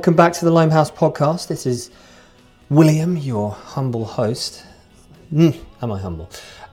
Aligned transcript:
Welcome 0.00 0.16
back 0.16 0.32
to 0.32 0.46
the 0.46 0.50
Limehouse 0.50 0.90
podcast. 0.90 1.48
This 1.48 1.66
is 1.66 1.90
William, 2.70 3.18
your 3.18 3.50
humble 3.50 4.06
host. 4.06 4.64
Mm, 5.30 5.54
am 5.82 5.92
I 5.92 5.98
humble? 5.98 6.30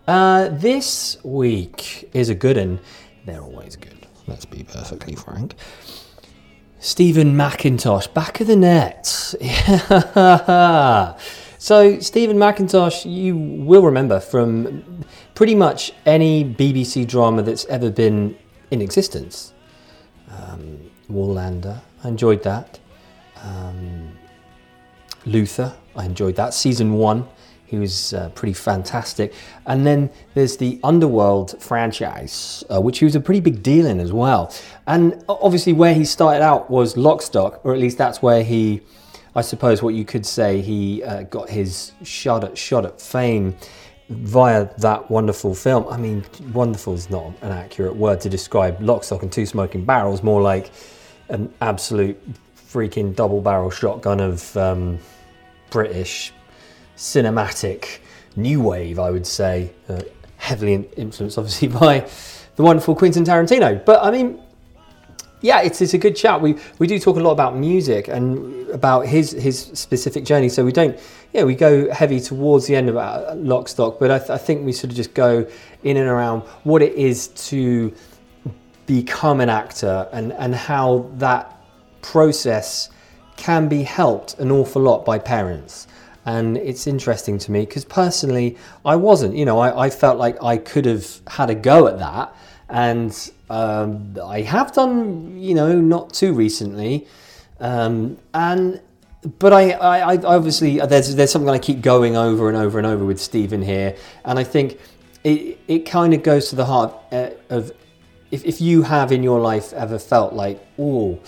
Uh, 0.08 0.48
this 0.48 1.22
week 1.26 2.10
is 2.14 2.30
a 2.30 2.36
good 2.36 2.56
one. 2.56 2.80
They're 3.26 3.42
always 3.42 3.76
good, 3.76 4.08
let's 4.28 4.46
be 4.46 4.64
perfectly 4.64 5.16
frank. 5.16 5.56
Steven 6.80 7.36
Mackintosh, 7.36 8.14
back 8.14 8.40
of 8.40 8.48
the 8.48 8.56
net. 8.56 9.06
so, 11.58 12.00
Steven 12.00 12.38
Mackintosh, 12.38 13.04
you 13.04 13.36
will 13.36 13.84
remember 13.84 14.22
from 14.22 15.04
pretty 15.36 15.54
much 15.54 15.92
any 16.06 16.46
BBC 16.46 17.06
drama 17.06 17.42
that's 17.42 17.66
ever 17.66 17.90
been 17.90 18.38
in 18.72 18.82
existence. 18.82 19.52
Um, 20.32 20.80
Wallander, 21.12 21.82
I 22.06 22.08
enjoyed 22.08 22.44
that. 22.44 22.80
Um, 23.48 24.18
Luther, 25.26 25.74
I 25.96 26.06
enjoyed 26.06 26.36
that. 26.36 26.54
Season 26.54 26.94
one, 26.94 27.28
he 27.66 27.78
was 27.78 28.14
uh, 28.14 28.30
pretty 28.30 28.54
fantastic. 28.54 29.34
And 29.66 29.86
then 29.86 30.10
there's 30.34 30.58
the 30.58 30.80
Underworld 30.84 31.62
franchise, 31.62 32.64
uh, 32.74 32.80
which 32.80 33.00
he 33.00 33.06
was 33.06 33.16
a 33.16 33.20
pretty 33.20 33.42
big 33.42 33.62
deal 33.62 33.86
in 33.86 34.00
as 34.00 34.14
well. 34.14 34.54
And 34.86 35.24
obviously, 35.28 35.74
where 35.74 35.94
he 35.94 36.06
started 36.06 36.42
out 36.42 36.70
was 36.70 36.96
Lock 36.96 37.22
Stock, 37.22 37.60
or 37.66 37.74
at 37.74 37.80
least 37.80 37.98
that's 37.98 38.22
where 38.22 38.44
he, 38.44 38.82
I 39.36 39.42
suppose, 39.42 39.84
what 39.84 39.94
you 39.94 40.06
could 40.06 40.26
say, 40.26 40.62
he 40.62 41.04
uh, 41.04 41.24
got 41.24 41.50
his 41.50 41.92
shot 42.04 42.44
at 42.44 42.58
shot 42.58 42.86
at 42.86 43.02
fame 43.02 43.56
via 44.10 44.70
that 44.78 45.12
wonderful 45.12 45.54
film. 45.54 45.86
I 45.90 45.98
mean, 45.98 46.24
wonderful 46.54 46.94
is 46.94 47.10
not 47.10 47.34
an 47.42 47.52
accurate 47.52 47.98
word 47.98 48.22
to 48.22 48.30
describe 48.30 48.82
Lock 48.82 49.04
Stock 49.04 49.24
and 49.24 49.32
Two 49.32 49.46
Smoking 49.46 49.84
Barrels, 49.84 50.24
more 50.24 50.42
like 50.42 50.72
an 51.28 51.54
absolute 51.60 52.18
freaking 52.72 53.16
double 53.16 53.42
barrel 53.42 53.72
shotgun 53.72 54.20
of 54.20 54.56
um, 54.58 55.00
British 55.70 56.34
cinematic 56.96 58.00
new 58.36 58.62
wave, 58.62 59.00
I 59.00 59.12
would 59.12 59.26
say, 59.26 59.72
uh, 59.90 60.02
heavily 60.38 60.88
influenced 60.96 61.38
obviously 61.38 61.68
by 61.80 62.08
the 62.56 62.64
wonderful 62.64 62.96
Quentin 62.96 63.24
Tarantino. 63.24 63.84
But 63.84 64.04
I 64.04 64.12
mean, 64.12 64.42
yeah, 65.42 65.62
it's, 65.62 65.82
it's 65.82 65.94
a 65.94 65.98
good 65.98 66.16
chat. 66.16 66.42
We 66.42 66.58
we 66.80 66.88
do 66.88 67.00
talk 67.00 67.18
a 67.18 67.20
lot 67.20 67.32
about 67.32 67.56
music 67.56 68.08
and 68.08 68.68
about 68.70 69.06
his 69.06 69.32
his 69.32 69.60
specific 69.60 70.26
journey. 70.26 70.50
So 70.50 70.66
we 70.66 70.72
don't, 70.72 71.00
yeah, 71.34 71.44
we 71.44 71.56
go 71.56 71.92
heavy 71.92 72.20
towards 72.20 72.66
the 72.66 72.76
end 72.76 72.90
about 72.90 73.28
uh, 73.28 73.36
Lock 73.36 73.68
Stock, 73.70 74.00
but 74.00 74.10
I, 74.10 74.18
th- 74.18 74.32
I 74.32 74.38
think 74.38 74.66
we 74.66 74.72
sort 74.72 74.92
of 74.92 74.98
just 74.98 75.14
go 75.14 75.48
in 75.84 75.98
and 75.98 76.08
around 76.08 76.42
what 76.64 76.82
it 76.82 76.94
is 76.96 77.28
to 77.50 77.94
become 78.88 79.42
an 79.42 79.50
actor 79.50 80.08
and 80.12 80.34
and 80.34 80.56
how 80.56 81.10
that 81.18 81.57
process 82.02 82.90
can 83.36 83.68
be 83.68 83.84
helped 83.84 84.40
an 84.40 84.52
awful 84.52 84.82
lot 84.82 85.06
by 85.06 85.20
parents. 85.20 85.88
And 86.26 86.58
it's 86.58 86.88
interesting 86.88 87.38
to 87.40 87.52
me 87.52 87.62
because 87.62 87.86
personally, 87.86 88.58
I 88.86 88.98
wasn't. 88.98 89.36
You 89.36 89.46
know, 89.46 89.60
I, 89.60 89.86
I 89.86 89.90
felt 89.90 90.18
like 90.18 90.42
I 90.44 90.58
could 90.58 90.86
have 90.86 91.22
had 91.28 91.50
a 91.50 91.56
go 91.56 91.88
at 91.88 92.00
that 92.00 92.36
and 92.70 93.32
um, 93.50 94.18
I 94.22 94.42
have 94.42 94.74
done, 94.74 95.40
you 95.40 95.56
know, 95.56 95.80
not 95.80 96.14
too 96.14 96.34
recently, 96.34 97.08
um, 97.60 98.18
and 98.34 98.82
but 99.40 99.52
I, 99.52 99.72
I, 99.72 100.14
I, 100.14 100.18
obviously 100.18 100.80
there's 100.80 101.16
there's 101.16 101.32
something 101.32 101.50
I 101.50 101.60
keep 101.60 101.82
going 101.82 102.16
over 102.16 102.50
and 102.50 102.58
over 102.58 102.78
and 102.78 102.86
over 102.86 103.06
with 103.06 103.20
Steven 103.20 103.62
here, 103.62 103.96
and 104.26 104.38
I 104.38 104.44
think 104.44 104.80
it 105.24 105.60
it 105.68 105.80
kind 105.80 106.14
of 106.14 106.24
goes 106.24 106.50
to 106.50 106.56
the 106.56 106.66
heart 106.66 106.94
uh, 107.12 107.30
of 107.50 107.72
if 108.32 108.44
if 108.46 108.60
you 108.60 108.84
have 108.84 109.12
in 109.12 109.24
your 109.24 109.40
life 109.40 109.72
ever 109.74 109.98
felt 109.98 110.34
like 110.34 110.66
oh 110.78 111.20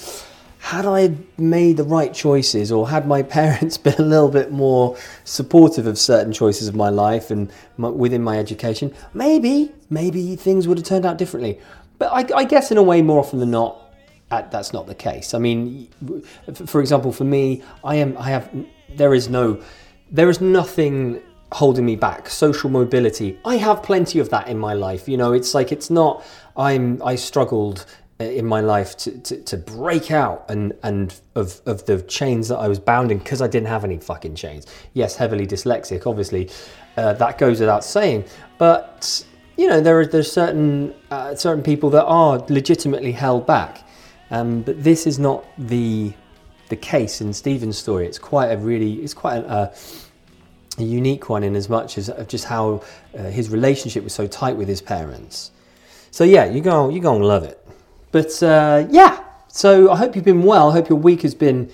had 0.60 0.86
I 0.86 1.16
made 1.38 1.78
the 1.78 1.84
right 1.84 2.14
choices 2.14 2.72
or 2.72 2.90
had 2.90 3.08
my 3.08 3.24
parents 3.40 3.78
been 3.78 3.96
a 3.98 4.04
little 4.04 4.30
bit 4.30 4.52
more 4.52 4.98
supportive 5.24 5.88
of 5.88 5.98
certain 5.98 6.34
choices 6.34 6.68
of 6.68 6.76
my 6.76 6.90
life 6.90 7.32
and 7.32 7.52
my, 7.78 7.90
within 7.90 8.22
my 8.24 8.38
education, 8.38 8.94
maybe, 9.14 9.72
maybe 9.90 10.36
things 10.36 10.68
would 10.68 10.78
have 10.78 10.86
turned 10.86 11.06
out 11.06 11.18
differently. 11.18 11.60
But 11.98 12.12
I, 12.12 12.38
I 12.40 12.44
guess 12.44 12.72
in 12.72 12.78
a 12.78 12.84
way, 12.84 13.02
more 13.02 13.20
often 13.20 13.40
than 13.40 13.52
not, 13.52 13.78
uh, 14.32 14.44
that's 14.52 14.74
not 14.74 14.86
the 14.86 14.96
case. 14.96 15.34
I 15.34 15.40
mean, 15.40 15.90
for 16.66 16.82
example, 16.82 17.12
for 17.12 17.24
me, 17.24 17.64
I 17.84 17.96
am, 17.96 18.18
I 18.18 18.30
have, 18.30 18.50
there 18.90 19.14
is 19.14 19.30
no, 19.30 19.62
there 20.12 20.30
is 20.30 20.40
nothing 20.40 21.22
holding 21.52 21.86
me 21.86 21.96
back. 21.96 22.30
Social 22.30 22.70
mobility, 22.70 23.40
I 23.44 23.56
have 23.58 23.82
plenty 23.82 24.20
of 24.20 24.30
that 24.30 24.48
in 24.48 24.58
my 24.58 24.74
life. 24.74 25.10
You 25.10 25.18
know, 25.18 25.34
it's 25.34 25.54
like 25.54 25.72
it's 25.72 25.90
not. 25.90 26.24
I'm, 26.56 27.02
I 27.04 27.16
struggled 27.16 27.86
in 28.20 28.46
my 28.46 28.60
life 28.60 28.98
to, 28.98 29.18
to, 29.20 29.42
to, 29.44 29.56
break 29.56 30.12
out 30.12 30.46
and, 30.50 30.74
and 30.84 31.22
of, 31.36 31.62
of 31.66 31.86
the 31.86 32.02
chains 32.02 32.50
that 32.50 32.58
I 32.58 32.68
was 32.68 32.78
bound 32.78 33.14
in 33.14 33.18
because 33.18 33.42
I 33.42 33.48
didn't 33.48 33.70
have 33.70 33.86
any 33.86 33.98
fucking 33.98 34.36
chains. 34.36 34.68
Yes, 34.94 35.16
heavily 35.16 35.48
dyslexic, 35.48 36.06
obviously, 36.06 36.50
uh, 36.98 37.14
that 37.14 37.38
goes 37.38 37.62
without 37.62 37.86
saying. 37.86 38.26
But 38.58 39.26
you 39.56 39.70
know, 39.70 39.80
there 39.80 40.00
are 40.00 40.06
there's 40.06 40.32
certain 40.32 40.94
uh, 41.12 41.36
certain 41.36 41.64
people 41.64 41.90
that 41.92 42.06
are 42.06 42.40
legitimately 42.50 43.14
held 43.14 43.46
back, 43.46 43.88
um, 44.32 44.64
but 44.64 44.84
this 44.84 45.08
is 45.08 45.18
not 45.18 45.46
the 45.58 46.14
the 46.68 46.76
case 46.76 47.22
in 47.22 47.34
Steven's 47.34 47.78
story. 47.78 48.06
It's 48.06 48.20
quite 48.20 48.48
a 48.48 48.58
really 48.58 48.96
it's 48.96 49.14
quite 49.14 49.44
a, 49.44 49.74
a 50.78 50.84
unique 50.84 51.30
one 51.30 51.44
in 51.44 51.56
as 51.56 51.70
much 51.70 51.98
as 51.98 52.10
of 52.10 52.28
just 52.28 52.46
how 52.46 52.84
uh, 53.18 53.24
his 53.24 53.50
relationship 53.50 54.04
was 54.04 54.14
so 54.14 54.28
tight 54.28 54.56
with 54.56 54.68
his 54.68 54.82
parents. 54.82 55.52
So 56.12 56.24
yeah, 56.24 56.46
you 56.46 56.62
go 56.62 56.90
you 56.90 57.02
go 57.02 57.16
and 57.16 57.26
love 57.26 57.44
it. 57.44 57.59
But 58.12 58.42
uh, 58.42 58.88
yeah, 58.90 59.24
so 59.48 59.92
I 59.92 59.98
hope 59.98 60.16
you've 60.16 60.26
been 60.26 60.44
well. 60.44 60.70
I 60.70 60.74
hope 60.74 60.90
your 60.90 60.98
week 60.98 61.22
has 61.22 61.36
been 61.36 61.72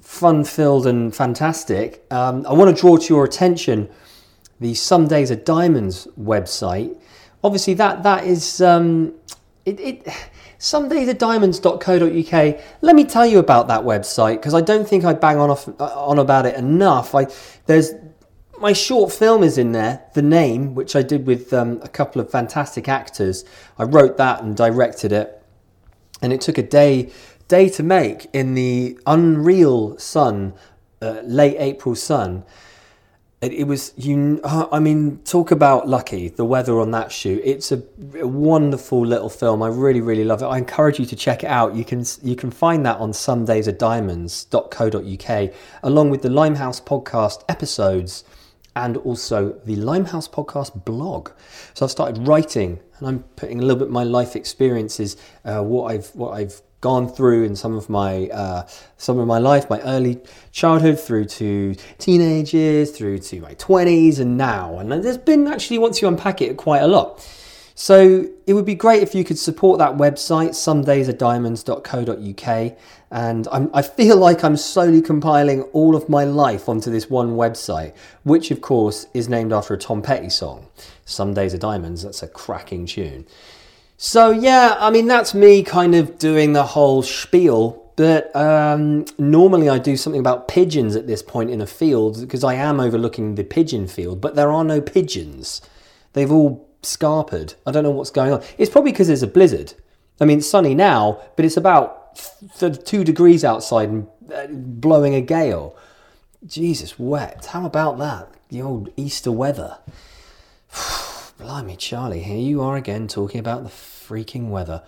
fun 0.00 0.44
filled 0.44 0.86
and 0.86 1.14
fantastic. 1.14 2.04
Um, 2.10 2.46
I 2.46 2.52
want 2.52 2.74
to 2.74 2.80
draw 2.80 2.96
to 2.96 3.14
your 3.14 3.24
attention 3.24 3.90
the 4.60 4.74
Some 4.74 5.08
Days 5.08 5.30
Are 5.30 5.36
Diamonds 5.36 6.06
website. 6.18 6.96
Obviously, 7.42 7.74
that 7.74 8.02
that 8.02 8.24
is 8.24 8.60
um, 8.60 9.14
it, 9.64 9.80
it. 9.80 10.06
Let 10.66 10.80
me 12.96 13.04
tell 13.04 13.26
you 13.26 13.38
about 13.38 13.68
that 13.68 13.82
website 13.82 14.36
because 14.36 14.54
I 14.54 14.62
don't 14.62 14.88
think 14.88 15.04
I 15.04 15.12
bang 15.12 15.36
on 15.36 15.50
off, 15.50 15.68
uh, 15.68 15.72
on 16.08 16.18
about 16.18 16.46
it 16.46 16.54
enough. 16.54 17.14
I 17.14 17.26
there's 17.66 17.92
my 18.58 18.72
short 18.72 19.12
film 19.12 19.42
is 19.42 19.58
in 19.58 19.72
there, 19.72 20.04
The 20.14 20.22
Name, 20.22 20.74
which 20.74 20.96
I 20.96 21.02
did 21.02 21.26
with 21.26 21.52
um, 21.52 21.80
a 21.82 21.88
couple 21.88 22.22
of 22.22 22.30
fantastic 22.30 22.88
actors. 22.88 23.44
I 23.78 23.82
wrote 23.82 24.16
that 24.16 24.42
and 24.42 24.56
directed 24.56 25.12
it 25.12 25.43
and 26.24 26.32
it 26.32 26.40
took 26.40 26.58
a 26.58 26.62
day 26.62 27.12
day 27.46 27.68
to 27.68 27.82
make 27.82 28.26
in 28.32 28.54
the 28.54 28.98
unreal 29.06 29.98
sun, 29.98 30.54
uh, 31.02 31.20
late 31.22 31.56
April 31.58 31.94
sun. 31.94 32.42
It, 33.42 33.52
it, 33.52 33.64
was 33.64 33.92
you. 33.96 34.40
I 34.44 34.78
mean, 34.80 35.18
talk 35.24 35.50
about 35.50 35.86
lucky. 35.86 36.28
The 36.28 36.46
weather 36.46 36.80
on 36.80 36.92
that 36.92 37.12
shoot. 37.12 37.42
It's 37.44 37.70
a, 37.72 37.82
a, 38.18 38.26
wonderful 38.26 39.04
little 39.04 39.28
film. 39.28 39.62
I 39.62 39.68
really, 39.68 40.00
really 40.00 40.24
love 40.24 40.40
it. 40.40 40.46
I 40.46 40.56
encourage 40.56 40.98
you 40.98 41.04
to 41.04 41.14
check 41.14 41.44
it 41.44 41.48
out. 41.48 41.74
You 41.74 41.84
can 41.84 42.06
you 42.22 42.36
can 42.36 42.50
find 42.50 42.86
that 42.86 42.96
on 42.98 43.12
somedaysarediamonds.co.uk 43.12 45.54
along 45.82 46.08
with 46.08 46.22
the 46.22 46.30
Limehouse 46.30 46.80
podcast 46.80 47.44
episodes 47.50 48.24
and 48.74 48.96
also 48.98 49.50
the 49.66 49.76
Limehouse 49.76 50.26
podcast 50.26 50.86
blog. 50.86 51.28
So 51.74 51.84
I've 51.84 51.90
started 51.90 52.26
writing 52.26 52.80
and 53.04 53.16
I'm 53.16 53.22
putting 53.36 53.58
a 53.58 53.62
little 53.62 53.76
bit 53.76 53.88
of 53.88 53.92
my 53.92 54.04
life 54.04 54.34
experiences, 54.36 55.16
uh, 55.44 55.62
what 55.62 55.92
I've 55.92 56.08
what 56.14 56.32
I've 56.32 56.60
gone 56.80 57.08
through 57.08 57.44
in 57.44 57.56
some 57.56 57.74
of 57.76 57.88
my 57.88 58.28
uh, 58.28 58.66
some 58.96 59.18
of 59.18 59.26
my 59.26 59.38
life, 59.38 59.68
my 59.70 59.80
early 59.80 60.20
childhood 60.52 60.98
through 60.98 61.26
to 61.26 61.74
teenage 61.98 62.54
years, 62.54 62.90
through 62.90 63.18
to 63.18 63.40
my 63.40 63.54
twenties, 63.54 64.18
and 64.18 64.36
now. 64.36 64.78
And 64.78 64.90
there's 64.90 65.18
been 65.18 65.46
actually 65.48 65.78
once 65.78 66.00
you 66.00 66.08
unpack 66.08 66.40
it 66.40 66.56
quite 66.56 66.82
a 66.82 66.88
lot. 66.88 67.26
So 67.74 68.28
it 68.46 68.54
would 68.54 68.64
be 68.64 68.76
great 68.76 69.02
if 69.02 69.14
you 69.14 69.24
could 69.24 69.38
support 69.38 69.78
that 69.78 69.96
website, 69.96 70.50
somedaysarediamonds.co.uk. 70.50 72.76
And 73.10 73.48
I'm, 73.50 73.70
i 73.74 73.82
feel 73.82 74.16
like 74.16 74.44
I'm 74.44 74.56
slowly 74.56 75.02
compiling 75.02 75.62
all 75.72 75.96
of 75.96 76.08
my 76.08 76.24
life 76.24 76.68
onto 76.68 76.90
this 76.90 77.10
one 77.10 77.36
website, 77.36 77.94
which 78.22 78.50
of 78.50 78.60
course 78.60 79.06
is 79.12 79.28
named 79.28 79.52
after 79.52 79.74
a 79.74 79.78
Tom 79.78 80.02
Petty 80.02 80.30
song. 80.30 80.66
Some 81.04 81.34
Days 81.34 81.52
Are 81.52 81.58
Diamonds, 81.58 82.02
that's 82.02 82.22
a 82.22 82.28
cracking 82.28 82.86
tune. 82.86 83.26
So 83.96 84.30
yeah, 84.30 84.76
I 84.78 84.90
mean, 84.90 85.06
that's 85.06 85.34
me 85.34 85.62
kind 85.62 85.94
of 85.94 86.18
doing 86.18 86.52
the 86.52 86.64
whole 86.64 87.02
spiel 87.02 87.84
but 87.96 88.34
um, 88.34 89.04
normally 89.18 89.68
I 89.68 89.78
do 89.78 89.96
something 89.96 90.20
about 90.20 90.48
pigeons 90.48 90.96
at 90.96 91.06
this 91.06 91.22
point 91.22 91.50
in 91.50 91.60
a 91.60 91.66
field 91.66 92.20
because 92.20 92.42
I 92.42 92.54
am 92.54 92.80
overlooking 92.80 93.36
the 93.36 93.44
pigeon 93.44 93.86
field, 93.86 94.20
but 94.20 94.34
there 94.34 94.50
are 94.50 94.64
no 94.64 94.80
pigeons. 94.80 95.60
They've 96.12 96.32
all 96.32 96.68
scarpered. 96.84 97.54
I 97.66 97.72
don't 97.72 97.82
know 97.82 97.90
what's 97.90 98.10
going 98.10 98.32
on. 98.32 98.42
It's 98.58 98.70
probably 98.70 98.92
because 98.92 99.08
there's 99.08 99.22
a 99.22 99.28
blizzard. 99.28 99.74
I 100.20 100.24
mean, 100.24 100.38
it's 100.38 100.48
sunny 100.48 100.74
now, 100.74 101.20
but 101.36 101.44
it's 101.44 101.56
about 101.56 102.16
two 102.84 103.04
degrees 103.04 103.44
outside 103.44 103.88
and 103.88 104.06
uh, 104.32 104.46
blowing 104.48 105.14
a 105.14 105.20
gale. 105.20 105.76
Jesus, 106.46 106.98
wet. 106.98 107.46
How 107.46 107.64
about 107.64 107.98
that? 107.98 108.28
The 108.48 108.62
old 108.62 108.90
Easter 108.96 109.32
weather. 109.32 109.78
Blimey, 111.38 111.76
Charlie, 111.76 112.22
here 112.22 112.38
you 112.38 112.60
are 112.62 112.76
again 112.76 113.08
talking 113.08 113.40
about 113.40 113.64
the 113.64 113.70
freaking 113.70 114.48
weather. 114.48 114.82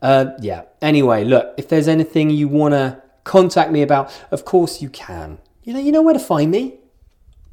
Uh, 0.00 0.32
yeah, 0.40 0.62
anyway, 0.80 1.22
look, 1.22 1.54
if 1.56 1.68
there's 1.68 1.86
anything 1.86 2.30
you 2.30 2.48
want 2.48 2.72
to 2.72 3.00
contact 3.24 3.70
me 3.70 3.82
about, 3.82 4.12
of 4.30 4.44
course 4.44 4.82
you 4.82 4.88
can. 4.88 5.38
You 5.62 5.74
know, 5.74 5.80
you 5.80 5.92
know 5.92 6.02
where 6.02 6.14
to 6.14 6.20
find 6.20 6.50
me. 6.50 6.74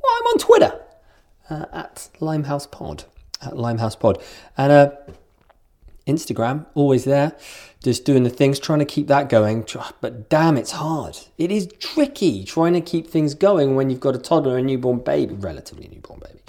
Well, 0.01 0.13
I'm 0.19 0.27
on 0.27 0.37
Twitter 0.39 0.81
uh, 1.49 1.65
at 1.71 2.09
Limehouse 2.19 2.65
Pod. 2.65 3.03
At 3.41 3.57
Limehouse 3.57 3.95
Pod. 3.95 4.21
And 4.57 4.71
uh, 4.71 4.91
Instagram, 6.09 6.65
always 6.73 7.05
there, 7.05 7.37
just 7.83 8.03
doing 8.03 8.23
the 8.23 8.29
things, 8.29 8.59
trying 8.59 8.79
to 8.79 8.85
keep 8.85 9.07
that 9.07 9.29
going. 9.29 9.65
But 10.01 10.29
damn, 10.29 10.57
it's 10.57 10.71
hard. 10.71 11.17
It 11.37 11.51
is 11.51 11.67
tricky 11.79 12.43
trying 12.43 12.73
to 12.73 12.81
keep 12.81 13.07
things 13.07 13.33
going 13.35 13.75
when 13.75 13.89
you've 13.89 13.99
got 13.99 14.15
a 14.15 14.19
toddler 14.19 14.57
a 14.57 14.61
newborn 14.61 14.99
baby, 14.99 15.35
relatively 15.35 15.87
newborn 15.87 16.19
baby, 16.19 16.39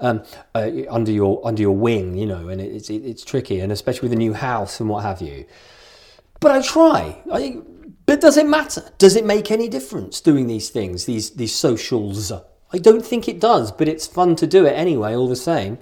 um, 0.00 0.22
uh, 0.54 0.70
under 0.88 1.10
your 1.10 1.44
under 1.46 1.60
your 1.60 1.76
wing, 1.76 2.16
you 2.16 2.26
know, 2.26 2.48
and 2.48 2.60
it's 2.60 2.88
it, 2.88 3.04
it's 3.04 3.24
tricky, 3.24 3.60
and 3.60 3.72
especially 3.72 4.08
with 4.08 4.12
a 4.12 4.16
new 4.16 4.32
house 4.32 4.80
and 4.80 4.88
what 4.88 5.02
have 5.02 5.20
you. 5.20 5.44
But 6.40 6.52
I 6.52 6.62
try. 6.62 7.20
I, 7.32 7.60
but 8.06 8.20
does 8.20 8.36
it 8.36 8.46
matter? 8.46 8.90
Does 8.96 9.16
it 9.16 9.26
make 9.26 9.50
any 9.50 9.68
difference 9.68 10.20
doing 10.20 10.46
these 10.46 10.70
things, 10.70 11.04
these 11.04 11.30
these 11.30 11.54
socials? 11.54 12.32
I 12.70 12.78
don't 12.78 13.04
think 13.04 13.28
it 13.28 13.40
does, 13.40 13.72
but 13.72 13.88
it's 13.88 14.06
fun 14.06 14.36
to 14.36 14.46
do 14.46 14.66
it 14.66 14.72
anyway, 14.72 15.14
all 15.14 15.28
the 15.28 15.36
same. 15.36 15.78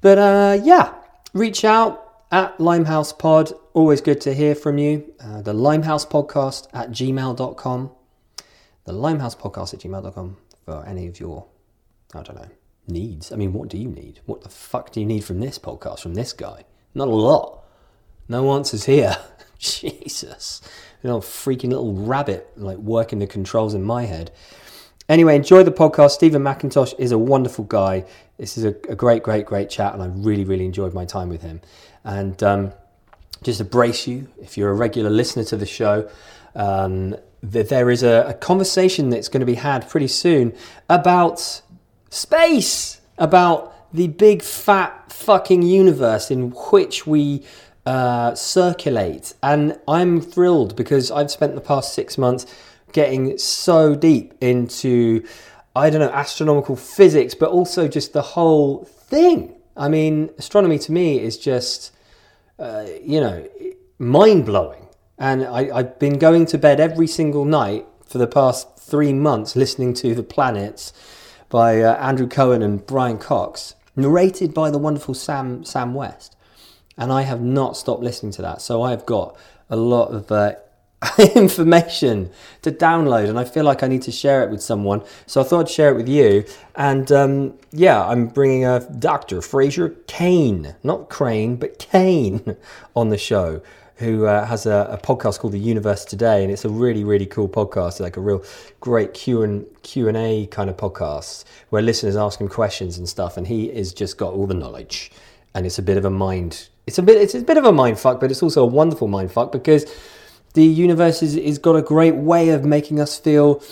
But 0.00 0.18
uh, 0.18 0.58
yeah, 0.62 0.94
reach 1.32 1.64
out 1.64 2.24
at 2.30 2.58
Limehouse 2.58 3.12
Pod. 3.12 3.52
Always 3.74 4.00
good 4.00 4.20
to 4.22 4.34
hear 4.34 4.54
from 4.54 4.78
you. 4.78 5.12
Uh, 5.22 5.42
the 5.42 5.52
Limehouse 5.52 6.06
Podcast 6.06 6.68
at 6.72 6.90
gmail.com. 6.90 7.90
The 8.84 8.92
Limehouse 8.92 9.34
Podcast 9.34 9.74
at 9.74 9.80
gmail.com 9.80 10.36
for 10.64 10.84
any 10.86 11.06
of 11.06 11.20
your, 11.20 11.46
I 12.14 12.22
don't 12.22 12.36
know, 12.36 12.48
needs. 12.88 13.30
I 13.30 13.36
mean, 13.36 13.52
what 13.52 13.68
do 13.68 13.78
you 13.78 13.88
need? 13.88 14.20
What 14.26 14.42
the 14.42 14.48
fuck 14.48 14.90
do 14.92 15.00
you 15.00 15.06
need 15.06 15.24
from 15.24 15.40
this 15.40 15.58
podcast, 15.58 16.00
from 16.00 16.14
this 16.14 16.32
guy? 16.32 16.64
Not 16.94 17.08
a 17.08 17.14
lot. 17.14 17.64
No 18.28 18.52
answers 18.52 18.84
here. 18.84 19.16
Jesus. 19.58 20.62
You 21.02 21.10
know, 21.10 21.18
freaking 21.18 21.70
little 21.70 21.92
rabbit 21.92 22.48
like 22.56 22.78
working 22.78 23.18
the 23.18 23.26
controls 23.26 23.74
in 23.74 23.82
my 23.82 24.04
head. 24.04 24.30
Anyway, 25.10 25.34
enjoy 25.34 25.64
the 25.64 25.72
podcast. 25.72 26.12
Steven 26.12 26.40
Mackintosh 26.40 26.94
is 26.96 27.10
a 27.10 27.18
wonderful 27.18 27.64
guy. 27.64 28.04
This 28.38 28.56
is 28.56 28.64
a, 28.64 28.68
a 28.88 28.94
great, 28.94 29.24
great, 29.24 29.44
great 29.44 29.68
chat, 29.68 29.92
and 29.92 30.00
I 30.00 30.06
really, 30.06 30.44
really 30.44 30.64
enjoyed 30.64 30.94
my 30.94 31.04
time 31.04 31.28
with 31.28 31.42
him. 31.42 31.60
And 32.04 32.40
um, 32.44 32.72
just 33.42 33.68
brace 33.72 34.06
you, 34.06 34.28
if 34.40 34.56
you're 34.56 34.70
a 34.70 34.74
regular 34.74 35.10
listener 35.10 35.42
to 35.46 35.56
the 35.56 35.66
show, 35.66 36.08
um, 36.54 37.16
that 37.42 37.68
there 37.68 37.90
is 37.90 38.04
a, 38.04 38.26
a 38.28 38.34
conversation 38.34 39.10
that's 39.10 39.26
going 39.26 39.40
to 39.40 39.46
be 39.46 39.56
had 39.56 39.88
pretty 39.88 40.06
soon 40.06 40.54
about 40.88 41.60
space, 42.10 43.00
about 43.18 43.92
the 43.92 44.06
big 44.06 44.42
fat 44.42 45.12
fucking 45.12 45.62
universe 45.62 46.30
in 46.30 46.50
which 46.70 47.04
we 47.04 47.44
uh, 47.84 48.32
circulate. 48.36 49.34
And 49.42 49.76
I'm 49.88 50.20
thrilled 50.20 50.76
because 50.76 51.10
I've 51.10 51.32
spent 51.32 51.56
the 51.56 51.60
past 51.60 51.94
six 51.94 52.16
months 52.16 52.46
getting 52.92 53.38
so 53.38 53.94
deep 53.94 54.34
into, 54.40 55.24
I 55.74 55.90
don't 55.90 56.00
know, 56.00 56.10
astronomical 56.10 56.76
physics, 56.76 57.34
but 57.34 57.50
also 57.50 57.88
just 57.88 58.12
the 58.12 58.22
whole 58.22 58.84
thing. 58.84 59.54
I 59.76 59.88
mean, 59.88 60.30
astronomy 60.38 60.78
to 60.80 60.92
me 60.92 61.20
is 61.20 61.38
just, 61.38 61.92
uh, 62.58 62.86
you 63.02 63.20
know, 63.20 63.48
mind 63.98 64.46
blowing. 64.46 64.86
And 65.18 65.44
I, 65.44 65.70
I've 65.76 65.98
been 65.98 66.18
going 66.18 66.46
to 66.46 66.58
bed 66.58 66.80
every 66.80 67.06
single 67.06 67.44
night 67.44 67.86
for 68.06 68.18
the 68.18 68.26
past 68.26 68.78
three 68.78 69.12
months 69.12 69.54
listening 69.54 69.94
to 69.94 70.14
The 70.14 70.22
Planets 70.22 70.92
by 71.48 71.80
uh, 71.82 71.94
Andrew 71.96 72.26
Cohen 72.26 72.62
and 72.62 72.84
Brian 72.84 73.18
Cox, 73.18 73.74
narrated 73.94 74.54
by 74.54 74.70
the 74.70 74.78
wonderful 74.78 75.14
Sam, 75.14 75.64
Sam 75.64 75.94
West. 75.94 76.36
And 76.96 77.12
I 77.12 77.22
have 77.22 77.40
not 77.40 77.76
stopped 77.76 78.02
listening 78.02 78.32
to 78.32 78.42
that. 78.42 78.62
So 78.62 78.82
I've 78.82 79.06
got 79.06 79.36
a 79.68 79.76
lot 79.76 80.08
of 80.08 80.30
uh, 80.32 80.54
information 81.34 82.30
to 82.60 82.70
download 82.70 83.28
and 83.28 83.38
I 83.38 83.44
feel 83.44 83.64
like 83.64 83.82
I 83.82 83.88
need 83.88 84.02
to 84.02 84.12
share 84.12 84.42
it 84.42 84.50
with 84.50 84.62
someone. 84.62 85.02
So 85.26 85.40
I 85.40 85.44
thought 85.44 85.60
I'd 85.60 85.70
share 85.70 85.90
it 85.90 85.96
with 85.96 86.08
you. 86.08 86.44
And 86.74 87.10
um, 87.10 87.54
yeah, 87.72 88.04
I'm 88.04 88.26
bringing 88.26 88.66
a 88.66 88.80
Dr. 88.98 89.40
Fraser 89.40 89.90
Cain, 90.06 90.74
not 90.82 91.08
Crane, 91.08 91.56
but 91.56 91.78
Cain, 91.78 92.56
on 92.96 93.08
the 93.08 93.18
show. 93.18 93.62
Who 93.96 94.24
uh, 94.24 94.46
has 94.46 94.64
a, 94.64 94.88
a, 94.90 94.96
podcast 94.96 95.40
called 95.40 95.52
The 95.52 95.58
Universe 95.58 96.06
Today, 96.06 96.42
and 96.42 96.50
it's 96.50 96.64
a 96.64 96.70
really, 96.70 97.04
really 97.04 97.26
cool 97.26 97.50
podcast, 97.50 98.00
like 98.00 98.16
a 98.16 98.20
real 98.22 98.42
great 98.80 99.12
Q 99.12 99.42
and 99.42 99.66
Q 99.82 100.08
and 100.08 100.16
A 100.16 100.46
kind 100.46 100.70
of 100.70 100.78
podcast 100.78 101.44
where 101.68 101.82
listeners 101.82 102.16
ask 102.16 102.40
him 102.40 102.48
questions 102.48 102.96
and 102.96 103.06
stuff, 103.06 103.36
and 103.36 103.46
he 103.46 103.68
has 103.76 103.92
just 103.92 104.16
got 104.16 104.32
all 104.32 104.46
the 104.46 104.54
knowledge, 104.54 105.12
and 105.54 105.66
it's 105.66 105.78
a 105.78 105.82
bit 105.82 105.98
of 105.98 106.06
a 106.06 106.10
mind, 106.10 106.68
it's 106.86 106.96
a 106.96 107.02
bit, 107.02 107.20
it's 107.20 107.34
a 107.34 107.42
bit 107.42 107.58
of 107.58 107.66
a 107.66 107.72
mind 107.72 107.98
fuck, 107.98 108.20
but 108.20 108.30
it's 108.30 108.42
also 108.42 108.62
a 108.62 108.66
wonderful 108.66 109.06
mind 109.06 109.32
fuck 109.32 109.52
because 109.52 109.84
the 110.54 110.64
universe 110.64 111.22
is, 111.22 111.36
is 111.36 111.58
got 111.58 111.76
a 111.76 111.82
great 111.82 112.16
way 112.16 112.50
of 112.50 112.64
making 112.64 113.00
us 113.00 113.18
feel 113.18 113.62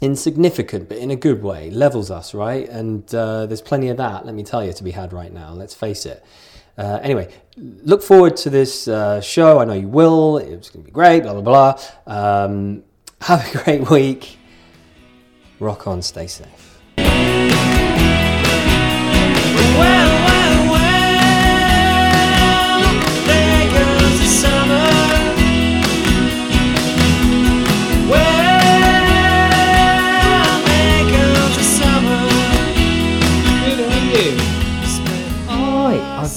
insignificant, 0.00 0.88
but 0.88 0.98
in 0.98 1.10
a 1.10 1.16
good 1.16 1.42
way, 1.42 1.70
levels 1.70 2.10
us, 2.10 2.34
right? 2.34 2.68
And 2.68 3.12
uh, 3.14 3.46
there's 3.46 3.62
plenty 3.62 3.88
of 3.88 3.96
that, 3.96 4.26
let 4.26 4.34
me 4.34 4.42
tell 4.42 4.64
you, 4.64 4.72
to 4.72 4.84
be 4.84 4.90
had 4.90 5.12
right 5.12 5.32
now. 5.32 5.52
Let's 5.52 5.74
face 5.74 6.06
it. 6.06 6.24
Uh, 6.78 6.98
anyway, 7.02 7.32
look 7.56 8.02
forward 8.02 8.36
to 8.36 8.50
this 8.50 8.86
uh, 8.86 9.20
show. 9.20 9.58
I 9.58 9.64
know 9.64 9.72
you 9.72 9.88
will. 9.88 10.38
It's 10.38 10.68
going 10.68 10.84
to 10.84 10.86
be 10.86 10.92
great, 10.92 11.22
blah, 11.22 11.40
blah, 11.40 11.42
blah. 11.42 11.80
Um, 12.06 12.84
have 13.22 13.54
a 13.54 13.64
great 13.64 13.90
week. 13.90 14.38
Rock 15.58 15.86
on, 15.86 16.02
stay 16.02 16.26
safe. 16.26 16.55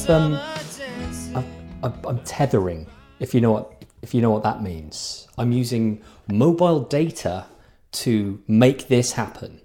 Um, 0.10 0.34
I, 1.36 1.44
I'm 1.84 2.20
tethering. 2.20 2.88
If 3.20 3.34
you 3.34 3.42
know 3.42 3.52
what 3.52 3.86
if 4.02 4.14
you 4.14 4.22
know 4.22 4.32
what 4.32 4.44
that 4.44 4.62
means, 4.64 5.28
I'm 5.38 5.52
using 5.52 6.02
mobile 6.32 6.82
data 6.82 7.46
to 7.92 8.42
make 8.48 8.88
this 8.88 9.14
happen 9.14 9.62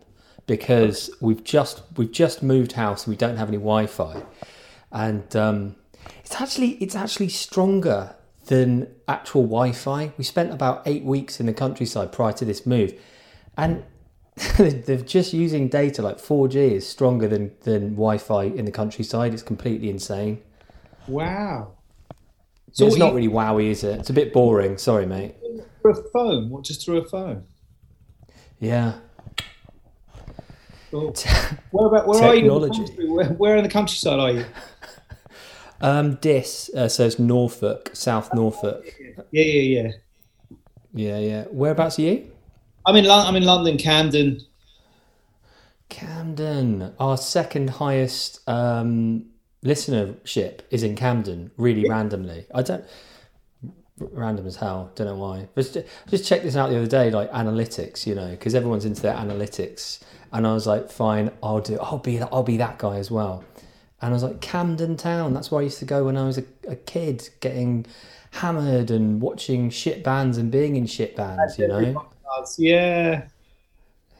because 0.46 1.10
we've 1.20 1.44
just 1.44 1.82
we've 1.96 2.12
just 2.12 2.42
moved 2.42 2.72
house. 2.72 3.06
We 3.06 3.16
don't 3.16 3.36
have 3.36 3.48
any 3.48 3.56
Wi-Fi, 3.56 4.22
and 4.92 5.34
um, 5.36 5.76
it's 6.24 6.40
actually 6.40 6.72
it's 6.72 6.94
actually 6.96 7.28
stronger 7.28 8.14
than 8.46 8.88
actual 9.08 9.42
Wi-Fi. 9.42 10.12
We 10.18 10.24
spent 10.24 10.52
about 10.52 10.82
eight 10.86 11.04
weeks 11.04 11.40
in 11.40 11.46
the 11.46 11.54
countryside 11.54 12.12
prior 12.12 12.32
to 12.34 12.44
this 12.44 12.66
move, 12.66 12.92
and 13.56 13.84
they're 14.58 14.96
just 14.98 15.32
using 15.32 15.68
data 15.68 16.02
like 16.02 16.18
4G 16.18 16.54
is 16.72 16.88
stronger 16.88 17.28
than, 17.28 17.52
than 17.62 17.90
Wi-Fi 17.90 18.44
in 18.44 18.64
the 18.64 18.72
countryside. 18.72 19.32
It's 19.32 19.42
completely 19.42 19.90
insane. 19.90 20.42
Wow. 21.06 21.74
So 22.72 22.86
it's 22.86 22.96
not 22.96 23.10
you... 23.10 23.16
really 23.16 23.28
wowy, 23.28 23.70
is 23.70 23.84
it? 23.84 24.00
It's 24.00 24.10
a 24.10 24.12
bit 24.12 24.32
boring. 24.32 24.78
Sorry, 24.78 25.06
mate. 25.06 25.36
Through 25.82 25.92
a 25.92 26.02
phone? 26.12 26.50
What, 26.50 26.64
just 26.64 26.84
through 26.84 26.98
a 26.98 27.04
phone? 27.04 27.44
Yeah. 28.58 28.94
Where, 30.90 31.88
about, 31.88 32.06
where 32.06 32.20
Technology. 32.20 32.82
are 32.82 33.02
you? 33.02 33.14
Where, 33.14 33.26
where 33.26 33.56
in 33.56 33.64
the 33.64 33.68
countryside 33.68 34.20
are 34.20 34.30
you? 34.30 34.44
Um, 35.80 36.14
Dis. 36.14 36.70
uh, 36.74 36.88
so 36.88 37.04
it's 37.04 37.18
Norfolk, 37.18 37.90
South 37.92 38.32
Norfolk. 38.32 38.86
Yeah, 39.32 39.44
yeah, 39.44 39.80
yeah. 39.82 39.90
Yeah, 40.94 41.18
yeah. 41.18 41.44
Whereabouts 41.50 41.98
are 41.98 42.02
you? 42.02 42.32
I'm 42.86 42.96
in 42.96 43.10
I'm 43.10 43.36
in 43.36 43.44
London, 43.44 43.78
Camden. 43.78 44.40
Camden, 45.88 46.92
our 46.98 47.16
second 47.16 47.70
highest 47.70 48.46
um, 48.48 49.26
listenership 49.64 50.60
is 50.70 50.82
in 50.82 50.96
Camden. 50.96 51.50
Really 51.56 51.82
yeah. 51.82 51.92
randomly, 51.92 52.46
I 52.54 52.62
don't 52.62 52.84
random 53.98 54.46
as 54.46 54.56
hell. 54.56 54.90
Don't 54.96 55.06
know 55.06 55.16
why. 55.16 55.48
Just 55.56 55.78
just 56.08 56.26
check 56.26 56.42
this 56.42 56.56
out 56.56 56.70
the 56.70 56.76
other 56.76 56.86
day, 56.86 57.10
like 57.10 57.30
analytics, 57.32 58.06
you 58.06 58.14
know, 58.14 58.30
because 58.30 58.54
everyone's 58.54 58.84
into 58.84 59.02
their 59.02 59.14
analytics, 59.14 60.00
and 60.32 60.46
I 60.46 60.52
was 60.52 60.66
like, 60.66 60.90
fine, 60.90 61.30
I'll 61.42 61.60
do. 61.60 61.78
I'll 61.80 61.98
be 61.98 62.18
that. 62.18 62.28
I'll 62.32 62.42
be 62.42 62.56
that 62.58 62.78
guy 62.78 62.96
as 62.96 63.10
well. 63.10 63.44
And 64.02 64.10
I 64.10 64.12
was 64.12 64.22
like, 64.22 64.40
Camden 64.42 64.96
Town. 64.96 65.32
That's 65.32 65.50
where 65.50 65.60
I 65.60 65.64
used 65.64 65.78
to 65.78 65.86
go 65.86 66.04
when 66.04 66.18
I 66.18 66.26
was 66.26 66.36
a, 66.36 66.44
a 66.68 66.76
kid, 66.76 67.30
getting 67.40 67.86
hammered 68.32 68.90
and 68.90 69.22
watching 69.22 69.70
shit 69.70 70.04
bands 70.04 70.36
and 70.36 70.50
being 70.50 70.76
in 70.76 70.86
shit 70.86 71.16
bands. 71.16 71.58
You 71.58 71.68
know 71.68 72.10
Yeah. 72.58 73.28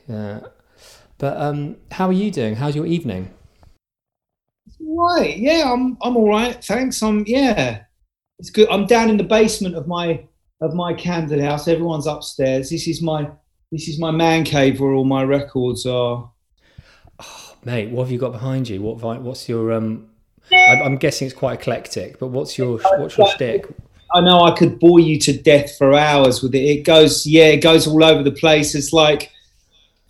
Yeah. 0.09 0.41
But 1.19 1.37
um, 1.37 1.77
how 1.91 2.07
are 2.07 2.13
you 2.13 2.31
doing? 2.31 2.57
How's 2.57 2.77
your 2.77 2.87
evening? 2.87 3.31
Right. 4.81 5.37
Yeah, 5.37 5.73
I'm. 5.73 5.97
I'm 6.03 6.17
all 6.17 6.29
right. 6.29 6.63
Thanks. 6.63 7.03
I'm. 7.03 7.25
Yeah. 7.27 7.85
It's 8.39 8.51
good. 8.51 8.69
I'm 8.69 8.87
down 8.87 9.11
in 9.11 9.17
the 9.17 9.25
basement 9.25 9.75
of 9.77 9.87
my 9.87 10.27
of 10.61 10.75
my 10.75 10.93
Camden 10.95 11.41
house. 11.41 11.69
Everyone's 11.69 12.07
upstairs. 12.07 12.71
This 12.71 12.89
is 12.89 13.01
my 13.03 13.31
this 13.71 13.89
is 13.89 13.99
my 13.99 14.11
man 14.11 14.45
cave 14.45 14.81
where 14.81 14.93
all 14.93 15.05
my 15.05 15.23
records 15.23 15.87
are. 15.87 16.31
Oh, 17.21 17.57
mate, 17.65 17.91
what 17.91 18.05
have 18.05 18.13
you 18.13 18.19
got 18.19 18.33
behind 18.33 18.69
you? 18.69 18.83
What 18.83 18.99
what's 19.23 19.49
your 19.49 19.73
um? 19.73 20.11
I'm 20.53 20.97
guessing 20.99 21.27
it's 21.27 21.37
quite 21.37 21.61
eclectic, 21.61 22.19
but 22.19 22.29
what's 22.29 22.59
your 22.59 22.79
what's 22.99 23.17
your 23.17 23.29
shtick? 23.29 23.67
I 24.15 24.21
know 24.21 24.43
I 24.43 24.53
could 24.53 24.79
bore 24.79 25.01
you 25.01 25.19
to 25.21 25.33
death 25.37 25.77
for 25.77 25.93
hours 25.95 26.43
with 26.43 26.55
it. 26.55 26.63
It 26.63 26.83
goes, 26.85 27.27
yeah, 27.27 27.47
it 27.47 27.63
goes 27.63 27.87
all 27.89 28.03
over 28.05 28.23
the 28.23 28.31
place. 28.31 28.75
It's 28.77 28.93
like 28.93 29.33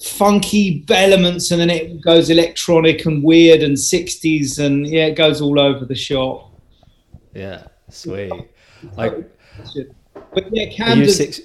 funky 0.03 0.85
elements, 0.91 1.51
and 1.51 1.61
then 1.61 1.71
it 1.71 2.03
goes 2.03 2.29
electronic 2.29 3.07
and 3.07 3.23
weird 3.23 3.63
and 3.63 3.79
sixties, 3.79 4.59
and 4.59 4.87
yeah, 4.87 5.07
it 5.07 5.17
goes 5.17 5.41
all 5.41 5.59
over 5.59 5.85
the 5.85 5.95
shop. 5.95 6.51
Yeah, 7.35 7.67
sweet. 7.89 8.33
Like, 8.97 9.15
but 10.35 10.45
yeah, 10.53 10.71
Camden. 10.71 11.09
six? 11.09 11.41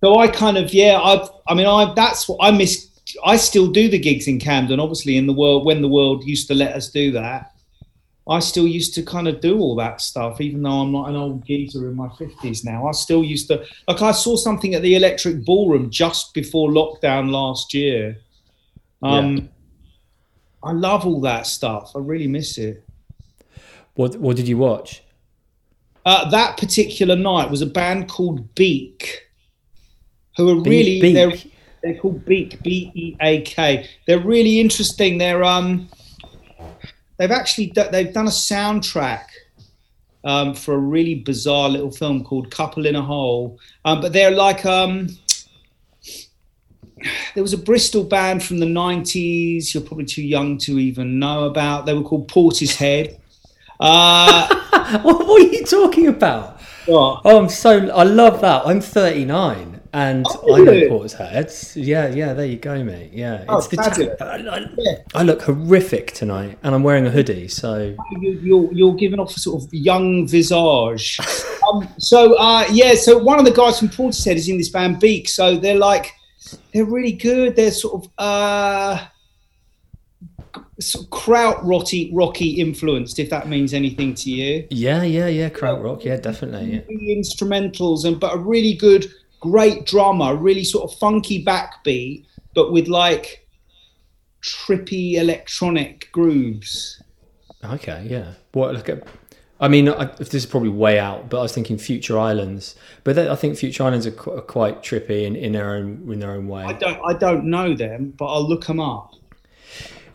So 0.00 0.18
I 0.18 0.28
kind 0.28 0.56
of 0.56 0.72
yeah, 0.72 0.98
I 0.98 1.28
I 1.48 1.54
mean 1.54 1.66
I 1.66 1.92
that's 1.94 2.28
what 2.28 2.38
I 2.40 2.50
miss. 2.50 2.88
I 3.24 3.36
still 3.36 3.68
do 3.70 3.88
the 3.88 3.98
gigs 3.98 4.28
in 4.28 4.38
Camden, 4.38 4.78
obviously 4.78 5.16
in 5.16 5.26
the 5.26 5.32
world 5.32 5.64
when 5.64 5.82
the 5.82 5.88
world 5.88 6.24
used 6.24 6.46
to 6.48 6.54
let 6.54 6.74
us 6.74 6.88
do 6.88 7.10
that. 7.12 7.52
I 8.30 8.38
still 8.38 8.66
used 8.66 8.94
to 8.94 9.02
kind 9.02 9.26
of 9.26 9.40
do 9.40 9.58
all 9.58 9.74
that 9.76 10.00
stuff, 10.00 10.40
even 10.40 10.62
though 10.62 10.80
I'm 10.82 10.92
not 10.92 11.08
an 11.08 11.16
old 11.16 11.44
geezer 11.44 11.88
in 11.88 11.96
my 11.96 12.08
fifties 12.16 12.64
now. 12.64 12.86
I 12.86 12.92
still 12.92 13.24
used 13.24 13.48
to 13.48 13.66
like 13.88 14.00
I 14.00 14.12
saw 14.12 14.36
something 14.36 14.74
at 14.74 14.82
the 14.82 14.94
Electric 14.94 15.44
Ballroom 15.44 15.90
just 15.90 16.32
before 16.32 16.70
lockdown 16.70 17.30
last 17.30 17.74
year. 17.74 18.18
Um, 19.02 19.48
I 20.62 20.72
love 20.72 21.06
all 21.06 21.20
that 21.22 21.46
stuff. 21.46 21.92
I 21.96 21.98
really 21.98 22.28
miss 22.28 22.56
it. 22.56 22.84
What 23.94 24.16
What 24.16 24.36
did 24.36 24.46
you 24.46 24.58
watch? 24.58 25.02
Uh, 26.06 26.30
that 26.30 26.56
particular 26.56 27.16
night 27.16 27.50
was 27.50 27.62
a 27.62 27.66
band 27.66 28.08
called 28.08 28.54
Beak, 28.54 29.26
who 30.36 30.48
are 30.56 30.62
Be- 30.62 30.70
really 30.70 31.00
Beak. 31.00 31.14
they're 31.14 31.32
they're 31.82 32.00
called 32.00 32.24
Beak 32.24 32.62
B 32.62 32.92
E 32.94 33.16
A 33.20 33.40
K. 33.42 33.88
They're 34.06 34.20
really 34.24 34.60
interesting. 34.60 35.18
They're 35.18 35.42
um 35.42 35.88
they've 37.20 37.30
actually 37.30 37.66
do- 37.66 37.88
they've 37.92 38.12
done 38.12 38.26
a 38.26 38.30
soundtrack 38.30 39.26
um, 40.24 40.54
for 40.54 40.74
a 40.74 40.78
really 40.78 41.16
bizarre 41.16 41.68
little 41.68 41.90
film 41.90 42.24
called 42.24 42.50
Couple 42.50 42.86
in 42.86 42.96
a 42.96 43.02
Hole. 43.02 43.58
Um, 43.84 44.00
but 44.00 44.12
they're 44.12 44.30
like 44.30 44.64
um 44.64 45.08
there 47.34 47.42
was 47.42 47.52
a 47.52 47.58
Bristol 47.58 48.04
band 48.04 48.42
from 48.42 48.58
the 48.58 48.66
90s 48.66 49.72
you're 49.72 49.82
probably 49.82 50.06
too 50.06 50.22
young 50.22 50.58
to 50.58 50.78
even 50.78 51.18
know 51.18 51.44
about. 51.44 51.86
They 51.86 51.94
were 51.94 52.02
called 52.02 52.28
Portishead. 52.28 53.18
Uh, 53.78 54.48
what, 55.02 55.26
what 55.26 55.42
are 55.42 55.46
you 55.52 55.64
talking 55.64 56.08
about? 56.08 56.58
what? 56.86 57.20
Oh, 57.24 57.38
I'm 57.38 57.48
so 57.50 57.90
I 57.90 58.04
love 58.04 58.40
that. 58.40 58.66
I'm 58.66 58.80
39 58.80 59.69
and 59.92 60.24
Oh, 60.28 60.54
I 60.54 60.58
know 60.60 60.72
really? 60.72 60.88
Portishead. 60.88 61.72
Yeah, 61.76 62.08
yeah. 62.08 62.32
There 62.32 62.46
you 62.46 62.56
go, 62.56 62.82
mate. 62.84 63.10
Yeah, 63.12 63.44
Oh, 63.48 63.58
it's 63.58 63.66
the 63.68 63.76
fabulous. 63.76 64.20
I, 64.20 64.24
I- 64.36 64.66
Yeah. 64.76 64.92
I 65.14 65.22
look 65.22 65.42
horrific 65.42 66.12
tonight, 66.12 66.58
and 66.62 66.74
I'm 66.74 66.82
wearing 66.82 67.06
a 67.06 67.10
hoodie. 67.10 67.48
So 67.48 67.96
you, 68.20 68.30
you're, 68.42 68.72
you're 68.72 68.94
giving 68.94 69.18
off 69.18 69.36
a 69.36 69.40
sort 69.40 69.62
of 69.64 69.68
young 69.72 70.26
visage. 70.28 71.18
um, 71.72 71.88
so 71.98 72.34
uh, 72.38 72.66
yeah, 72.72 72.94
so 72.94 73.18
one 73.18 73.38
of 73.38 73.44
the 73.44 73.50
guys 73.52 73.78
from 73.78 73.88
Portishead 73.88 74.36
is 74.36 74.48
in 74.48 74.58
this 74.58 74.68
band 74.68 75.00
Beak. 75.00 75.28
So 75.28 75.56
they're 75.56 75.78
like, 75.78 76.12
they're 76.72 76.84
really 76.84 77.12
good. 77.12 77.56
They're 77.56 77.70
sort 77.72 78.04
of 78.04 78.10
uh, 78.18 79.06
sort 80.80 81.04
of 81.04 81.10
kraut 81.10 81.64
rocky, 81.64 82.10
rocky 82.14 82.60
influenced, 82.60 83.18
if 83.18 83.28
that 83.30 83.48
means 83.48 83.74
anything 83.74 84.14
to 84.14 84.30
you. 84.30 84.66
yeah, 84.70 85.02
yeah, 85.02 85.26
yeah. 85.26 85.48
Krautrock. 85.50 86.04
Yeah, 86.04 86.16
definitely. 86.16 86.82
Yeah. 86.88 87.16
Instrumentals 87.16 88.04
and 88.04 88.18
but 88.18 88.34
a 88.34 88.38
really 88.38 88.74
good, 88.74 89.06
great 89.40 89.86
drummer, 89.86 90.36
really 90.36 90.64
sort 90.64 90.90
of 90.90 90.98
funky 90.98 91.44
backbeat, 91.44 92.26
but 92.54 92.72
with 92.72 92.88
like 92.88 93.46
trippy 94.42 95.14
electronic 95.14 96.08
grooves. 96.12 97.02
Okay, 97.64 98.06
yeah. 98.08 98.34
What 98.52 98.74
look 98.74 98.88
at? 98.88 99.02
Uh, 99.02 99.10
I 99.62 99.68
mean, 99.68 99.90
I, 99.90 100.06
this 100.06 100.32
is 100.32 100.46
probably 100.46 100.70
way 100.70 100.98
out, 100.98 101.28
but 101.28 101.38
I 101.38 101.42
was 101.42 101.52
thinking 101.52 101.76
Future 101.76 102.18
Islands. 102.18 102.76
But 103.04 103.18
I 103.18 103.36
think 103.36 103.58
Future 103.58 103.82
Islands 103.84 104.06
are, 104.06 104.10
qu- 104.10 104.32
are 104.32 104.40
quite 104.40 104.82
trippy 104.82 105.24
in, 105.24 105.36
in 105.36 105.52
their 105.52 105.74
own 105.74 106.10
in 106.10 106.18
their 106.18 106.30
own 106.30 106.48
way. 106.48 106.64
I 106.64 106.72
don't, 106.72 106.98
I 107.04 107.12
don't 107.12 107.44
know 107.44 107.74
them, 107.74 108.14
but 108.16 108.26
I'll 108.26 108.48
look 108.48 108.66
them 108.66 108.80
up. 108.80 109.12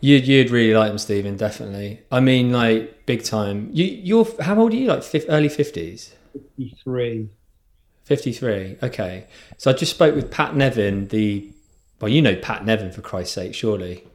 You'd 0.00 0.26
you'd 0.26 0.50
really 0.50 0.74
like 0.74 0.88
them, 0.88 0.98
Steven. 0.98 1.36
Definitely. 1.36 2.02
I 2.10 2.18
mean, 2.18 2.50
like 2.50 3.06
big 3.06 3.22
time. 3.22 3.70
You 3.72 3.84
you're 3.84 4.26
how 4.42 4.58
old 4.58 4.72
are 4.72 4.76
you? 4.76 4.88
Like 4.88 5.04
early 5.28 5.48
fifties. 5.48 6.14
Three. 6.82 7.28
53. 8.06 8.78
Okay. 8.82 9.26
So 9.58 9.70
I 9.70 9.74
just 9.74 9.92
spoke 9.92 10.14
with 10.14 10.30
Pat 10.30 10.56
Nevin, 10.56 11.08
the. 11.08 11.52
Well, 12.00 12.10
you 12.10 12.22
know 12.22 12.36
Pat 12.36 12.64
Nevin, 12.64 12.92
for 12.92 13.00
Christ's 13.00 13.34
sake, 13.34 13.54
surely. 13.54 14.06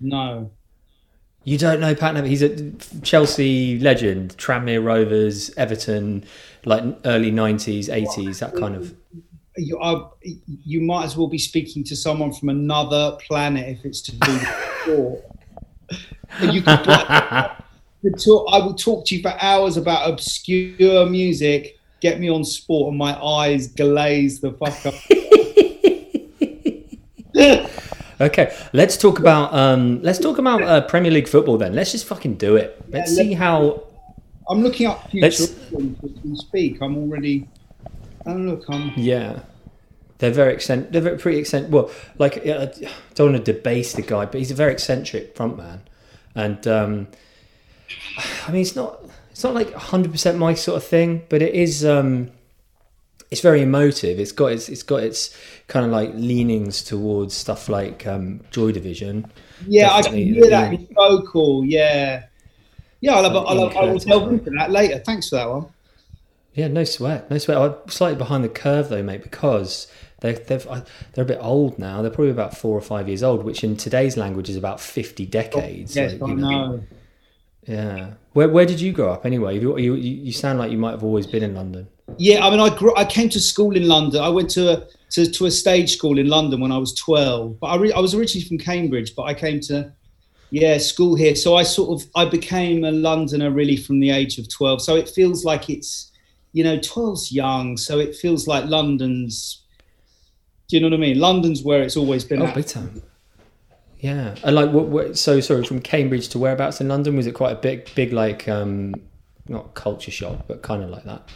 No. 0.00 0.50
You 1.42 1.58
don't 1.58 1.80
know 1.80 1.94
Pat 1.94 2.14
Nevin? 2.14 2.30
He's 2.30 2.42
a 2.42 2.72
Chelsea 3.02 3.78
legend, 3.78 4.36
Tranmere 4.36 4.84
Rovers, 4.84 5.50
Everton, 5.56 6.24
like 6.64 6.82
early 7.04 7.32
90s, 7.32 7.88
80s, 7.88 8.38
that 8.38 8.54
kind 8.56 8.76
of. 8.76 8.94
You, 9.56 9.80
I, 9.80 10.08
you 10.22 10.80
might 10.80 11.04
as 11.04 11.16
well 11.16 11.26
be 11.26 11.38
speaking 11.38 11.84
to 11.84 11.96
someone 11.96 12.32
from 12.32 12.50
another 12.50 13.16
planet 13.26 13.68
if 13.68 13.84
it's 13.84 14.00
to 14.02 14.16
do 14.16 14.32
with 14.32 14.48
sport. 14.82 15.24
You 16.52 16.62
could, 16.62 16.82
could 16.82 16.94
I 18.48 18.58
will 18.58 18.74
talk 18.74 19.06
to 19.06 19.16
you 19.16 19.22
for 19.22 19.34
hours 19.40 19.76
about 19.76 20.08
obscure 20.08 21.06
music. 21.06 21.78
Get 22.04 22.20
me 22.20 22.28
on 22.28 22.44
sport, 22.44 22.90
and 22.90 22.98
my 22.98 23.18
eyes 23.18 23.68
glaze 23.68 24.40
the 24.40 24.52
fuck 24.52 24.84
up. 24.84 24.94
Okay, 28.20 28.56
let's 28.72 28.96
talk 28.96 29.18
about 29.18 29.52
um, 29.52 30.00
let's 30.02 30.18
talk 30.20 30.38
about 30.38 30.62
uh, 30.62 30.80
Premier 30.82 31.10
League 31.10 31.26
football 31.26 31.58
then. 31.58 31.74
Let's 31.74 31.90
just 31.92 32.06
fucking 32.06 32.34
do 32.34 32.54
it. 32.56 32.80
Let's 32.90 33.10
Yeah, 33.16 33.24
see 33.24 33.32
how. 33.32 33.82
I'm 34.48 34.62
looking 34.62 34.86
up 34.86 35.10
future 35.10 35.24
Let's- 35.24 35.40
as 35.40 35.56
we 35.72 36.36
speak. 36.36 36.80
I'm 36.80 36.96
already. 36.96 37.48
Oh 38.26 38.34
look, 38.34 38.64
I'm. 38.68 38.92
Yeah, 38.96 39.40
they're 40.18 40.30
very 40.30 40.54
eccentric. 40.54 40.92
They're 40.92 41.00
very, 41.00 41.18
pretty 41.18 41.38
eccentric. 41.38 41.72
Well, 41.72 41.90
like 42.18 42.46
I 42.46 42.66
don't 43.14 43.32
want 43.32 43.44
to 43.44 43.52
debase 43.52 43.94
the 43.94 44.02
guy, 44.02 44.26
but 44.26 44.38
he's 44.38 44.52
a 44.52 44.54
very 44.54 44.72
eccentric 44.72 45.34
frontman, 45.34 45.80
and 46.36 46.66
um, 46.68 47.08
I 48.46 48.52
mean, 48.52 48.62
it's 48.62 48.76
not 48.76 49.00
it's 49.44 49.52
not 49.52 49.54
like 49.54 49.72
100 49.72 50.10
percent 50.10 50.38
my 50.38 50.54
sort 50.54 50.78
of 50.78 50.84
thing, 50.84 51.22
but 51.28 51.42
it 51.42 51.54
is. 51.54 51.84
Um, 51.84 52.30
it's 53.30 53.40
very 53.42 53.62
emotive. 53.62 54.18
It's 54.18 54.32
got 54.32 54.52
its 54.52 54.68
it's 54.70 54.82
got 54.82 55.02
its 55.02 55.36
kind 55.66 55.84
of 55.84 55.92
like 55.92 56.12
leanings 56.14 56.82
towards 56.82 57.34
stuff 57.34 57.68
like 57.68 58.06
um, 58.06 58.40
Joy 58.50 58.72
Division. 58.72 59.30
Yeah, 59.66 59.92
I 59.92 60.02
can 60.02 60.14
hear 60.14 60.48
that. 60.48 60.72
It's 60.72 60.94
so 60.94 61.22
cool. 61.22 61.64
Yeah. 61.64 62.24
Yeah, 63.00 63.16
I'll 63.16 63.24
have, 63.24 63.34
a- 63.34 63.38
I'll 63.38 63.78
I 63.78 63.92
will 63.92 63.98
delve 63.98 64.32
into 64.32 64.50
that 64.50 64.70
later. 64.70 64.98
Thanks 65.00 65.28
for 65.28 65.36
that 65.36 65.50
one. 65.50 65.66
Yeah, 66.54 66.68
no 66.68 66.84
sweat, 66.84 67.30
no 67.30 67.36
sweat. 67.36 67.58
I'm 67.58 67.74
slightly 67.88 68.16
behind 68.16 68.44
the 68.44 68.48
curve 68.48 68.88
though, 68.88 69.02
mate, 69.02 69.22
because 69.22 69.88
they, 70.20 70.32
they've 70.32 70.66
they're 71.12 71.24
a 71.24 71.26
bit 71.26 71.38
old 71.40 71.78
now. 71.78 72.00
They're 72.00 72.10
probably 72.10 72.30
about 72.30 72.56
four 72.56 72.78
or 72.78 72.80
five 72.80 73.08
years 73.08 73.22
old, 73.22 73.44
which 73.44 73.62
in 73.62 73.76
today's 73.76 74.16
language 74.16 74.48
is 74.48 74.56
about 74.56 74.80
fifty 74.80 75.26
decades. 75.26 75.94
Yes, 75.94 76.12
like, 76.12 76.22
I 76.22 76.26
you 76.28 76.36
know. 76.40 76.82
Yeah. 77.66 78.14
Where 78.32 78.48
Where 78.48 78.66
did 78.66 78.80
you 78.80 78.92
grow 78.92 79.12
up 79.12 79.24
anyway? 79.24 79.58
You, 79.58 79.76
you 79.78 79.94
you 79.94 80.32
sound 80.32 80.58
like 80.58 80.70
you 80.70 80.78
might 80.78 80.90
have 80.90 81.04
always 81.04 81.26
been 81.26 81.42
in 81.42 81.54
London. 81.54 81.88
Yeah, 82.18 82.46
I 82.46 82.50
mean, 82.50 82.60
I 82.60 82.76
grew. 82.76 82.94
I 82.96 83.04
came 83.04 83.28
to 83.30 83.40
school 83.40 83.76
in 83.76 83.88
London. 83.88 84.20
I 84.20 84.28
went 84.28 84.50
to 84.50 84.72
a 84.72 84.86
to, 85.10 85.30
to 85.30 85.46
a 85.46 85.50
stage 85.50 85.96
school 85.96 86.18
in 86.18 86.28
London 86.28 86.60
when 86.60 86.72
I 86.72 86.78
was 86.78 86.94
twelve. 86.94 87.58
But 87.60 87.68
I 87.68 87.76
re- 87.76 87.92
I 87.92 88.00
was 88.00 88.14
originally 88.14 88.46
from 88.46 88.58
Cambridge, 88.58 89.14
but 89.16 89.22
I 89.22 89.34
came 89.34 89.60
to 89.60 89.92
yeah 90.50 90.78
school 90.78 91.14
here. 91.14 91.34
So 91.34 91.56
I 91.56 91.62
sort 91.62 92.00
of 92.00 92.08
I 92.14 92.24
became 92.24 92.84
a 92.84 92.92
Londoner 92.92 93.50
really 93.50 93.76
from 93.76 94.00
the 94.00 94.10
age 94.10 94.38
of 94.38 94.48
twelve. 94.48 94.82
So 94.82 94.96
it 94.96 95.08
feels 95.08 95.44
like 95.44 95.70
it's 95.70 96.10
you 96.52 96.64
know 96.64 96.78
12's 96.78 97.32
young. 97.32 97.76
So 97.76 97.98
it 97.98 98.14
feels 98.14 98.46
like 98.46 98.66
London's. 98.66 99.62
Do 100.68 100.76
you 100.76 100.82
know 100.82 100.88
what 100.88 100.94
I 100.94 101.00
mean? 101.00 101.20
London's 101.20 101.62
where 101.62 101.82
it's 101.82 101.96
always 101.96 102.24
been. 102.24 102.42
Oh, 102.42 102.46
at. 102.46 102.54
big 102.54 102.66
time. 102.66 103.02
Yeah, 104.04 104.34
and 104.44 104.54
like 104.54 104.70
what, 104.70 104.86
what? 104.86 105.18
So 105.18 105.40
sorry, 105.40 105.64
from 105.64 105.80
Cambridge 105.80 106.28
to 106.30 106.38
whereabouts 106.38 106.80
in 106.80 106.88
London? 106.88 107.16
Was 107.16 107.26
it 107.26 107.32
quite 107.32 107.52
a 107.52 107.60
big, 107.60 107.94
big 107.94 108.12
like 108.12 108.46
um, 108.48 108.94
not 109.48 109.74
culture 109.74 110.10
shock, 110.10 110.46
but 110.46 110.62
kind 110.62 110.82
of 110.82 110.90
like 110.90 111.04
that? 111.04 111.28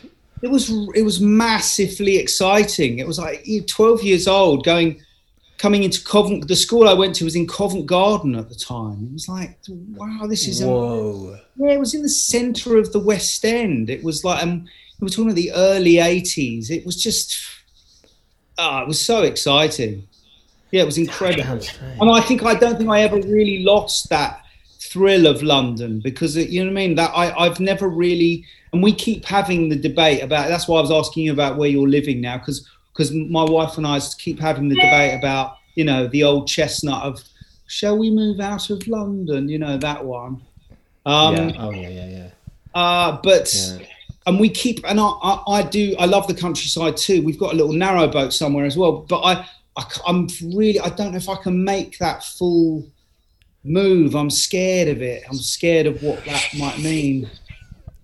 it 0.43 0.49
was 0.51 0.71
it 0.95 1.03
was 1.03 1.21
massively 1.21 2.17
exciting. 2.17 2.99
It 2.99 3.07
was 3.07 3.19
like 3.19 3.47
you 3.47 3.61
know, 3.61 3.67
12 3.69 4.03
years 4.03 4.29
old 4.29 4.65
going 4.65 5.01
coming 5.59 5.83
into 5.83 6.03
Covent 6.05 6.47
the 6.47 6.57
school 6.57 6.89
I 6.89 6.95
went 6.95 7.17
to 7.17 7.25
was 7.25 7.35
in 7.35 7.47
Covent 7.47 7.87
Garden 7.87 8.35
at 8.37 8.49
the 8.49 8.55
time. 8.55 9.09
It 9.11 9.13
was 9.13 9.29
like 9.29 9.59
wow 9.69 10.27
this 10.27 10.47
is 10.47 10.61
a, 10.61 10.69
Whoa. 10.69 11.39
yeah 11.57 11.73
it 11.73 11.81
was 11.81 11.95
in 11.95 12.03
the 12.03 12.09
center 12.09 12.77
of 12.77 12.93
the 12.93 13.01
West 13.01 13.45
End. 13.45 13.91
It 13.91 14.05
was 14.05 14.25
like 14.25 14.43
um 14.43 14.67
we 15.01 15.07
were 15.07 15.11
talking 15.11 15.27
about 15.27 15.37
the 15.37 15.53
early 15.53 15.95
80s. 15.95 16.71
It 16.71 16.87
was 16.87 17.03
just 17.03 17.37
ah 18.59 18.83
it 18.83 18.89
was 18.89 19.05
so 19.05 19.23
exciting. 19.23 20.07
Yeah, 20.71 20.83
it 20.83 20.87
was 20.87 20.99
incredible. 20.99 21.61
And 22.01 22.11
I 22.11 22.21
think 22.21 22.43
I 22.45 22.55
don't 22.55 22.77
think 22.77 22.91
I 22.91 23.01
ever 23.01 23.17
really 23.17 23.63
lost 23.65 24.09
that 24.11 24.43
thrill 24.81 25.27
of 25.27 25.43
London 25.43 26.01
because 26.01 26.37
it, 26.37 26.51
you 26.51 26.61
know 26.65 26.71
what 26.71 26.81
I 26.81 26.87
mean. 26.87 26.95
That 26.97 27.11
I 27.15 27.33
I've 27.39 27.61
never 27.61 27.89
really, 27.89 28.45
and 28.73 28.83
we 28.83 28.93
keep 28.93 29.25
having 29.25 29.69
the 29.69 29.77
debate 29.77 30.23
about. 30.23 30.49
That's 30.49 30.69
why 30.69 30.79
I 30.79 30.83
was 30.83 30.91
asking 30.91 31.25
you 31.25 31.33
about 31.33 31.57
where 31.57 31.69
you're 31.69 31.89
living 31.89 32.21
now 32.21 32.39
because 32.39 32.69
because 32.93 33.13
my 33.13 33.45
wife 33.45 33.77
and 33.79 33.87
I 33.87 34.01
keep 34.19 34.39
having 34.41 34.69
the 34.69 34.75
debate 34.75 35.19
about 35.19 35.57
you 35.75 35.85
know 35.85 36.07
the 36.09 36.25
old 36.25 36.49
chestnut 36.49 37.03
of 37.03 37.23
shall 37.67 37.97
we 37.97 38.11
move 38.11 38.41
out 38.41 38.71
of 38.71 38.87
London? 38.87 39.49
You 39.49 39.59
know 39.59 39.79
that 39.79 40.05
one. 40.05 40.43
Um, 41.07 41.35
yeah. 41.35 41.53
Oh 41.59 41.71
yeah, 41.71 41.89
yeah, 41.89 42.07
yeah. 42.07 42.29
uh, 42.75 43.21
but 43.23 43.55
Yeah. 43.55 43.87
and 44.27 44.39
we 44.39 44.51
keep 44.51 44.81
and 44.87 45.01
I, 45.01 45.05
I, 45.07 45.53
I 45.59 45.63
do 45.63 45.95
I 45.99 46.05
love 46.05 46.27
the 46.27 46.35
countryside 46.35 46.97
too. 46.97 47.23
We've 47.23 47.39
got 47.39 47.53
a 47.55 47.57
little 47.57 47.73
narrow 47.73 48.07
boat 48.09 48.33
somewhere 48.33 48.67
as 48.67 48.77
well, 48.77 48.93
but 49.09 49.21
I, 49.21 49.49
I 49.79 49.85
I'm 50.07 50.29
really 50.43 50.81
I 50.81 50.89
don't 50.91 51.13
know 51.13 51.19
if 51.19 51.29
I 51.29 51.37
can 51.37 51.65
make 51.65 51.99
that 51.99 52.25
full 52.25 52.91
move. 53.65 54.15
I'm 54.15 54.31
scared 54.31 54.89
of 54.89 55.01
it. 55.01 55.23
I'm 55.29 55.37
scared 55.37 55.87
of 55.87 56.03
what 56.03 56.25
that 56.25 56.49
might 56.59 56.79
mean. 56.81 57.31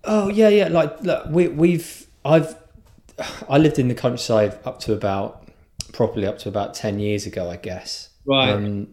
Oh 0.03 0.29
yeah, 0.29 0.49
yeah. 0.49 0.69
Like 0.69 1.01
look, 1.01 1.27
we 1.29 1.49
we've 1.49 2.07
I've 2.23 2.55
I 3.49 3.57
lived 3.57 3.77
in 3.77 3.87
the 3.87 3.95
countryside 3.95 4.57
up 4.65 4.79
to 4.81 4.93
about 4.93 5.47
properly 5.93 6.25
up 6.25 6.39
to 6.39 6.49
about 6.49 6.73
ten 6.73 6.99
years 6.99 7.25
ago, 7.25 7.49
I 7.49 7.57
guess. 7.57 8.09
Right. 8.25 8.51
Um, 8.51 8.87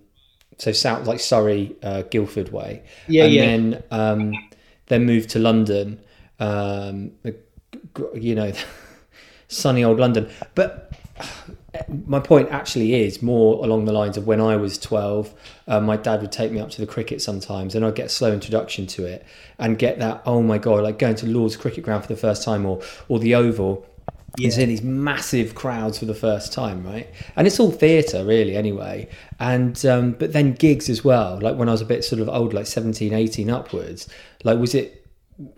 so 0.59 0.73
south 0.73 1.07
like 1.07 1.21
Surrey, 1.21 1.77
uh, 1.83 2.03
Guildford 2.03 2.53
way. 2.53 2.83
Yeah, 3.07 3.25
and 3.25 3.33
yeah. 3.33 3.47
then 3.47 3.83
um, 3.91 4.49
then 4.87 5.05
moved 5.05 5.31
to 5.31 5.39
London. 5.39 6.01
Um, 6.41 7.13
you 8.15 8.35
know, 8.35 8.53
sunny 9.49 9.85
old 9.85 9.99
London. 9.99 10.31
But 10.55 10.93
my 12.07 12.21
point 12.21 12.51
actually 12.51 12.95
is 12.95 13.23
more 13.23 13.65
along 13.65 13.87
the 13.87 13.93
lines 13.93 14.17
of 14.17 14.27
when 14.27 14.41
I 14.41 14.57
was 14.57 14.79
12, 14.79 15.35
uh, 15.69 15.81
my 15.81 15.97
dad 15.97 16.21
would 16.21 16.33
take 16.33 16.53
me 16.53 16.61
up 16.61 16.71
to 16.71 16.81
the 16.81 16.87
cricket 16.87 17.23
sometimes 17.23 17.75
and 17.75 17.85
I'd 17.85 17.95
get 17.95 18.07
a 18.07 18.11
slow 18.11 18.33
introduction 18.33 18.87
to 18.89 19.07
it 19.07 19.25
and 19.59 19.79
get 19.79 19.99
that, 19.99 20.23
oh 20.27 20.43
my 20.43 20.59
God, 20.59 20.83
like 20.83 20.99
going 20.99 21.15
to 21.17 21.27
Lord's 21.27 21.57
cricket 21.57 21.85
ground 21.85 22.03
for 22.03 22.09
the 22.09 22.21
first 22.21 22.43
time 22.43 22.67
or, 22.67 22.83
or 23.09 23.19
the 23.19 23.35
Oval. 23.35 23.87
Yeah. 24.39 24.47
And 24.47 24.55
seeing 24.55 24.69
these 24.69 24.83
massive 24.83 25.55
crowds 25.55 25.99
for 25.99 26.07
the 26.07 26.15
first 26.15 26.55
time, 26.55 26.83
right? 26.87 27.07
And 27.37 27.47
it's 27.47 27.61
all 27.61 27.71
theatre, 27.71 28.25
really, 28.25 28.57
anyway. 28.57 29.11
And 29.39 29.85
um, 29.85 30.13
but 30.13 30.33
then 30.33 30.55
gigs 30.55 30.89
as 30.89 31.05
well. 31.05 31.39
Like 31.39 31.57
when 31.57 31.69
I 31.69 31.73
was 31.73 31.83
a 31.83 31.85
bit 31.85 32.03
sort 32.03 32.23
of 32.23 32.31
old, 32.31 32.55
like 32.55 32.67
17, 32.67 33.13
18 33.13 33.51
upwards. 33.51 34.09
Like 34.43 34.59
was 34.59 34.75
it 34.75 35.07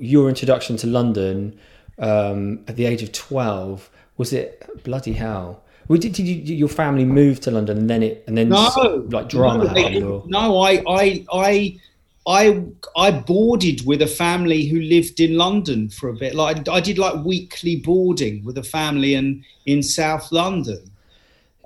your 0.01 0.29
introduction 0.29 0.77
to 0.79 0.89
London 0.89 1.57
um, 2.01 2.65
at 2.67 2.75
the 2.75 2.87
age 2.87 3.05
of 3.05 3.13
12? 3.13 3.91
Was 4.17 4.33
it 4.33 4.83
bloody 4.85 5.13
hell? 5.13 5.63
Well, 5.89 5.99
did, 5.99 6.13
did 6.15 6.27
you, 6.27 6.57
your 6.57 6.69
family 6.69 7.05
move 7.05 7.41
to 7.41 7.51
London 7.51 7.77
and 7.77 7.91
then 7.91 8.03
it 8.03 8.25
and 8.27 8.39
then 8.39 8.49
no, 8.49 9.07
like 9.11 9.29
drama 9.29 9.73
no? 9.73 10.11
Or? 10.11 10.25
No, 10.27 10.61
I, 10.61 10.83
I, 10.89 11.27
I, 11.31 11.81
I, 12.27 12.65
I 12.97 13.11
boarded 13.11 13.85
with 13.85 14.01
a 14.01 14.07
family 14.07 14.65
who 14.67 14.81
lived 14.81 15.21
in 15.21 15.37
London 15.37 15.91
for 15.91 16.09
a 16.09 16.15
bit. 16.15 16.35
Like 16.35 16.69
I 16.69 16.81
did 16.81 16.97
like 16.97 17.23
weekly 17.25 17.77
boarding 17.77 18.43
with 18.45 18.57
a 18.57 18.63
family 18.63 19.15
in 19.15 19.45
in 19.67 19.83
South 19.83 20.33
London. 20.33 20.91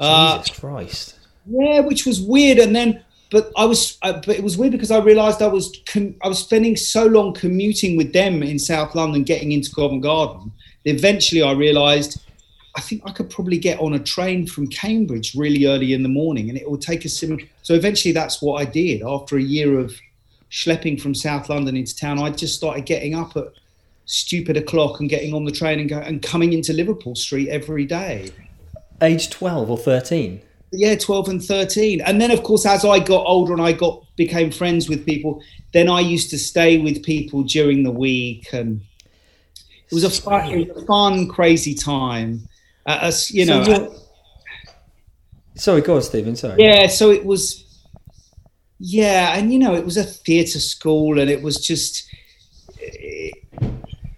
Jesus 0.00 0.50
uh, 0.50 0.54
Christ! 0.54 1.18
Yeah, 1.46 1.80
which 1.80 2.04
was 2.04 2.20
weird. 2.20 2.58
And 2.58 2.74
then, 2.74 3.02
but 3.30 3.52
I 3.56 3.64
was, 3.66 3.98
uh, 4.02 4.14
but 4.14 4.36
it 4.36 4.42
was 4.42 4.58
weird 4.58 4.72
because 4.72 4.90
I 4.90 4.98
realised 4.98 5.42
I 5.42 5.46
was 5.46 5.80
com- 5.86 6.16
I 6.22 6.28
was 6.28 6.40
spending 6.40 6.76
so 6.76 7.06
long 7.06 7.34
commuting 7.34 7.96
with 7.96 8.12
them 8.12 8.42
in 8.42 8.58
South 8.58 8.96
London, 8.96 9.22
getting 9.22 9.52
into 9.52 9.72
Covent 9.72 10.02
Garden. 10.02 10.50
Eventually, 10.84 11.42
I 11.42 11.52
realised 11.52 12.20
I 12.78 12.80
think 12.80 13.02
I 13.04 13.10
could 13.10 13.28
probably 13.28 13.58
get 13.58 13.80
on 13.80 13.94
a 13.94 13.98
train 13.98 14.46
from 14.46 14.68
Cambridge 14.68 15.34
really 15.34 15.66
early 15.66 15.94
in 15.94 16.04
the 16.04 16.08
morning, 16.08 16.48
and 16.48 16.56
it 16.56 16.70
would 16.70 16.80
take 16.80 17.04
a 17.04 17.08
similar. 17.08 17.42
So 17.62 17.74
eventually, 17.74 18.12
that's 18.12 18.40
what 18.40 18.62
I 18.62 18.64
did. 18.66 19.02
After 19.02 19.36
a 19.36 19.42
year 19.42 19.80
of 19.80 19.98
schlepping 20.52 21.00
from 21.00 21.12
South 21.12 21.48
London 21.48 21.76
into 21.76 21.96
town, 21.96 22.20
I 22.20 22.30
just 22.30 22.54
started 22.54 22.86
getting 22.86 23.16
up 23.16 23.36
at 23.36 23.48
stupid 24.04 24.56
o'clock 24.56 25.00
and 25.00 25.10
getting 25.10 25.34
on 25.34 25.44
the 25.44 25.50
train 25.50 25.80
and 25.80 25.88
go 25.88 25.98
and 25.98 26.22
coming 26.22 26.52
into 26.52 26.72
Liverpool 26.72 27.16
Street 27.16 27.48
every 27.48 27.84
day. 27.84 28.30
Age 29.02 29.28
twelve 29.28 29.68
or 29.72 29.76
thirteen. 29.76 30.40
Yeah, 30.70 30.94
twelve 30.94 31.28
and 31.28 31.42
thirteen, 31.44 32.00
and 32.02 32.20
then 32.20 32.30
of 32.30 32.44
course, 32.44 32.64
as 32.64 32.84
I 32.84 33.00
got 33.00 33.26
older 33.26 33.54
and 33.54 33.60
I 33.60 33.72
got 33.72 34.04
became 34.14 34.52
friends 34.52 34.88
with 34.88 35.04
people, 35.04 35.42
then 35.72 35.88
I 35.88 35.98
used 35.98 36.30
to 36.30 36.38
stay 36.38 36.78
with 36.78 37.02
people 37.02 37.42
during 37.42 37.82
the 37.82 37.90
week, 37.90 38.52
and 38.52 38.80
it 39.90 39.92
was 39.92 40.04
a 40.04 40.10
fun, 40.10 40.48
it 40.48 40.68
was 40.68 40.84
a 40.84 40.86
fun 40.86 41.26
crazy 41.26 41.74
time 41.74 42.48
uh, 42.88 42.98
as 43.02 43.30
you 43.30 43.44
know. 43.44 43.62
So 43.62 43.94
sorry, 45.54 45.82
go 45.82 45.96
on, 45.96 46.02
Steven. 46.02 46.34
Sorry. 46.34 46.56
Yeah, 46.62 46.86
so 46.86 47.10
it 47.10 47.24
was. 47.24 47.64
Yeah, 48.80 49.36
and 49.36 49.52
you 49.52 49.58
know, 49.58 49.74
it 49.74 49.84
was 49.84 49.96
a 49.96 50.04
theatre 50.04 50.60
school, 50.60 51.20
and 51.20 51.30
it 51.30 51.42
was 51.42 51.56
just. 51.58 52.08
It, 52.80 53.34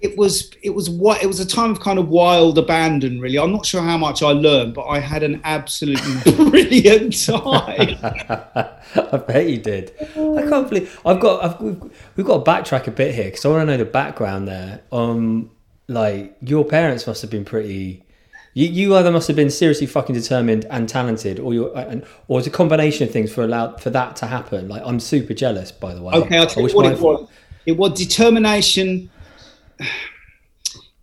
it 0.00 0.16
was 0.16 0.50
it 0.62 0.70
was 0.70 0.88
what 0.88 1.22
it 1.22 1.26
was 1.26 1.40
a 1.40 1.46
time 1.46 1.70
of 1.70 1.80
kind 1.80 1.98
of 1.98 2.08
wild 2.08 2.56
abandon 2.56 3.20
really 3.20 3.38
i'm 3.38 3.52
not 3.52 3.66
sure 3.66 3.82
how 3.82 3.98
much 3.98 4.22
i 4.22 4.30
learned 4.30 4.72
but 4.72 4.86
i 4.86 4.98
had 4.98 5.22
an 5.22 5.38
absolutely 5.44 6.32
brilliant 6.32 7.22
time 7.22 7.98
i 8.02 9.16
bet 9.28 9.46
you 9.46 9.58
did 9.58 9.92
i 10.00 10.42
can't 10.48 10.70
believe 10.70 10.98
i've 11.04 11.20
got 11.20 11.44
I've, 11.44 11.60
we've, 11.60 11.82
we've 12.16 12.26
got 12.26 12.42
to 12.42 12.50
backtrack 12.50 12.86
a 12.86 12.90
bit 12.90 13.14
here 13.14 13.26
because 13.26 13.44
i 13.44 13.48
want 13.50 13.60
to 13.60 13.66
know 13.66 13.76
the 13.76 13.84
background 13.84 14.48
there 14.48 14.80
um 14.90 15.50
like 15.86 16.34
your 16.40 16.64
parents 16.64 17.06
must 17.06 17.20
have 17.20 17.30
been 17.30 17.44
pretty 17.44 18.02
you, 18.54 18.66
you 18.66 18.96
either 18.96 19.12
must 19.12 19.28
have 19.28 19.36
been 19.36 19.50
seriously 19.50 19.86
fucking 19.86 20.14
determined 20.14 20.66
and 20.70 20.88
talented, 20.88 21.38
or 21.38 21.54
you 21.54 21.68
uh, 21.68 21.86
and 21.88 22.04
or 22.28 22.38
it's 22.38 22.48
a 22.48 22.50
combination 22.50 23.06
of 23.06 23.12
things 23.12 23.32
for 23.32 23.42
allowed 23.44 23.80
for 23.80 23.90
that 23.90 24.16
to 24.16 24.26
happen. 24.26 24.68
Like 24.68 24.82
I'm 24.84 24.98
super 24.98 25.34
jealous, 25.34 25.70
by 25.70 25.94
the 25.94 26.02
way. 26.02 26.14
Okay, 26.14 26.38
I'll 26.38 26.46
tell 26.46 26.68
you 26.68 26.74
what 26.74 26.86
it 26.86 27.00
was. 27.00 27.28
It 27.66 27.76
was 27.76 27.98
determination. 27.98 29.10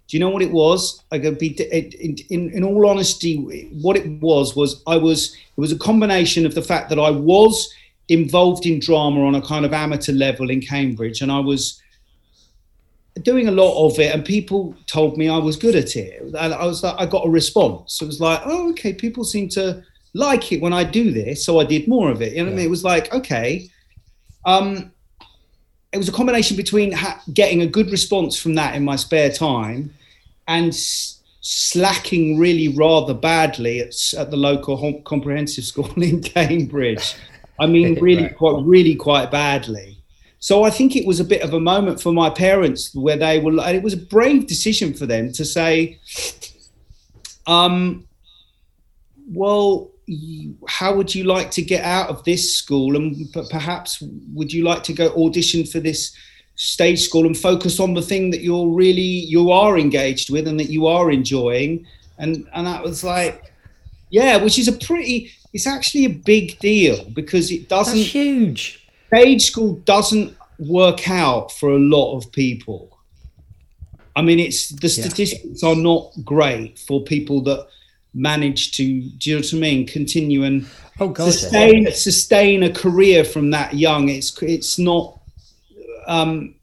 Do 0.09 0.15
you 0.15 0.21
know 0.21 0.29
what 0.29 0.41
it 0.41 0.51
was? 0.51 1.03
I 1.11 1.19
could 1.19 1.37
be 1.37 1.49
in, 1.49 2.15
in, 2.29 2.49
in 2.51 2.63
all 2.63 2.87
honesty, 2.87 3.69
what 3.73 3.97
it 3.97 4.07
was 4.21 4.55
was 4.55 4.81
I 4.87 4.95
was 4.95 5.35
it 5.35 5.59
was 5.59 5.73
a 5.73 5.77
combination 5.77 6.45
of 6.45 6.55
the 6.55 6.61
fact 6.61 6.87
that 6.89 6.97
I 6.97 7.09
was 7.09 7.73
involved 8.07 8.65
in 8.65 8.79
drama 8.79 9.25
on 9.25 9.35
a 9.35 9.41
kind 9.41 9.65
of 9.65 9.73
amateur 9.73 10.13
level 10.13 10.49
in 10.49 10.61
Cambridge, 10.61 11.21
and 11.21 11.29
I 11.29 11.39
was 11.39 11.81
doing 13.23 13.47
a 13.47 13.51
lot 13.51 13.85
of 13.85 13.99
it 13.99 14.13
and 14.13 14.23
people 14.25 14.75
told 14.87 15.17
me 15.17 15.29
I 15.29 15.37
was 15.37 15.55
good 15.55 15.75
at 15.75 15.95
it. 15.95 16.21
And 16.21 16.53
I 16.53 16.65
was 16.65 16.83
like, 16.83 16.95
I 16.97 17.05
got 17.05 17.25
a 17.25 17.29
response. 17.29 18.01
It 18.01 18.05
was 18.05 18.19
like, 18.19 18.41
oh, 18.45 18.69
okay, 18.71 18.93
people 18.93 19.23
seem 19.23 19.49
to 19.49 19.83
like 20.13 20.51
it 20.51 20.61
when 20.61 20.73
I 20.73 20.83
do 20.83 21.11
this. 21.11 21.45
So 21.45 21.59
I 21.59 21.63
did 21.63 21.87
more 21.87 22.09
of 22.09 22.21
it. 22.21 22.33
You 22.33 22.39
know 22.39 22.43
yeah. 22.43 22.49
what 22.49 22.53
I 22.53 22.55
mean? 22.57 22.65
It 22.65 22.69
was 22.69 22.83
like, 22.83 23.13
okay. 23.13 23.69
Um, 24.45 24.91
it 25.93 25.97
was 25.97 26.09
a 26.09 26.11
combination 26.11 26.57
between 26.57 26.91
ha- 26.91 27.21
getting 27.33 27.61
a 27.61 27.67
good 27.67 27.91
response 27.91 28.37
from 28.37 28.55
that 28.55 28.75
in 28.75 28.83
my 28.83 28.95
spare 28.95 29.31
time 29.31 29.93
and 30.47 30.69
s- 30.69 31.21
slacking 31.41 32.37
really 32.37 32.67
rather 32.67 33.13
badly 33.13 33.79
at, 33.79 33.95
at 34.17 34.31
the 34.31 34.37
local 34.37 34.77
hom- 34.77 35.03
comprehensive 35.03 35.63
school 35.71 35.91
in 36.01 36.21
Cambridge. 36.21 37.15
I 37.59 37.67
mean, 37.67 37.95
really 38.01 38.23
right. 38.23 38.37
quite, 38.37 38.63
really 38.63 38.95
quite 38.95 39.31
badly. 39.31 39.96
So 40.47 40.63
I 40.63 40.69
think 40.69 40.95
it 40.95 41.05
was 41.05 41.19
a 41.19 41.25
bit 41.25 41.41
of 41.41 41.53
a 41.53 41.59
moment 41.59 42.01
for 42.01 42.13
my 42.13 42.29
parents 42.29 42.95
where 42.95 43.17
they 43.17 43.37
were, 43.37 43.51
and 43.61 43.75
it 43.75 43.83
was 43.83 43.91
a 43.95 43.97
brave 43.97 44.47
decision 44.47 44.93
for 44.93 45.05
them 45.05 45.33
to 45.33 45.43
say, 45.43 45.99
um, 47.47 48.07
well, 49.29 49.91
how 50.65 50.95
would 50.95 51.13
you 51.13 51.25
like 51.25 51.51
to 51.51 51.61
get 51.61 51.83
out 51.83 52.07
of 52.07 52.23
this 52.23 52.55
school? 52.55 52.95
And 52.95 53.27
perhaps 53.49 54.01
would 54.33 54.53
you 54.53 54.63
like 54.63 54.83
to 54.83 54.93
go 54.93 55.09
audition 55.17 55.65
for 55.65 55.81
this 55.81 56.15
stage 56.55 57.01
school 57.01 57.25
and 57.25 57.37
focus 57.37 57.81
on 57.81 57.93
the 57.93 58.01
thing 58.01 58.31
that 58.31 58.39
you're 58.39 58.69
really, 58.69 59.01
you 59.01 59.51
are 59.51 59.77
engaged 59.77 60.29
with 60.29 60.47
and 60.47 60.57
that 60.61 60.69
you 60.69 60.87
are 60.87 61.11
enjoying? 61.11 61.85
And, 62.19 62.47
and 62.53 62.67
that 62.67 62.81
was 62.81 63.03
like, 63.03 63.51
yeah, 64.11 64.37
which 64.37 64.57
is 64.57 64.69
a 64.69 64.77
pretty, 64.87 65.29
it's 65.51 65.67
actually 65.67 66.05
a 66.05 66.19
big 66.25 66.57
deal 66.59 67.03
because 67.09 67.51
it 67.51 67.67
doesn't. 67.67 67.97
That's 67.97 68.11
huge 68.11 68.87
stage 69.07 69.45
school 69.45 69.73
doesn't 69.85 70.36
work 70.59 71.09
out 71.09 71.51
for 71.51 71.69
a 71.69 71.79
lot 71.79 72.17
of 72.17 72.31
people. 72.31 72.97
I 74.15 74.21
mean, 74.21 74.39
it's 74.39 74.69
the 74.69 74.89
statistics 74.89 75.61
yeah. 75.61 75.69
are 75.69 75.75
not 75.75 76.11
great 76.23 76.79
for 76.79 77.03
people 77.03 77.41
that 77.43 77.67
manage 78.13 78.71
to, 78.71 78.83
do 78.83 79.29
you 79.29 79.35
know 79.35 79.41
what 79.41 79.53
I 79.53 79.57
mean? 79.57 79.85
Continue 79.85 80.43
and 80.43 80.67
oh, 80.99 81.09
God, 81.09 81.31
sustain 81.31 81.83
yeah. 81.83 81.91
sustain 81.91 82.63
a 82.63 82.71
career 82.71 83.23
from 83.23 83.51
that 83.51 83.75
young. 83.75 84.09
It's 84.09 84.41
it's 84.41 84.79
not 84.79 85.19
um, 86.07 86.55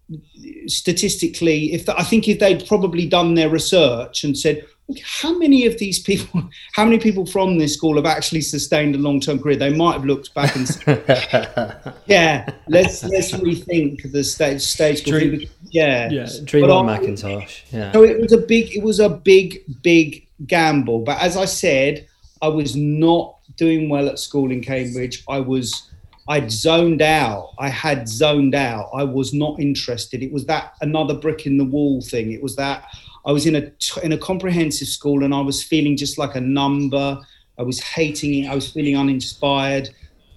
statistically. 0.66 1.72
If 1.72 1.86
the, 1.86 1.96
I 1.98 2.02
think 2.02 2.28
if 2.28 2.40
they'd 2.40 2.66
probably 2.66 3.06
done 3.06 3.34
their 3.34 3.50
research 3.50 4.24
and 4.24 4.36
said, 4.36 4.66
how 5.02 5.36
many 5.38 5.66
of 5.66 5.78
these 5.78 5.98
people, 5.98 6.48
how 6.72 6.84
many 6.84 6.98
people 6.98 7.24
from 7.26 7.58
this 7.58 7.74
school 7.74 7.96
have 7.96 8.06
actually 8.06 8.42
sustained 8.42 8.94
a 8.94 8.98
long-term 8.98 9.40
career? 9.40 9.56
They 9.56 9.74
might 9.74 9.94
have 9.94 10.04
looked 10.04 10.34
back 10.34 10.54
and 10.56 10.68
said, 10.68 11.94
"Yeah, 12.06 12.48
let's 12.68 13.02
let's 13.04 13.32
rethink 13.32 14.10
the 14.12 14.22
stage 14.22 14.60
stage." 14.60 15.04
Dream, 15.04 15.48
yeah, 15.70 16.10
yeah, 16.10 16.28
dream 16.44 16.70
on 16.70 16.86
Mackintosh. 16.86 17.62
Yeah. 17.70 17.92
So 17.92 18.04
it 18.04 18.20
was 18.20 18.32
a 18.32 18.38
big, 18.38 18.76
it 18.76 18.82
was 18.82 19.00
a 19.00 19.08
big, 19.08 19.62
big 19.82 20.26
gamble. 20.46 21.00
But 21.00 21.20
as 21.20 21.36
I 21.36 21.46
said, 21.46 22.06
I 22.42 22.48
was 22.48 22.76
not 22.76 23.38
doing 23.56 23.88
well 23.88 24.08
at 24.08 24.18
school 24.18 24.50
in 24.50 24.62
Cambridge. 24.62 25.24
I 25.28 25.40
was. 25.40 25.90
I'd 26.26 26.50
zoned 26.50 27.02
out. 27.02 27.52
I 27.58 27.68
had 27.68 28.08
zoned 28.08 28.54
out. 28.54 28.88
I 28.94 29.04
was 29.04 29.34
not 29.34 29.60
interested. 29.60 30.22
It 30.22 30.32
was 30.32 30.46
that 30.46 30.72
another 30.80 31.12
brick 31.12 31.44
in 31.44 31.58
the 31.58 31.66
wall 31.66 32.00
thing. 32.00 32.32
It 32.32 32.42
was 32.42 32.56
that 32.56 32.86
I 33.26 33.32
was 33.32 33.46
in 33.46 33.56
a 33.56 33.72
in 34.02 34.12
a 34.12 34.18
comprehensive 34.18 34.88
school 34.88 35.24
and 35.24 35.34
I 35.34 35.40
was 35.40 35.62
feeling 35.62 35.96
just 35.96 36.18
like 36.18 36.34
a 36.34 36.40
number. 36.40 37.18
I 37.58 37.62
was 37.62 37.80
hating 37.80 38.44
it. 38.44 38.48
I 38.48 38.54
was 38.54 38.70
feeling 38.70 38.96
uninspired, 38.96 39.90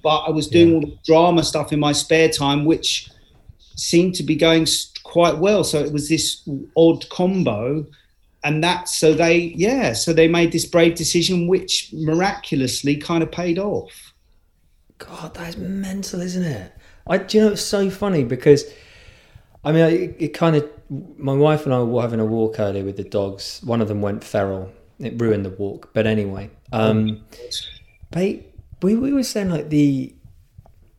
but 0.03 0.19
I 0.19 0.29
was 0.29 0.47
doing 0.47 0.69
yeah. 0.69 0.75
all 0.75 0.81
the 0.81 0.97
drama 1.05 1.43
stuff 1.43 1.73
in 1.73 1.79
my 1.79 1.91
spare 1.91 2.29
time, 2.29 2.65
which 2.65 3.09
seemed 3.75 4.15
to 4.15 4.23
be 4.23 4.35
going 4.35 4.67
quite 5.03 5.37
well. 5.37 5.63
So 5.63 5.79
it 5.79 5.91
was 5.91 6.09
this 6.09 6.47
odd 6.75 7.07
combo. 7.09 7.85
And 8.43 8.63
that, 8.63 8.87
so 8.87 9.13
they, 9.13 9.37
yeah, 9.55 9.93
so 9.93 10.13
they 10.13 10.27
made 10.27 10.51
this 10.51 10.63
brave 10.63 10.95
decision, 10.95 11.47
which 11.47 11.89
miraculously 11.91 12.95
kind 12.95 13.23
of 13.23 13.31
paid 13.31 13.57
off. 13.59 14.13
God, 14.99 15.33
that 15.33 15.49
is 15.49 15.57
mental, 15.57 16.21
isn't 16.21 16.43
it? 16.43 16.71
I, 17.07 17.17
do 17.17 17.37
you 17.37 17.43
know, 17.43 17.51
it's 17.51 17.61
so 17.61 17.89
funny 17.89 18.23
because, 18.23 18.63
I 19.65 19.71
mean, 19.71 19.83
it, 19.85 20.15
it 20.19 20.27
kind 20.29 20.55
of, 20.55 20.69
my 20.89 21.33
wife 21.33 21.65
and 21.65 21.73
I 21.73 21.81
were 21.81 22.01
having 22.01 22.19
a 22.19 22.25
walk 22.25 22.59
earlier 22.59 22.83
with 22.83 22.97
the 22.97 23.03
dogs. 23.03 23.61
One 23.63 23.81
of 23.81 23.87
them 23.87 24.01
went 24.01 24.23
feral. 24.23 24.71
It 24.99 25.19
ruined 25.19 25.45
the 25.45 25.49
walk. 25.49 25.89
But 25.93 26.07
anyway, 26.07 26.49
um, 26.71 27.23
they, 28.11 28.45
we, 28.81 28.95
we 28.95 29.13
were 29.13 29.23
saying 29.23 29.49
like 29.49 29.69
the, 29.69 30.13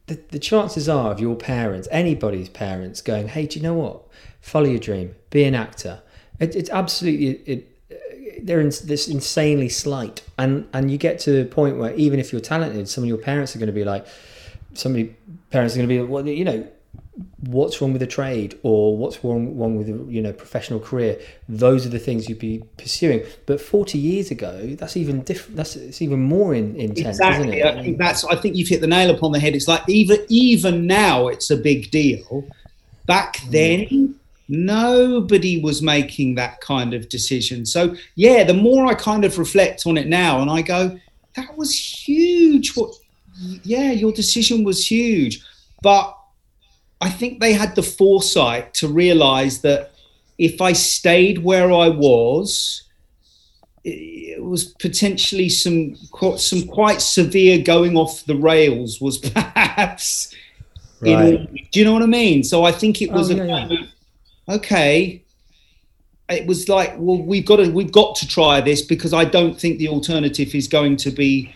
the, 0.07 0.21
the 0.31 0.39
chances 0.39 0.89
are 0.89 1.11
of 1.11 1.21
your 1.21 1.37
parents, 1.37 1.89
anybody's 1.91 2.49
parents, 2.49 3.01
going, 3.01 3.29
hey, 3.29 3.47
do 3.47 3.59
you 3.59 3.63
know 3.63 3.75
what? 3.75 4.03
Follow 4.41 4.67
your 4.67 4.79
dream, 4.79 5.15
be 5.31 5.45
an 5.45 5.55
actor. 5.55 6.01
It, 6.39 6.55
it's 6.55 6.71
absolutely, 6.71 7.27
it, 7.53 8.47
they're 8.47 8.61
in, 8.61 8.73
this 8.85 9.09
insanely 9.09 9.69
slight. 9.69 10.23
And, 10.39 10.69
and 10.73 10.91
you 10.91 10.99
get 10.99 11.19
to 11.21 11.33
the 11.33 11.45
point 11.45 11.79
where 11.79 11.95
even 11.95 12.21
if 12.21 12.31
you're 12.31 12.41
talented, 12.41 12.89
some 12.89 13.05
of 13.05 13.09
your 13.09 13.19
parents 13.19 13.57
are 13.57 13.59
going 13.59 13.69
to 13.69 13.73
be 13.73 13.85
like, 13.85 14.07
somebody 14.75 15.15
parents 15.51 15.75
are 15.75 15.79
going 15.79 15.89
to 15.89 15.95
be 15.95 16.01
well 16.01 16.27
you 16.27 16.45
know 16.45 16.67
what's 17.41 17.81
wrong 17.81 17.93
with 17.93 18.01
the 18.01 18.07
trade 18.07 18.59
or 18.63 18.97
what's 18.97 19.23
wrong 19.25 19.57
wrong 19.59 19.77
with 19.77 19.89
a 19.89 20.13
you 20.13 20.23
know 20.23 20.33
professional 20.33 20.79
career 20.79 21.21
those 21.49 21.85
are 21.85 21.89
the 21.89 21.99
things 21.99 22.29
you'd 22.29 22.39
be 22.39 22.63
pursuing. 22.77 23.25
But 23.47 23.61
40 23.61 23.99
years 23.99 24.31
ago 24.31 24.75
that's 24.79 24.97
even 24.97 25.23
different 25.23 25.57
that's 25.57 25.77
it's 25.77 26.03
even 26.03 26.21
more 26.21 26.55
in, 26.55 26.77
intense 26.77 27.19
exactly 27.19 27.61
isn't 27.61 27.75
it? 27.75 27.79
i 27.79 27.83
think 27.83 27.99
that's 27.99 28.25
i 28.25 28.37
think 28.37 28.57
you've 28.57 28.69
hit 28.69 28.81
the 28.81 28.87
nail 28.87 29.11
upon 29.11 29.33
the 29.33 29.41
head. 29.41 29.55
It's 29.55 29.69
like 29.69 29.83
even 29.89 30.19
even 30.29 30.87
now 30.87 31.29
it's 31.29 31.51
a 31.51 31.57
big 31.57 31.91
deal. 31.91 32.45
Back 33.07 33.39
mm. 33.39 33.51
then 33.51 34.15
nobody 34.49 35.61
was 35.61 35.83
making 35.83 36.37
that 36.37 36.61
kind 36.61 36.95
of 36.95 37.09
decision. 37.09 37.67
So 37.67 37.97
yeah 38.15 38.45
the 38.45 38.55
more 38.55 38.87
i 38.87 38.95
kind 38.95 39.25
of 39.25 39.39
reflect 39.39 39.87
on 39.87 39.97
it 39.97 40.07
now 40.07 40.41
and 40.41 40.51
i 40.51 40.63
go 40.63 40.99
that 41.39 41.57
was 41.57 41.73
huge. 41.75 42.75
What 42.75 42.95
yeah, 43.63 43.93
your 43.93 44.13
decision 44.13 44.65
was 44.65 44.91
huge. 44.91 45.41
But 45.83 46.18
I 47.01 47.11
think 47.11 47.41
they 47.41 47.53
had 47.53 47.75
the 47.75 47.83
foresight 47.83 48.75
to 48.75 48.89
realize 48.89 49.61
that 49.63 49.93
if 50.37 50.61
I 50.61 50.73
stayed 50.73 51.39
where 51.39 51.73
I 51.73 51.89
was, 51.89 52.83
it 53.85 54.43
was 54.43 54.65
potentially 54.65 55.49
some 55.49 55.97
some 56.37 56.67
quite 56.67 57.01
severe 57.01 57.63
going 57.63 57.97
off 57.97 58.25
the 58.27 58.37
rails 58.37 59.01
was 59.01 59.19
perhaps 59.35 60.35
right. 61.01 61.35
in, 61.35 61.59
do 61.71 61.79
you 61.79 61.85
know 61.85 61.93
what 61.93 62.03
I 62.03 62.07
mean? 62.07 62.43
So 62.43 62.65
I 62.65 62.73
think 62.73 63.01
it 63.01 63.11
was 63.11 63.31
oh, 63.31 63.35
a 63.35 63.47
yeah, 63.47 63.69
yeah. 63.69 64.55
okay. 64.57 65.23
It 66.29 66.47
was 66.47 66.69
like, 66.69 66.93
well, 66.99 67.23
we've 67.23 67.47
got 67.47 67.57
to 67.57 67.71
we've 67.71 67.93
got 67.93 68.15
to 68.17 68.29
try 68.29 68.61
this 68.61 68.83
because 68.83 69.15
I 69.15 69.25
don't 69.25 69.59
think 69.59 69.79
the 69.79 69.89
alternative 69.89 70.55
is 70.55 70.69
going 70.69 70.97
to 70.99 71.11
be 71.11 71.55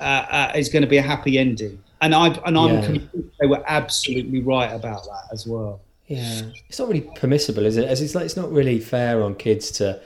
uh, 0.00 0.02
uh, 0.30 0.52
is 0.56 0.68
going 0.68 0.82
to 0.82 0.88
be 0.88 0.98
a 0.98 1.02
happy 1.02 1.38
ending. 1.38 1.82
And 2.00 2.14
I 2.14 2.28
and 2.28 2.56
I'm 2.56 2.74
yeah. 2.74 2.84
convinced 2.84 3.36
they 3.40 3.46
were 3.46 3.62
absolutely 3.66 4.40
right 4.40 4.72
about 4.72 5.04
that 5.04 5.24
as 5.32 5.46
well. 5.46 5.80
Yeah, 6.06 6.42
it's 6.68 6.78
not 6.78 6.88
really 6.88 7.08
permissible, 7.14 7.64
is 7.64 7.76
it? 7.76 7.86
As 7.86 8.00
it's 8.00 8.14
like 8.14 8.24
it's 8.24 8.36
not 8.36 8.50
really 8.50 8.80
fair 8.80 9.22
on 9.22 9.34
kids 9.34 9.70
to. 9.72 10.00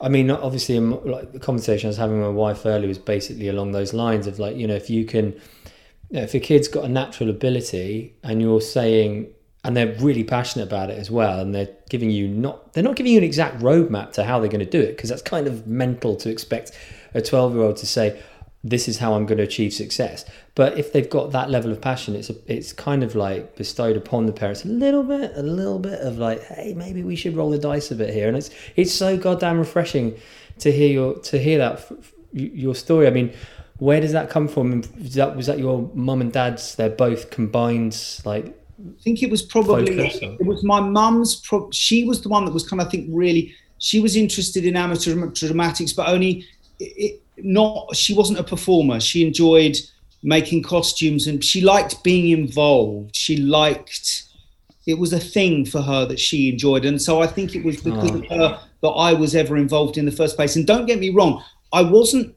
I 0.00 0.08
mean, 0.08 0.30
obviously, 0.30 0.78
like 0.78 1.32
the 1.32 1.40
conversation 1.40 1.88
I 1.88 1.90
was 1.90 1.96
having 1.96 2.18
with 2.18 2.28
my 2.28 2.32
wife 2.34 2.64
earlier 2.64 2.86
was 2.86 2.98
basically 2.98 3.48
along 3.48 3.72
those 3.72 3.92
lines 3.92 4.28
of 4.28 4.38
like, 4.38 4.56
you 4.56 4.66
know, 4.66 4.76
if 4.76 4.88
you 4.88 5.04
can, 5.04 5.32
you 5.32 6.18
know, 6.18 6.22
if 6.22 6.34
a 6.34 6.40
kid's 6.40 6.68
got 6.68 6.84
a 6.84 6.88
natural 6.88 7.30
ability 7.30 8.14
and 8.22 8.40
you're 8.40 8.60
saying, 8.60 9.32
and 9.64 9.76
they're 9.76 9.92
really 9.98 10.22
passionate 10.22 10.68
about 10.68 10.90
it 10.90 10.98
as 10.98 11.10
well, 11.10 11.40
and 11.40 11.52
they're 11.52 11.74
giving 11.90 12.10
you 12.10 12.28
not, 12.28 12.74
they're 12.74 12.84
not 12.84 12.94
giving 12.94 13.10
you 13.12 13.18
an 13.18 13.24
exact 13.24 13.58
roadmap 13.58 14.12
to 14.12 14.22
how 14.22 14.38
they're 14.38 14.48
going 14.48 14.64
to 14.64 14.70
do 14.70 14.80
it 14.80 14.96
because 14.96 15.10
that's 15.10 15.22
kind 15.22 15.48
of 15.48 15.66
mental 15.66 16.14
to 16.14 16.30
expect 16.30 16.78
a 17.14 17.20
12 17.20 17.54
year 17.54 17.64
old 17.64 17.76
to 17.78 17.86
say, 17.86 18.22
this 18.64 18.88
is 18.88 18.98
how 18.98 19.14
I'm 19.14 19.24
going 19.24 19.38
to 19.38 19.44
achieve 19.44 19.72
success. 19.72 20.24
But 20.54 20.78
if 20.78 20.92
they've 20.92 21.08
got 21.08 21.30
that 21.32 21.48
level 21.48 21.70
of 21.70 21.80
passion, 21.80 22.16
it's 22.16 22.28
a, 22.28 22.34
it's 22.46 22.72
kind 22.72 23.04
of 23.04 23.14
like 23.14 23.56
bestowed 23.56 23.96
upon 23.96 24.26
the 24.26 24.32
parents 24.32 24.64
a 24.64 24.68
little 24.68 25.04
bit, 25.04 25.32
a 25.36 25.42
little 25.42 25.78
bit 25.78 26.00
of 26.00 26.18
like, 26.18 26.42
hey, 26.42 26.74
maybe 26.74 27.02
we 27.02 27.14
should 27.14 27.36
roll 27.36 27.50
the 27.50 27.58
dice 27.58 27.90
a 27.90 27.94
bit 27.94 28.12
here. 28.12 28.28
And 28.28 28.36
it's 28.36 28.50
it's 28.74 28.92
so 28.92 29.16
goddamn 29.16 29.58
refreshing 29.58 30.16
to 30.58 30.72
hear 30.72 30.88
your 30.88 31.18
to 31.20 31.38
hear 31.38 31.58
that 31.58 31.90
your 32.32 32.74
story. 32.74 33.06
I 33.06 33.10
mean, 33.10 33.32
where 33.78 34.00
does 34.00 34.12
that 34.12 34.28
come 34.28 34.48
from? 34.48 34.82
Was 35.00 35.14
that 35.14 35.36
was 35.36 35.46
that 35.46 35.58
your 35.58 35.90
mum 35.94 36.20
and 36.20 36.32
dad's? 36.32 36.74
They're 36.74 36.90
both 36.90 37.30
combined, 37.30 38.20
like. 38.24 38.54
I 38.80 39.02
think 39.02 39.24
it 39.24 39.30
was 39.30 39.42
probably 39.42 39.98
it 39.98 40.46
was 40.46 40.62
my 40.62 40.80
mum's. 40.80 41.36
Pro- 41.36 41.70
she 41.72 42.04
was 42.04 42.22
the 42.22 42.28
one 42.28 42.44
that 42.44 42.54
was 42.54 42.68
kind 42.68 42.80
of 42.80 42.86
I 42.86 42.90
think 42.90 43.08
really 43.10 43.52
she 43.78 43.98
was 43.98 44.14
interested 44.14 44.64
in 44.64 44.76
amateur 44.76 45.14
dramatics, 45.14 45.92
but 45.92 46.08
only. 46.08 46.44
It, 46.80 47.22
not 47.42 47.94
she 47.94 48.14
wasn't 48.14 48.38
a 48.38 48.44
performer. 48.44 49.00
She 49.00 49.26
enjoyed 49.26 49.76
making 50.22 50.62
costumes 50.62 51.26
and 51.26 51.44
she 51.44 51.60
liked 51.60 52.02
being 52.02 52.30
involved. 52.30 53.14
She 53.14 53.36
liked 53.36 54.24
it 54.86 54.98
was 54.98 55.12
a 55.12 55.20
thing 55.20 55.66
for 55.66 55.82
her 55.82 56.06
that 56.06 56.18
she 56.18 56.48
enjoyed, 56.48 56.86
and 56.86 57.00
so 57.00 57.20
I 57.20 57.26
think 57.26 57.54
it 57.54 57.62
was 57.62 57.76
because 57.76 58.10
oh. 58.10 58.16
of 58.16 58.26
her 58.26 58.60
that 58.80 58.88
I 58.88 59.12
was 59.12 59.34
ever 59.34 59.56
involved 59.56 59.98
in 59.98 60.06
the 60.06 60.12
first 60.12 60.34
place. 60.34 60.56
And 60.56 60.66
don't 60.66 60.86
get 60.86 60.98
me 60.98 61.10
wrong, 61.10 61.44
I 61.72 61.82
wasn't. 61.82 62.34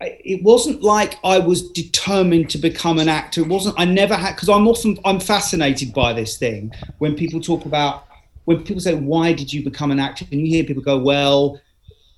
It 0.00 0.42
wasn't 0.42 0.82
like 0.82 1.18
I 1.24 1.38
was 1.38 1.70
determined 1.72 2.48
to 2.50 2.58
become 2.58 2.98
an 2.98 3.08
actor. 3.08 3.42
It 3.42 3.48
wasn't. 3.48 3.74
I 3.78 3.84
never 3.84 4.14
had 4.14 4.36
because 4.36 4.48
I'm 4.48 4.68
often 4.68 4.98
I'm 5.04 5.20
fascinated 5.20 5.92
by 5.92 6.12
this 6.12 6.38
thing 6.38 6.72
when 6.98 7.14
people 7.16 7.40
talk 7.40 7.66
about 7.66 8.06
when 8.44 8.62
people 8.62 8.80
say 8.80 8.94
why 8.94 9.32
did 9.32 9.52
you 9.52 9.62
become 9.62 9.90
an 9.90 9.98
actor 9.98 10.24
and 10.30 10.40
you 10.40 10.46
hear 10.46 10.64
people 10.64 10.82
go 10.82 10.98
well 10.98 11.60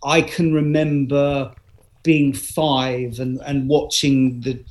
I 0.05 0.23
can 0.23 0.53
remember 0.53 1.53
being 2.03 2.33
five 2.33 3.21
and, 3.21 3.41
and 3.47 3.69
watching 3.69 4.41
the 4.41 4.63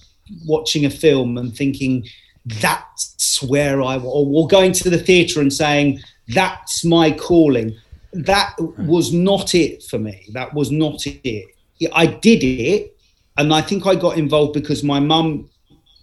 watching 0.46 0.86
a 0.86 0.90
film 0.90 1.38
and 1.38 1.56
thinking 1.56 2.06
that's 2.46 3.42
where 3.44 3.82
I 3.82 3.98
or, 3.98 4.26
or 4.28 4.48
going 4.48 4.72
to 4.74 4.90
the 4.90 4.98
theatre 4.98 5.42
and 5.42 5.52
saying 5.52 6.00
that's 6.30 6.84
my 6.84 7.12
calling. 7.12 7.76
That 8.14 8.54
was 8.78 9.14
not 9.14 9.56
it 9.56 9.84
for 9.84 9.98
me. 9.98 10.26
That 10.34 10.54
was 10.54 10.72
not 10.72 11.06
it. 11.06 11.56
I 11.94 12.06
did 12.06 12.44
it, 12.44 12.96
and 13.38 13.54
I 13.54 13.62
think 13.62 13.88
I 13.88 13.96
got 13.96 14.18
involved 14.18 14.54
because 14.54 14.84
my 14.84 15.00
mum, 15.00 15.50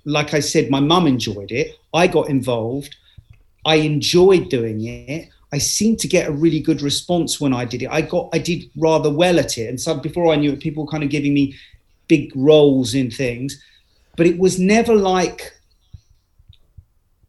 like 0.05 0.35
I 0.35 0.41
said, 0.41 0.71
my 0.71 0.81
mum 0.81 1.07
enjoyed 1.07 1.53
it. 1.53 1.77
I 1.95 2.07
got 2.07 2.29
involved. 2.29 2.97
I 3.65 3.77
enjoyed 3.77 4.49
doing 4.49 4.85
it. 4.85 5.29
I 5.53 5.59
seemed 5.59 5.99
to 6.01 6.09
get 6.09 6.29
a 6.29 6.33
really 6.33 6.61
good 6.61 6.83
response 6.83 7.41
when 7.41 7.55
I 7.55 7.65
did 7.65 7.83
it. 7.83 7.89
I 7.91 8.03
got 8.03 8.29
I 8.33 8.39
did 8.39 8.71
rather 8.77 9.11
well 9.11 9.39
at 9.39 9.57
it, 9.57 9.69
and 9.69 9.81
so 9.81 9.95
before 9.95 10.33
I 10.33 10.37
knew 10.37 10.53
it, 10.53 10.61
people 10.61 10.85
were 10.85 10.91
kind 10.91 11.05
of 11.05 11.11
giving 11.11 11.33
me 11.33 11.55
big 12.07 12.33
roles 12.35 12.95
in 12.95 13.11
things, 13.11 13.63
but 14.17 14.27
it 14.27 14.39
was 14.39 14.59
never 14.59 14.95
like 14.95 15.53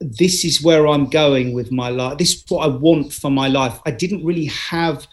this 0.02 0.46
is 0.46 0.64
where 0.64 0.88
I'm 0.88 1.10
going 1.10 1.54
with 1.54 1.72
my 1.72 1.90
life. 1.90 2.18
This 2.18 2.34
is 2.36 2.46
what 2.48 2.66
I 2.66 2.68
want 2.68 3.14
for 3.14 3.30
my 3.30 3.48
life. 3.48 3.80
I 3.86 3.92
didn't 3.92 4.26
really 4.26 4.46
have 4.46 5.06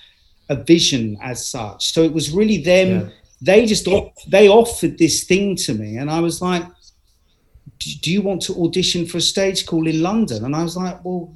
a 0.48 0.56
vision 0.56 1.16
as 1.22 1.46
such, 1.46 1.92
so 1.92 2.02
it 2.02 2.12
was 2.12 2.30
really 2.30 2.58
them. 2.62 2.88
Yeah. 2.88 3.08
They 3.42 3.66
just 3.66 3.86
they 4.28 4.48
offered 4.48 4.98
this 4.98 5.24
thing 5.24 5.56
to 5.56 5.74
me, 5.74 5.96
and 5.98 6.10
I 6.10 6.20
was 6.20 6.42
like, 6.42 6.64
"Do 7.78 8.10
you 8.10 8.22
want 8.22 8.42
to 8.42 8.64
audition 8.64 9.06
for 9.06 9.18
a 9.18 9.20
stage 9.20 9.64
call 9.66 9.86
in 9.86 10.02
London?" 10.02 10.44
And 10.44 10.56
I 10.56 10.64
was 10.64 10.76
like, 10.76 11.04
"Well." 11.04 11.32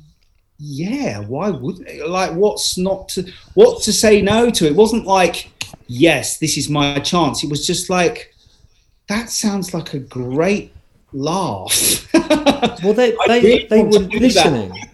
Yeah, 0.60 1.20
why 1.20 1.48
would 1.48 1.88
like 2.06 2.32
what's 2.32 2.76
not 2.76 3.08
to 3.10 3.32
what 3.54 3.82
to 3.82 3.92
say 3.92 4.20
no 4.20 4.50
to? 4.50 4.66
It 4.66 4.76
wasn't 4.76 5.06
like, 5.06 5.50
yes, 5.86 6.38
this 6.38 6.58
is 6.58 6.68
my 6.68 6.98
chance. 7.00 7.42
It 7.42 7.48
was 7.48 7.66
just 7.66 7.88
like, 7.88 8.34
that 9.08 9.30
sounds 9.30 9.72
like 9.72 9.94
a 9.94 9.98
great 9.98 10.74
laugh. 11.14 12.06
well, 12.14 12.92
they 12.92 13.16
they, 13.26 13.40
really 13.40 13.66
they 13.68 13.82
were 13.82 14.00
listening. 14.00 14.68
That. 14.68 14.88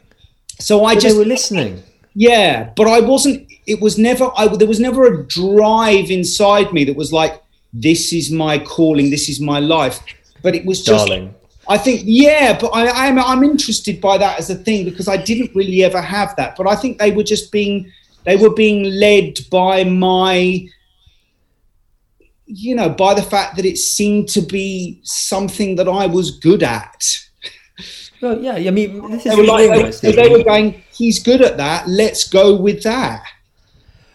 So 0.61 0.85
I 0.85 0.95
but 0.95 1.01
just 1.03 1.15
they 1.15 1.19
were 1.19 1.27
listening. 1.27 1.83
Yeah, 2.15 2.71
but 2.77 2.87
I 2.87 3.01
wasn't. 3.01 3.51
It 3.67 3.81
was 3.81 3.99
never. 3.99 4.31
I 4.37 4.47
there 4.47 4.69
was 4.69 4.81
never 4.81 5.07
a 5.07 5.27
drive 5.27 6.13
inside 6.13 6.73
me 6.73 6.85
that 6.85 6.97
was 6.97 7.13
like, 7.13 7.43
this 7.73 8.13
is 8.13 8.31
my 8.31 8.61
calling. 8.61 9.11
This 9.11 9.29
is 9.29 9.41
my 9.41 9.59
life. 9.59 9.99
But 10.43 10.55
it 10.55 10.65
was 10.65 10.81
just. 10.83 11.09
Darling. 11.09 11.35
I 11.69 11.79
think, 11.79 12.03
yeah, 12.05 12.57
but 12.59 12.69
I, 12.69 13.07
am 13.07 13.19
I'm, 13.19 13.39
I'm 13.39 13.45
interested 13.45 14.01
by 14.01 14.19
that 14.19 14.39
as 14.39 14.51
a 14.51 14.55
thing 14.55 14.85
because 14.85 15.09
I 15.09 15.17
didn't 15.17 15.55
really 15.55 15.83
ever 15.83 16.01
have 16.01 16.37
that. 16.37 16.57
But 16.57 16.69
I 16.69 16.77
think 16.77 16.99
they 16.99 17.11
were 17.11 17.25
just 17.25 17.51
being 17.51 17.91
they 18.25 18.37
were 18.37 18.51
being 18.51 18.85
led 18.85 19.39
by 19.51 19.85
my 19.85 20.69
you 22.47 22.75
know 22.75 22.89
by 22.89 23.15
the 23.15 23.23
fact 23.23 23.57
that 23.57 23.65
it 23.65 23.79
seemed 23.79 24.29
to 24.29 24.41
be 24.41 25.01
something 25.03 25.77
that 25.77 25.89
I 25.89 26.07
was 26.07 26.39
good 26.39 26.63
at. 26.63 27.05
Well, 28.23 28.41
yeah, 28.41 28.55
I 28.55 28.71
mean, 28.71 29.11
this 29.11 29.27
is 29.27 29.35
they 29.35 29.41
were, 29.41 29.47
like, 29.47 30.01
they, 30.01 30.13
they 30.13 30.29
were 30.31 30.43
going. 30.43 30.83
He's 30.93 31.19
good 31.19 31.43
at 31.43 31.59
that. 31.59 31.87
Let's 31.87 32.29
go 32.29 32.57
with 32.57 32.83
that. 32.85 33.23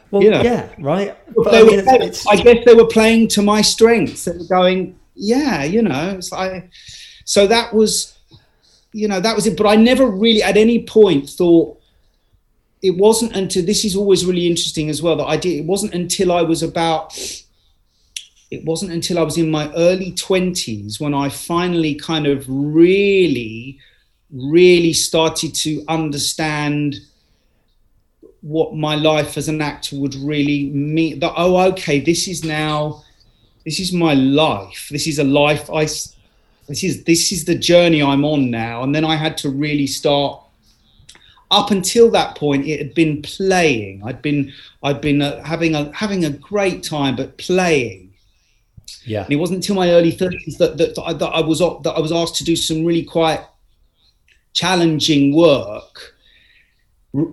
Well, 0.09 0.23
you 0.23 0.31
know? 0.31 0.41
yeah, 0.41 0.69
right. 0.79 1.15
But, 1.35 1.53
I, 1.53 1.63
mean, 1.63 1.79
it's, 1.79 1.87
it's, 1.87 2.27
I 2.27 2.35
guess 2.35 2.65
they 2.65 2.73
were 2.73 2.87
playing 2.87 3.29
to 3.29 3.41
my 3.41 3.61
strengths. 3.61 4.25
They 4.25 4.33
were 4.33 4.43
going, 4.43 4.99
yeah, 5.15 5.63
you 5.63 5.83
know, 5.83 6.15
it's 6.17 6.31
like 6.31 6.69
so 7.31 7.47
that 7.47 7.73
was 7.73 8.13
you 8.93 9.07
know, 9.07 9.21
that 9.21 9.35
was 9.35 9.47
it. 9.47 9.57
But 9.57 9.67
I 9.67 9.75
never 9.75 10.05
really 10.05 10.43
at 10.43 10.57
any 10.57 10.83
point 10.83 11.29
thought 11.29 11.79
it 12.81 12.97
wasn't 12.97 13.35
until 13.35 13.65
this 13.65 13.85
is 13.85 13.95
always 13.95 14.25
really 14.25 14.47
interesting 14.47 14.89
as 14.89 15.01
well 15.01 15.15
that 15.15 15.25
I 15.25 15.37
did. 15.37 15.59
It 15.59 15.65
wasn't 15.65 15.93
until 15.93 16.31
I 16.31 16.41
was 16.41 16.61
about. 16.61 17.17
It 18.49 18.65
wasn't 18.65 18.91
until 18.91 19.17
I 19.17 19.21
was 19.23 19.37
in 19.37 19.49
my 19.49 19.71
early 19.75 20.11
twenties 20.11 20.99
when 20.99 21.13
I 21.13 21.29
finally 21.29 21.95
kind 21.95 22.27
of 22.27 22.43
really, 22.49 23.79
really 24.29 24.91
started 24.91 25.55
to 25.55 25.85
understand 25.87 26.95
what 28.41 28.75
my 28.75 28.95
life 28.95 29.37
as 29.37 29.47
an 29.47 29.61
actor 29.61 29.95
would 29.97 30.15
really 30.15 30.69
mean. 30.71 31.19
That 31.19 31.33
oh, 31.37 31.55
okay, 31.71 32.01
this 32.01 32.27
is 32.27 32.43
now, 32.43 33.03
this 33.63 33.79
is 33.79 33.93
my 33.93 34.15
life. 34.15 34.89
This 34.91 35.07
is 35.07 35.17
a 35.17 35.23
life 35.23 35.69
I. 35.69 35.87
This 36.71 36.83
is 36.83 37.03
this 37.03 37.31
is 37.31 37.45
the 37.45 37.55
journey 37.55 38.01
I'm 38.01 38.25
on 38.25 38.49
now, 38.49 38.83
and 38.83 38.95
then 38.95 39.05
I 39.05 39.15
had 39.15 39.37
to 39.39 39.49
really 39.49 39.87
start. 39.87 40.39
Up 41.51 41.69
until 41.69 42.09
that 42.11 42.37
point, 42.37 42.65
it 42.65 42.79
had 42.79 42.93
been 42.93 43.21
playing. 43.21 44.01
I'd 44.05 44.21
been 44.21 44.53
I'd 44.83 45.01
been 45.01 45.21
uh, 45.21 45.43
having 45.43 45.75
a 45.75 45.91
having 45.93 46.23
a 46.23 46.29
great 46.29 46.81
time, 46.81 47.17
but 47.17 47.37
playing. 47.37 48.13
Yeah. 49.03 49.23
And 49.23 49.33
it 49.33 49.35
wasn't 49.35 49.57
until 49.57 49.75
my 49.75 49.91
early 49.91 50.11
thirties 50.11 50.57
that, 50.59 50.77
that, 50.77 50.95
that, 50.95 51.01
I, 51.01 51.13
that 51.13 51.27
I 51.27 51.41
was 51.41 51.59
that 51.59 51.93
I 51.95 51.99
was 51.99 52.13
asked 52.13 52.37
to 52.37 52.45
do 52.45 52.55
some 52.55 52.85
really 52.85 53.03
quite 53.03 53.41
challenging 54.53 55.35
work 55.35 56.15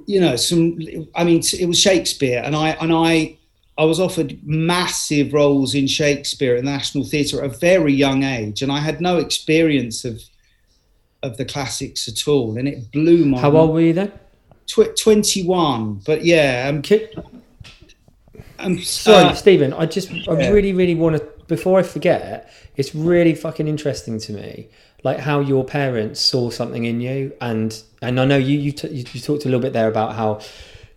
you 0.06 0.20
know 0.20 0.34
some 0.34 0.78
i 1.14 1.22
mean 1.22 1.40
it 1.58 1.66
was 1.66 1.78
shakespeare 1.78 2.42
and 2.44 2.56
i 2.56 2.70
and 2.80 2.92
i 2.92 3.36
i 3.78 3.84
was 3.84 3.98
offered 3.98 4.38
massive 4.44 5.32
roles 5.32 5.74
in 5.74 5.86
shakespeare 5.86 6.56
at 6.56 6.64
the 6.64 6.70
national 6.70 7.04
theatre 7.04 7.42
at 7.42 7.50
a 7.50 7.58
very 7.58 7.92
young 7.92 8.22
age 8.22 8.62
and 8.62 8.70
i 8.70 8.78
had 8.78 9.00
no 9.00 9.16
experience 9.16 10.04
of 10.04 10.20
of 11.22 11.36
the 11.36 11.44
classics 11.44 12.06
at 12.08 12.28
all 12.28 12.56
and 12.58 12.68
it 12.68 12.90
blew 12.92 13.24
my 13.24 13.40
how 13.40 13.50
old 13.56 13.72
were 13.72 13.80
you 13.80 13.92
then 13.92 14.12
Tw- 14.66 14.94
21 15.00 16.02
but 16.04 16.24
yeah 16.24 16.66
um, 16.68 16.82
I'm 18.58 18.78
sorry 18.80 19.24
uh, 19.24 19.34
Steven 19.34 19.72
i 19.72 19.86
just 19.86 20.10
i 20.10 20.38
yeah. 20.38 20.50
really 20.50 20.72
really 20.72 20.94
want 20.94 21.16
to 21.16 21.26
before 21.46 21.78
i 21.78 21.82
forget 21.82 22.52
it's 22.76 22.94
really 22.94 23.34
fucking 23.34 23.66
interesting 23.66 24.20
to 24.20 24.32
me 24.32 24.68
like 25.04 25.18
how 25.18 25.40
your 25.40 25.64
parents 25.64 26.20
saw 26.20 26.50
something 26.50 26.84
in 26.84 27.00
you 27.00 27.32
and 27.40 27.82
and 28.02 28.20
I 28.20 28.24
know 28.24 28.36
you 28.36 28.58
you, 28.58 28.72
t- 28.72 28.88
you 28.88 29.20
talked 29.20 29.44
a 29.44 29.48
little 29.48 29.60
bit 29.60 29.72
there 29.72 29.88
about 29.88 30.14
how 30.14 30.40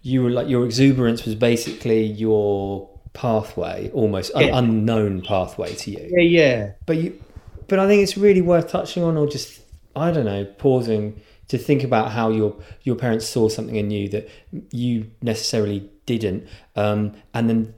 you 0.02 0.24
were 0.24 0.30
like 0.30 0.48
your 0.48 0.66
exuberance 0.66 1.26
was 1.26 1.36
basically 1.36 2.04
your 2.04 2.90
pathway 3.14 3.90
almost 3.92 4.32
yeah. 4.36 4.48
an 4.48 4.54
unknown 4.54 5.22
pathway 5.22 5.74
to 5.76 5.92
you 5.92 6.10
yeah 6.12 6.22
yeah 6.22 6.72
but 6.86 6.98
you 6.98 7.22
but 7.68 7.80
I 7.80 7.88
think 7.88 8.04
it's 8.04 8.18
really 8.18 8.42
worth 8.42 8.70
touching 8.70 9.04
on 9.04 9.18
or 9.18 9.28
just 9.28 9.62
I 9.96 10.12
don't 10.12 10.26
know 10.26 10.46
pausing 10.46 11.22
to 11.50 11.58
think 11.58 11.84
about 11.84 12.12
how 12.12 12.30
your 12.30 12.56
your 12.84 12.96
parents 12.96 13.28
saw 13.28 13.50
something 13.50 13.76
in 13.76 13.92
you 13.92 14.08
that 14.10 14.30
you 14.72 15.12
necessarily 15.22 15.90
didn't 16.06 16.48
um, 16.76 17.14
and 17.34 17.50
then 17.50 17.74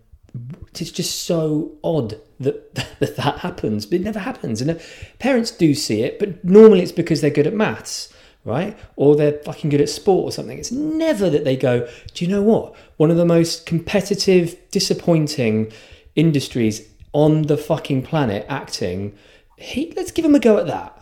it's 0.80 0.92
just 0.92 1.24
so 1.24 1.74
odd 1.84 2.20
that, 2.40 2.76
that 3.00 3.16
that 3.18 3.40
happens, 3.40 3.86
but 3.86 4.00
it 4.00 4.04
never 4.04 4.20
happens. 4.20 4.62
And 4.62 4.80
parents 5.20 5.52
do 5.52 5.74
see 5.74 6.04
it, 6.04 6.20
but 6.20 6.44
normally 6.44 6.82
it's 6.82 6.92
because 6.92 7.22
they're 7.22 7.30
good 7.30 7.48
at 7.48 7.54
maths, 7.54 8.14
right? 8.46 8.78
Or 8.96 9.16
they're 9.16 9.40
fucking 9.44 9.70
good 9.70 9.82
at 9.82 9.90
sport 9.90 10.26
or 10.26 10.32
something. 10.32 10.58
It's 10.58 10.72
never 10.72 11.30
that 11.30 11.44
they 11.44 11.56
go, 11.56 11.88
do 12.14 12.26
you 12.26 12.32
know 12.32 12.42
what? 12.42 12.76
One 12.98 13.12
of 13.12 13.18
the 13.18 13.26
most 13.26 13.66
competitive, 13.66 14.58
disappointing 14.72 15.72
industries 16.16 16.88
on 17.14 17.44
the 17.44 17.58
fucking 17.58 18.04
planet, 18.04 18.46
acting. 18.50 19.16
Hey, 19.58 19.94
let's 19.96 20.12
give 20.12 20.24
them 20.24 20.36
a 20.36 20.40
go 20.40 20.58
at 20.58 20.68
that. 20.68 21.00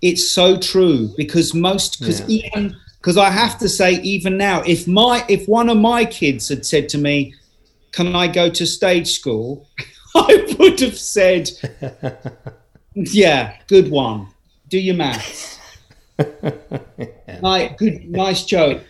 It's 0.00 0.30
so 0.30 0.58
true 0.58 1.10
because 1.16 1.54
most 1.54 2.00
because 2.00 2.20
yeah. 2.22 2.42
even 2.46 2.76
because 2.98 3.16
I 3.16 3.30
have 3.30 3.56
to 3.58 3.68
say 3.68 4.00
even 4.00 4.36
now, 4.36 4.62
if 4.62 4.88
my 4.88 5.24
if 5.28 5.46
one 5.48 5.68
of 5.68 5.76
my 5.76 6.04
kids 6.04 6.48
had 6.48 6.66
said 6.66 6.88
to 6.88 6.98
me, 6.98 7.34
"Can 7.92 8.16
I 8.16 8.26
go 8.26 8.50
to 8.50 8.66
stage 8.66 9.12
school?" 9.12 9.68
I 10.14 10.54
would 10.58 10.80
have 10.80 10.98
said, 10.98 11.50
yeah, 12.94 13.56
good 13.66 13.90
one. 13.90 14.28
Do 14.68 14.78
your 14.78 14.94
maths. 14.94 15.58
Like, 17.42 17.76
good, 17.76 18.08
nice 18.08 18.44
joke. 18.44 18.82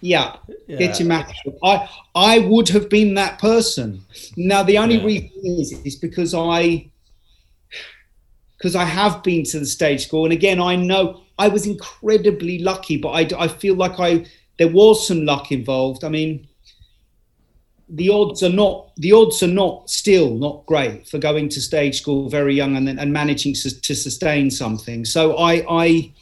Yeah, 0.00 0.36
yeah. 0.66 0.78
get 0.78 0.98
your 0.98 1.08
maths. 1.08 1.32
I, 1.62 1.88
I 2.14 2.38
would 2.38 2.68
have 2.70 2.88
been 2.88 3.14
that 3.14 3.38
person. 3.38 4.02
Now, 4.36 4.62
the 4.62 4.78
only 4.78 4.96
yeah. 4.96 5.04
reason 5.04 5.30
is, 5.44 5.72
is 5.84 5.96
because 5.96 6.32
I, 6.32 6.90
because 8.56 8.74
I 8.74 8.84
have 8.84 9.22
been 9.22 9.44
to 9.44 9.58
the 9.58 9.66
stage 9.66 10.06
school, 10.06 10.24
and 10.24 10.32
again, 10.32 10.60
I 10.60 10.76
know 10.76 11.22
I 11.38 11.48
was 11.48 11.66
incredibly 11.66 12.60
lucky, 12.60 12.96
but 12.96 13.10
I, 13.10 13.44
I 13.44 13.48
feel 13.48 13.74
like 13.74 13.98
I 13.98 14.24
there 14.58 14.68
was 14.68 15.06
some 15.06 15.24
luck 15.24 15.50
involved. 15.50 16.04
I 16.04 16.08
mean, 16.08 16.46
the 17.88 18.08
odds 18.10 18.42
are 18.42 18.48
not 18.48 18.92
the 18.96 19.12
odds 19.12 19.42
are 19.42 19.48
not 19.48 19.90
still 19.90 20.34
not 20.34 20.64
great 20.66 21.06
for 21.08 21.18
going 21.18 21.48
to 21.48 21.60
stage 21.60 22.00
school 22.00 22.28
very 22.28 22.54
young 22.54 22.76
and 22.76 22.88
and 22.88 23.12
managing 23.12 23.54
to, 23.54 23.80
to 23.80 23.94
sustain 23.94 24.50
something. 24.50 25.04
So 25.04 25.36
I 25.36 25.64
I 25.68 26.12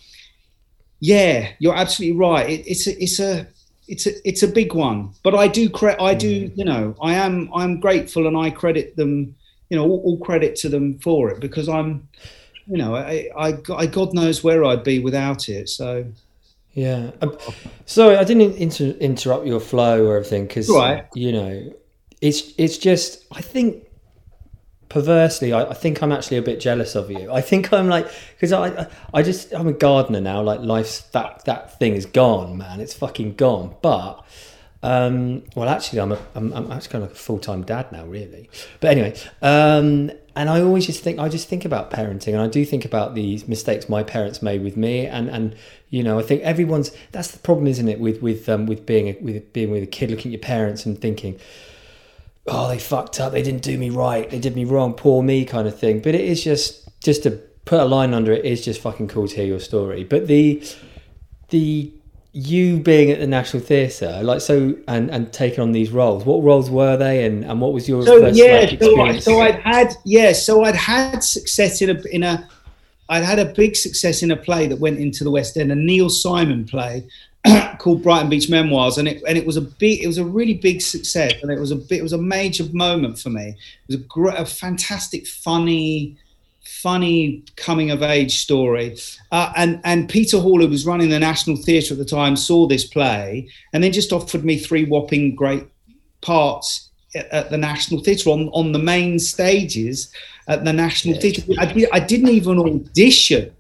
yeah, 1.00 1.52
you're 1.58 1.74
absolutely 1.74 2.18
right. 2.18 2.48
It, 2.48 2.66
it's 2.66 2.86
a 2.86 3.02
it's 3.02 3.18
a 3.18 3.46
it's 3.88 4.06
a 4.06 4.28
it's 4.28 4.42
a 4.42 4.48
big 4.48 4.74
one, 4.74 5.10
but 5.22 5.34
I 5.34 5.48
do 5.48 5.68
credit 5.68 6.00
I 6.00 6.14
do 6.14 6.48
mm. 6.48 6.56
you 6.56 6.64
know 6.64 6.94
I 7.02 7.14
am 7.14 7.50
I'm 7.54 7.80
grateful 7.80 8.26
and 8.26 8.36
I 8.36 8.50
credit 8.50 8.96
them 8.96 9.34
you 9.68 9.76
know 9.76 9.84
all, 9.84 10.00
all 10.04 10.18
credit 10.18 10.56
to 10.56 10.68
them 10.68 10.98
for 10.98 11.30
it 11.30 11.40
because 11.40 11.68
I'm 11.68 12.08
you 12.66 12.76
know 12.76 12.94
I, 12.94 13.30
I 13.36 13.58
I 13.74 13.86
God 13.86 14.14
knows 14.14 14.44
where 14.44 14.64
I'd 14.64 14.84
be 14.84 14.98
without 15.00 15.48
it. 15.48 15.68
So 15.68 16.04
yeah. 16.74 17.10
Um, 17.20 17.36
sorry, 17.86 18.16
I 18.16 18.24
didn't 18.24 18.56
inter- 18.56 18.96
interrupt 19.00 19.46
your 19.46 19.60
flow 19.60 20.06
or 20.06 20.16
everything 20.16 20.46
because 20.46 20.68
right. 20.70 21.06
you 21.14 21.32
know 21.32 21.74
it's 22.20 22.52
it's 22.58 22.78
just 22.78 23.24
I 23.32 23.40
think 23.40 23.86
perversely 24.90 25.54
I, 25.54 25.62
I, 25.62 25.74
think 25.74 26.02
I'm 26.02 26.12
actually 26.12 26.36
a 26.36 26.42
bit 26.42 26.60
jealous 26.60 26.94
of 26.94 27.10
you. 27.10 27.32
I 27.32 27.40
think 27.40 27.72
I'm 27.72 27.88
like 27.88 28.10
because 28.34 28.52
I 28.52 28.86
I 29.14 29.22
just 29.22 29.54
I'm 29.54 29.68
a 29.68 29.72
gardener 29.72 30.20
now. 30.20 30.42
Like 30.42 30.60
life's 30.60 31.00
that 31.12 31.46
that 31.46 31.78
thing 31.78 31.94
is 31.94 32.04
gone, 32.04 32.58
man. 32.58 32.80
It's 32.80 32.92
fucking 32.92 33.36
gone. 33.36 33.74
But 33.80 34.22
um, 34.82 35.42
well, 35.54 35.68
actually, 35.68 36.00
I'm 36.00 36.12
a 36.12 36.18
I'm, 36.34 36.52
I'm 36.52 36.72
actually 36.72 36.92
kind 36.92 37.04
of 37.04 37.10
like 37.10 37.16
a 37.16 37.20
full 37.20 37.38
time 37.38 37.62
dad 37.62 37.92
now, 37.92 38.04
really. 38.04 38.50
But 38.80 38.90
anyway, 38.90 39.14
um, 39.42 40.10
and 40.34 40.48
I 40.48 40.62
always 40.62 40.86
just 40.86 41.02
think 41.02 41.18
I 41.18 41.28
just 41.28 41.48
think 41.48 41.64
about 41.64 41.90
parenting, 41.90 42.32
and 42.32 42.40
I 42.40 42.48
do 42.48 42.64
think 42.64 42.84
about 42.84 43.14
these 43.14 43.46
mistakes 43.46 43.88
my 43.88 44.02
parents 44.02 44.40
made 44.42 44.62
with 44.62 44.76
me, 44.76 45.06
and 45.06 45.28
and 45.28 45.54
you 45.90 46.02
know 46.02 46.18
I 46.18 46.22
think 46.22 46.42
everyone's 46.42 46.92
that's 47.12 47.30
the 47.30 47.38
problem, 47.38 47.66
isn't 47.66 47.88
it? 47.88 48.00
With 48.00 48.22
with 48.22 48.48
um, 48.48 48.66
with 48.66 48.86
being 48.86 49.08
a, 49.08 49.18
with 49.20 49.52
being 49.52 49.70
with 49.70 49.82
a 49.82 49.86
kid, 49.86 50.10
looking 50.10 50.30
at 50.30 50.40
your 50.40 50.46
parents 50.46 50.86
and 50.86 50.98
thinking, 50.98 51.38
oh, 52.46 52.68
they 52.68 52.78
fucked 52.78 53.20
up, 53.20 53.32
they 53.32 53.42
didn't 53.42 53.62
do 53.62 53.76
me 53.78 53.90
right, 53.90 54.28
they 54.30 54.38
did 54.38 54.56
me 54.56 54.64
wrong, 54.64 54.94
poor 54.94 55.22
me, 55.22 55.44
kind 55.44 55.68
of 55.68 55.78
thing. 55.78 56.00
But 56.00 56.14
it 56.14 56.22
is 56.22 56.42
just 56.42 56.88
just 57.02 57.22
to 57.22 57.30
put 57.64 57.80
a 57.80 57.84
line 57.84 58.14
under 58.14 58.32
it 58.32 58.44
is 58.44 58.64
just 58.64 58.80
fucking 58.80 59.08
cool 59.08 59.28
to 59.28 59.34
hear 59.34 59.46
your 59.46 59.60
story. 59.60 60.04
But 60.04 60.26
the 60.26 60.62
the 61.48 61.92
you 62.32 62.78
being 62.78 63.10
at 63.10 63.18
the 63.18 63.26
National 63.26 63.62
Theatre, 63.62 64.20
like 64.22 64.40
so, 64.40 64.76
and 64.86 65.10
and 65.10 65.32
taking 65.32 65.60
on 65.60 65.72
these 65.72 65.90
roles. 65.90 66.24
What 66.24 66.42
roles 66.42 66.70
were 66.70 66.96
they, 66.96 67.24
and, 67.24 67.44
and 67.44 67.60
what 67.60 67.72
was 67.72 67.88
your 67.88 68.04
so 68.04 68.20
first, 68.20 68.38
yeah? 68.38 68.68
Like, 68.70 68.80
so, 68.80 69.00
I, 69.00 69.18
so 69.18 69.40
I'd 69.40 69.60
had 69.60 69.94
yeah, 70.04 70.32
so 70.32 70.64
I'd 70.64 70.76
had 70.76 71.24
success 71.24 71.82
in 71.82 71.90
a 71.90 72.00
in 72.12 72.22
a, 72.22 72.48
I'd 73.08 73.24
had 73.24 73.40
a 73.40 73.46
big 73.46 73.74
success 73.74 74.22
in 74.22 74.30
a 74.30 74.36
play 74.36 74.68
that 74.68 74.78
went 74.78 74.98
into 74.98 75.24
the 75.24 75.30
West 75.30 75.56
End, 75.56 75.72
a 75.72 75.74
Neil 75.74 76.08
Simon 76.08 76.64
play 76.64 77.06
called 77.78 78.02
Brighton 78.02 78.28
Beach 78.28 78.50
Memoirs, 78.50 78.98
and 78.98 79.08
it 79.08 79.22
and 79.26 79.38
it 79.38 79.46
was 79.46 79.56
a 79.56 79.62
big, 79.62 80.02
it 80.02 80.06
was 80.06 80.18
a 80.18 80.24
really 80.24 80.54
big 80.54 80.80
success, 80.80 81.34
and 81.42 81.50
it 81.50 81.58
was 81.58 81.70
a 81.70 81.76
bit, 81.76 81.98
it 81.98 82.02
was 82.02 82.12
a 82.12 82.18
major 82.18 82.64
moment 82.72 83.18
for 83.18 83.30
me. 83.30 83.48
It 83.48 83.56
was 83.88 83.96
a, 83.96 84.04
great, 84.04 84.38
a 84.38 84.44
fantastic, 84.44 85.26
funny 85.26 86.16
funny 86.62 87.42
coming 87.56 87.90
of 87.90 88.02
age 88.02 88.40
story. 88.40 88.96
Uh, 89.32 89.52
and 89.56 89.80
and 89.84 90.08
Peter 90.08 90.38
Hall, 90.38 90.60
who 90.60 90.68
was 90.68 90.86
running 90.86 91.10
the 91.10 91.18
National 91.18 91.56
Theatre 91.56 91.94
at 91.94 91.98
the 91.98 92.04
time, 92.04 92.36
saw 92.36 92.66
this 92.66 92.86
play 92.86 93.48
and 93.72 93.82
then 93.82 93.92
just 93.92 94.12
offered 94.12 94.44
me 94.44 94.58
three 94.58 94.84
whopping 94.84 95.34
great 95.34 95.66
parts 96.20 96.90
at, 97.14 97.26
at 97.28 97.50
the 97.50 97.58
National 97.58 98.02
Theatre 98.02 98.30
on 98.30 98.48
on 98.50 98.72
the 98.72 98.78
main 98.78 99.18
stages 99.18 100.12
at 100.48 100.64
the 100.64 100.72
National 100.72 101.14
yeah. 101.14 101.20
Theatre. 101.20 101.42
I, 101.58 101.86
I, 101.92 102.00
didn't 102.00 102.28
even 102.28 102.58
audition. 102.58 103.54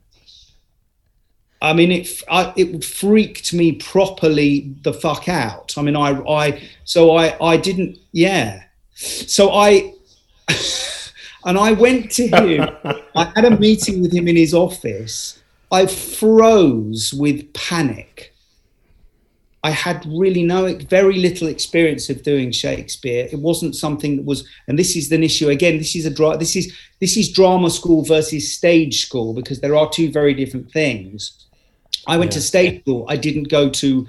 I 1.62 1.72
mean, 1.72 1.92
it 1.92 2.22
I, 2.30 2.52
it 2.56 2.84
freaked 2.84 3.52
me 3.52 3.72
properly 3.72 4.74
the 4.82 4.94
fuck 4.94 5.28
out. 5.28 5.74
I 5.76 5.82
mean, 5.82 5.96
I 5.96 6.20
I 6.20 6.62
so 6.84 7.16
I 7.16 7.36
I 7.44 7.56
didn't 7.56 7.98
yeah. 8.12 8.62
So 8.94 9.52
I. 9.52 9.94
And 11.44 11.56
I 11.56 11.72
went 11.72 12.10
to 12.12 12.28
him, 12.28 12.68
I 13.16 13.32
had 13.34 13.46
a 13.46 13.58
meeting 13.58 14.02
with 14.02 14.12
him 14.12 14.28
in 14.28 14.36
his 14.36 14.52
office. 14.52 15.40
I 15.72 15.86
froze 15.86 17.14
with 17.14 17.52
panic. 17.54 18.34
I 19.62 19.70
had 19.70 20.06
really 20.06 20.42
no, 20.42 20.74
very 20.74 21.18
little 21.18 21.48
experience 21.48 22.08
of 22.08 22.22
doing 22.22 22.50
Shakespeare. 22.50 23.28
It 23.30 23.38
wasn't 23.38 23.76
something 23.76 24.16
that 24.16 24.24
was, 24.24 24.48
and 24.68 24.78
this 24.78 24.96
is 24.96 25.12
an 25.12 25.22
issue 25.22 25.50
again. 25.50 25.76
This 25.78 25.94
is 25.94 26.06
a 26.06 26.10
dra- 26.10 26.38
this 26.38 26.56
is 26.56 26.74
this 26.98 27.16
is 27.16 27.30
drama 27.30 27.68
school 27.68 28.02
versus 28.02 28.52
stage 28.52 29.02
school 29.04 29.34
because 29.34 29.60
there 29.60 29.76
are 29.76 29.88
two 29.90 30.10
very 30.10 30.32
different 30.32 30.72
things. 30.72 31.46
I 32.06 32.16
went 32.16 32.32
yeah. 32.32 32.36
to 32.36 32.40
stage 32.42 32.82
school. 32.82 33.06
I 33.08 33.16
didn't 33.16 33.48
go 33.48 33.70
to 33.70 34.06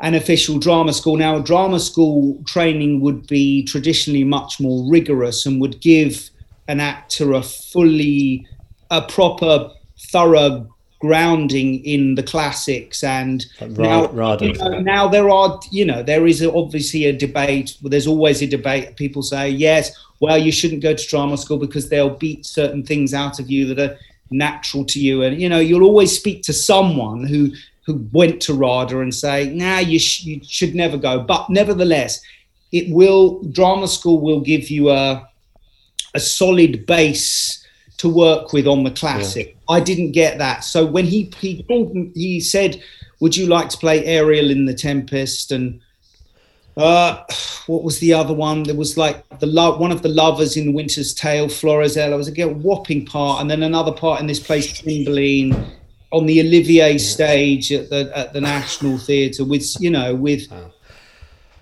an 0.00 0.14
official 0.14 0.58
drama 0.58 0.92
school. 0.92 1.16
Now, 1.16 1.38
drama 1.40 1.80
school 1.80 2.42
training 2.46 3.00
would 3.00 3.26
be 3.26 3.64
traditionally 3.64 4.24
much 4.24 4.60
more 4.60 4.88
rigorous 4.90 5.44
and 5.44 5.60
would 5.60 5.80
give 5.80 6.30
an 6.68 6.80
actor 6.80 7.32
a 7.32 7.42
fully, 7.42 8.46
a 8.90 9.02
proper, 9.02 9.70
thorough 10.10 10.68
grounding 11.00 11.84
in 11.84 12.16
the 12.16 12.22
classics 12.22 13.04
and 13.04 13.46
now, 13.60 14.10
you 14.40 14.52
know, 14.54 14.80
now 14.80 15.06
there 15.06 15.30
are 15.30 15.60
you 15.70 15.84
know 15.84 16.02
there 16.02 16.26
is 16.26 16.44
obviously 16.44 17.04
a 17.04 17.12
debate 17.12 17.76
there's 17.82 18.08
always 18.08 18.42
a 18.42 18.48
debate 18.48 18.96
people 18.96 19.22
say 19.22 19.48
yes 19.48 19.92
well 20.18 20.36
you 20.36 20.50
shouldn't 20.50 20.82
go 20.82 20.92
to 20.92 21.06
drama 21.06 21.36
school 21.36 21.56
because 21.56 21.88
they'll 21.88 22.16
beat 22.16 22.44
certain 22.44 22.84
things 22.84 23.14
out 23.14 23.38
of 23.38 23.48
you 23.48 23.72
that 23.72 23.78
are 23.78 23.96
natural 24.30 24.84
to 24.84 25.00
you 25.00 25.22
and 25.22 25.40
you 25.40 25.48
know 25.48 25.58
you'll 25.58 25.84
always 25.84 26.14
speak 26.14 26.42
to 26.42 26.52
someone 26.52 27.24
who 27.24 27.50
who 27.86 28.06
went 28.12 28.40
to 28.42 28.54
RADA 28.54 29.00
and 29.00 29.14
say 29.14 29.48
nah 29.54 29.78
you, 29.78 29.98
sh- 29.98 30.24
you 30.24 30.40
should 30.44 30.74
never 30.74 30.96
go 30.96 31.20
but 31.20 31.48
nevertheless 31.48 32.20
it 32.72 32.92
will 32.92 33.42
drama 33.44 33.88
school 33.88 34.20
will 34.20 34.40
give 34.40 34.68
you 34.70 34.90
a 34.90 35.26
a 36.14 36.20
solid 36.20 36.86
base 36.86 37.64
to 37.98 38.08
work 38.08 38.52
with 38.52 38.66
on 38.66 38.84
the 38.84 38.90
classic. 38.90 39.48
Yeah. 39.48 39.76
I 39.76 39.80
didn't 39.80 40.12
get 40.12 40.38
that. 40.38 40.64
So 40.64 40.86
when 40.86 41.04
he 41.04 41.30
he 41.38 41.62
called, 41.64 41.94
he 42.14 42.40
said, 42.40 42.82
"Would 43.20 43.36
you 43.36 43.46
like 43.46 43.68
to 43.70 43.78
play 43.78 44.04
Ariel 44.04 44.50
in 44.50 44.64
the 44.64 44.74
Tempest?" 44.74 45.52
and 45.52 45.80
uh, 46.78 47.24
what 47.66 47.82
was 47.82 47.98
the 47.98 48.12
other 48.14 48.32
one? 48.32 48.62
There 48.62 48.74
was 48.74 48.96
like 48.96 49.22
the 49.40 49.46
love, 49.46 49.80
one 49.80 49.92
of 49.92 50.02
the 50.02 50.08
lovers 50.08 50.56
in 50.56 50.72
Winter's 50.72 51.12
Tale, 51.12 51.48
Florizel. 51.48 52.14
I 52.14 52.16
was 52.16 52.28
a 52.28 52.48
whopping 52.48 53.04
part, 53.04 53.40
and 53.40 53.50
then 53.50 53.62
another 53.62 53.92
part 53.92 54.20
in 54.20 54.26
this 54.26 54.40
place, 54.40 54.78
Cymbeline, 54.78 55.54
on 56.12 56.26
the 56.26 56.40
Olivier 56.40 56.96
stage 56.98 57.72
at 57.72 57.90
the 57.90 58.10
at 58.14 58.32
the 58.32 58.40
National 58.40 58.98
Theatre 58.98 59.44
with 59.44 59.66
you 59.80 59.90
know 59.90 60.14
with. 60.14 60.50
Wow. 60.50 60.72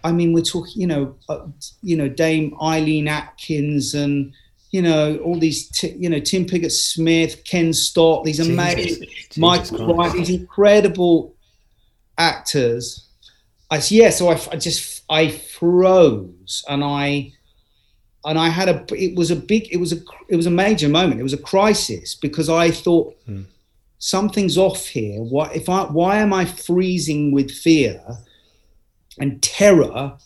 I 0.05 0.13
mean, 0.13 0.33
we're 0.33 0.43
talking, 0.43 0.81
you 0.81 0.87
know, 0.87 1.17
uh, 1.29 1.47
you 1.83 1.97
know, 1.97 2.09
Dame 2.09 2.57
Eileen 2.63 3.09
Atkins 3.09 3.93
and 3.93 4.33
you 4.71 4.83
know, 4.83 5.17
all 5.19 5.39
these, 5.39 5.69
t- 5.71 5.97
you 5.99 6.09
know, 6.11 6.19
Tim 6.19 6.45
Pigott 6.45 6.71
Smith, 6.71 7.43
Ken 7.45 7.73
Stott, 7.73 8.25
these 8.25 8.41
amazing, 8.41 9.09
Michael 9.37 9.97
Wright, 9.97 10.13
these 10.13 10.31
incredible 10.31 11.35
actors. 12.19 13.09
I 13.71 13.83
yeah, 13.89 14.11
so 14.11 14.29
I, 14.29 14.39
I 14.53 14.57
just 14.57 14.96
I 15.09 15.29
froze 15.29 16.65
and 16.69 16.83
I 16.83 17.33
and 18.25 18.39
I 18.39 18.49
had 18.49 18.69
a 18.69 18.85
it 18.95 19.17
was 19.17 19.31
a 19.31 19.37
big 19.37 19.69
it 19.73 19.79
was 19.79 19.93
a 19.93 19.99
it 20.29 20.37
was 20.37 20.47
a 20.47 20.51
major 20.51 20.89
moment. 20.89 21.21
It 21.21 21.25
was 21.25 21.33
a 21.33 21.39
crisis 21.39 22.15
because 22.15 22.49
I 22.49 22.71
thought 22.71 23.17
hmm. 23.25 23.43
something's 23.99 24.59
off 24.59 24.87
here. 24.87 25.23
What 25.23 25.55
if 25.55 25.69
I 25.69 25.85
why 25.85 26.17
am 26.19 26.33
I 26.33 26.45
freezing 26.45 27.33
with 27.33 27.51
fear 27.51 28.03
and 29.19 29.41
terror 29.43 30.19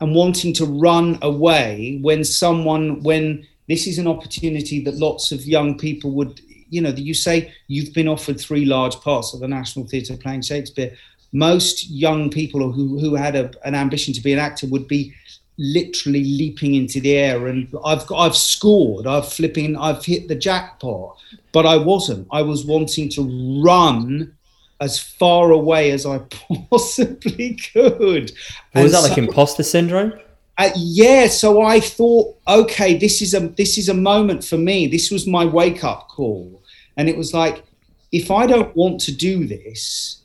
and 0.00 0.14
wanting 0.14 0.52
to 0.54 0.66
run 0.66 1.18
away 1.22 1.98
when 2.02 2.22
someone 2.22 3.02
when 3.02 3.46
this 3.68 3.86
is 3.86 3.98
an 3.98 4.06
opportunity 4.06 4.82
that 4.84 4.94
lots 4.96 5.32
of 5.32 5.44
young 5.44 5.76
people 5.76 6.12
would, 6.12 6.40
you 6.70 6.80
know, 6.80 6.92
that 6.92 7.02
you 7.02 7.14
say 7.14 7.52
you've 7.66 7.92
been 7.92 8.08
offered 8.08 8.40
three 8.40 8.64
large 8.64 8.96
parts 9.00 9.34
of 9.34 9.40
the 9.40 9.48
National 9.48 9.86
Theatre 9.86 10.16
playing 10.16 10.42
Shakespeare. 10.42 10.96
Most 11.36 11.90
young 11.90 12.30
people 12.30 12.72
who, 12.72 12.98
who 12.98 13.14
had 13.14 13.36
a, 13.36 13.50
an 13.64 13.74
ambition 13.74 14.14
to 14.14 14.20
be 14.20 14.32
an 14.32 14.38
actor 14.38 14.66
would 14.68 14.88
be 14.88 15.12
literally 15.58 16.24
leaping 16.24 16.74
into 16.74 17.00
the 17.00 17.14
air 17.16 17.46
and 17.46 17.66
I've 17.82 18.04
I've 18.12 18.36
scored 18.36 19.06
I've 19.06 19.26
flipping 19.26 19.74
I've 19.74 20.04
hit 20.04 20.28
the 20.28 20.34
jackpot 20.34 21.16
but 21.52 21.64
I 21.64 21.78
wasn't 21.78 22.28
I 22.30 22.42
was 22.42 22.66
wanting 22.66 23.08
to 23.16 23.22
run 23.64 24.36
as 24.82 24.98
far 24.98 25.52
away 25.52 25.92
as 25.92 26.04
I 26.04 26.18
possibly 26.70 27.58
could. 27.72 28.32
Was 28.74 28.92
that 28.92 29.02
so, 29.02 29.08
like 29.08 29.16
imposter 29.16 29.62
syndrome? 29.62 30.12
uh, 30.58 30.70
yeah 30.76 31.26
so 31.26 31.62
i 31.62 31.78
thought 31.78 32.34
okay 32.48 32.96
this 32.96 33.20
is 33.20 33.34
a 33.34 33.40
this 33.40 33.76
is 33.78 33.88
a 33.88 33.94
moment 33.94 34.44
for 34.44 34.56
me 34.56 34.86
this 34.86 35.10
was 35.10 35.26
my 35.26 35.44
wake 35.44 35.84
up 35.84 36.08
call 36.08 36.62
and 36.96 37.08
it 37.08 37.16
was 37.16 37.34
like 37.34 37.64
if 38.12 38.30
i 38.30 38.46
don't 38.46 38.74
want 38.74 39.00
to 39.00 39.12
do 39.12 39.46
this 39.46 40.22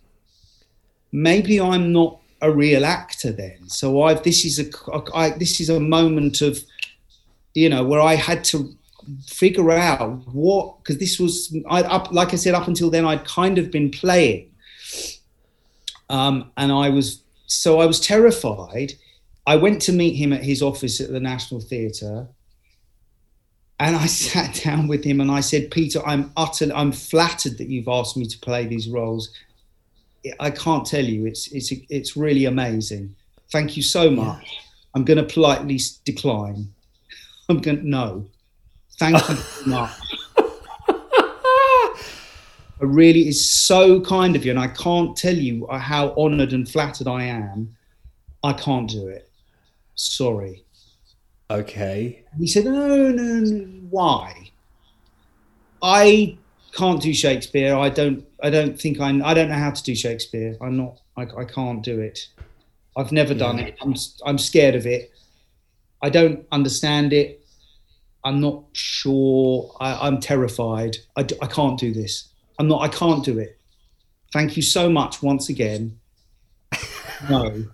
maybe 1.11 1.59
i'm 1.59 1.91
not 1.91 2.19
a 2.41 2.51
real 2.51 2.85
actor 2.85 3.31
then 3.31 3.67
so 3.67 4.01
i've 4.01 4.23
this 4.23 4.45
is 4.45 4.59
a 4.59 4.65
I, 5.13 5.29
this 5.31 5.59
is 5.59 5.69
a 5.69 5.79
moment 5.79 6.41
of 6.41 6.59
you 7.53 7.69
know 7.69 7.83
where 7.83 8.01
i 8.01 8.15
had 8.15 8.43
to 8.45 8.73
figure 9.25 9.71
out 9.71 10.27
what 10.27 10.77
because 10.77 10.99
this 10.99 11.19
was 11.19 11.55
I 11.67 11.81
up 11.81 12.11
like 12.11 12.33
I 12.33 12.35
said 12.35 12.53
up 12.53 12.67
until 12.67 12.91
then 12.91 13.03
I'd 13.03 13.25
kind 13.25 13.57
of 13.57 13.71
been 13.71 13.89
playing 13.89 14.51
um, 16.07 16.51
and 16.55 16.71
I 16.71 16.89
was 16.89 17.23
so 17.47 17.79
I 17.79 17.87
was 17.87 17.99
terrified 17.99 18.93
I 19.45 19.55
went 19.55 19.81
to 19.83 19.91
meet 19.91 20.15
him 20.15 20.33
at 20.33 20.43
his 20.43 20.61
office 20.61 21.01
at 21.01 21.11
the 21.11 21.19
National 21.19 21.59
Theatre. 21.59 22.27
And 23.79 23.95
I 23.95 24.05
sat 24.23 24.61
down 24.63 24.87
with 24.87 25.03
him 25.03 25.19
and 25.21 25.31
I 25.31 25.39
said, 25.39 25.71
Peter, 25.71 26.05
I'm 26.05 26.31
utterly, 26.37 26.73
I'm 26.73 26.91
flattered 26.91 27.57
that 27.57 27.67
you've 27.67 27.87
asked 27.87 28.17
me 28.17 28.25
to 28.25 28.39
play 28.39 28.65
these 28.65 28.87
roles. 28.87 29.33
I 30.39 30.51
can't 30.51 30.85
tell 30.85 31.03
you, 31.03 31.25
it's, 31.25 31.51
it's, 31.51 31.71
it's 31.89 32.15
really 32.15 32.45
amazing. 32.45 33.15
Thank 33.51 33.75
you 33.75 33.83
so 33.83 34.09
much. 34.09 34.43
Yeah. 34.43 34.59
I'm 34.95 35.03
going 35.03 35.17
to 35.17 35.33
politely 35.33 35.79
decline. 36.05 36.71
I'm 37.49 37.59
going 37.59 37.77
to, 37.77 37.87
no. 37.87 38.27
Thank 38.99 39.17
you 39.29 39.35
so 39.35 39.65
much. 39.65 39.91
It 40.87 42.87
really 42.87 43.27
is 43.27 43.49
so 43.49 44.01
kind 44.01 44.35
of 44.35 44.43
you. 44.43 44.51
And 44.51 44.59
I 44.59 44.67
can't 44.67 45.15
tell 45.15 45.35
you 45.35 45.67
how 45.67 46.13
honored 46.17 46.53
and 46.53 46.67
flattered 46.67 47.07
I 47.07 47.23
am. 47.23 47.75
I 48.43 48.53
can't 48.53 48.89
do 48.89 49.07
it 49.07 49.31
sorry. 50.01 50.63
Okay. 51.49 52.23
He 52.37 52.47
said, 52.47 52.65
no, 52.65 52.87
no, 52.87 53.11
no, 53.11 53.65
why? 53.89 54.51
I 55.81 56.37
can't 56.73 57.01
do 57.01 57.13
Shakespeare. 57.13 57.75
I 57.75 57.89
don't, 57.89 58.25
I 58.43 58.49
don't 58.49 58.79
think 58.79 58.99
I, 58.99 59.09
I 59.23 59.33
don't 59.33 59.49
know 59.49 59.55
how 59.55 59.71
to 59.71 59.83
do 59.83 59.95
Shakespeare. 59.95 60.57
I'm 60.61 60.77
not, 60.77 60.99
I, 61.17 61.23
I 61.23 61.45
can't 61.45 61.83
do 61.83 61.99
it. 61.99 62.27
I've 62.97 63.11
never 63.11 63.33
done 63.33 63.57
yeah. 63.57 63.65
it. 63.65 63.77
I'm, 63.81 63.95
I'm 64.25 64.37
scared 64.37 64.75
of 64.75 64.85
it. 64.85 65.11
I 66.01 66.09
don't 66.09 66.45
understand 66.51 67.13
it. 67.13 67.45
I'm 68.23 68.39
not 68.39 68.63
sure. 68.73 69.75
I, 69.79 70.07
am 70.07 70.19
terrified. 70.19 70.97
I, 71.15 71.21
I 71.41 71.47
can't 71.47 71.79
do 71.79 71.93
this. 71.93 72.29
I'm 72.59 72.67
not, 72.67 72.81
I 72.81 72.87
can't 72.87 73.23
do 73.23 73.39
it. 73.39 73.57
Thank 74.33 74.55
you 74.55 74.63
so 74.63 74.89
much 74.89 75.21
once 75.21 75.49
again. 75.49 75.99
No. 77.29 77.65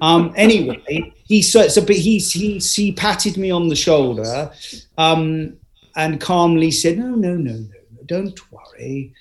Um, 0.00 0.32
anyway, 0.36 1.12
he 1.24 1.42
so, 1.42 1.68
so 1.68 1.80
but 1.80 1.94
he, 1.94 2.18
he 2.18 2.58
he 2.58 2.90
patted 2.90 3.36
me 3.36 3.52
on 3.52 3.68
the 3.68 3.76
shoulder, 3.76 4.50
um, 4.98 5.56
and 5.94 6.20
calmly 6.20 6.72
said, 6.72 6.98
"No, 6.98 7.14
no, 7.14 7.36
no, 7.36 7.52
no, 7.52 7.68
don't 8.06 8.38
worry. 8.52 9.12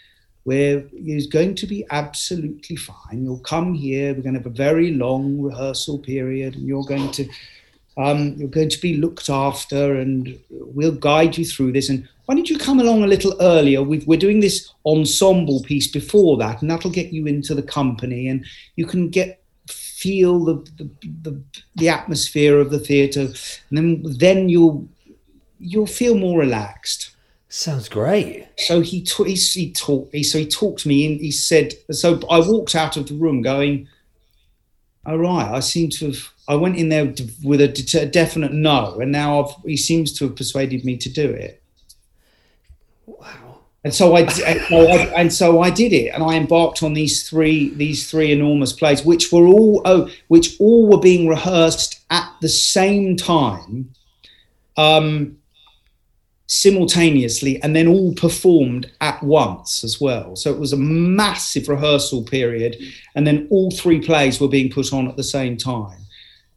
We're 0.46 0.88
it's 0.92 1.28
going 1.28 1.56
to 1.56 1.68
be 1.68 1.86
absolutely 1.90 2.76
fine. 2.76 3.24
You'll 3.24 3.40
come 3.40 3.74
here. 3.74 4.14
We're 4.14 4.22
going 4.22 4.34
to 4.34 4.40
have 4.40 4.48
a 4.48 4.50
very 4.50 4.92
long 4.92 5.42
rehearsal 5.42 6.00
period, 6.00 6.56
and 6.56 6.68
you're 6.68 6.86
going 6.86 7.12
to." 7.12 7.30
Um, 7.96 8.34
you're 8.38 8.50
going 8.50 8.70
to 8.70 8.82
be 8.82 8.98
looked 8.98 9.30
after 9.30 10.00
and 10.00 10.40
we'll 10.50 10.94
guide 10.94 11.38
you 11.38 11.46
through 11.46 11.74
this. 11.74 11.90
And 11.90 12.10
why 12.26 12.34
don't 12.34 12.50
you 12.50 12.58
come 12.58 12.80
along 12.80 13.04
a 13.04 13.08
little 13.08 13.36
earlier? 13.40 13.84
we 13.84 14.00
are 14.00 14.18
doing 14.18 14.40
this 14.40 14.74
ensemble 14.84 15.62
piece 15.62 15.86
before 15.86 16.36
that, 16.38 16.60
and 16.64 16.72
that'll 16.72 16.90
get 16.90 17.14
you 17.14 17.28
into 17.28 17.54
the 17.54 17.62
company 17.62 18.30
and 18.30 18.44
you 18.78 18.88
can 18.88 19.10
get 19.10 19.44
feel 20.04 20.44
the 20.44 20.56
the, 20.78 20.90
the, 21.22 21.42
the 21.76 21.90
atmosphere 21.90 22.60
of 22.60 22.72
the 22.72 22.80
theatre, 22.80 23.28
and 23.70 23.78
then 23.78 24.04
then 24.06 24.50
you'll 24.50 24.88
you'll 25.60 25.88
feel 25.88 26.16
more 26.16 26.40
relaxed. 26.40 27.13
Sounds 27.56 27.88
great. 27.88 28.48
So 28.58 28.82
he 28.82 29.02
t- 29.02 29.24
he, 29.26 29.36
he 29.36 29.72
talked. 29.72 30.12
He, 30.12 30.24
so 30.24 30.40
he 30.40 30.48
talked 30.48 30.80
to 30.80 30.88
me 30.88 31.06
and 31.06 31.22
he 31.22 31.30
said. 31.30 31.76
So 31.92 32.20
I 32.28 32.40
walked 32.40 32.74
out 32.74 32.98
of 32.98 33.08
the 33.08 33.14
room 33.14 33.44
going, 33.44 33.88
"All 35.06 35.20
right, 35.20 35.54
I 35.54 35.60
seem 35.60 35.92
to 35.92 36.08
have." 36.08 36.30
I 36.48 36.56
went 36.56 36.78
in 36.78 36.90
there 36.90 37.14
with 37.44 37.62
a, 37.62 37.68
de- 37.68 38.08
definite 38.08 38.54
no, 38.54 39.00
and 39.00 39.12
now 39.12 39.44
I've, 39.44 39.56
he 39.66 39.78
seems 39.78 40.18
to 40.18 40.26
have 40.26 40.36
persuaded 40.36 40.84
me 40.84 40.98
to 40.98 41.10
do 41.10 41.30
it. 41.30 41.62
Wow 43.06 43.60
and 43.84 43.94
so 43.94 44.16
I, 44.16 44.22
and 44.22 44.30
so 44.30 44.88
I, 44.90 44.98
and 45.16 45.32
so 45.32 45.62
I 45.62 45.70
did 45.70 45.94
it, 45.94 46.10
and 46.10 46.24
I 46.24 46.36
embarked 46.36 46.82
on 46.82 46.94
these 46.94 47.30
three 47.30 47.72
these 47.76 48.10
three 48.10 48.32
enormous 48.32 48.74
plays, 48.74 49.06
which 49.06 49.32
were 49.32 49.46
all 49.46 49.84
oh, 49.86 50.10
which 50.28 50.60
all 50.60 50.90
were 50.90 51.00
being 51.00 51.28
rehearsed 51.28 52.00
at 52.10 52.34
the 52.42 52.50
same 52.50 53.16
time. 53.16 53.94
Um, 54.76 55.38
simultaneously 56.48 57.62
and 57.64 57.76
then 57.76 57.88
all 57.88 58.14
performed 58.16 58.92
at 59.02 59.22
once 59.24 59.84
as 59.84 60.00
well. 60.02 60.36
So 60.36 60.52
it 60.52 60.60
was 60.60 60.74
a 60.74 60.78
massive 60.78 61.70
rehearsal 61.70 62.24
period, 62.24 62.78
and 63.16 63.26
then 63.26 63.48
all 63.50 63.72
three 63.72 64.02
plays 64.02 64.40
were 64.40 64.50
being 64.50 64.70
put 64.72 64.94
on 64.94 65.08
at 65.08 65.18
the 65.18 65.24
same 65.24 65.58
time. 65.58 66.00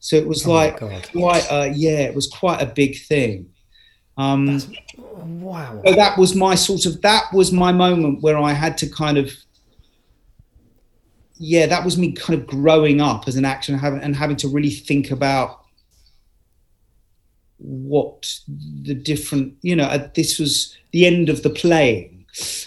So 0.00 0.16
it 0.16 0.26
was 0.26 0.46
Oh 0.46 0.52
like 0.52 0.78
quite 1.12 1.46
a 1.50 1.72
yeah, 1.74 2.00
it 2.00 2.14
was 2.14 2.28
quite 2.28 2.60
a 2.60 2.66
big 2.66 3.00
thing. 3.06 3.50
Um, 4.16 4.60
Wow. 5.18 5.82
so 5.84 5.92
that 5.94 6.16
was 6.16 6.34
my 6.34 6.54
sort 6.54 6.86
of 6.86 7.00
that 7.02 7.24
was 7.32 7.52
my 7.52 7.72
moment 7.72 8.22
where 8.22 8.38
I 8.38 8.52
had 8.52 8.78
to 8.78 8.88
kind 8.88 9.18
of 9.18 9.30
yeah, 11.38 11.66
that 11.66 11.84
was 11.84 11.98
me 11.98 12.12
kind 12.12 12.40
of 12.40 12.46
growing 12.46 13.00
up 13.00 13.28
as 13.28 13.36
an 13.36 13.44
actor 13.44 13.72
and 13.72 13.80
having, 13.80 14.00
and 14.00 14.16
having 14.16 14.36
to 14.36 14.48
really 14.48 14.70
think 14.70 15.10
about 15.10 15.65
what 17.58 18.38
the 18.82 18.94
different 18.94 19.54
you 19.62 19.74
know 19.74 19.84
uh, 19.84 20.08
this 20.14 20.38
was 20.38 20.76
the 20.92 21.06
end 21.06 21.28
of 21.28 21.42
the 21.42 21.50
playing 21.50 22.24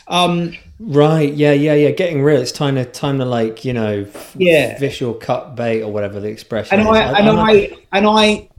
um 0.08 0.56
Right. 0.82 1.34
Yeah. 1.34 1.52
Yeah. 1.52 1.74
Yeah. 1.74 1.92
Getting 1.92 2.22
real. 2.24 2.42
It's 2.42 2.54
time 2.54 2.76
to 2.76 2.86
time 2.86 3.18
to 3.20 3.26
like 3.26 3.66
you 3.66 3.74
know 3.74 4.06
f- 4.14 4.34
Yeah. 4.40 4.80
visual 4.80 5.14
cut 5.14 5.56
bait 5.58 5.82
or 5.82 5.92
whatever 5.92 6.22
the 6.22 6.30
expression 6.30 6.80
and 6.80 6.88
is. 6.88 6.96
I, 6.96 7.20
and 7.20 7.28
I'm- 7.28 7.38
I 7.40 7.78
and 7.92 8.08
I 8.08 8.50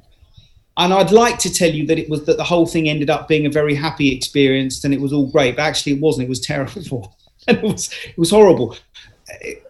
and 0.76 0.92
I'd 0.92 1.12
like 1.12 1.38
to 1.38 1.52
tell 1.52 1.70
you 1.70 1.86
that 1.86 1.98
it 1.98 2.10
was 2.10 2.26
that 2.26 2.36
the 2.36 2.44
whole 2.44 2.66
thing 2.66 2.90
ended 2.90 3.08
up 3.08 3.26
being 3.26 3.46
a 3.46 3.50
very 3.50 3.74
happy 3.74 4.14
experience 4.14 4.84
and 4.84 4.92
it 4.92 5.00
was 5.00 5.14
all 5.14 5.28
great, 5.32 5.56
but 5.56 5.62
actually 5.62 5.92
it 5.92 6.00
wasn't. 6.00 6.26
It 6.26 6.28
was 6.28 6.40
terrible. 6.40 7.16
and 7.48 7.56
it 7.56 7.62
was 7.64 7.90
it 8.06 8.18
was 8.18 8.30
horrible. 8.30 8.76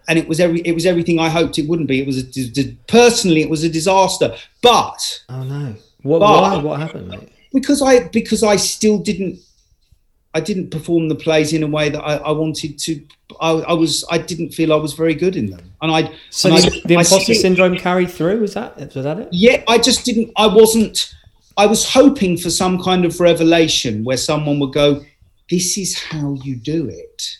And 0.09 0.19
it 0.19 0.27
was 0.27 0.41
every 0.41 0.61
it 0.63 0.73
was 0.73 0.87
everything 0.87 1.21
I 1.21 1.29
hoped 1.29 1.57
it 1.57 1.69
wouldn't 1.69 1.89
be. 1.89 2.01
It 2.01 2.07
was 2.07 2.19
a, 2.19 2.77
personally 2.89 3.43
it 3.43 3.49
was 3.51 3.63
a 3.63 3.69
disaster, 3.69 4.35
but 4.61 5.23
oh 5.29 5.45
no. 5.45 5.77
What? 6.03 6.21
But- 6.21 6.43
why? 6.43 6.57
What 6.63 6.81
happened, 6.81 7.09
mate? 7.09 7.29
because 7.53 7.83
I 7.83 8.05
because 8.09 8.43
I 8.43 8.57
still 8.57 8.99
didn't 8.99 9.41
I 10.33 10.41
didn't 10.41 10.71
perform 10.71 11.09
the 11.09 11.17
plays 11.17 11.53
in 11.53 11.63
a 11.65 11.67
way 11.67 11.89
that 11.89 12.01
I, 12.01 12.15
I 12.17 12.31
wanted 12.31 12.79
to. 12.79 13.03
I, 13.41 13.51
I 13.51 13.73
was 13.73 14.05
I 14.11 14.19
didn't 14.19 14.51
feel 14.55 14.73
I 14.73 14.77
was 14.77 14.93
very 14.93 15.15
good 15.15 15.35
in 15.37 15.51
them, 15.51 15.73
and 15.83 15.91
I 15.91 16.13
So 16.31 16.49
and 16.49 16.59
the, 16.59 16.67
I- 16.69 16.81
the 16.87 16.95
imposter 16.95 17.35
syndrome 17.35 17.77
carried 17.77 18.11
through. 18.11 18.39
Was 18.41 18.55
that? 18.55 18.77
Was 18.95 19.05
that 19.05 19.19
it? 19.19 19.29
yeah, 19.33 19.63
I 19.69 19.79
just 19.79 20.05
didn't. 20.05 20.31
I 20.37 20.47
wasn't. 20.47 21.13
I 21.57 21.67
was 21.67 21.89
hoping 21.93 22.37
for 22.39 22.49
some 22.49 22.81
kind 22.83 23.05
of 23.05 23.19
revelation 23.21 24.05
where 24.05 24.17
someone 24.17 24.61
would 24.61 24.73
go, 24.73 25.05
"This 25.51 25.77
is 25.77 25.99
how 25.99 26.35
you 26.45 26.55
do 26.57 26.89
it," 26.89 27.37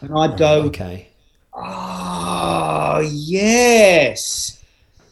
and 0.00 0.10
I'd 0.18 0.36
go, 0.36 0.62
Okay. 0.64 1.08
"Ah, 1.54 2.98
yes." 3.00 4.62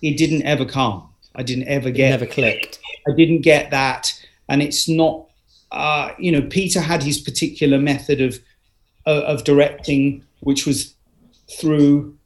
It 0.02 0.16
didn't 0.18 0.42
ever 0.42 0.64
come. 0.64 1.08
I 1.34 1.42
didn't 1.42 1.68
ever 1.68 1.88
It 1.88 1.92
get. 1.96 2.10
never 2.10 2.26
clicked. 2.26 2.78
I 3.08 3.12
didn't 3.16 3.40
get 3.42 3.70
that, 3.70 4.12
and 4.48 4.62
it's 4.62 4.88
not. 4.88 5.26
Uh, 5.70 6.12
you 6.18 6.30
know, 6.30 6.42
Peter 6.42 6.80
had 6.80 7.02
his 7.02 7.18
particular 7.18 7.78
method 7.78 8.20
of 8.20 8.38
of 9.06 9.22
of 9.24 9.44
directing, 9.44 10.24
which 10.40 10.66
was 10.66 10.94
through 11.58 12.16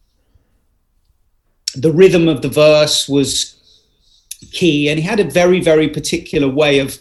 the 1.74 1.92
rhythm 1.92 2.28
of 2.28 2.42
the 2.42 2.48
verse 2.48 3.08
was 3.08 3.54
key, 4.52 4.88
and 4.88 4.98
he 5.00 5.04
had 5.06 5.20
a 5.20 5.24
very 5.24 5.60
very 5.60 5.88
particular 5.88 6.48
way 6.48 6.78
of 6.78 6.98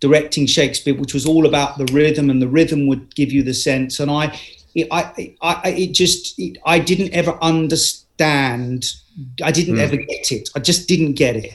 directing 0.00 0.46
Shakespeare, 0.46 0.94
which 0.94 1.14
was 1.14 1.26
all 1.26 1.46
about 1.46 1.78
the 1.78 1.86
rhythm, 1.92 2.30
and 2.30 2.40
the 2.40 2.48
rhythm 2.48 2.86
would 2.86 3.14
give 3.14 3.32
you 3.32 3.42
the 3.42 3.54
sense. 3.54 3.98
And 4.00 4.10
I, 4.10 4.38
it, 4.74 4.88
I, 4.90 5.34
I, 5.40 5.60
I 5.64 5.68
it 5.70 5.92
just, 5.92 6.38
it, 6.38 6.58
I 6.66 6.78
didn't 6.78 7.12
ever 7.14 7.38
understand. 7.42 8.05
I 8.20 9.50
didn't 9.52 9.74
Hmm. 9.74 9.80
ever 9.80 9.96
get 9.96 10.32
it. 10.32 10.48
I 10.54 10.60
just 10.60 10.88
didn't 10.88 11.12
get 11.14 11.36
it. 11.36 11.54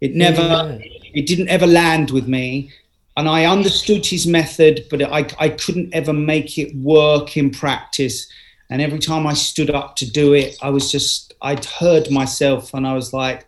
It 0.00 0.14
never, 0.14 0.40
Yeah. 0.42 0.78
it 1.14 1.26
didn't 1.26 1.48
ever 1.48 1.66
land 1.66 2.10
with 2.10 2.26
me. 2.26 2.70
And 3.16 3.28
I 3.28 3.44
understood 3.44 4.06
his 4.06 4.26
method, 4.26 4.86
but 4.90 5.02
I, 5.02 5.26
I 5.38 5.48
couldn't 5.50 5.92
ever 5.94 6.12
make 6.12 6.56
it 6.58 6.74
work 6.76 7.36
in 7.36 7.50
practice. 7.50 8.26
And 8.70 8.80
every 8.80 8.98
time 9.00 9.26
I 9.26 9.34
stood 9.34 9.68
up 9.70 9.96
to 9.96 10.10
do 10.10 10.32
it, 10.32 10.56
I 10.62 10.70
was 10.70 10.90
just, 10.90 11.34
I'd 11.42 11.64
heard 11.64 12.10
myself 12.10 12.72
and 12.72 12.86
I 12.86 12.94
was 12.94 13.12
like, 13.12 13.46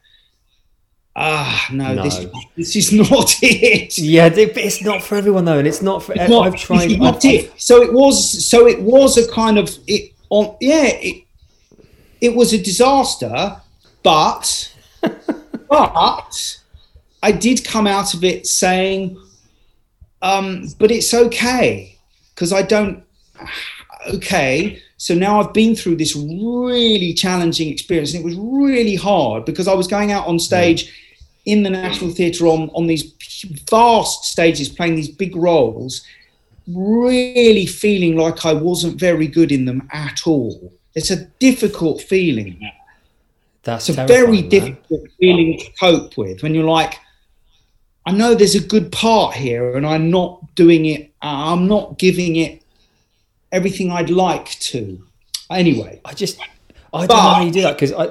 ah, 1.16 1.66
no, 1.72 2.02
This, 2.02 2.18
No. 2.20 2.30
this 2.56 2.76
is 2.76 2.92
not 3.10 3.34
it. 3.42 3.96
Yeah, 3.98 4.30
it's 4.34 4.82
not 4.82 5.02
for 5.02 5.16
everyone 5.16 5.44
though, 5.44 5.58
and 5.58 5.68
it's 5.68 5.82
not 5.82 6.02
for. 6.02 6.12
It's 6.14 6.28
not- 6.28 6.46
I've 6.46 6.56
tried. 6.56 6.90
it's 6.90 7.00
not 7.00 7.16
I've- 7.24 7.28
it. 7.36 7.52
So 7.56 7.82
it 7.82 7.92
was. 7.92 8.44
So 8.46 8.66
it 8.66 8.80
was 8.82 9.16
a 9.18 9.30
kind 9.30 9.58
of 9.58 9.70
it. 9.86 10.12
On 10.30 10.56
yeah, 10.60 10.84
it, 10.86 11.24
it 12.22 12.36
was 12.36 12.52
a 12.52 12.58
disaster, 12.62 13.60
but 14.04 14.74
but 15.68 16.60
I 17.22 17.32
did 17.32 17.64
come 17.64 17.88
out 17.88 18.14
of 18.14 18.22
it 18.22 18.46
saying, 18.46 19.20
um, 20.22 20.68
but 20.78 20.90
it's 20.92 21.12
okay 21.12 21.98
because 22.34 22.52
I 22.52 22.62
don't. 22.62 23.02
Okay, 24.14 24.80
so 24.96 25.14
now 25.14 25.40
I've 25.40 25.52
been 25.52 25.74
through 25.74 25.96
this 25.96 26.14
really 26.14 27.12
challenging 27.12 27.68
experience, 27.68 28.14
and 28.14 28.22
it 28.22 28.24
was 28.24 28.36
really 28.36 28.94
hard 28.94 29.44
because 29.44 29.66
I 29.66 29.74
was 29.74 29.88
going 29.88 30.12
out 30.12 30.26
on 30.28 30.38
stage 30.38 30.92
in 31.44 31.64
the 31.64 31.70
National 31.70 32.10
Theatre 32.10 32.46
on 32.46 32.70
on 32.70 32.86
these 32.86 33.12
vast 33.68 34.26
stages, 34.26 34.68
playing 34.68 34.94
these 34.94 35.08
big 35.08 35.34
roles, 35.34 36.02
really 36.68 37.66
feeling 37.66 38.16
like 38.16 38.46
I 38.46 38.52
wasn't 38.52 39.00
very 39.00 39.26
good 39.26 39.50
in 39.50 39.64
them 39.64 39.88
at 39.92 40.24
all. 40.24 40.72
It's 40.94 41.10
a 41.10 41.24
difficult 41.38 42.02
feeling. 42.02 42.70
That's 43.62 43.88
It's 43.88 43.98
a 43.98 44.06
very 44.06 44.40
man. 44.40 44.48
difficult 44.48 45.02
feeling 45.18 45.58
to 45.58 45.70
cope 45.78 46.16
with 46.16 46.42
when 46.42 46.54
you're 46.54 46.64
like, 46.64 46.98
I 48.04 48.12
know 48.12 48.34
there's 48.34 48.56
a 48.56 48.60
good 48.60 48.90
part 48.90 49.34
here, 49.36 49.76
and 49.76 49.86
I'm 49.86 50.10
not 50.10 50.54
doing 50.56 50.86
it. 50.86 51.12
Uh, 51.22 51.52
I'm 51.52 51.68
not 51.68 51.98
giving 51.98 52.36
it 52.36 52.62
everything 53.52 53.92
I'd 53.92 54.10
like 54.10 54.50
to. 54.60 55.06
Anyway, 55.50 56.00
I 56.04 56.12
just, 56.12 56.40
I 56.92 57.06
don't 57.06 57.16
know 57.16 57.16
how 57.16 57.42
you 57.42 57.52
do 57.52 57.62
that 57.62 57.74
because 57.74 57.92
I, 57.92 58.08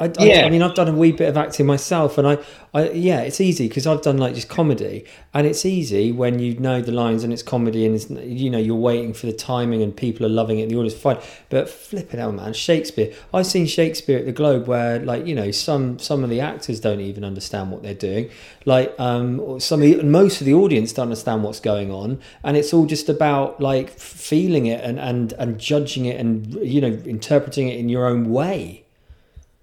I, 0.00 0.06
I, 0.06 0.24
Yeah. 0.24 0.46
I 0.46 0.50
mean, 0.50 0.62
I've 0.62 0.74
done 0.74 0.88
a 0.88 0.92
wee 0.92 1.12
bit 1.12 1.28
of 1.28 1.36
acting 1.36 1.66
myself, 1.66 2.16
and 2.16 2.26
I, 2.26 2.38
I 2.72 2.90
yeah, 2.90 3.20
it's 3.20 3.40
easy 3.40 3.68
because 3.68 3.86
I've 3.86 4.00
done 4.00 4.16
like 4.16 4.34
just 4.34 4.48
comedy, 4.48 5.04
and 5.34 5.46
it's 5.46 5.66
easy 5.66 6.10
when 6.10 6.38
you 6.38 6.58
know 6.58 6.80
the 6.80 6.90
lines 6.90 7.22
and 7.22 7.32
it's 7.32 7.42
comedy, 7.42 7.84
and 7.84 7.94
it's 7.94 8.08
you 8.10 8.48
know 8.48 8.58
you're 8.58 8.74
waiting 8.74 9.12
for 9.12 9.26
the 9.26 9.32
timing 9.32 9.82
and 9.82 9.94
people 9.94 10.24
are 10.24 10.30
loving 10.30 10.58
it, 10.58 10.62
and 10.62 10.70
the 10.70 10.76
audience 10.76 10.94
fine. 10.94 11.18
But 11.50 11.68
flipping 11.68 12.18
hell, 12.18 12.32
man, 12.32 12.54
Shakespeare. 12.54 13.12
I've 13.34 13.46
seen 13.46 13.66
Shakespeare 13.66 14.18
at 14.18 14.24
the 14.24 14.32
Globe 14.32 14.66
where 14.66 14.98
like 15.00 15.26
you 15.26 15.34
know 15.34 15.50
some 15.50 15.98
some 15.98 16.24
of 16.24 16.30
the 16.30 16.40
actors 16.40 16.80
don't 16.80 17.00
even 17.00 17.22
understand 17.22 17.70
what 17.70 17.82
they're 17.82 17.92
doing, 17.92 18.30
like 18.64 18.94
um, 18.98 19.60
some 19.60 19.82
of 19.82 19.86
the, 19.86 20.02
most 20.02 20.40
of 20.40 20.46
the 20.46 20.54
audience 20.54 20.94
don't 20.94 21.04
understand 21.04 21.44
what's 21.44 21.60
going 21.60 21.90
on, 21.90 22.20
and 22.42 22.56
it's 22.56 22.72
all 22.72 22.86
just 22.86 23.10
about 23.10 23.60
like 23.60 23.90
feeling 23.90 24.64
it 24.64 24.82
and 24.82 24.98
and 24.98 25.34
and 25.34 25.58
judging 25.58 26.06
it 26.06 26.18
and 26.18 26.54
you 26.54 26.80
know 26.80 26.98
interpreting 27.04 27.68
it 27.68 27.78
in 27.78 27.90
your 27.90 28.06
own 28.06 28.30
way. 28.30 28.84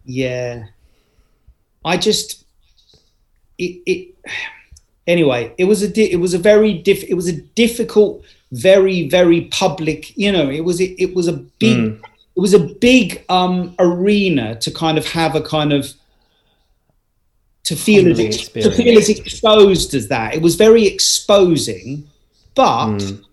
Yeah, 0.07 0.65
I 1.85 1.97
just 1.97 2.43
it. 3.57 3.81
it 3.85 4.15
anyway, 5.05 5.53
it 5.57 5.65
was 5.65 5.81
a 5.83 5.87
di- 5.87 6.11
it 6.11 6.15
was 6.19 6.33
a 6.33 6.37
very 6.39 6.73
diff 6.73 7.03
it 7.03 7.13
was 7.13 7.27
a 7.27 7.33
difficult, 7.55 8.23
very 8.51 9.07
very 9.09 9.41
public. 9.51 10.17
You 10.17 10.31
know, 10.31 10.49
it 10.49 10.63
was 10.63 10.79
it, 10.79 10.95
it 10.97 11.13
was 11.13 11.27
a 11.27 11.33
big 11.33 11.77
Mm. 11.77 11.99
it 12.35 12.39
was 12.39 12.53
a 12.53 12.59
big 12.59 13.23
um, 13.29 13.75
arena 13.79 14.55
to 14.59 14.71
kind 14.71 14.97
of 14.97 15.05
have 15.07 15.35
a 15.35 15.41
kind 15.41 15.73
of 15.73 15.93
to 17.65 17.75
feel 17.75 18.09
as 18.09 18.19
ex- 18.19 18.47
to 18.49 18.71
feel 18.71 18.97
as 18.97 19.09
exposed 19.09 19.93
as 19.93 20.07
that. 20.07 20.33
It 20.33 20.41
was 20.41 20.55
very 20.55 20.85
exposing, 20.87 22.07
but 22.55 22.97
Mm. 22.97 23.23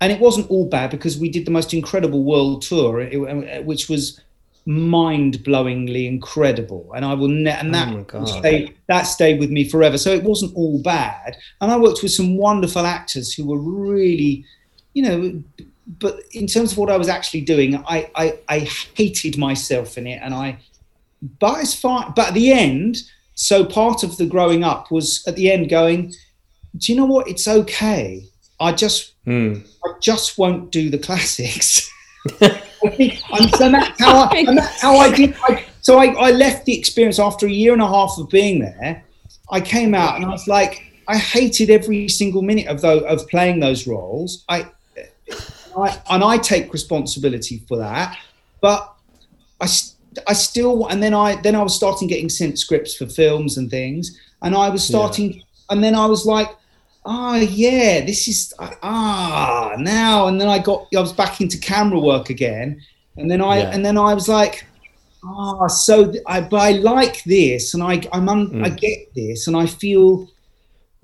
and 0.00 0.12
it 0.12 0.20
wasn't 0.20 0.48
all 0.50 0.66
bad 0.66 0.90
because 0.90 1.18
we 1.18 1.28
did 1.28 1.44
the 1.46 1.50
most 1.50 1.74
incredible 1.74 2.22
world 2.22 2.62
tour, 2.62 3.00
it- 3.00 3.64
which 3.64 3.88
was 3.88 4.20
mind-blowingly 4.66 6.06
incredible. 6.06 6.90
And 6.94 7.04
I 7.04 7.14
will, 7.14 7.28
ne- 7.28 7.50
and 7.50 7.68
Oh 7.68 7.72
that 7.72 7.88
my 7.88 7.94
will 7.94 8.02
God. 8.04 8.28
stay, 8.28 8.74
that 8.88 9.02
stayed 9.02 9.38
with 9.40 9.50
me 9.50 9.68
forever. 9.68 9.98
So 9.98 10.10
it 10.12 10.22
wasn't 10.22 10.54
all 10.54 10.80
bad. 10.82 11.36
And 11.60 11.70
I 11.70 11.76
worked 11.78 12.02
with 12.02 12.12
some 12.12 12.36
wonderful 12.36 12.84
actors 12.84 13.32
who 13.32 13.46
were 13.46 13.58
really, 13.58 14.44
you 14.94 15.02
know. 15.02 15.42
But 16.00 16.20
in 16.32 16.46
terms 16.48 16.72
of 16.72 16.78
what 16.78 16.90
I 16.90 16.96
was 16.96 17.08
actually 17.08 17.42
doing, 17.42 17.76
I 17.76 18.10
I, 18.16 18.38
I 18.48 18.58
hated 18.94 19.38
myself 19.38 19.96
in 19.98 20.06
it, 20.06 20.20
and 20.22 20.34
I. 20.34 20.58
But 21.38 21.60
as 21.60 21.74
far 21.74 22.12
But 22.14 22.28
at 22.28 22.34
the 22.34 22.52
end, 22.52 22.98
so 23.34 23.64
part 23.64 24.02
of 24.02 24.16
the 24.16 24.26
growing 24.26 24.64
up 24.64 24.90
was 24.90 25.22
at 25.26 25.36
the 25.36 25.50
end 25.50 25.68
going, 25.68 26.12
do 26.76 26.92
you 26.92 26.96
know 26.98 27.06
what? 27.06 27.28
It's 27.28 27.46
okay. 27.48 28.24
I 28.60 28.72
just 28.72 29.12
Mm. 29.26 29.66
I 29.84 29.90
just 30.00 30.38
won't 30.38 30.70
do 30.70 30.88
the 30.88 30.98
classics. 31.08 31.90
I 32.86 32.90
think, 32.96 33.20
and 33.32 33.50
so 33.56 33.70
that's 33.70 34.00
how 34.04 34.28
I, 34.30 34.36
and 34.36 34.58
that's 34.58 34.80
how 34.82 34.96
I 34.96 35.14
did. 35.14 35.34
I, 35.48 35.64
so 35.80 35.98
I, 35.98 36.06
I 36.14 36.30
left 36.30 36.64
the 36.64 36.76
experience 36.76 37.18
after 37.18 37.46
a 37.46 37.50
year 37.50 37.72
and 37.72 37.82
a 37.82 37.86
half 37.86 38.14
of 38.18 38.28
being 38.30 38.60
there. 38.60 39.04
I 39.50 39.60
came 39.60 39.94
out 39.94 40.16
and 40.16 40.24
I 40.24 40.30
was 40.30 40.46
like, 40.48 40.82
I 41.06 41.16
hated 41.16 41.70
every 41.70 42.08
single 42.08 42.42
minute 42.42 42.66
of 42.66 42.80
those, 42.80 43.02
of 43.04 43.28
playing 43.28 43.60
those 43.60 43.86
roles. 43.86 44.44
I, 44.48 44.66
I 45.76 46.00
and 46.10 46.24
I 46.24 46.38
take 46.38 46.72
responsibility 46.72 47.62
for 47.68 47.76
that. 47.78 48.16
But 48.60 48.92
I. 49.60 49.68
I 50.26 50.32
still, 50.32 50.86
and 50.86 51.02
then 51.02 51.12
I 51.12 51.36
then 51.42 51.54
I 51.54 51.62
was 51.62 51.76
starting 51.76 52.08
getting 52.08 52.30
sent 52.30 52.58
scripts 52.58 52.96
for 52.96 53.04
films 53.04 53.58
and 53.58 53.70
things, 53.70 54.18
and 54.40 54.54
I 54.54 54.70
was 54.70 54.88
Yeah. 54.88 54.96
starting, 54.96 55.42
and 55.68 55.84
then 55.84 55.94
I 55.94 56.06
was 56.06 56.24
like, 56.24 56.48
ah, 57.06 57.36
yeah, 57.36 58.04
this 58.04 58.28
is 58.28 58.52
ah 58.82 59.74
now. 59.78 60.26
And 60.28 60.40
then 60.40 60.48
I 60.48 60.58
got, 60.58 60.86
I 60.96 61.00
was 61.00 61.12
back 61.12 61.40
into 61.40 61.58
camera 61.58 61.98
work 62.00 62.30
again, 62.30 62.80
and 63.16 63.30
then 63.30 63.40
I, 63.40 63.58
Yeah. 63.58 63.70
and 63.72 63.84
then 63.84 63.96
I 63.96 64.12
was 64.14 64.28
like, 64.28 64.66
ah, 65.24 65.66
so 65.68 66.10
th- 66.10 66.22
I, 66.26 66.40
but 66.40 66.60
I 66.60 66.72
like 66.72 67.22
this, 67.24 67.74
and 67.74 67.82
I, 67.82 68.02
I'm, 68.12 68.28
un, 68.28 68.64
I 68.64 68.70
Mm. 68.70 68.80
get 68.80 68.98
this, 69.14 69.46
and 69.46 69.56
I 69.56 69.66
feel, 69.66 70.28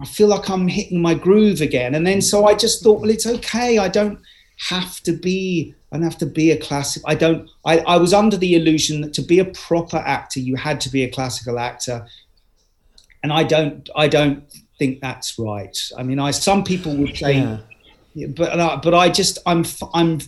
I 0.01 0.05
feel 0.05 0.29
like 0.29 0.51
I'm 0.51 0.69
hitting 0.69 1.01
my 1.01 1.15
groove 1.15 1.61
again. 1.61 1.95
And 1.95 2.07
then 2.07 2.21
so 2.21 2.47
I 2.47 2.55
just 2.55 2.83
thought, 2.83 3.01
well, 3.01 3.11
it's 3.11 3.27
okay. 3.27 3.79
I 3.79 3.89
don't 3.89 4.19
have 4.69 5.01
to 5.03 5.13
be. 5.13 5.75
I 5.91 5.97
don't 5.97 6.05
have 6.05 6.19
to 6.19 6.27
be 6.27 6.51
a 6.53 6.57
classic. 6.57 7.03
I 7.07 7.15
don't. 7.15 7.49
I, 7.65 7.79
I 7.81 7.97
was 7.99 8.13
under 8.15 8.37
the 8.37 8.55
illusion 8.55 9.01
that 9.03 9.13
to 9.15 9.23
be 9.23 9.39
a 9.41 9.45
proper 9.45 9.99
actor, 9.99 10.41
you 10.41 10.57
had 10.57 10.81
to 10.83 10.91
be 10.91 11.05
a 11.05 11.11
classical 11.11 11.59
actor, 11.59 12.07
and 13.23 13.33
I 13.33 13.43
don't. 13.45 13.89
I 13.95 14.09
don't 14.09 14.43
think 14.79 15.01
that's 15.01 15.39
right. 15.39 15.77
I 15.97 16.03
mean, 16.03 16.19
I 16.19 16.31
some 16.31 16.65
people 16.65 16.95
would 16.97 17.17
say, 17.17 17.59
Yeah. 18.15 18.27
but 18.29 18.59
uh, 18.59 18.81
but 18.83 18.95
I 18.95 19.09
just 19.09 19.39
I'm 19.47 19.65
I'm 19.95 20.21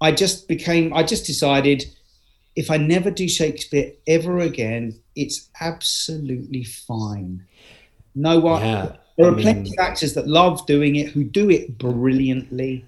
I 0.00 0.12
just 0.12 0.48
became 0.48 0.92
I 0.92 1.02
just 1.02 1.26
decided 1.26 1.84
if 2.56 2.70
I 2.70 2.76
never 2.76 3.10
do 3.10 3.28
Shakespeare 3.28 3.92
ever 4.06 4.40
again, 4.40 4.98
it's 5.16 5.48
absolutely 5.60 6.64
fine. 6.64 7.44
No 8.14 8.38
one. 8.40 8.62
Yeah. 8.62 8.92
There 9.16 9.26
are 9.28 9.32
I 9.32 9.34
mean- 9.34 9.42
plenty 9.42 9.70
of 9.70 9.78
actors 9.78 10.14
that 10.14 10.26
love 10.26 10.66
doing 10.66 10.96
it 10.96 11.08
who 11.10 11.24
do 11.24 11.50
it 11.50 11.78
brilliantly. 11.78 12.84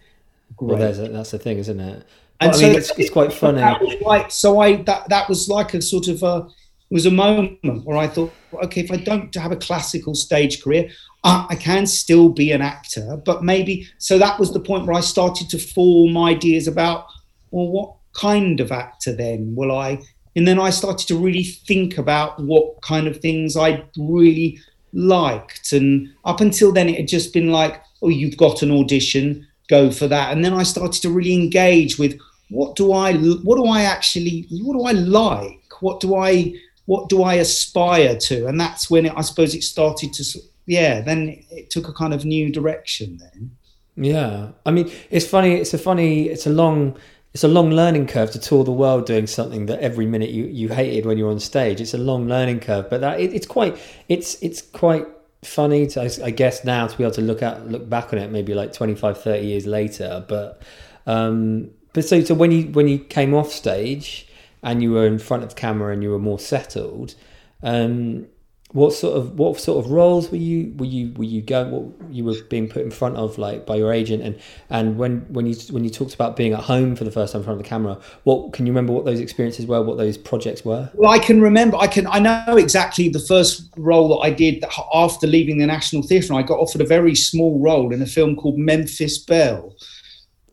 Well, 0.60 0.76
Great. 0.76 0.78
there's 0.80 0.98
a, 1.00 1.08
that's 1.08 1.30
the 1.32 1.38
thing, 1.38 1.58
isn't 1.58 1.80
it? 1.80 2.06
And 2.40 2.50
I 2.50 2.54
so 2.54 2.62
mean, 2.66 2.76
it's, 2.76 2.90
it's 2.98 3.10
quite 3.10 3.32
funny. 3.32 3.58
That 3.58 3.80
was 3.80 4.00
like 4.02 4.30
so 4.30 4.60
I 4.60 4.76
that 4.82 5.08
that 5.08 5.28
was 5.28 5.48
like 5.48 5.74
a 5.74 5.80
sort 5.82 6.08
of 6.08 6.22
a 6.22 6.48
was 6.94 7.06
a 7.06 7.10
moment 7.10 7.84
where 7.84 7.96
I 7.96 8.06
thought, 8.06 8.32
okay, 8.62 8.80
if 8.82 8.92
I 8.92 8.96
don't 8.96 9.34
have 9.34 9.50
a 9.50 9.56
classical 9.56 10.14
stage 10.14 10.62
career, 10.62 10.88
uh, 11.24 11.44
I 11.50 11.56
can 11.56 11.88
still 11.88 12.28
be 12.28 12.52
an 12.52 12.62
actor, 12.62 13.20
but 13.24 13.42
maybe 13.42 13.88
so 13.98 14.16
that 14.16 14.38
was 14.38 14.52
the 14.52 14.60
point 14.60 14.86
where 14.86 14.96
I 14.96 15.00
started 15.00 15.50
to 15.50 15.58
form 15.58 16.16
ideas 16.16 16.68
about 16.68 17.06
well, 17.50 17.66
what 17.66 17.96
kind 18.12 18.60
of 18.60 18.70
actor 18.70 19.12
then 19.12 19.56
will 19.56 19.76
I? 19.76 20.02
And 20.36 20.46
then 20.46 20.60
I 20.60 20.70
started 20.70 21.08
to 21.08 21.18
really 21.18 21.42
think 21.42 21.98
about 21.98 22.38
what 22.38 22.80
kind 22.82 23.08
of 23.08 23.18
things 23.18 23.56
I 23.56 23.84
really 23.98 24.60
liked, 24.92 25.72
and 25.72 26.14
up 26.24 26.40
until 26.40 26.70
then 26.70 26.88
it 26.88 26.98
had 26.98 27.08
just 27.08 27.32
been 27.32 27.50
like, 27.50 27.82
oh, 28.02 28.08
you've 28.08 28.36
got 28.36 28.62
an 28.62 28.70
audition, 28.70 29.44
go 29.68 29.90
for 29.90 30.06
that, 30.06 30.30
and 30.30 30.44
then 30.44 30.54
I 30.54 30.62
started 30.62 31.02
to 31.02 31.10
really 31.10 31.34
engage 31.34 31.98
with 31.98 32.16
what 32.50 32.76
do 32.76 32.92
I 32.92 33.14
what 33.16 33.56
do 33.56 33.64
I 33.64 33.82
actually 33.82 34.46
what 34.62 34.74
do 34.74 34.84
I 34.84 34.92
like? 34.92 35.60
What 35.80 35.98
do 35.98 36.14
I 36.14 36.54
what 36.86 37.08
do 37.08 37.22
I 37.22 37.34
aspire 37.34 38.16
to 38.16 38.46
and 38.46 38.60
that's 38.60 38.90
when 38.90 39.06
it, 39.06 39.12
I 39.16 39.22
suppose 39.22 39.54
it 39.54 39.62
started 39.62 40.12
to 40.14 40.40
yeah 40.66 41.00
then 41.00 41.44
it 41.50 41.70
took 41.70 41.88
a 41.88 41.92
kind 41.92 42.14
of 42.14 42.24
new 42.24 42.50
direction 42.50 43.18
then 43.18 43.56
Yeah, 43.96 44.50
I 44.66 44.70
mean, 44.70 44.90
it's 45.10 45.26
funny. 45.26 45.54
It's 45.54 45.72
a 45.72 45.78
funny. 45.78 46.28
It's 46.28 46.46
a 46.46 46.50
long. 46.50 46.96
It's 47.32 47.44
a 47.44 47.48
long 47.48 47.70
learning 47.70 48.06
curve 48.06 48.30
to 48.32 48.38
tour 48.38 48.62
the 48.62 48.72
world 48.72 49.06
doing 49.06 49.26
something 49.26 49.66
that 49.66 49.80
every 49.80 50.06
minute 50.06 50.30
you, 50.30 50.44
you 50.44 50.68
hated 50.68 51.04
when 51.04 51.18
you're 51.18 51.30
on 51.30 51.40
stage. 51.40 51.80
It's 51.80 51.94
a 51.94 51.98
long 51.98 52.28
learning 52.28 52.60
curve, 52.60 52.88
but 52.90 53.00
that 53.00 53.20
it, 53.20 53.32
it's 53.32 53.46
quite. 53.46 53.78
It's 54.08 54.36
it's 54.42 54.62
quite 54.62 55.06
funny 55.42 55.86
to 55.88 56.24
I 56.24 56.30
guess 56.30 56.64
now 56.64 56.86
to 56.86 56.96
be 56.96 57.04
able 57.04 57.14
to 57.14 57.20
look 57.20 57.42
at 57.42 57.68
look 57.68 57.88
back 57.88 58.12
on 58.12 58.18
it 58.18 58.30
maybe 58.30 58.54
like 58.54 58.72
25 58.72 59.20
30 59.20 59.46
years 59.46 59.66
later 59.66 60.24
but 60.26 60.62
um 61.06 61.70
but 61.92 62.02
so 62.02 62.22
so 62.22 62.32
when 62.32 62.50
you 62.50 62.62
when 62.68 62.88
you 62.88 62.98
came 62.98 63.34
off 63.34 63.52
stage 63.52 64.26
and 64.64 64.82
you 64.82 64.90
were 64.90 65.06
in 65.06 65.18
front 65.18 65.44
of 65.44 65.54
camera 65.54 65.92
and 65.92 66.02
you 66.02 66.10
were 66.10 66.18
more 66.18 66.40
settled 66.40 67.14
um 67.62 68.26
what 68.74 68.92
sort 68.92 69.16
of 69.16 69.38
what 69.38 69.60
sort 69.60 69.84
of 69.84 69.92
roles 69.92 70.32
were 70.32 70.36
you 70.36 70.74
were 70.76 70.84
you 70.84 71.12
were 71.16 71.24
you 71.24 71.40
going 71.40 71.70
what 71.70 72.12
you 72.12 72.24
were 72.24 72.34
being 72.50 72.68
put 72.68 72.82
in 72.82 72.90
front 72.90 73.16
of 73.16 73.38
like 73.38 73.64
by 73.64 73.76
your 73.76 73.92
agent? 73.92 74.20
And 74.20 74.36
and 74.68 74.98
when 74.98 75.20
when 75.32 75.46
you 75.46 75.54
when 75.70 75.84
you 75.84 75.90
talked 75.90 76.12
about 76.12 76.34
being 76.34 76.52
at 76.52 76.58
home 76.58 76.96
for 76.96 77.04
the 77.04 77.12
first 77.12 77.32
time 77.32 77.42
in 77.42 77.44
front 77.44 77.60
of 77.60 77.64
the 77.64 77.68
camera 77.68 78.00
what 78.24 78.52
can 78.52 78.66
you 78.66 78.72
remember 78.72 78.92
what 78.92 79.04
those 79.04 79.20
experiences 79.20 79.64
were 79.64 79.80
what 79.80 79.96
those 79.96 80.18
projects 80.18 80.64
were? 80.64 80.90
Well 80.94 81.12
I 81.12 81.20
can 81.20 81.40
remember 81.40 81.76
I 81.76 81.86
can 81.86 82.08
I 82.08 82.18
know 82.18 82.56
exactly 82.56 83.08
the 83.08 83.20
first 83.20 83.70
role 83.76 84.08
that 84.08 84.26
I 84.26 84.30
did 84.30 84.64
after 84.92 85.28
leaving 85.28 85.58
the 85.58 85.66
National 85.66 86.02
Theatre 86.02 86.32
and 86.32 86.38
I 86.38 86.42
got 86.42 86.58
offered 86.58 86.80
a 86.80 86.86
very 86.86 87.14
small 87.14 87.60
role 87.60 87.94
in 87.94 88.02
a 88.02 88.06
film 88.06 88.34
called 88.34 88.58
Memphis 88.58 89.18
Belle. 89.18 89.72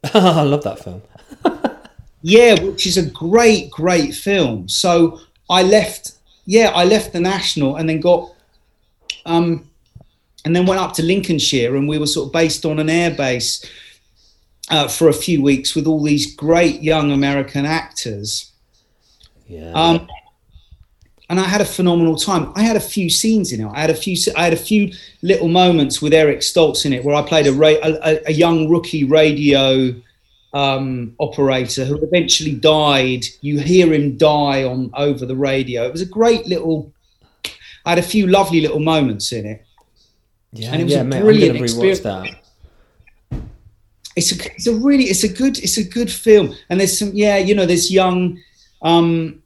I 0.13 0.43
love 0.43 0.63
that 0.63 0.77
film 0.77 1.01
Yeah, 2.21 2.61
which 2.61 2.85
is 2.85 2.97
a 2.97 3.09
great, 3.09 3.69
great 3.71 4.13
film. 4.13 4.67
So 4.69 5.19
I 5.49 5.63
left, 5.63 6.13
yeah, 6.45 6.71
I 6.73 6.85
left 6.85 7.13
the 7.13 7.19
National 7.19 7.77
and 7.77 7.89
then 7.89 7.99
got, 7.99 8.31
um, 9.25 9.67
and 10.45 10.55
then 10.55 10.65
went 10.65 10.79
up 10.79 10.93
to 10.93 11.03
Lincolnshire 11.03 11.75
and 11.75 11.87
we 11.87 11.97
were 11.97 12.07
sort 12.07 12.27
of 12.27 12.33
based 12.33 12.65
on 12.65 12.79
an 12.79 12.87
airbase 12.87 13.65
uh, 14.69 14.87
for 14.87 15.09
a 15.09 15.13
few 15.13 15.41
weeks 15.41 15.75
with 15.75 15.87
all 15.87 16.01
these 16.03 16.35
great 16.35 16.81
young 16.81 17.11
American 17.11 17.65
actors. 17.65 18.51
yeah 19.47 19.71
Um, 19.73 20.07
and 21.31 21.39
I 21.39 21.43
had 21.43 21.61
a 21.61 21.65
phenomenal 21.65 22.17
time. 22.17 22.51
I 22.55 22.63
had 22.63 22.75
a 22.75 22.81
few 22.81 23.09
scenes 23.09 23.53
in 23.53 23.61
it. 23.61 23.71
I 23.73 23.79
had 23.79 23.89
a 23.89 23.95
few. 23.95 24.17
I 24.35 24.43
had 24.43 24.51
a 24.51 24.57
few 24.57 24.91
little 25.21 25.47
moments 25.47 26.01
with 26.01 26.13
Eric 26.13 26.39
Stoltz 26.39 26.85
in 26.85 26.91
it, 26.91 27.05
where 27.05 27.15
I 27.15 27.21
played 27.21 27.47
a 27.47 27.53
ra- 27.53 27.81
a, 27.81 28.19
a 28.27 28.33
young 28.33 28.67
rookie 28.67 29.05
radio 29.05 29.95
um, 30.53 31.15
operator 31.19 31.85
who 31.85 32.03
eventually 32.03 32.53
died. 32.53 33.25
You 33.41 33.59
hear 33.59 33.93
him 33.93 34.17
die 34.17 34.63
on 34.63 34.91
over 34.93 35.25
the 35.25 35.35
radio. 35.35 35.85
It 35.85 35.91
was 35.91 36.01
a 36.01 36.05
great 36.05 36.45
little. 36.47 36.93
I 37.85 37.91
had 37.91 37.99
a 37.99 38.03
few 38.03 38.27
lovely 38.27 38.61
little 38.61 38.79
moments 38.79 39.31
in 39.31 39.45
it. 39.45 39.65
yeah 40.51 40.71
and 40.71 40.81
it 40.81 40.83
was 40.83 40.93
yeah 40.93 41.01
a 41.01 41.03
mate, 41.03 41.21
brilliant 41.21 41.57
I'm 41.57 41.63
experience. 41.63 41.99
that 42.01 42.35
It's 44.15 44.31
a, 44.31 44.45
it's 44.53 44.67
a 44.67 44.75
really, 44.75 45.05
it's 45.05 45.23
a 45.23 45.29
good, 45.29 45.57
it's 45.59 45.77
a 45.77 45.83
good 45.83 46.11
film. 46.11 46.55
And 46.69 46.79
there's 46.79 46.97
some, 46.99 47.11
yeah, 47.13 47.37
you 47.37 47.55
know, 47.55 47.65
there's 47.65 47.91
young 47.91 48.39
um, 48.81 49.41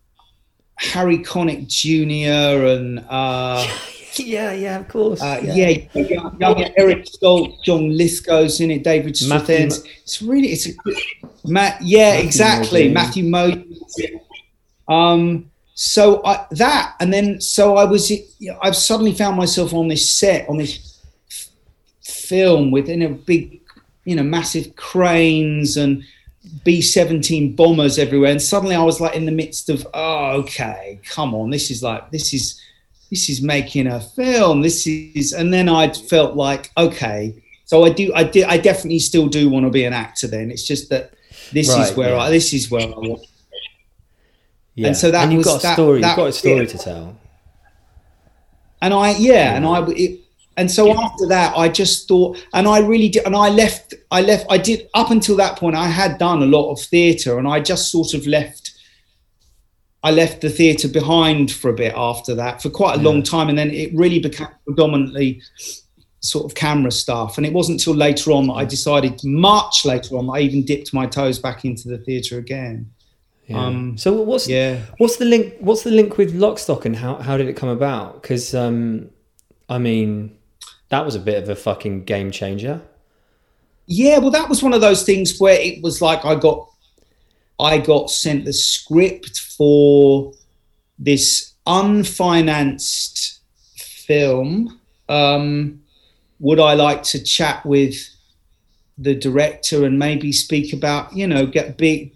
Harry 0.78 1.20
Connick 1.20 1.68
Jr. 1.68 2.66
and. 2.66 3.06
Uh, 3.10 3.66
yeah 4.20 4.52
yeah 4.54 4.80
of 4.80 4.88
course 4.88 5.22
Uh, 5.22 5.40
yeah, 5.44 5.70
young, 5.94 6.38
young 6.40 6.64
Eric 6.78 7.06
Stoltz, 7.06 7.62
John 7.64 7.90
Lithgow's 7.90 8.60
in 8.62 8.72
it, 8.72 8.84
David 8.84 9.18
Matthew 9.28 9.56
Strathairn. 9.68 9.88
It's 10.04 10.22
really, 10.22 10.50
it's 10.50 10.66
a 10.68 10.74
good, 10.74 10.98
Matt. 11.46 11.82
Yeah, 11.82 12.12
Matthew 12.12 12.26
exactly, 12.26 12.90
Modine. 12.90 12.94
Matthew 12.94 13.24
Modine. 13.26 14.22
Um, 14.88 15.52
so 15.74 16.24
I, 16.26 16.46
that, 16.52 16.96
and 17.00 17.12
then 17.14 17.42
so 17.42 17.76
I 17.76 17.84
was, 17.86 18.12
I've 18.62 18.76
suddenly 18.76 19.14
found 19.14 19.36
myself 19.38 19.74
on 19.74 19.88
this 19.88 20.10
set 20.10 20.48
on 20.48 20.58
this 20.58 21.02
f- 21.30 21.50
film 22.02 22.72
within 22.72 23.02
a 23.02 23.10
big, 23.10 23.62
you 24.06 24.16
know, 24.16 24.24
massive 24.24 24.76
cranes 24.76 25.78
and 25.78 26.04
B-17 26.64 27.56
bombers 27.56 27.98
everywhere, 27.98 28.32
and 28.32 28.42
suddenly 28.42 28.76
I 28.76 28.84
was 28.84 29.02
like 29.02 29.16
in 29.16 29.26
the 29.26 29.32
midst 29.32 29.70
of, 29.70 29.86
oh, 29.94 30.32
okay, 30.42 31.00
come 31.04 31.34
on, 31.34 31.50
this 31.50 31.72
is 31.72 31.82
like, 31.84 32.12
this 32.12 32.34
is 32.34 32.62
this 33.16 33.30
is 33.30 33.42
making 33.42 33.88
a 33.88 34.00
film 34.02 34.62
this 34.62 34.86
is 34.86 35.32
and 35.32 35.54
then 35.54 35.70
i 35.70 35.88
felt 36.12 36.36
like 36.36 36.70
okay. 36.76 37.34
So 37.64 37.86
i 37.86 37.90
do 37.90 38.12
i 38.14 38.24
did 38.26 38.44
i 38.44 38.58
definitely 38.58 39.00
still 39.00 39.28
do 39.28 39.50
want 39.50 39.66
to 39.66 39.72
be 39.72 39.86
an 39.86 39.94
actor 39.94 40.28
then. 40.28 40.52
It's 40.52 40.68
just 40.68 40.90
that 40.90 41.14
this 41.54 41.70
is 41.70 41.96
where 41.96 42.10
yeah. 42.16 42.24
i 42.24 42.30
this 42.30 42.52
is 42.54 42.70
where 42.70 42.82
i 42.84 42.98
want 43.10 43.26
yeah 44.76 44.88
and 44.88 44.98
so 44.98 45.12
that 45.12 45.24
and 45.24 45.32
you've 45.32 45.46
was- 45.46 45.48
got 45.48 45.60
a 45.60 45.64
that- 45.64 45.74
story 45.76 46.02
that- 46.02 46.08
you've 46.10 46.18
got 46.18 46.28
a 46.28 46.34
story 46.34 46.66
yeah. 46.66 46.74
to 46.76 46.78
tell. 46.78 47.18
And 48.82 48.94
i 48.94 49.12
yeah 49.30 49.56
and 49.56 49.66
i 49.66 49.78
it, 50.04 50.20
and 50.58 50.70
so 50.70 50.84
after 51.06 51.26
that 51.36 51.56
i 51.64 51.70
just 51.70 52.08
thought 52.10 52.38
and 52.54 52.68
i 52.68 52.80
really 52.80 53.10
did 53.10 53.26
and 53.26 53.36
i 53.36 53.48
left 53.50 53.94
i 54.12 54.20
left 54.22 54.46
i 54.50 54.58
did 54.58 54.90
up 54.94 55.10
until 55.12 55.38
that 55.38 55.58
point 55.58 55.76
i 55.76 55.88
had 55.88 56.18
done 56.18 56.44
a 56.44 56.50
lot 56.58 56.72
of 56.74 56.80
theatre 56.82 57.40
and 57.40 57.48
i 57.48 57.60
just 57.72 57.92
sort 57.92 58.14
of 58.14 58.28
left 58.28 58.65
i 60.08 60.12
left 60.12 60.42
the 60.42 60.50
theatre 60.50 60.88
behind 60.88 61.52
for 61.52 61.70
a 61.70 61.74
bit 61.74 61.94
after 61.96 62.34
that 62.36 62.62
for 62.62 62.70
quite 62.70 62.98
a 63.00 63.02
long 63.02 63.22
time 63.22 63.50
and 63.50 63.58
then 63.58 63.70
it 63.72 63.94
really 63.94 64.20
became 64.20 64.48
predominantly 64.66 65.42
sort 66.22 66.46
of 66.46 66.56
camera 66.56 66.92
stuff 66.92 67.38
and 67.38 67.46
it 67.46 67.54
wasn't 67.54 67.80
until 67.80 67.96
later 67.96 68.32
on 68.32 68.48
that 68.48 68.54
i 68.54 68.66
decided 68.66 69.20
much 69.24 69.86
later 69.86 70.18
on 70.18 70.30
i 70.36 70.40
even 70.40 70.64
dipped 70.66 70.94
my 70.94 71.06
toes 71.06 71.38
back 71.38 71.66
into 71.66 71.88
the 71.88 71.98
theatre 72.00 72.38
again 72.38 72.90
Yeah. 73.48 73.64
Um, 73.64 73.98
so 73.98 74.10
what's 74.30 74.48
yeah 74.48 74.80
what's 74.98 75.18
the 75.18 75.26
link? 75.26 75.54
What's 75.60 75.84
the 75.84 75.92
link 75.92 76.18
with 76.18 76.34
Lock 76.34 76.58
Stock 76.58 76.86
and 76.86 76.96
how 76.96 77.12
how 77.28 77.38
did 77.38 77.48
it 77.48 77.56
come 77.56 77.70
about? 77.70 78.22
Because 78.22 78.56
um, 78.56 79.12
I 79.70 79.78
mean, 79.78 80.36
that 80.90 81.06
was 81.06 81.16
a 81.16 81.20
bit 81.20 81.42
of 81.42 81.50
a 81.50 81.56
fucking 81.56 82.06
game 82.06 82.32
changer. 82.32 82.82
Yeah, 83.88 84.18
well, 84.18 84.32
that 84.32 84.50
was 84.50 84.64
one 84.64 84.74
of 84.74 84.82
those 84.82 85.04
things 85.04 85.40
where 85.40 85.60
it 85.60 85.84
was 85.84 86.02
like 86.02 86.26
I 86.26 86.36
got, 86.36 86.68
I 87.60 87.78
got 87.78 88.10
sent 88.10 88.46
the 88.46 88.54
script 88.54 89.40
for 89.40 90.34
this 91.00 91.54
unfinanced 91.66 93.40
film. 93.76 94.80
Um, 95.10 95.82
would 96.40 96.60
I 96.60 96.74
like 96.74 97.04
to 97.04 97.24
chat 97.24 97.66
with 97.66 97.96
the 98.98 99.16
director 99.16 99.86
and 99.86 100.00
maybe 100.00 100.32
speak 100.32 100.74
about, 100.74 101.14
you 101.14 101.28
know, 101.28 101.46
get 101.46 101.78
big, 101.78 102.12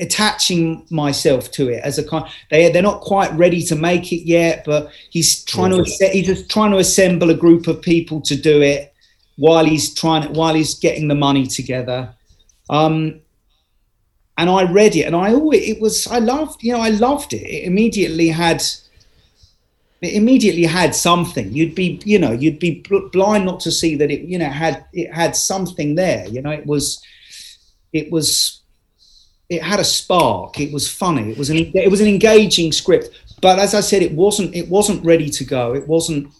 attaching 0.00 0.86
myself 0.90 1.50
to 1.52 1.68
it 1.68 1.82
as 1.84 1.98
a 1.98 2.04
kind. 2.04 2.24
They 2.50 2.70
they're 2.70 2.82
not 2.82 3.00
quite 3.00 3.32
ready 3.32 3.62
to 3.64 3.76
make 3.76 4.12
it 4.12 4.26
yet, 4.26 4.64
but 4.64 4.90
he's 5.10 5.44
trying 5.44 5.70
to 5.70 5.84
he's 5.84 6.26
just 6.26 6.50
trying 6.50 6.72
to 6.72 6.78
assemble 6.78 7.30
a 7.30 7.34
group 7.34 7.66
of 7.66 7.82
people 7.82 8.20
to 8.22 8.36
do 8.36 8.62
it 8.62 8.94
while 9.36 9.64
he's 9.64 9.94
trying 9.94 10.32
while 10.34 10.54
he's 10.54 10.78
getting 10.78 11.08
the 11.08 11.14
money 11.14 11.46
together. 11.46 12.12
Um, 12.70 13.20
and 14.38 14.48
I 14.48 14.70
read 14.70 14.96
it, 14.96 15.02
and 15.02 15.14
I 15.14 15.32
always 15.32 15.68
it 15.68 15.80
was 15.80 16.06
I 16.06 16.18
loved 16.18 16.62
you 16.62 16.72
know 16.72 16.80
I 16.80 16.90
loved 16.90 17.32
it. 17.32 17.42
It 17.42 17.64
immediately 17.64 18.28
had 18.28 18.62
it 20.00 20.14
immediately 20.14 20.64
had 20.64 20.94
something. 20.94 21.52
You'd 21.52 21.74
be 21.74 22.00
you 22.04 22.18
know 22.18 22.32
you'd 22.32 22.58
be 22.58 22.80
bl- 22.80 23.08
blind 23.12 23.44
not 23.44 23.60
to 23.60 23.70
see 23.70 23.94
that 23.96 24.10
it 24.10 24.22
you 24.22 24.38
know 24.38 24.48
had 24.48 24.84
it 24.92 25.12
had 25.12 25.36
something 25.36 25.94
there. 25.94 26.26
You 26.28 26.42
know 26.42 26.50
it 26.50 26.66
was 26.66 27.02
it 27.92 28.10
was 28.10 28.62
it 29.48 29.62
had 29.62 29.80
a 29.80 29.84
spark. 29.84 30.58
It 30.58 30.72
was 30.72 30.90
funny. 30.90 31.30
It 31.30 31.38
was 31.38 31.50
an 31.50 31.58
it 31.58 31.90
was 31.90 32.00
an 32.00 32.08
engaging 32.08 32.72
script. 32.72 33.10
But 33.40 33.58
as 33.58 33.74
I 33.74 33.80
said, 33.80 34.02
it 34.02 34.12
wasn't 34.12 34.54
it 34.54 34.68
wasn't 34.68 35.04
ready 35.04 35.28
to 35.28 35.44
go. 35.44 35.74
It 35.74 35.86
wasn't 35.86 36.32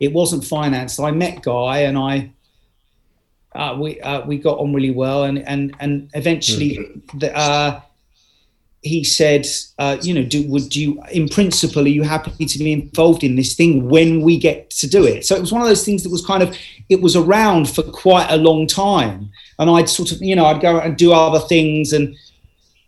it 0.00 0.12
wasn't 0.12 0.44
financed. 0.44 1.00
I 1.00 1.10
met 1.10 1.42
Guy 1.42 1.78
and 1.80 1.98
I 1.98 2.32
uh, 3.54 3.76
we 3.78 4.00
uh, 4.00 4.24
we 4.26 4.38
got 4.38 4.58
on 4.58 4.72
really 4.72 4.90
well, 4.90 5.24
and 5.24 5.38
and 5.46 5.74
and 5.80 6.10
eventually, 6.14 6.78
mm. 6.78 7.20
the, 7.20 7.36
uh, 7.36 7.80
he 8.82 9.04
said, 9.04 9.46
uh, 9.78 9.96
you 10.02 10.12
know, 10.12 10.24
do 10.24 10.48
would 10.48 10.74
you, 10.74 11.00
in 11.12 11.28
principle, 11.28 11.84
are 11.84 11.88
you 11.88 12.02
happy 12.02 12.44
to 12.44 12.58
be 12.58 12.72
involved 12.72 13.22
in 13.22 13.36
this 13.36 13.54
thing 13.54 13.88
when 13.88 14.22
we 14.22 14.38
get 14.38 14.70
to 14.70 14.88
do 14.88 15.04
it? 15.04 15.24
So 15.24 15.36
it 15.36 15.40
was 15.40 15.52
one 15.52 15.62
of 15.62 15.68
those 15.68 15.84
things 15.84 16.02
that 16.02 16.10
was 16.10 16.24
kind 16.24 16.42
of, 16.42 16.56
it 16.88 17.00
was 17.00 17.14
around 17.14 17.70
for 17.70 17.82
quite 17.84 18.28
a 18.28 18.36
long 18.36 18.66
time, 18.66 19.30
and 19.58 19.70
I'd 19.70 19.88
sort 19.88 20.10
of, 20.12 20.20
you 20.20 20.34
know, 20.34 20.46
I'd 20.46 20.60
go 20.60 20.80
and 20.80 20.96
do 20.96 21.12
other 21.12 21.38
things, 21.38 21.92
and 21.92 22.16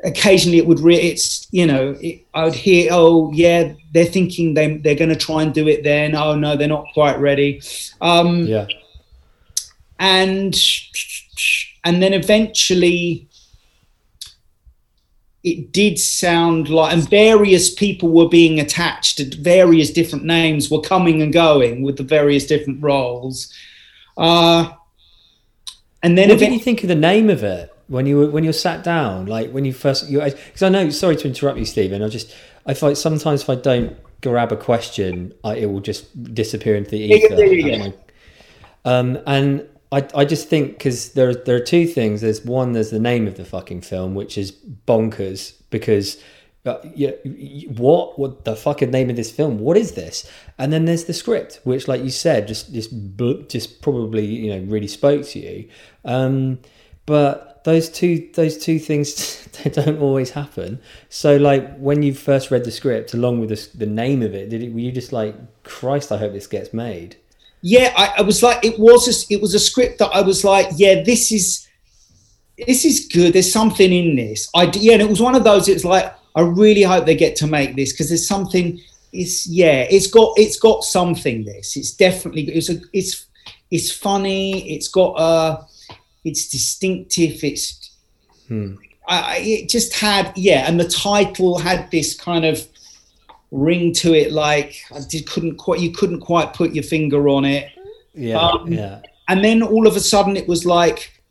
occasionally 0.02 0.58
it 0.58 0.66
would, 0.66 0.80
re- 0.80 0.96
it's, 0.96 1.46
you 1.52 1.66
know, 1.66 1.94
it, 2.00 2.26
I 2.34 2.44
would 2.44 2.54
hear, 2.54 2.88
oh 2.90 3.30
yeah, 3.32 3.74
they're 3.92 4.04
thinking 4.06 4.54
they 4.54 4.78
they're 4.78 4.96
going 4.96 5.10
to 5.10 5.16
try 5.16 5.42
and 5.42 5.52
do 5.52 5.68
it 5.68 5.84
then. 5.84 6.16
Oh 6.16 6.34
no, 6.34 6.56
they're 6.56 6.68
not 6.68 6.86
quite 6.94 7.18
ready. 7.20 7.60
Um, 8.00 8.46
yeah 8.46 8.66
and 9.99 10.61
and 11.84 12.03
then 12.03 12.12
eventually 12.12 13.28
it 15.42 15.72
did 15.72 15.99
sound 15.99 16.68
like 16.68 16.92
and 16.92 17.09
various 17.09 17.72
people 17.72 18.09
were 18.09 18.28
being 18.28 18.59
attached 18.59 19.18
to 19.18 19.24
various 19.42 19.90
different 19.90 20.24
names 20.24 20.70
were 20.70 20.80
coming 20.80 21.20
and 21.20 21.32
going 21.32 21.82
with 21.82 21.97
the 21.97 22.03
various 22.03 22.47
different 22.47 22.82
roles 22.82 23.53
uh, 24.16 24.70
and 26.03 26.16
then 26.16 26.28
what 26.28 26.38
did 26.38 26.53
you 26.53 26.59
think 26.59 26.82
of 26.82 26.88
the 26.88 26.95
name 26.95 27.28
of 27.28 27.45
it 27.45 27.70
when 27.88 28.07
you 28.07 28.16
were 28.16 28.30
when 28.30 28.42
you 28.42 28.53
sat 28.53 28.82
down 28.82 29.26
like 29.26 29.51
when 29.51 29.64
you 29.64 29.72
first 29.72 30.09
you 30.09 30.20
because 30.20 30.62
i 30.62 30.68
know 30.68 30.88
sorry 30.88 31.14
to 31.14 31.28
interrupt 31.28 31.59
you 31.59 31.66
stephen 31.66 32.03
i 32.03 32.09
just 32.09 32.34
i 32.66 32.72
find 32.72 32.97
sometimes 32.97 33.42
if 33.42 33.51
i 33.51 33.55
don't 33.55 33.97
grab 34.22 34.51
a 34.51 34.57
question 34.57 35.34
I, 35.45 35.57
it 35.57 35.66
will 35.66 35.80
just 35.80 36.32
disappear 36.32 36.76
into 36.76 36.92
the 36.92 37.01
ether 37.01 37.34
yeah, 37.34 37.45
yeah, 37.45 37.84
yeah. 37.84 37.90
Um, 38.86 39.18
and 39.26 39.68
I, 39.95 40.09
I 40.12 40.24
just 40.24 40.49
think 40.49 40.72
because 40.72 41.12
there 41.12 41.32
there 41.32 41.55
are 41.55 41.66
two 41.74 41.86
things. 41.86 42.20
There's 42.20 42.45
one, 42.45 42.72
there's 42.72 42.90
the 42.90 42.99
name 42.99 43.28
of 43.28 43.36
the 43.36 43.45
fucking 43.45 43.82
film, 43.82 44.16
which 44.16 44.36
is 44.36 44.51
bonkers 44.51 45.55
because 45.70 46.20
uh, 46.66 46.78
yeah, 46.97 47.12
what 47.68 48.18
what 48.18 48.45
the 48.45 48.57
fucking 48.57 48.90
name 48.90 49.09
of 49.09 49.14
this 49.14 49.30
film? 49.30 49.61
What 49.61 49.76
is 49.76 49.92
this? 49.92 50.28
And 50.59 50.72
then 50.72 50.86
there's 50.86 51.05
the 51.05 51.12
script, 51.12 51.61
which, 51.62 51.86
like 51.86 52.03
you 52.03 52.11
said, 52.11 52.49
just 52.49 52.72
just 52.72 52.92
just 53.49 53.82
probably 53.82 54.24
you 54.24 54.51
know 54.53 54.66
really 54.66 54.88
spoke 54.88 55.26
to 55.26 55.38
you. 55.38 55.68
Um, 56.05 56.59
but 57.07 57.62
those 57.62 57.88
two 57.88 58.28
those 58.34 58.59
two 58.59 58.80
things 58.80 59.47
they 59.62 59.70
don't 59.70 60.01
always 60.01 60.30
happen. 60.30 60.80
So 61.09 61.36
like 61.36 61.76
when 61.76 62.03
you 62.03 62.14
first 62.14 62.51
read 62.51 62.64
the 62.64 62.72
script 62.72 63.14
along 63.14 63.38
with 63.38 63.51
the, 63.51 63.78
the 63.78 63.86
name 63.86 64.22
of 64.22 64.34
it, 64.34 64.51
did 64.51 64.61
it, 64.61 64.72
were 64.72 64.80
you 64.80 64.90
just 64.90 65.12
like 65.12 65.36
Christ? 65.62 66.11
I 66.11 66.16
hope 66.16 66.32
this 66.32 66.49
gets 66.49 66.74
made 66.74 67.14
yeah, 67.66 67.94
I, 67.96 68.16
I, 68.18 68.20
was 68.20 68.42
like, 68.42 68.62
it 68.62 68.78
was 68.78 69.08
a, 69.08 69.32
it 69.32 69.40
was 69.40 69.54
a 69.54 69.58
script 69.58 69.98
that 70.00 70.10
I 70.10 70.20
was 70.20 70.44
like, 70.44 70.68
yeah, 70.76 71.02
this 71.02 71.32
is 71.32 71.66
this 72.58 72.84
is 72.84 73.08
good. 73.10 73.32
There's 73.32 73.50
something 73.50 73.90
in 73.90 74.16
this. 74.16 74.50
I 74.54 74.70
yeah, 74.74 74.92
and 74.92 75.00
it 75.00 75.08
was 75.08 75.22
one 75.22 75.34
of 75.34 75.44
those. 75.44 75.66
It's 75.66 75.82
like 75.82 76.14
I 76.36 76.42
really 76.42 76.82
hope 76.82 77.06
they 77.06 77.16
get 77.16 77.36
to 77.36 77.46
make 77.46 77.74
this 77.74 77.92
because 77.92 78.10
there's 78.10 78.28
something. 78.28 78.78
It's 79.14 79.46
yeah, 79.46 79.86
it's 79.88 80.08
got 80.08 80.34
it's 80.36 80.58
got 80.58 80.84
something. 80.84 81.46
This 81.46 81.74
it's 81.78 81.92
definitely 81.92 82.42
it's 82.48 82.68
a 82.68 82.80
it's 82.92 83.28
it's 83.70 83.90
funny. 83.90 84.70
It's 84.70 84.88
got 84.88 85.14
a 85.18 85.66
it's 86.22 86.48
distinctive. 86.48 87.42
It's 87.42 87.92
hmm. 88.46 88.74
I, 89.08 89.38
it 89.38 89.70
just 89.70 89.94
had 89.94 90.34
yeah, 90.36 90.68
and 90.68 90.78
the 90.78 90.88
title 90.88 91.56
had 91.56 91.90
this 91.90 92.14
kind 92.14 92.44
of 92.44 92.68
ring 93.55 93.92
to 93.92 94.14
it 94.14 94.32
like 94.32 94.84
I 94.92 95.00
did, 95.09 95.28
couldn't 95.28 95.57
quite 95.57 95.80
you 95.80 95.92
couldn't 95.92 96.20
quite 96.20 96.52
put 96.52 96.74
your 96.74 96.84
finger 96.84 97.28
on 97.28 97.44
it. 97.44 97.70
Yeah, 98.12 98.38
um, 98.38 98.72
yeah. 98.72 99.00
And 99.28 99.44
then 99.44 99.62
all 99.62 99.86
of 99.86 99.96
a 99.96 100.00
sudden 100.00 100.36
it 100.36 100.46
was 100.48 100.66
like 100.66 101.22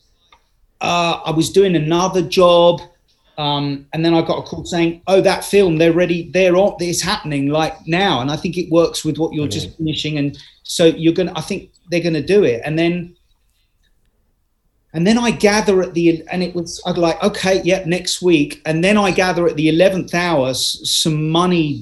uh, 0.81 1.21
I 1.25 1.31
was 1.31 1.51
doing 1.51 1.75
another 1.75 2.21
job, 2.21 2.81
um, 3.37 3.85
and 3.93 4.03
then 4.05 4.13
I 4.13 4.21
got 4.21 4.39
a 4.39 4.41
call 4.43 4.65
saying, 4.65 5.01
"Oh, 5.07 5.21
that 5.21 5.43
film 5.43 5.77
they're 5.77 5.93
ready, 5.93 6.29
they're 6.31 6.55
on, 6.55 6.77
it's 6.79 7.01
happening 7.01 7.49
like 7.49 7.75
now." 7.87 8.21
And 8.21 8.31
I 8.31 8.37
think 8.37 8.57
it 8.57 8.71
works 8.71 9.03
with 9.03 9.17
what 9.17 9.33
you're 9.33 9.45
okay. 9.45 9.59
just 9.59 9.77
finishing, 9.77 10.17
and 10.17 10.37
so 10.63 10.85
you're 10.85 11.13
gonna. 11.13 11.33
I 11.35 11.41
think 11.41 11.71
they're 11.91 12.03
gonna 12.03 12.25
do 12.25 12.43
it, 12.43 12.61
and 12.63 12.79
then. 12.79 13.15
And 14.93 15.07
then 15.07 15.17
I 15.17 15.31
gather 15.31 15.81
at 15.81 15.95
the, 15.95 16.23
and 16.31 16.43
it 16.43 16.53
was, 16.53 16.81
I'd 16.85 16.99
like, 16.99 17.21
okay, 17.23 17.61
yeah, 17.63 17.83
next 17.85 18.21
week. 18.21 18.61
And 18.65 18.83
then 18.83 18.95
I 18.95 19.09
gather 19.09 19.47
at 19.47 19.55
the 19.55 19.67
11th 19.67 20.13
hour, 20.13 20.53
some 20.53 21.29
money 21.29 21.81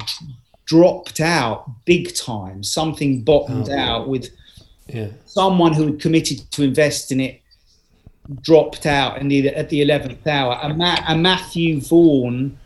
dropped 0.65 1.19
out 1.19 1.69
big 1.83 2.15
time. 2.15 2.63
Something 2.63 3.21
bottomed 3.21 3.69
oh, 3.69 3.77
out 3.77 4.07
with 4.07 4.29
yeah. 4.87 5.09
someone 5.25 5.73
who 5.73 5.87
had 5.87 5.99
committed 5.99 6.49
to 6.51 6.63
invest 6.63 7.11
in 7.11 7.19
it 7.19 7.41
dropped 8.41 8.85
out 8.85 9.17
in 9.17 9.27
the, 9.27 9.49
at 9.49 9.69
the 9.69 9.81
11th 9.81 10.25
hour. 10.25 10.57
And, 10.63 10.77
Ma- 10.77 11.03
and 11.05 11.21
Matthew 11.21 11.81
Vaughn, 11.81 12.57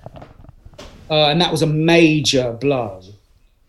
uh, 1.10 1.30
and 1.30 1.42
that 1.42 1.52
was 1.52 1.64
a 1.64 1.68
major 1.68 2.52
blow. 2.54 3.02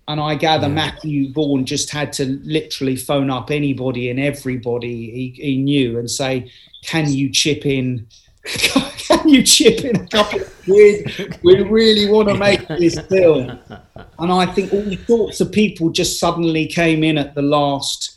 And 0.08 0.20
I 0.20 0.36
gather 0.36 0.68
yeah. 0.68 0.74
Matthew 0.74 1.32
Vaughn 1.32 1.64
just 1.64 1.90
had 1.90 2.12
to 2.14 2.40
literally 2.44 2.96
phone 2.96 3.30
up 3.30 3.50
anybody 3.50 4.08
and 4.08 4.20
everybody 4.20 5.10
he, 5.10 5.42
he 5.42 5.56
knew 5.56 5.98
and 5.98 6.10
say, 6.10 6.50
"Can 6.84 7.12
you 7.12 7.30
chip 7.30 7.66
in? 7.66 8.06
Can 8.44 9.28
you 9.28 9.42
chip 9.42 9.84
in 9.84 9.96
a 9.96 10.06
couple 10.06 10.40
of 10.40 10.64
quid? 10.64 11.38
We 11.42 11.60
really 11.62 12.10
want 12.10 12.28
to 12.28 12.34
make 12.34 12.66
this 12.68 12.98
film." 13.00 13.58
And 14.18 14.32
I 14.32 14.46
think 14.46 14.72
all 14.72 14.96
sorts 15.06 15.40
of 15.42 15.52
people 15.52 15.90
just 15.90 16.18
suddenly 16.18 16.66
came 16.66 17.04
in 17.04 17.18
at 17.18 17.34
the 17.34 17.42
last 17.42 18.16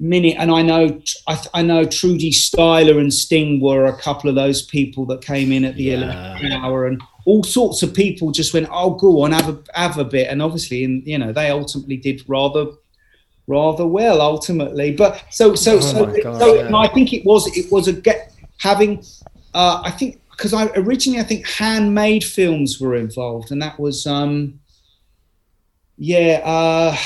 minute. 0.00 0.36
And 0.38 0.50
I 0.50 0.62
know, 0.62 1.00
I, 1.26 1.42
I 1.54 1.62
know 1.62 1.84
Trudi 1.84 2.30
Styler 2.30 2.98
and 2.98 3.12
Sting 3.12 3.60
were 3.60 3.86
a 3.86 3.96
couple 3.96 4.30
of 4.30 4.36
those 4.36 4.62
people 4.62 5.04
that 5.06 5.22
came 5.22 5.52
in 5.52 5.64
at 5.64 5.76
the 5.76 5.84
yeah. 5.84 6.38
11th 6.40 6.52
hour, 6.52 6.86
and 6.86 7.02
all 7.24 7.42
sorts 7.44 7.82
of 7.82 7.94
people 7.94 8.30
just 8.30 8.54
went, 8.54 8.68
"Oh, 8.70 8.90
go 8.94 9.22
on, 9.22 9.32
have 9.32 9.48
a 9.48 9.62
have 9.74 9.98
a 9.98 10.04
bit." 10.04 10.28
And 10.28 10.42
obviously, 10.42 10.84
and 10.84 11.06
you 11.06 11.18
know, 11.18 11.32
they 11.32 11.50
ultimately 11.50 11.96
did 11.96 12.22
rather 12.26 12.66
rather 13.46 13.86
well 13.86 14.20
ultimately. 14.20 14.92
But 14.92 15.24
so 15.30 15.54
so 15.54 15.76
oh 15.76 15.80
so, 15.80 16.22
God, 16.22 16.38
so 16.38 16.54
yeah. 16.54 16.76
I 16.76 16.88
think 16.88 17.12
it 17.12 17.24
was 17.24 17.46
it 17.56 17.70
was 17.70 17.88
a 17.88 17.92
get 17.92 18.32
having. 18.58 19.04
Uh, 19.52 19.82
I 19.84 19.90
think 19.90 20.20
because 20.30 20.52
I 20.52 20.66
originally 20.76 21.20
I 21.20 21.24
think 21.24 21.46
handmade 21.46 22.24
films 22.24 22.80
were 22.80 22.94
involved, 22.94 23.50
and 23.50 23.60
that 23.60 23.78
was 23.78 24.06
um, 24.06 24.60
yeah. 25.96 26.40
Uh, 26.44 26.96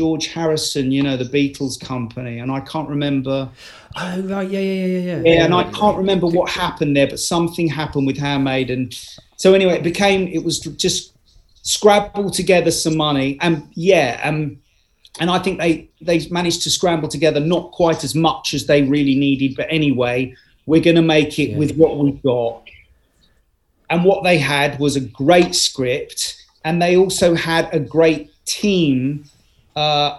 George 0.00 0.28
Harrison, 0.28 0.90
you 0.92 1.02
know, 1.02 1.18
the 1.18 1.24
Beatles 1.24 1.78
company, 1.78 2.38
and 2.38 2.50
I 2.50 2.60
can't 2.60 2.88
remember. 2.88 3.50
Oh 3.96 4.20
right, 4.22 4.48
yeah, 4.48 4.58
yeah, 4.58 4.86
yeah, 4.86 4.98
yeah. 4.98 5.22
Yeah, 5.26 5.44
and 5.44 5.52
I 5.52 5.64
can't 5.72 5.98
remember 5.98 6.26
what 6.26 6.48
happened 6.48 6.96
there, 6.96 7.06
but 7.06 7.20
something 7.20 7.68
happened 7.68 8.06
with 8.06 8.16
Handmade, 8.16 8.70
and 8.70 8.98
so 9.36 9.52
anyway, 9.52 9.74
it 9.74 9.82
became 9.82 10.26
it 10.28 10.42
was 10.42 10.58
just 10.58 11.12
scrabble 11.64 12.30
together 12.30 12.70
some 12.70 12.96
money, 12.96 13.36
and 13.42 13.68
yeah, 13.74 14.18
um, 14.24 14.58
and 15.20 15.28
I 15.30 15.38
think 15.38 15.58
they 15.58 15.90
they 16.00 16.26
managed 16.30 16.62
to 16.62 16.70
scramble 16.70 17.10
together 17.10 17.40
not 17.40 17.72
quite 17.72 18.02
as 18.02 18.14
much 18.14 18.54
as 18.54 18.64
they 18.64 18.84
really 18.84 19.16
needed, 19.16 19.54
but 19.54 19.66
anyway, 19.68 20.34
we're 20.64 20.80
going 20.80 20.96
to 20.96 21.02
make 21.02 21.38
it 21.38 21.50
yeah. 21.50 21.58
with 21.58 21.76
what 21.76 21.98
we've 21.98 22.22
got. 22.22 22.62
And 23.90 24.02
what 24.06 24.24
they 24.24 24.38
had 24.38 24.78
was 24.78 24.96
a 24.96 25.00
great 25.00 25.54
script, 25.54 26.42
and 26.64 26.80
they 26.80 26.96
also 26.96 27.34
had 27.34 27.68
a 27.74 27.78
great 27.78 28.30
team 28.46 29.26
uh, 29.76 30.18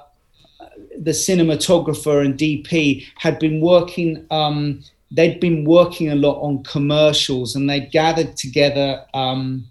the 0.98 1.12
cinematographer 1.12 2.24
and 2.24 2.38
DP 2.38 3.06
had 3.16 3.40
been 3.40 3.62
working. 3.62 4.26
Um, 4.32 4.84
they'd 5.12 5.40
been 5.40 5.66
working 5.66 6.12
a 6.12 6.16
lot 6.16 6.42
on 6.42 6.64
commercials, 6.64 7.56
and 7.56 7.70
they 7.70 7.82
gathered 7.82 8.38
together 8.38 9.06
um, 9.14 9.66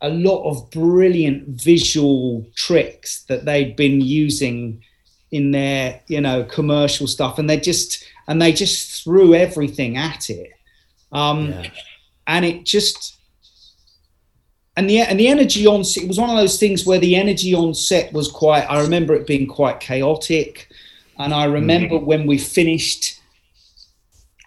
a 0.00 0.08
lot 0.10 0.44
of 0.44 0.70
brilliant 0.70 1.48
visual 1.48 2.46
tricks 2.54 3.22
that 3.24 3.44
they'd 3.44 3.76
been 3.76 4.00
using 4.00 4.82
in 5.30 5.50
their, 5.50 6.00
you 6.06 6.20
know, 6.20 6.44
commercial 6.44 7.06
stuff, 7.06 7.38
and 7.38 7.48
they 7.48 7.58
just 7.58 8.04
and 8.28 8.40
they 8.40 8.52
just 8.52 9.02
threw 9.02 9.34
everything 9.34 9.96
at 9.96 10.30
it, 10.30 10.52
um, 11.12 11.48
yeah. 11.48 11.70
and 12.26 12.44
it 12.44 12.64
just 12.64 13.16
and 14.76 14.90
the 14.90 14.98
and 14.98 15.18
the 15.20 15.28
energy 15.28 15.66
on 15.66 15.84
set 15.84 16.02
it 16.02 16.08
was 16.08 16.18
one 16.18 16.30
of 16.30 16.36
those 16.36 16.58
things 16.58 16.84
where 16.84 16.98
the 16.98 17.16
energy 17.16 17.54
on 17.54 17.74
set 17.74 18.12
was 18.12 18.30
quite 18.30 18.62
i 18.70 18.80
remember 18.80 19.14
it 19.14 19.26
being 19.26 19.46
quite 19.46 19.80
chaotic 19.80 20.68
And 21.18 21.32
I 21.32 21.44
remember 21.44 21.96
mm. 21.96 22.04
when 22.04 22.26
we 22.26 22.38
finished, 22.38 23.20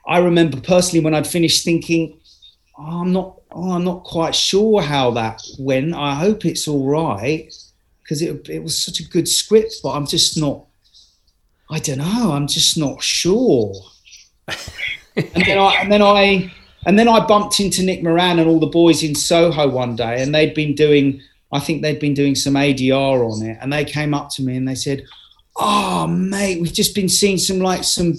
I 0.06 0.20
remember 0.20 0.60
personally 0.60 1.04
when 1.04 1.14
I'd 1.14 1.28
finished 1.28 1.64
thinking, 1.64 2.20
oh, 2.78 3.02
I'm 3.02 3.14
not, 3.14 3.42
oh, 3.52 3.72
I'm 3.72 3.84
not 3.84 4.04
quite 4.04 4.36
sure 4.36 4.82
how 4.82 5.12
that 5.12 5.42
went. 5.60 5.94
I 5.94 6.16
hope 6.16 6.46
it's 6.46 6.68
all 6.68 6.86
right 6.90 7.54
because 8.04 8.22
it, 8.22 8.50
it 8.50 8.64
was 8.64 8.82
such 8.82 9.00
a 9.00 9.08
good 9.08 9.28
script, 9.28 9.76
but 9.84 9.92
I'm 9.92 10.08
just 10.08 10.38
not, 10.38 10.66
I 11.70 11.80
don't 11.80 11.98
know, 12.00 12.32
I'm 12.32 12.48
just 12.48 12.78
not 12.78 13.02
sure. 13.02 13.74
and 14.48 15.46
then 15.46 15.58
I, 15.58 15.76
and 15.82 15.92
then 15.92 16.02
I, 16.02 16.54
and 16.88 16.98
then 16.98 17.10
I 17.10 17.20
bumped 17.20 17.60
into 17.60 17.84
Nick 17.84 18.02
Moran 18.02 18.40
and 18.40 18.48
all 18.48 18.62
the 18.62 18.66
boys 18.66 19.04
in 19.04 19.14
Soho 19.14 19.68
one 19.68 19.98
day, 19.98 20.22
and 20.22 20.34
they'd 20.34 20.54
been 20.54 20.74
doing, 20.74 21.22
I 21.52 21.60
think 21.60 21.82
they'd 21.82 22.00
been 22.00 22.14
doing 22.14 22.34
some 22.34 22.54
ADR 22.54 23.30
on 23.30 23.46
it, 23.46 23.58
and 23.62 23.74
they 23.74 23.84
came 23.84 24.14
up 24.14 24.30
to 24.32 24.42
me 24.42 24.56
and 24.56 24.66
they 24.66 24.74
said, 24.74 25.04
"Oh, 25.58 26.08
mate, 26.08 26.62
we've 26.62 26.72
just 26.72 26.96
been 26.96 27.10
seeing 27.10 27.38
some 27.40 27.60
like 27.60 27.84
some 27.84 28.14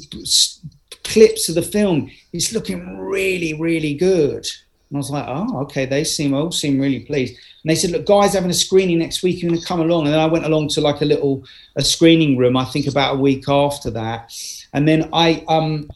clips 1.03 1.49
of 1.49 1.55
the 1.55 1.63
film. 1.63 2.11
It's 2.35 2.53
looking 2.53 2.99
really, 2.99 3.55
really 3.55 3.95
good." 3.95 4.47
And 4.91 4.97
I 4.97 4.99
was 4.99 5.11
like, 5.11 5.25
"Oh, 5.27 5.61
okay." 5.61 5.87
They 5.87 6.05
seem 6.05 6.35
all 6.35 6.53
seem 6.53 6.79
really 6.79 7.01
pleased. 7.01 7.39
And 7.63 7.71
they 7.71 7.75
said, 7.75 7.93
"Look, 7.93 8.05
guys, 8.05 8.35
having 8.35 8.51
a 8.51 8.55
screening 8.55 8.99
next 8.99 9.23
week. 9.23 9.41
You're 9.41 9.51
going 9.51 9.63
to 9.63 9.67
come 9.67 9.81
along." 9.81 10.05
And 10.05 10.13
then 10.13 10.21
I 10.21 10.27
went 10.27 10.45
along 10.45 10.69
to 10.71 10.83
like 10.83 11.01
a 11.01 11.07
little 11.07 11.43
a 11.77 11.83
screening 11.83 12.37
room. 12.37 12.55
I 12.55 12.67
think 12.67 12.87
about 12.87 13.15
a 13.15 13.19
week 13.19 13.49
after 13.49 13.91
that, 13.93 14.31
and 14.75 14.87
then 14.87 15.09
I 15.15 15.43
um, 15.49 15.89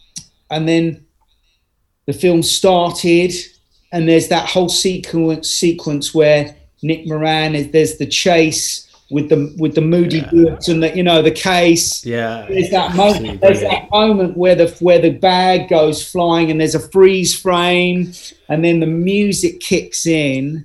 and 0.50 0.66
then 0.66 1.01
the 2.06 2.12
film 2.12 2.42
started, 2.42 3.32
and 3.92 4.08
there's 4.08 4.28
that 4.28 4.48
whole 4.48 4.68
sequence 4.68 5.48
sequence 5.48 6.14
where 6.14 6.56
Nick 6.82 7.06
Moran 7.06 7.54
is 7.54 7.70
there's 7.70 7.98
the 7.98 8.06
chase 8.06 8.88
with 9.12 9.28
the 9.28 9.54
with 9.58 9.74
the 9.74 9.80
moody 9.80 10.18
yeah. 10.18 10.30
goods 10.30 10.68
and 10.68 10.82
the 10.82 10.96
you 10.96 11.02
know 11.02 11.22
the 11.22 11.30
case. 11.30 12.04
Yeah. 12.04 12.46
There's 12.48 12.70
that 12.70 12.96
moment. 12.96 13.40
There's 13.40 13.60
that 13.60 13.88
moment 13.90 14.36
where 14.36 14.54
the 14.54 14.68
where 14.80 14.98
the 14.98 15.10
bag 15.10 15.68
goes 15.68 16.06
flying 16.06 16.50
and 16.50 16.60
there's 16.60 16.74
a 16.74 16.80
freeze 16.80 17.38
frame, 17.38 18.12
and 18.48 18.64
then 18.64 18.80
the 18.80 18.86
music 18.86 19.60
kicks 19.60 20.06
in, 20.06 20.64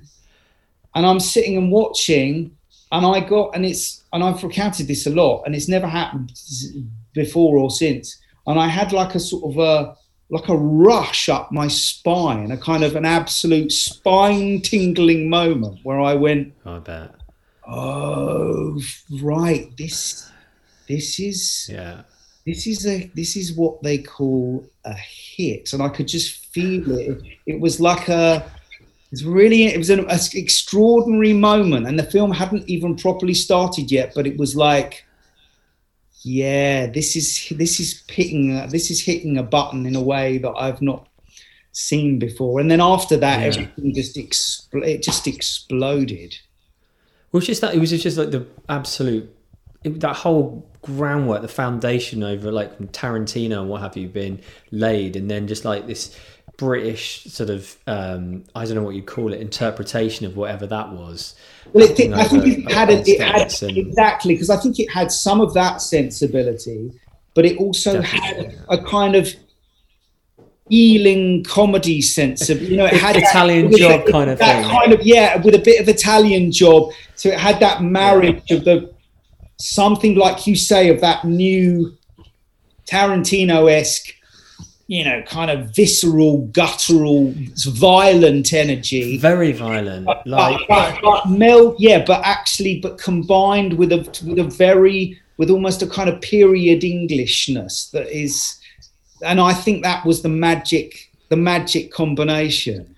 and 0.94 1.06
I'm 1.06 1.20
sitting 1.20 1.56
and 1.56 1.70
watching, 1.70 2.56
and 2.90 3.06
I 3.06 3.20
got 3.20 3.54
and 3.54 3.64
it's 3.64 4.02
and 4.12 4.24
I've 4.24 4.42
recounted 4.42 4.88
this 4.88 5.06
a 5.06 5.10
lot, 5.10 5.44
and 5.44 5.54
it's 5.54 5.68
never 5.68 5.86
happened 5.86 6.32
before 7.12 7.58
or 7.58 7.70
since, 7.70 8.18
and 8.46 8.58
I 8.58 8.66
had 8.66 8.92
like 8.92 9.14
a 9.14 9.20
sort 9.20 9.52
of 9.52 9.58
a 9.58 9.96
like 10.30 10.48
a 10.48 10.56
rush 10.56 11.28
up 11.28 11.50
my 11.52 11.68
spine, 11.68 12.50
a 12.50 12.56
kind 12.56 12.84
of 12.84 12.96
an 12.96 13.04
absolute 13.04 13.72
spine 13.72 14.60
tingling 14.60 15.30
moment 15.30 15.80
where 15.82 16.00
I 16.00 16.14
went, 16.14 16.52
I 16.66 16.78
bet. 16.78 17.14
Oh, 17.66 18.80
right. 19.22 19.74
This, 19.76 20.30
this 20.86 21.18
is, 21.20 21.70
yeah. 21.72 22.02
This 22.46 22.66
is 22.66 22.86
a, 22.86 23.10
this 23.14 23.36
is 23.36 23.52
what 23.52 23.82
they 23.82 23.98
call 23.98 24.66
a 24.84 24.94
hit, 24.94 25.72
and 25.74 25.82
I 25.82 25.90
could 25.90 26.08
just 26.08 26.46
feel 26.46 26.98
it. 26.98 27.20
It 27.44 27.60
was 27.60 27.78
like 27.78 28.08
a, 28.08 28.50
it's 29.12 29.22
really, 29.22 29.64
it 29.64 29.76
was 29.76 29.90
an, 29.90 30.08
an 30.08 30.18
extraordinary 30.34 31.34
moment, 31.34 31.86
and 31.86 31.98
the 31.98 32.04
film 32.04 32.30
hadn't 32.30 32.66
even 32.68 32.96
properly 32.96 33.34
started 33.34 33.90
yet, 33.90 34.12
but 34.14 34.26
it 34.26 34.38
was 34.38 34.56
like, 34.56 35.04
yeah, 36.22 36.86
this 36.86 37.16
is 37.16 37.48
this 37.56 37.78
is 37.80 38.02
hitting 38.08 38.68
this 38.68 38.90
is 38.90 39.02
hitting 39.02 39.38
a 39.38 39.42
button 39.42 39.86
in 39.86 39.94
a 39.94 40.02
way 40.02 40.38
that 40.38 40.52
I've 40.56 40.82
not 40.82 41.08
seen 41.72 42.18
before. 42.18 42.60
And 42.60 42.70
then 42.70 42.80
after 42.80 43.16
that, 43.16 43.40
yeah. 43.40 43.46
everything 43.46 43.94
just 43.94 44.16
expl- 44.16 44.86
it 44.86 45.02
just 45.02 45.26
exploded. 45.26 46.38
Well, 47.30 47.38
it's 47.38 47.46
just 47.46 47.60
that 47.60 47.74
it 47.74 47.78
was 47.78 47.90
just 47.90 48.18
like 48.18 48.30
the 48.30 48.46
absolute 48.68 49.34
it, 49.84 50.00
that 50.00 50.16
whole 50.16 50.68
groundwork, 50.82 51.42
the 51.42 51.48
foundation 51.48 52.22
over 52.22 52.50
like 52.50 52.78
Tarantino 52.92 53.60
and 53.60 53.68
what 53.68 53.80
have 53.80 53.96
you 53.96 54.08
been 54.08 54.40
laid, 54.70 55.14
and 55.14 55.30
then 55.30 55.46
just 55.46 55.64
like 55.64 55.86
this 55.86 56.18
British 56.58 57.24
sort 57.24 57.50
of 57.50 57.76
um, 57.86 58.44
I 58.54 58.64
don't 58.64 58.74
know 58.74 58.82
what 58.82 58.96
you 58.96 59.02
call 59.02 59.32
it 59.32 59.40
interpretation 59.40 60.26
of 60.26 60.36
whatever 60.36 60.66
that 60.66 60.90
was. 60.90 61.36
Well, 61.72 61.88
it, 61.88 62.12
I 62.12 62.24
think 62.24 62.46
it 62.46 62.72
had, 62.72 62.90
a, 62.90 63.00
it 63.08 63.20
had 63.20 63.62
and... 63.62 63.78
exactly 63.78 64.34
because 64.34 64.50
I 64.50 64.56
think 64.56 64.78
it 64.80 64.90
had 64.90 65.12
some 65.12 65.40
of 65.40 65.54
that 65.54 65.80
sensibility, 65.80 66.92
but 67.34 67.46
it 67.46 67.58
also 67.58 68.02
Definitely, 68.02 68.56
had 68.56 68.64
a 68.68 68.84
kind 68.84 69.14
of 69.14 69.32
Ealing 70.70 71.44
comedy 71.44 72.02
sense 72.02 72.50
of 72.50 72.60
you 72.60 72.76
know 72.76 72.84
it 72.84 72.92
had 73.00 73.16
Italian 73.16 73.70
that, 73.70 73.78
job 73.78 74.06
kind 74.10 74.28
of 74.28 74.38
that 74.38 74.62
thing. 74.62 74.70
kind 74.70 74.92
of 74.92 75.00
yeah 75.06 75.40
with 75.40 75.54
a 75.54 75.58
bit 75.58 75.80
of 75.80 75.88
Italian 75.88 76.52
job. 76.52 76.92
So 77.14 77.30
it 77.30 77.38
had 77.38 77.58
that 77.60 77.82
marriage 77.82 78.42
yeah. 78.48 78.56
of 78.56 78.64
the 78.64 78.94
something 79.58 80.16
like 80.16 80.46
you 80.46 80.56
say 80.56 80.90
of 80.90 81.00
that 81.00 81.24
new 81.24 81.96
Tarantino 82.84 83.72
esque 83.72 84.12
you 84.88 85.04
know, 85.04 85.22
kind 85.22 85.50
of 85.50 85.68
visceral, 85.76 86.46
guttural, 86.46 87.34
violent 87.66 88.54
energy. 88.54 89.18
Very 89.18 89.52
violent, 89.52 90.06
but, 90.06 90.26
like 90.26 90.66
but, 90.66 90.98
but, 91.02 91.28
mel, 91.28 91.76
yeah, 91.78 92.02
but 92.04 92.22
actually, 92.24 92.80
but 92.80 92.98
combined 92.98 93.74
with 93.74 93.92
a 93.92 93.98
with 94.26 94.38
a 94.38 94.44
very 94.44 95.20
with 95.36 95.50
almost 95.50 95.82
a 95.82 95.86
kind 95.86 96.08
of 96.08 96.20
period 96.22 96.82
Englishness 96.84 97.90
that 97.90 98.08
is, 98.08 98.58
and 99.24 99.40
I 99.40 99.52
think 99.52 99.84
that 99.84 100.04
was 100.06 100.22
the 100.22 100.30
magic, 100.30 101.12
the 101.28 101.36
magic 101.36 101.92
combination. 101.92 102.96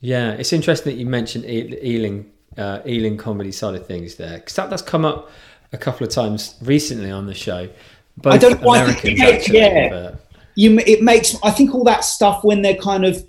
Yeah, 0.00 0.32
it's 0.32 0.52
interesting 0.52 0.92
that 0.92 0.98
you 0.98 1.06
mentioned 1.06 1.44
Ealing, 1.44 2.30
uh, 2.56 2.80
Ealing 2.84 3.16
comedy 3.16 3.52
side 3.52 3.76
of 3.76 3.86
things 3.86 4.16
there, 4.16 4.38
because 4.38 4.54
that, 4.56 4.70
that's 4.70 4.82
come 4.82 5.04
up 5.04 5.30
a 5.72 5.78
couple 5.78 6.04
of 6.04 6.12
times 6.12 6.56
recently 6.62 7.12
on 7.12 7.26
the 7.26 7.34
show. 7.34 7.68
Both 8.16 8.34
I 8.34 8.38
don't 8.38 8.60
know 8.60 8.66
why. 8.66 8.80
Actually, 8.80 9.14
yeah. 9.56 9.88
But 9.88 10.27
you 10.58 10.76
it 10.86 11.02
makes 11.02 11.36
I 11.44 11.52
think 11.52 11.72
all 11.72 11.84
that 11.84 12.04
stuff 12.04 12.42
when 12.42 12.62
they're 12.62 12.74
kind 12.74 13.04
of 13.04 13.24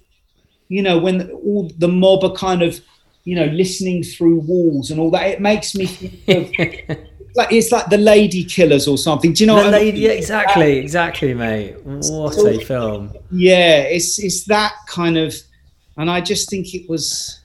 you 0.67 0.81
know 0.81 0.97
when 0.97 1.29
all 1.29 1.71
the 1.77 1.87
mob 1.87 2.23
are 2.23 2.33
kind 2.33 2.63
of 2.63 2.81
you 3.23 3.35
know 3.35 3.45
listening 3.45 4.01
through 4.03 4.39
walls 4.39 4.89
and 4.89 4.99
all 4.99 5.11
that 5.11 5.27
it 5.27 5.39
makes 5.39 5.75
me 5.75 5.85
think 5.85 6.57
of 6.59 6.97
like 7.35 7.51
it's 7.51 7.71
like 7.71 7.85
the 7.91 7.97
lady 7.99 8.43
killers 8.43 8.87
or 8.87 8.97
something. 8.97 9.33
Do 9.33 9.43
you 9.43 9.47
know 9.47 9.63
the 9.63 9.69
lady, 9.69 9.89
I 9.89 9.93
mean? 9.93 10.01
yeah, 10.01 10.09
exactly 10.09 10.77
exactly 10.79 11.35
mate. 11.35 11.75
What 11.83 12.35
a 12.37 12.65
film. 12.65 13.13
yeah 13.29 13.81
it's 13.81 14.17
it's 14.17 14.45
that 14.45 14.73
kind 14.87 15.15
of 15.15 15.35
and 15.97 16.09
i 16.09 16.19
just 16.21 16.49
think 16.49 16.73
it 16.73 16.89
was 16.89 17.41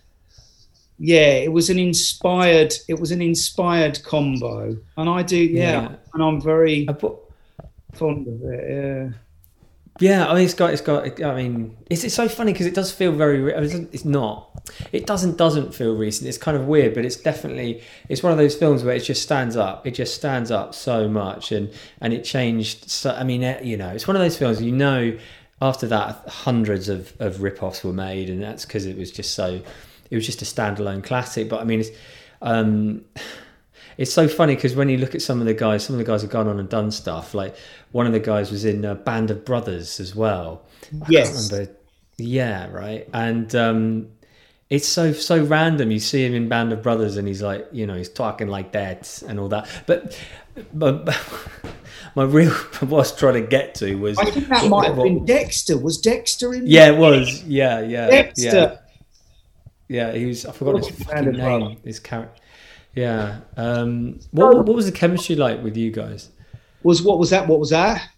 yeah 0.98 1.34
it 1.46 1.52
was 1.52 1.68
an 1.68 1.78
inspired 1.78 2.72
it 2.88 2.98
was 2.98 3.10
an 3.10 3.20
inspired 3.20 4.02
combo. 4.02 4.78
And 4.96 5.10
i 5.10 5.22
do 5.22 5.36
yeah, 5.36 5.82
yeah. 5.82 5.96
and 6.14 6.22
i'm 6.22 6.40
very 6.40 6.86
fond 7.92 8.26
of 8.26 8.42
it 8.44 8.64
yeah 8.70 9.18
yeah, 10.00 10.26
I 10.26 10.34
mean, 10.34 10.44
it's 10.44 10.54
got, 10.54 10.72
it's 10.72 10.82
got. 10.82 11.22
I 11.22 11.34
mean, 11.36 11.76
it's, 11.88 12.02
it's 12.02 12.14
so 12.14 12.28
funny 12.28 12.52
because 12.52 12.66
it 12.66 12.74
does 12.74 12.90
feel 12.90 13.12
very. 13.12 13.52
It's 13.52 14.04
not. 14.04 14.50
It 14.90 15.06
doesn't 15.06 15.36
doesn't 15.36 15.72
feel 15.72 15.94
recent. 15.94 16.28
It's 16.28 16.38
kind 16.38 16.56
of 16.56 16.66
weird, 16.66 16.94
but 16.94 17.04
it's 17.04 17.16
definitely. 17.16 17.80
It's 18.08 18.20
one 18.20 18.32
of 18.32 18.38
those 18.38 18.56
films 18.56 18.82
where 18.82 18.96
it 18.96 19.04
just 19.04 19.22
stands 19.22 19.56
up. 19.56 19.86
It 19.86 19.92
just 19.92 20.16
stands 20.16 20.50
up 20.50 20.74
so 20.74 21.08
much, 21.08 21.52
and 21.52 21.70
and 22.00 22.12
it 22.12 22.24
changed. 22.24 22.90
So 22.90 23.12
I 23.12 23.22
mean, 23.22 23.44
eh, 23.44 23.62
you 23.62 23.76
know, 23.76 23.90
it's 23.90 24.08
one 24.08 24.16
of 24.16 24.22
those 24.22 24.36
films. 24.36 24.60
You 24.60 24.72
know, 24.72 25.16
after 25.62 25.86
that, 25.86 26.28
hundreds 26.28 26.88
of 26.88 27.12
of 27.20 27.40
rip-offs 27.40 27.84
were 27.84 27.92
made, 27.92 28.30
and 28.30 28.42
that's 28.42 28.64
because 28.64 28.86
it 28.86 28.98
was 28.98 29.12
just 29.12 29.34
so. 29.34 29.60
It 30.10 30.16
was 30.16 30.26
just 30.26 30.42
a 30.42 30.44
standalone 30.44 31.04
classic. 31.04 31.48
But 31.48 31.60
I 31.60 31.64
mean, 31.64 31.80
it's. 31.80 31.90
Um, 32.42 33.04
it's 33.96 34.12
so 34.12 34.28
funny 34.28 34.54
because 34.54 34.74
when 34.74 34.88
you 34.88 34.98
look 34.98 35.14
at 35.14 35.22
some 35.22 35.40
of 35.40 35.46
the 35.46 35.54
guys, 35.54 35.84
some 35.84 35.94
of 35.94 35.98
the 35.98 36.04
guys 36.04 36.22
have 36.22 36.30
gone 36.30 36.48
on 36.48 36.58
and 36.58 36.68
done 36.68 36.90
stuff. 36.90 37.34
Like 37.34 37.56
one 37.92 38.06
of 38.06 38.12
the 38.12 38.20
guys 38.20 38.50
was 38.50 38.64
in 38.64 38.84
a 38.84 38.94
Band 38.94 39.30
of 39.30 39.44
Brothers 39.44 40.00
as 40.00 40.14
well. 40.14 40.62
Yes. 41.08 41.52
Yeah, 42.16 42.70
right. 42.70 43.08
And 43.12 43.54
um, 43.54 44.08
it's 44.70 44.88
so 44.88 45.12
so 45.12 45.42
random. 45.44 45.90
You 45.90 46.00
see 46.00 46.24
him 46.24 46.34
in 46.34 46.48
Band 46.48 46.72
of 46.72 46.82
Brothers, 46.82 47.16
and 47.16 47.26
he's 47.26 47.42
like, 47.42 47.66
you 47.72 47.86
know, 47.86 47.96
he's 47.96 48.08
talking 48.08 48.48
like 48.48 48.72
that 48.72 49.22
and 49.26 49.38
all 49.38 49.48
that. 49.48 49.68
But 49.86 50.18
but. 50.72 51.16
my 52.14 52.22
real 52.24 52.50
what 52.80 52.82
I 52.82 52.94
was 52.94 53.16
trying 53.16 53.34
to 53.34 53.48
get 53.48 53.74
to 53.76 53.94
was 53.96 54.18
I 54.18 54.30
think 54.30 54.48
that 54.48 54.62
what, 54.62 54.70
might 54.70 54.86
have 54.88 54.96
what, 54.96 55.04
been 55.04 55.24
Dexter. 55.24 55.76
Was 55.78 55.98
Dexter 55.98 56.54
in? 56.54 56.66
Yeah, 56.66 56.88
it 56.88 56.98
was. 56.98 57.42
Yeah, 57.44 57.80
yeah, 57.80 58.08
Dexter. 58.08 58.78
Yeah. 59.88 60.10
yeah, 60.12 60.16
he 60.16 60.26
was. 60.26 60.46
I 60.46 60.52
forgot 60.52 60.86
his 60.86 61.08
name. 61.08 61.76
His 61.84 61.98
character. 61.98 62.40
Yeah. 62.94 63.40
Um, 63.56 64.20
what, 64.30 64.66
what 64.66 64.76
was 64.76 64.86
the 64.86 64.92
chemistry 64.92 65.36
like 65.36 65.62
with 65.62 65.76
you 65.76 65.90
guys? 65.90 66.30
Was 66.82 67.02
what 67.02 67.18
was 67.18 67.30
that? 67.30 67.48
What 67.48 67.60
was 67.60 67.70
that? 67.70 68.08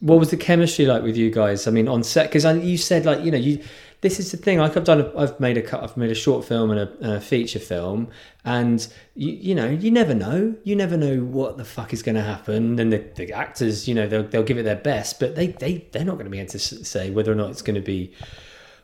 What 0.00 0.18
was 0.18 0.30
the 0.30 0.36
chemistry 0.36 0.86
like 0.86 1.02
with 1.02 1.16
you 1.16 1.30
guys? 1.30 1.66
I 1.66 1.70
mean, 1.70 1.88
on 1.88 2.02
set 2.02 2.30
because 2.30 2.44
you 2.64 2.76
said 2.76 3.06
like 3.06 3.24
you 3.24 3.30
know 3.30 3.38
you. 3.38 3.62
This 4.02 4.18
is 4.18 4.30
the 4.30 4.38
thing. 4.38 4.58
Like 4.58 4.78
I've 4.78 4.84
done, 4.84 5.02
a, 5.02 5.18
I've 5.18 5.38
made 5.40 5.58
a 5.58 5.62
cut, 5.62 5.82
I've 5.82 5.94
made 5.94 6.10
a 6.10 6.14
short 6.14 6.46
film 6.46 6.70
and 6.70 6.80
a, 6.80 6.90
and 7.02 7.12
a 7.12 7.20
feature 7.20 7.58
film, 7.58 8.08
and 8.46 8.88
you, 9.14 9.32
you 9.32 9.54
know, 9.54 9.68
you 9.68 9.90
never 9.90 10.14
know. 10.14 10.54
You 10.64 10.74
never 10.74 10.96
know 10.96 11.18
what 11.18 11.58
the 11.58 11.66
fuck 11.66 11.92
is 11.92 12.02
going 12.02 12.14
to 12.14 12.22
happen. 12.22 12.80
And 12.80 12.90
the, 12.90 13.04
the 13.16 13.34
actors, 13.34 13.86
you 13.86 13.94
know, 13.94 14.06
they'll, 14.06 14.22
they'll 14.22 14.42
give 14.42 14.56
it 14.56 14.62
their 14.62 14.76
best, 14.76 15.20
but 15.20 15.36
they 15.36 15.48
they 15.48 15.86
they're 15.92 16.06
not 16.06 16.14
going 16.14 16.24
to 16.24 16.30
be 16.30 16.40
able 16.40 16.50
to 16.50 16.58
say 16.58 17.10
whether 17.10 17.30
or 17.30 17.34
not 17.34 17.50
it's 17.50 17.60
going 17.60 17.74
to 17.74 17.82
be 17.82 18.14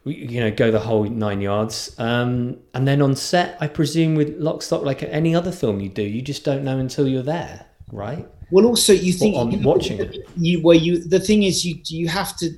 you 0.06 0.40
know 0.40 0.50
go 0.50 0.70
the 0.70 0.78
whole 0.78 1.04
nine 1.04 1.40
yards 1.40 1.94
um, 1.98 2.56
and 2.74 2.86
then 2.86 3.02
on 3.02 3.14
set 3.14 3.56
i 3.60 3.66
presume 3.66 4.14
with 4.14 4.36
lock 4.38 4.62
stock 4.62 4.82
like 4.82 5.02
any 5.02 5.34
other 5.34 5.52
film 5.52 5.80
you 5.80 5.88
do 5.88 6.02
you 6.02 6.22
just 6.22 6.44
don't 6.44 6.64
know 6.64 6.78
until 6.78 7.06
you're 7.08 7.22
there 7.22 7.66
right 7.92 8.26
well, 8.50 8.66
also 8.66 8.92
you 8.92 9.12
think 9.12 9.34
on 9.34 9.50
you 9.50 9.58
watching 9.58 9.98
it? 9.98 10.16
you 10.36 10.62
where 10.62 10.76
you 10.76 11.02
the 11.02 11.18
thing 11.18 11.42
is 11.42 11.64
you 11.64 11.80
you 11.86 12.08
have 12.08 12.36
to 12.38 12.50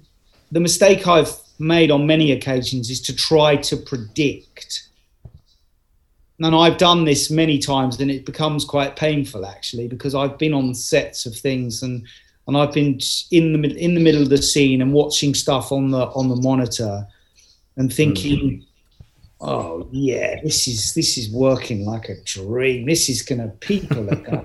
the 0.53 0.61
mistake 0.61 1.07
I've 1.07 1.33
made 1.59 1.91
on 1.91 2.07
many 2.07 2.33
occasions 2.33 2.91
is 2.91 3.01
to 3.03 3.15
try 3.15 3.57
to 3.57 3.77
predict. 3.77 4.89
And 6.41 6.55
I've 6.55 6.79
done 6.79 7.05
this 7.05 7.31
many 7.31 7.59
times, 7.59 8.01
and 8.01 8.11
it 8.11 8.25
becomes 8.25 8.65
quite 8.65 8.95
painful 8.95 9.45
actually 9.45 9.89
because 9.89 10.15
I've 10.15 10.39
been 10.39 10.55
on 10.55 10.73
sets 10.75 11.27
of 11.27 11.37
things 11.37 11.83
and 11.83 12.07
and 12.47 12.57
I've 12.57 12.73
been 12.73 13.01
in 13.31 13.61
the 13.61 13.77
in 13.77 13.95
the 13.95 14.01
middle 14.01 14.23
of 14.23 14.31
the 14.31 14.39
scene 14.41 14.81
and 14.81 14.93
watching 14.93 15.35
stuff 15.35 15.73
on 15.73 15.91
the 15.91 16.07
on 16.11 16.29
the 16.29 16.37
monitor 16.37 17.07
and 17.79 17.93
thinking, 17.93 18.41
mm. 18.41 18.65
oh 19.41 19.89
yeah, 19.91 20.41
this 20.43 20.69
is 20.69 20.93
this 20.93 21.17
is 21.17 21.31
working 21.31 21.87
like 21.87 22.11
a 22.11 22.21
dream. 22.25 22.85
This 22.85 23.09
is 23.09 23.23
gonna 23.23 23.49
people 23.61 24.11
are 24.11 24.17
gonna 24.17 24.45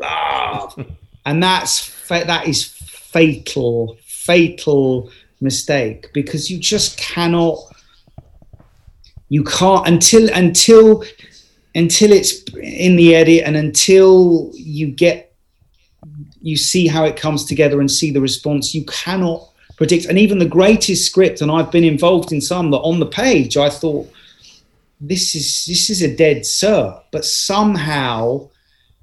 love, 0.00 0.86
and 1.26 1.42
that's 1.42 2.08
that 2.08 2.46
is 2.46 2.64
fatal, 2.64 3.96
fatal 4.04 5.10
mistake 5.40 6.12
because 6.12 6.50
you 6.50 6.58
just 6.58 6.98
cannot, 6.98 7.58
you 9.28 9.42
can't 9.44 9.88
until 9.88 10.28
until 10.34 11.04
until 11.74 12.12
it's 12.12 12.42
in 12.54 12.96
the 12.96 13.14
edit 13.14 13.42
and 13.44 13.56
until 13.56 14.50
you 14.54 14.88
get 14.88 15.34
you 16.42 16.56
see 16.56 16.86
how 16.86 17.04
it 17.04 17.16
comes 17.16 17.46
together 17.46 17.80
and 17.80 17.90
see 17.90 18.10
the 18.10 18.20
response 18.20 18.74
you 18.74 18.84
cannot 18.84 19.48
predict 19.76 20.06
and 20.06 20.18
even 20.18 20.38
the 20.38 20.44
greatest 20.46 21.04
script 21.06 21.40
and 21.40 21.50
i've 21.50 21.70
been 21.72 21.84
involved 21.84 22.32
in 22.32 22.40
some 22.40 22.70
that 22.70 22.78
on 22.78 23.00
the 23.00 23.06
page 23.06 23.56
i 23.56 23.68
thought 23.68 24.08
this 25.00 25.34
is 25.34 25.66
this 25.66 25.90
is 25.90 26.02
a 26.02 26.16
dead 26.16 26.46
sir, 26.46 26.98
but 27.10 27.24
somehow 27.24 28.48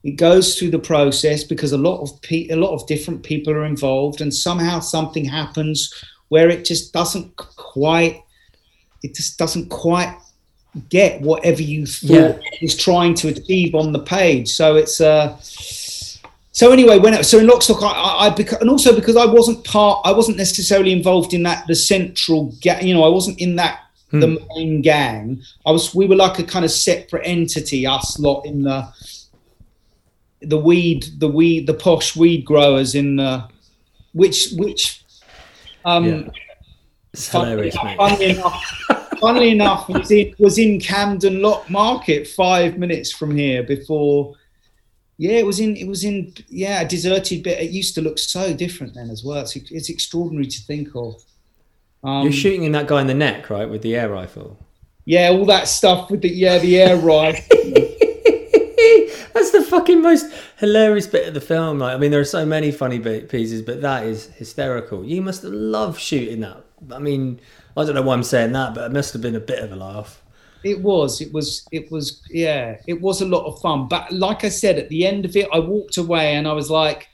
it 0.03 0.11
goes 0.11 0.57
through 0.57 0.71
the 0.71 0.79
process 0.79 1.43
because 1.43 1.73
a 1.73 1.77
lot 1.77 2.01
of 2.01 2.19
pe- 2.21 2.47
a 2.49 2.55
lot 2.55 2.73
of 2.73 2.87
different 2.87 3.21
people 3.21 3.53
are 3.53 3.65
involved 3.65 4.21
and 4.21 4.33
somehow 4.33 4.79
something 4.79 5.25
happens 5.25 5.93
where 6.29 6.49
it 6.49 6.65
just 6.65 6.93
doesn't 6.93 7.35
quite 7.35 8.23
it 9.03 9.13
just 9.13 9.37
doesn't 9.37 9.69
quite 9.69 10.15
get 10.89 11.21
whatever 11.21 11.61
you 11.61 11.85
thought 11.85 12.09
Yeah. 12.09 12.39
was 12.61 12.75
trying 12.77 13.13
to 13.15 13.27
achieve 13.27 13.75
on 13.75 13.91
the 13.91 13.99
page 13.99 14.47
so 14.47 14.77
it's 14.77 15.01
uh 15.01 15.37
so 16.51 16.71
anyway, 16.71 16.99
when 16.99 17.23
so 17.23 17.39
in 17.39 17.47
Lock 17.47 17.61
Stock, 17.61 17.81
I, 17.81 17.87
I, 17.87 18.27
I 18.27 18.57
and 18.59 18.69
also 18.69 18.93
because 18.95 19.15
I 19.15 19.25
wasn't 19.25 19.63
part, 19.63 20.01
I 20.05 20.11
wasn't 20.11 20.37
necessarily 20.37 20.91
involved 20.91 21.33
in 21.33 21.43
that 21.43 21.65
the 21.67 21.75
central, 21.75 22.53
gang. 22.61 22.85
you 22.85 22.93
know, 22.93 23.03
I 23.03 23.09
wasn't 23.09 23.39
in 23.39 23.55
that 23.57 23.79
the 24.11 24.45
main 24.55 24.81
gang. 24.81 25.41
I 25.65 25.71
was, 25.71 25.95
we 25.95 26.05
were 26.05 26.15
like 26.15 26.39
a 26.39 26.43
kind 26.43 26.65
of 26.65 26.71
separate 26.71 27.25
entity, 27.25 27.87
us 27.87 28.19
lot 28.19 28.45
in 28.45 28.63
the 28.63 28.87
the 30.41 30.57
weed, 30.57 31.05
the 31.19 31.27
weed, 31.27 31.67
the 31.67 31.73
posh 31.73 32.15
weed 32.15 32.43
growers 32.43 32.95
in 32.95 33.15
the 33.15 33.47
which 34.13 34.51
which 34.53 35.05
um 35.85 36.05
Yeah. 36.05 36.29
It's 37.13 37.27
hilarious, 37.27 37.75
mate. 37.83 37.97
funnily 37.97 38.29
enough, 38.31 38.63
funnily 39.19 39.49
enough, 39.49 39.89
was 39.89 40.11
in, 40.11 40.33
was 40.39 40.57
in 40.57 40.79
Camden 40.79 41.41
Lock 41.41 41.69
Market 41.69 42.25
five 42.25 42.77
minutes 42.77 43.11
from 43.11 43.35
here 43.35 43.63
before. 43.63 44.33
Yeah, 45.21 45.33
it 45.33 45.45
was 45.45 45.59
in. 45.59 45.77
It 45.77 45.87
was 45.87 46.03
in. 46.03 46.33
Yeah, 46.49 46.81
a 46.81 46.87
deserted 46.87 47.43
bit. 47.43 47.59
It 47.59 47.69
used 47.69 47.93
to 47.93 48.01
look 48.01 48.17
so 48.17 48.55
different 48.55 48.95
then 48.95 49.11
as 49.11 49.23
well. 49.23 49.41
It's, 49.41 49.55
it's 49.55 49.87
extraordinary 49.87 50.47
to 50.47 50.61
think 50.63 50.95
of. 50.95 51.23
Um, 52.03 52.23
You're 52.23 52.31
shooting 52.31 52.71
that 52.71 52.87
guy 52.87 53.01
in 53.01 53.05
the 53.05 53.13
neck, 53.13 53.51
right, 53.51 53.69
with 53.69 53.83
the 53.83 53.95
air 53.95 54.09
rifle. 54.09 54.57
Yeah, 55.05 55.29
all 55.29 55.45
that 55.45 55.67
stuff 55.67 56.09
with 56.09 56.23
the 56.23 56.29
yeah 56.29 56.57
the 56.57 56.81
air 56.81 56.97
rifle. 57.11 57.43
That's 59.33 59.51
the 59.51 59.63
fucking 59.69 60.01
most 60.01 60.25
hilarious 60.57 61.05
bit 61.05 61.27
of 61.27 61.35
the 61.35 61.41
film. 61.41 61.77
Like, 61.77 61.93
I 61.93 61.99
mean, 61.99 62.09
there 62.09 62.19
are 62.19 62.25
so 62.25 62.43
many 62.43 62.71
funny 62.71 62.97
pieces, 62.97 63.61
but 63.61 63.79
that 63.81 64.07
is 64.07 64.25
hysterical. 64.37 65.05
You 65.05 65.21
must 65.21 65.43
have 65.43 65.53
loved 65.53 66.01
shooting 66.01 66.39
that. 66.39 66.65
I 66.91 66.97
mean, 66.97 67.39
I 67.77 67.85
don't 67.85 67.93
know 67.93 68.01
why 68.01 68.15
I'm 68.15 68.23
saying 68.23 68.53
that, 68.53 68.73
but 68.73 68.85
it 68.85 68.91
must 68.91 69.13
have 69.13 69.21
been 69.21 69.35
a 69.35 69.39
bit 69.39 69.59
of 69.59 69.71
a 69.71 69.75
laugh. 69.75 70.20
It 70.63 70.79
was. 70.81 71.21
It 71.21 71.33
was. 71.33 71.67
It 71.71 71.91
was. 71.91 72.21
Yeah. 72.29 72.77
It 72.87 73.01
was 73.01 73.21
a 73.21 73.25
lot 73.25 73.45
of 73.45 73.59
fun. 73.61 73.87
But 73.87 74.11
like 74.11 74.43
I 74.43 74.49
said, 74.49 74.77
at 74.77 74.89
the 74.89 75.05
end 75.05 75.25
of 75.25 75.35
it, 75.35 75.47
I 75.51 75.59
walked 75.59 75.97
away 75.97 76.35
and 76.35 76.47
I 76.47 76.53
was 76.53 76.69
like, 76.69 77.07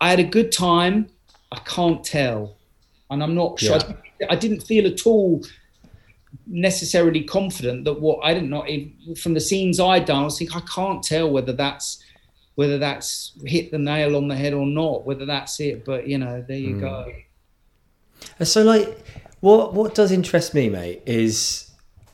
I 0.00 0.10
had 0.10 0.20
a 0.20 0.24
good 0.24 0.50
time. 0.52 1.08
I 1.52 1.58
can't 1.60 2.02
tell, 2.04 2.56
and 3.10 3.22
I'm 3.22 3.34
not 3.34 3.58
sure. 3.58 3.78
Yeah. 4.20 4.26
I 4.30 4.36
didn't 4.36 4.60
feel 4.60 4.86
at 4.86 5.04
all 5.04 5.42
necessarily 6.46 7.22
confident 7.22 7.84
that 7.84 8.00
what 8.00 8.20
I 8.22 8.34
didn't 8.34 8.50
know 8.50 8.64
from 9.16 9.34
the 9.34 9.40
scenes 9.40 9.80
I'd 9.80 10.04
done. 10.04 10.22
I 10.22 10.24
was 10.24 10.38
thinking 10.38 10.56
I 10.56 10.64
can't 10.72 11.02
tell 11.02 11.30
whether 11.30 11.52
that's 11.52 12.02
whether 12.54 12.78
that's 12.78 13.32
hit 13.44 13.70
the 13.70 13.78
nail 13.78 14.16
on 14.16 14.28
the 14.28 14.36
head 14.36 14.52
or 14.52 14.66
not. 14.66 15.06
Whether 15.06 15.26
that's 15.26 15.58
it. 15.60 15.84
But 15.84 16.06
you 16.06 16.18
know, 16.18 16.44
there 16.46 16.58
you 16.58 16.74
hmm. 16.74 16.80
go. 16.80 17.12
And 18.38 18.48
So, 18.48 18.62
like, 18.62 19.04
what 19.40 19.74
what 19.74 19.94
does 19.94 20.12
interest 20.12 20.54
me, 20.54 20.68
mate, 20.68 21.02
is, 21.06 21.69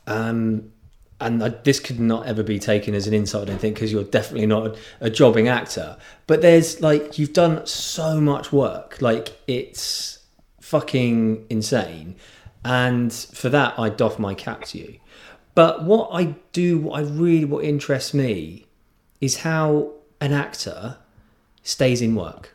um, 0.07 0.71
and 1.19 1.43
I, 1.43 1.49
this 1.49 1.79
could 1.79 1.99
not 1.99 2.25
ever 2.25 2.43
be 2.43 2.59
taken 2.59 2.93
as 2.93 3.07
an 3.07 3.13
insult, 3.13 3.43
I 3.43 3.51
don't 3.51 3.59
think, 3.59 3.75
because 3.75 3.91
you're 3.91 4.03
definitely 4.03 4.47
not 4.47 4.67
a, 4.67 4.77
a 5.01 5.09
jobbing 5.09 5.47
actor. 5.47 5.97
But 6.25 6.41
there's 6.41 6.81
like 6.81 7.17
you've 7.17 7.33
done 7.33 7.65
so 7.65 8.19
much 8.19 8.51
work, 8.51 9.01
like 9.01 9.39
it's 9.47 10.19
fucking 10.61 11.45
insane, 11.49 12.15
and 12.63 13.13
for 13.13 13.49
that 13.49 13.77
I 13.77 13.89
doff 13.89 14.17
my 14.17 14.33
cap 14.33 14.63
to 14.65 14.79
you. 14.79 14.99
But 15.53 15.83
what 15.83 16.09
I 16.11 16.35
do, 16.51 16.77
what 16.77 16.99
I 16.99 17.01
really, 17.03 17.45
what 17.45 17.63
interests 17.63 18.13
me, 18.13 18.65
is 19.21 19.37
how 19.37 19.93
an 20.21 20.33
actor 20.33 20.97
stays 21.63 22.01
in 22.01 22.15
work 22.15 22.53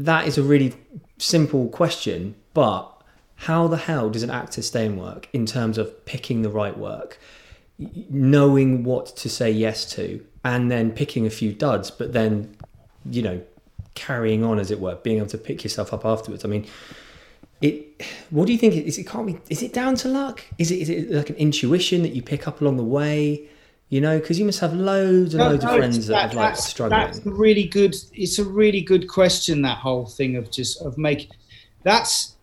that 0.00 0.26
is 0.26 0.38
a 0.38 0.42
really 0.42 0.74
simple 1.18 1.68
question, 1.68 2.34
but 2.54 2.89
how 3.46 3.66
the 3.68 3.76
hell 3.78 4.10
does 4.10 4.22
an 4.22 4.30
actor 4.30 4.60
stay 4.62 4.84
in 4.84 4.96
work 4.96 5.28
in 5.32 5.46
terms 5.46 5.78
of 5.78 6.04
picking 6.04 6.42
the 6.42 6.50
right 6.50 6.76
work, 6.76 7.18
knowing 7.78 8.84
what 8.84 9.06
to 9.16 9.28
say 9.28 9.50
yes 9.50 9.90
to, 9.94 10.24
and 10.44 10.70
then 10.70 10.90
picking 10.90 11.26
a 11.26 11.30
few 11.30 11.52
duds, 11.52 11.90
but 11.90 12.12
then, 12.12 12.54
you 13.10 13.22
know, 13.22 13.40
carrying 13.94 14.44
on 14.44 14.58
as 14.58 14.70
it 14.70 14.80
were, 14.80 14.94
being 14.96 15.18
able 15.18 15.26
to 15.28 15.38
pick 15.38 15.64
yourself 15.64 15.92
up 15.92 16.04
afterwards? 16.04 16.44
I 16.44 16.48
mean, 16.48 16.66
it. 17.60 17.86
What 18.30 18.46
do 18.46 18.52
you 18.52 18.58
think? 18.58 18.74
Is 18.74 18.98
it 18.98 19.06
can't 19.06 19.26
be? 19.26 19.38
Is 19.48 19.62
it 19.62 19.72
down 19.72 19.94
to 19.96 20.08
luck? 20.08 20.42
Is 20.58 20.70
it 20.70 20.76
is 20.80 20.88
it 20.88 21.10
like 21.10 21.30
an 21.30 21.36
intuition 21.36 22.02
that 22.02 22.14
you 22.14 22.22
pick 22.22 22.46
up 22.48 22.60
along 22.60 22.76
the 22.76 22.84
way? 22.84 23.48
You 23.90 24.00
know, 24.00 24.18
because 24.20 24.38
you 24.38 24.44
must 24.44 24.60
have 24.60 24.72
loads 24.72 25.34
and 25.34 25.42
No, 25.42 25.50
loads 25.50 25.64
no, 25.64 25.70
of 25.70 25.76
friends 25.76 25.96
it's- 25.98 26.08
that, 26.08 26.28
have 26.28 26.34
like 26.34 26.56
struggling. 26.56 27.00
That's 27.00 27.18
a 27.26 27.30
really 27.30 27.64
good. 27.64 27.94
It's 28.14 28.38
a 28.38 28.44
really 28.44 28.80
good 28.80 29.08
question. 29.08 29.62
That 29.62 29.78
whole 29.78 30.06
thing 30.06 30.36
of 30.36 30.50
just 30.50 30.80
of 30.82 30.96
making. 30.96 31.30
That's 31.82 32.36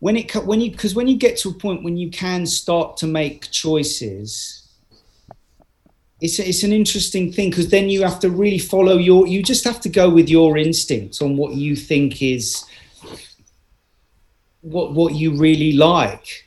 when 0.00 0.16
it 0.16 0.34
when 0.44 0.60
you 0.60 0.70
because 0.70 0.94
when 0.94 1.06
you 1.06 1.16
get 1.16 1.36
to 1.38 1.50
a 1.50 1.54
point 1.54 1.84
when 1.84 1.96
you 1.96 2.10
can 2.10 2.44
start 2.46 2.96
to 2.98 3.06
make 3.06 3.50
choices. 3.50 4.56
It's, 6.22 6.38
a, 6.38 6.46
it's 6.46 6.64
an 6.64 6.72
interesting 6.72 7.32
thing 7.32 7.48
because 7.48 7.70
then 7.70 7.88
you 7.88 8.02
have 8.02 8.20
to 8.20 8.28
really 8.28 8.58
follow 8.58 8.98
your 8.98 9.26
you 9.26 9.42
just 9.42 9.64
have 9.64 9.80
to 9.80 9.88
go 9.88 10.10
with 10.10 10.28
your 10.28 10.58
instincts 10.58 11.22
on 11.22 11.38
what 11.38 11.54
you 11.54 11.74
think 11.74 12.20
is 12.20 12.62
what 14.60 14.92
what 14.92 15.14
you 15.14 15.34
really 15.38 15.72
like 15.72 16.46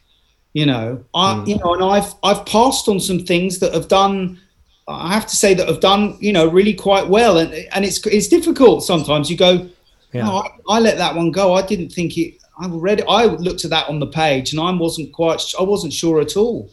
you 0.53 0.67
know 0.67 1.03
i 1.15 1.33
hmm. 1.33 1.47
you 1.47 1.57
know 1.57 1.73
and 1.73 1.83
i've 1.83 2.13
i've 2.21 2.45
passed 2.45 2.87
on 2.87 2.99
some 2.99 3.17
things 3.17 3.57
that 3.57 3.73
have 3.73 3.87
done 3.87 4.39
i 4.87 5.11
have 5.11 5.25
to 5.25 5.35
say 5.35 5.55
that 5.55 5.67
have 5.67 5.79
done 5.79 6.17
you 6.19 6.31
know 6.31 6.47
really 6.47 6.75
quite 6.75 7.07
well 7.07 7.39
and 7.39 7.51
and 7.51 7.83
it's 7.83 8.05
it's 8.05 8.27
difficult 8.27 8.83
sometimes 8.83 9.27
you 9.27 9.35
go 9.35 9.67
Yeah. 10.11 10.29
"Oh, 10.29 10.43
I, 10.69 10.75
I 10.75 10.79
let 10.81 10.97
that 10.97 11.15
one 11.15 11.31
go 11.31 11.55
i 11.55 11.63
didn't 11.63 11.89
think 11.89 12.15
it 12.15 12.35
i 12.59 12.67
read 12.67 12.99
it 12.99 13.05
i 13.07 13.25
looked 13.25 13.63
at 13.63 13.69
that 13.71 13.87
on 13.89 13.99
the 13.99 14.07
page 14.07 14.51
and 14.51 14.61
i 14.61 14.71
wasn't 14.71 15.11
quite 15.11 15.41
i 15.59 15.63
wasn't 15.63 15.91
sure 15.91 16.19
at 16.21 16.37
all 16.37 16.69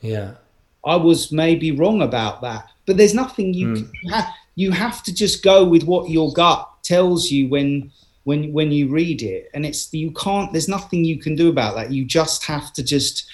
yeah. 0.00 0.34
I 0.84 0.96
was 0.96 1.30
maybe 1.30 1.72
wrong 1.72 2.02
about 2.02 2.40
that. 2.42 2.68
But 2.86 2.96
there's 2.96 3.14
nothing 3.14 3.54
you 3.54 3.68
hmm. 3.68 3.90
you, 4.02 4.12
ha- 4.12 4.36
you 4.54 4.70
have 4.72 5.02
to 5.04 5.14
just 5.14 5.42
go 5.42 5.64
with 5.64 5.84
what 5.84 6.10
your 6.10 6.32
gut 6.32 6.68
tells 6.82 7.30
you 7.30 7.48
when 7.48 7.90
when 8.24 8.52
when 8.52 8.72
you 8.72 8.88
read 8.88 9.22
it, 9.22 9.50
and 9.54 9.64
it's 9.64 9.92
you 9.92 10.10
can't. 10.12 10.52
There's 10.52 10.68
nothing 10.68 11.04
you 11.04 11.18
can 11.18 11.36
do 11.36 11.48
about 11.48 11.76
that. 11.76 11.92
You 11.92 12.04
just 12.04 12.44
have 12.44 12.72
to 12.74 12.82
just 12.82 13.26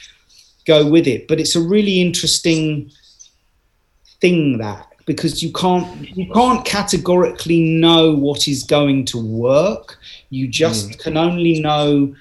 go 0.66 0.86
with 0.86 1.06
it. 1.06 1.28
But 1.28 1.40
it's 1.40 1.56
a 1.56 1.60
really 1.60 2.00
interesting 2.00 2.90
thing 4.20 4.58
that 4.58 4.92
because 5.06 5.42
you 5.42 5.52
can't 5.52 5.86
you 6.16 6.30
can't 6.32 6.64
categorically 6.64 7.60
know 7.60 8.14
what 8.14 8.48
is 8.48 8.64
going 8.64 9.04
to 9.06 9.18
work. 9.18 9.98
You 10.30 10.48
just 10.48 10.98
can 10.98 11.16
only 11.16 11.60
know 11.60 12.14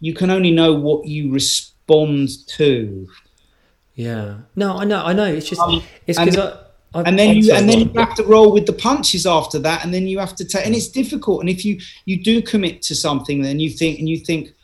you 0.00 0.14
can 0.14 0.30
only 0.30 0.52
know 0.52 0.74
what 0.74 1.06
you 1.06 1.32
respond 1.32 2.46
to. 2.48 3.08
Yeah. 3.94 4.38
No, 4.54 4.76
I 4.76 4.84
know. 4.84 5.02
I 5.02 5.12
know. 5.14 5.24
It's 5.24 5.48
just 5.48 5.60
Um, 5.60 5.82
it's 6.06 6.18
because 6.18 6.36
I, 6.36 6.98
I 6.98 7.02
and 7.04 7.18
then 7.18 7.30
I'm 7.30 7.36
you 7.38 7.52
and 7.52 7.68
then 7.68 7.80
you 7.80 7.90
have 7.96 8.14
to 8.16 8.24
roll 8.24 8.52
with 8.52 8.66
the 8.66 8.74
punches 8.74 9.26
after 9.26 9.58
that 9.60 9.84
and 9.84 9.92
then 9.92 10.06
you 10.06 10.18
have 10.18 10.36
to 10.36 10.44
take 10.44 10.66
and 10.66 10.74
it's 10.74 10.88
difficult 10.88 11.40
and 11.40 11.48
if 11.48 11.64
you 11.64 11.78
you 12.04 12.22
do 12.22 12.40
commit 12.40 12.80
to 12.82 12.94
something 12.94 13.42
then 13.42 13.58
you 13.58 13.68
think 13.68 13.98
and 13.98 14.08
you 14.08 14.18
think 14.18 14.54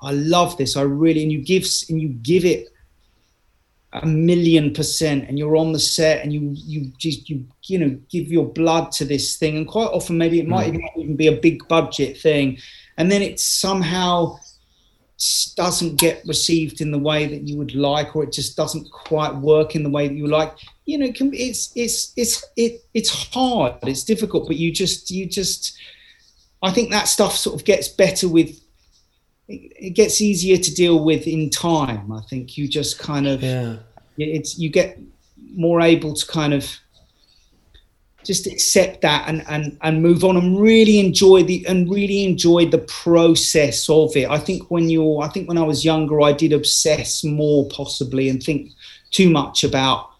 i 0.00 0.10
love 0.12 0.56
this 0.56 0.74
i 0.76 0.80
really 0.80 1.22
and 1.22 1.32
you 1.32 1.42
give 1.42 1.66
and 1.90 2.00
you 2.00 2.08
give 2.08 2.46
it 2.46 2.71
a 3.94 4.06
million 4.06 4.72
percent 4.72 5.28
and 5.28 5.38
you're 5.38 5.56
on 5.56 5.72
the 5.72 5.78
set 5.78 6.22
and 6.22 6.32
you 6.32 6.52
you 6.54 6.90
just 6.96 7.28
you 7.28 7.46
you 7.64 7.78
know 7.78 7.98
give 8.08 8.28
your 8.28 8.46
blood 8.46 8.90
to 8.92 9.04
this 9.04 9.36
thing. 9.36 9.56
And 9.56 9.68
quite 9.68 9.88
often 9.88 10.16
maybe 10.16 10.40
it 10.40 10.48
might 10.48 10.72
mm. 10.72 10.80
even 10.96 11.16
be 11.16 11.26
a 11.26 11.40
big 11.40 11.66
budget 11.68 12.18
thing. 12.18 12.58
And 12.96 13.10
then 13.10 13.22
it 13.22 13.38
somehow 13.38 14.38
doesn't 15.54 16.00
get 16.00 16.24
received 16.26 16.80
in 16.80 16.90
the 16.90 16.98
way 16.98 17.26
that 17.26 17.46
you 17.46 17.56
would 17.56 17.74
like 17.74 18.16
or 18.16 18.24
it 18.24 18.32
just 18.32 18.56
doesn't 18.56 18.90
quite 18.90 19.34
work 19.36 19.76
in 19.76 19.82
the 19.82 19.90
way 19.90 20.08
that 20.08 20.14
you 20.14 20.26
like. 20.26 20.54
You 20.86 20.98
know 20.98 21.06
it 21.06 21.14
can, 21.14 21.32
it's 21.34 21.70
it's 21.76 22.12
it's 22.16 22.44
it, 22.56 22.84
it's 22.94 23.32
hard. 23.32 23.74
It's 23.82 24.04
difficult 24.04 24.46
but 24.46 24.56
you 24.56 24.72
just 24.72 25.10
you 25.10 25.26
just 25.26 25.76
i 26.62 26.70
think 26.70 26.90
that 26.90 27.08
stuff 27.08 27.34
sort 27.34 27.58
of 27.58 27.64
gets 27.64 27.88
better 27.88 28.28
with 28.28 28.61
it 29.52 29.90
gets 29.90 30.20
easier 30.20 30.56
to 30.56 30.74
deal 30.74 31.04
with 31.04 31.26
in 31.26 31.50
time. 31.50 32.12
I 32.12 32.20
think 32.22 32.56
you 32.56 32.68
just 32.68 32.98
kind 32.98 33.26
of 33.26 33.42
yeah. 33.42 33.76
it's 34.16 34.58
you 34.58 34.70
get 34.70 34.98
more 35.54 35.80
able 35.80 36.14
to 36.14 36.26
kind 36.26 36.54
of 36.54 36.70
just 38.24 38.46
accept 38.46 39.00
that 39.02 39.28
and, 39.28 39.44
and 39.48 39.76
and 39.82 40.00
move 40.00 40.24
on 40.24 40.36
and 40.36 40.60
really 40.60 41.00
enjoy 41.00 41.42
the 41.42 41.66
and 41.66 41.90
really 41.90 42.24
enjoy 42.24 42.66
the 42.66 42.78
process 42.78 43.88
of 43.88 44.16
it. 44.16 44.28
I 44.30 44.38
think 44.38 44.70
when 44.70 44.88
you're 44.88 45.22
I 45.22 45.28
think 45.28 45.48
when 45.48 45.58
I 45.58 45.62
was 45.62 45.84
younger 45.84 46.20
I 46.20 46.32
did 46.32 46.52
obsess 46.52 47.24
more 47.24 47.68
possibly 47.68 48.28
and 48.28 48.42
think 48.42 48.70
too 49.10 49.28
much 49.28 49.64
about 49.64 50.10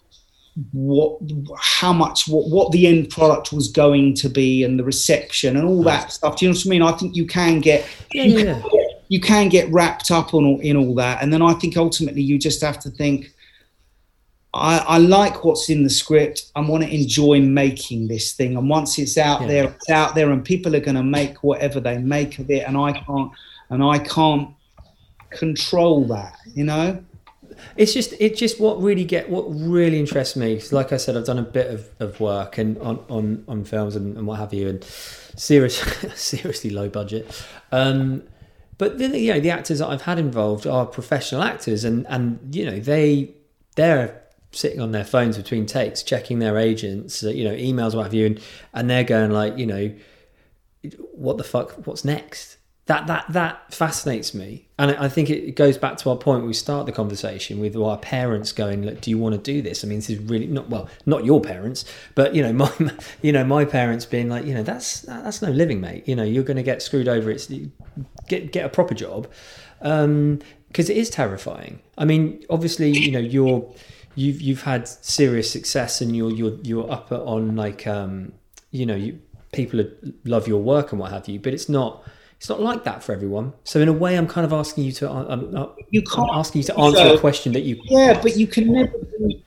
what 0.72 1.18
how 1.58 1.92
much 1.92 2.28
what, 2.28 2.48
what 2.48 2.72
the 2.72 2.86
end 2.86 3.08
product 3.08 3.52
was 3.52 3.68
going 3.68 4.14
to 4.14 4.28
be 4.28 4.64
and 4.64 4.78
the 4.78 4.84
reception 4.84 5.56
and 5.56 5.66
all 5.66 5.82
that 5.84 6.12
stuff. 6.12 6.36
Do 6.36 6.44
you 6.44 6.52
know 6.52 6.56
what 6.56 6.66
I 6.66 6.68
mean? 6.68 6.82
I 6.82 6.92
think 6.92 7.16
you 7.16 7.26
can 7.26 7.60
get 7.60 7.88
yeah, 8.12 8.24
you 8.24 8.38
yeah. 8.38 8.60
Can 8.60 8.70
get 8.70 8.81
you 9.12 9.20
can 9.20 9.50
get 9.50 9.70
wrapped 9.70 10.10
up 10.10 10.32
on 10.32 10.46
all, 10.46 10.60
in 10.60 10.74
all 10.74 10.94
that, 10.94 11.22
and 11.22 11.30
then 11.30 11.42
I 11.42 11.52
think 11.52 11.76
ultimately 11.76 12.22
you 12.22 12.38
just 12.38 12.62
have 12.62 12.80
to 12.80 12.90
think. 12.90 13.34
I, 14.54 14.78
I 14.78 14.98
like 14.98 15.44
what's 15.44 15.68
in 15.68 15.82
the 15.82 15.90
script. 15.90 16.50
I 16.54 16.60
want 16.60 16.82
to 16.82 16.90
enjoy 16.90 17.40
making 17.40 18.08
this 18.08 18.32
thing, 18.32 18.56
and 18.56 18.70
once 18.70 18.98
it's 18.98 19.18
out 19.18 19.42
yeah. 19.42 19.46
there, 19.48 19.64
it's 19.64 19.90
out 19.90 20.14
there, 20.14 20.30
and 20.30 20.42
people 20.42 20.74
are 20.74 20.80
going 20.80 20.94
to 20.94 21.02
make 21.02 21.42
whatever 21.42 21.78
they 21.78 21.98
make 21.98 22.38
of 22.38 22.50
it, 22.50 22.66
and 22.66 22.78
I 22.78 22.92
can't, 22.92 23.30
and 23.68 23.84
I 23.84 23.98
can't 23.98 24.48
control 25.28 26.06
that, 26.06 26.38
you 26.54 26.64
know 26.64 27.04
it's 27.76 27.92
just 27.92 28.12
it's 28.18 28.40
just 28.40 28.58
what 28.58 28.80
really 28.80 29.04
get 29.04 29.28
what 29.28 29.44
really 29.44 30.00
interests 30.00 30.34
me 30.34 30.60
like 30.72 30.92
i 30.92 30.96
said 30.96 31.16
i've 31.16 31.26
done 31.26 31.38
a 31.38 31.42
bit 31.42 31.68
of, 31.68 31.88
of 32.00 32.18
work 32.18 32.58
and 32.58 32.76
on 32.78 32.98
on 33.08 33.44
on 33.46 33.62
films 33.62 33.94
and, 33.94 34.16
and 34.16 34.26
what 34.26 34.38
have 34.38 34.52
you 34.52 34.68
and 34.68 34.82
serious 35.36 35.76
seriously 36.14 36.70
low 36.70 36.88
budget 36.88 37.46
um 37.70 38.22
but 38.78 38.98
you 38.98 39.32
know 39.32 39.40
the 39.40 39.50
actors 39.50 39.78
that 39.78 39.88
I've 39.88 40.02
had 40.02 40.18
involved 40.18 40.66
are 40.66 40.86
professional 40.86 41.42
actors, 41.42 41.84
and 41.84 42.06
and 42.08 42.54
you 42.54 42.64
know 42.64 42.78
they 42.78 43.34
they're 43.76 44.22
sitting 44.52 44.80
on 44.80 44.92
their 44.92 45.04
phones 45.04 45.36
between 45.36 45.66
takes, 45.66 46.02
checking 46.02 46.38
their 46.38 46.58
agents, 46.58 47.24
uh, 47.24 47.30
you 47.30 47.44
know, 47.44 47.54
emails, 47.54 47.94
what 47.94 48.04
have 48.04 48.14
you, 48.14 48.26
and 48.26 48.40
and 48.74 48.90
they're 48.90 49.04
going 49.04 49.30
like, 49.30 49.56
you 49.58 49.66
know, 49.66 49.92
what 51.12 51.38
the 51.38 51.44
fuck, 51.44 51.86
what's 51.86 52.04
next? 52.04 52.58
That 52.92 53.06
that 53.06 53.24
that 53.30 53.72
fascinates 53.72 54.34
me, 54.34 54.66
and 54.78 54.90
I 54.92 55.08
think 55.08 55.30
it 55.30 55.56
goes 55.56 55.78
back 55.78 55.96
to 55.98 56.10
our 56.10 56.16
point. 56.16 56.44
We 56.44 56.52
start 56.52 56.84
the 56.84 56.92
conversation 56.92 57.58
with 57.58 57.74
our 57.74 57.96
parents 57.96 58.52
going, 58.52 58.84
"Look, 58.84 59.00
do 59.00 59.10
you 59.10 59.16
want 59.16 59.34
to 59.34 59.40
do 59.40 59.62
this?" 59.62 59.82
I 59.82 59.88
mean, 59.88 59.98
this 59.98 60.10
is 60.10 60.18
really 60.18 60.46
not 60.46 60.68
well, 60.68 60.88
not 61.06 61.24
your 61.24 61.40
parents, 61.40 61.86
but 62.14 62.34
you 62.34 62.42
know, 62.42 62.52
my 62.64 62.72
you 63.22 63.32
know 63.32 63.44
my 63.44 63.64
parents 63.64 64.04
being 64.04 64.28
like, 64.28 64.44
you 64.44 64.52
know, 64.52 64.62
that's 64.62 65.00
that's 65.00 65.40
no 65.40 65.50
living, 65.50 65.80
mate. 65.80 66.06
You 66.06 66.16
know, 66.16 66.24
you're 66.24 66.44
going 66.44 66.58
to 66.58 66.62
get 66.62 66.82
screwed 66.82 67.08
over. 67.08 67.30
It's 67.30 67.50
get 68.28 68.52
get 68.52 68.66
a 68.66 68.68
proper 68.68 68.94
job, 68.94 69.26
um 69.80 70.40
because 70.68 70.88
it 70.88 70.96
is 70.96 71.10
terrifying. 71.10 71.80
I 71.98 72.04
mean, 72.04 72.44
obviously, 72.48 72.90
you 72.90 73.10
know, 73.10 73.18
you're 73.20 73.70
you've 74.14 74.40
you've 74.40 74.62
had 74.62 74.86
serious 74.88 75.50
success, 75.50 76.00
and 76.02 76.14
you're 76.14 76.30
you're 76.30 76.58
you're 76.62 76.90
up 76.90 77.10
on 77.10 77.56
like 77.56 77.86
um, 77.86 78.32
you 78.70 78.86
know, 78.86 78.96
you 78.96 79.18
people 79.52 79.84
love 80.24 80.48
your 80.48 80.62
work 80.62 80.92
and 80.92 81.00
what 81.00 81.12
have 81.12 81.28
you, 81.28 81.38
but 81.38 81.54
it's 81.54 81.68
not 81.68 82.02
it's 82.42 82.48
not 82.48 82.60
like 82.60 82.82
that 82.82 83.04
for 83.04 83.12
everyone. 83.12 83.52
So 83.62 83.78
in 83.78 83.86
a 83.86 83.92
way, 83.92 84.16
I'm 84.16 84.26
kind 84.26 84.44
of 84.44 84.52
asking 84.52 84.82
you 84.82 84.90
to 84.94 85.08
uh, 85.08 85.26
I'm, 85.28 85.56
uh, 85.56 85.66
you 85.90 86.02
can't, 86.02 86.28
I'm 86.28 86.40
asking 86.40 86.62
you 86.62 86.66
to 86.66 86.76
answer 86.76 86.98
so, 86.98 87.14
a 87.14 87.20
question 87.20 87.52
that 87.52 87.60
you 87.60 87.80
yeah, 87.84 88.20
but 88.20 88.36
you 88.36 88.48
can 88.48 88.72
never. 88.72 88.98
Be, 88.98 89.44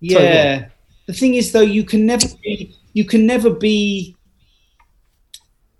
yeah, 0.00 0.18
Sorry, 0.18 0.72
the 1.06 1.12
thing 1.14 1.32
is 1.32 1.50
though, 1.50 1.62
you 1.62 1.82
can 1.82 2.04
never 2.04 2.26
be 2.42 2.76
you 2.92 3.06
can 3.06 3.26
never 3.26 3.48
be 3.48 4.14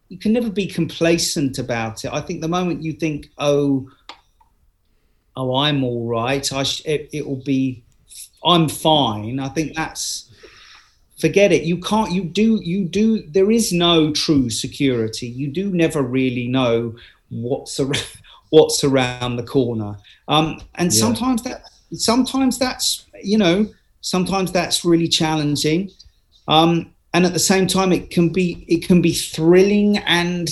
you 0.09 0.17
can 0.17 0.33
never 0.33 0.49
be 0.49 0.67
complacent 0.67 1.59
about 1.59 2.07
it. 2.07 2.11
I 2.11 2.23
think 2.23 2.41
the 2.41 2.49
moment 2.49 2.83
you 2.83 2.95
think, 2.95 3.29
oh, 3.37 3.87
oh, 5.37 5.57
I'm 5.57 5.85
all 5.85 6.07
right, 6.09 6.51
I 6.55 6.63
sh- 6.63 6.87
it, 6.87 7.11
it 7.13 7.27
will 7.27 7.45
be, 7.45 7.85
I'm 8.43 8.67
fine. 8.71 9.39
I 9.41 9.51
think 9.51 9.77
that's 9.77 10.31
forget 11.25 11.53
it. 11.53 11.63
You 11.63 11.79
can't 11.79 12.13
you 12.13 12.23
do 12.23 12.61
you 12.63 12.85
do 12.85 13.23
there 13.37 13.51
is 13.51 13.73
no 13.73 14.13
true 14.13 14.51
security. 14.51 15.27
You 15.27 15.49
do 15.49 15.71
never 15.71 16.03
really 16.03 16.47
know 16.49 16.97
what's 17.31 17.81
around 17.81 18.07
what's 18.51 18.85
around 18.85 19.37
the 19.37 19.43
corner. 19.43 19.97
Um, 20.29 20.61
and 20.75 20.93
yeah. 20.93 21.01
sometimes 21.01 21.43
that 21.45 21.63
sometimes 21.95 22.59
that's 22.59 23.07
you 23.23 23.39
know 23.39 23.67
sometimes 24.03 24.53
that's 24.53 24.85
really 24.85 25.09
challenging. 25.09 25.91
Um, 26.47 26.93
and 27.15 27.25
at 27.25 27.33
the 27.33 27.47
same 27.53 27.67
time 27.67 27.91
it 27.91 28.11
can 28.11 28.29
be 28.29 28.67
it 28.69 28.87
can 28.87 29.01
be 29.01 29.15
thrilling 29.15 29.97
and 30.21 30.51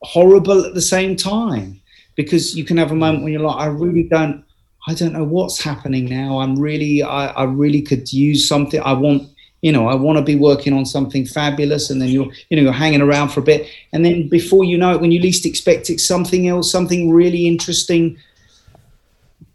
horrible 0.00 0.64
at 0.64 0.72
the 0.72 0.88
same 0.96 1.16
time. 1.16 1.82
Because 2.14 2.56
you 2.56 2.64
can 2.64 2.78
have 2.78 2.92
a 2.92 2.94
moment 2.94 3.24
when 3.24 3.32
you're 3.34 3.42
like 3.42 3.60
i 3.60 3.66
really 3.66 4.04
don't 4.04 4.42
i 4.88 4.94
don't 4.94 5.12
know 5.12 5.28
what's 5.36 5.62
happening 5.62 6.06
now. 6.06 6.40
I'm 6.40 6.58
really 6.58 7.02
i, 7.02 7.26
I 7.26 7.44
really 7.44 7.82
could 7.82 8.10
use 8.10 8.48
something. 8.48 8.80
I 8.80 8.94
want 8.94 9.35
you 9.62 9.72
know, 9.72 9.88
I 9.88 9.94
want 9.94 10.18
to 10.18 10.22
be 10.22 10.36
working 10.36 10.72
on 10.72 10.86
something 10.86 11.26
fabulous, 11.26 11.90
and 11.90 12.00
then 12.00 12.08
you're, 12.08 12.30
you 12.50 12.56
know, 12.56 12.62
you're 12.62 12.72
hanging 12.72 13.00
around 13.00 13.30
for 13.30 13.40
a 13.40 13.44
bit, 13.44 13.68
and 13.92 14.04
then 14.04 14.28
before 14.28 14.64
you 14.64 14.78
know 14.78 14.92
it, 14.94 15.00
when 15.00 15.12
you 15.12 15.20
least 15.20 15.46
expect 15.46 15.90
it, 15.90 16.00
something 16.00 16.48
else, 16.48 16.70
something 16.70 17.10
really 17.10 17.46
interesting 17.46 18.18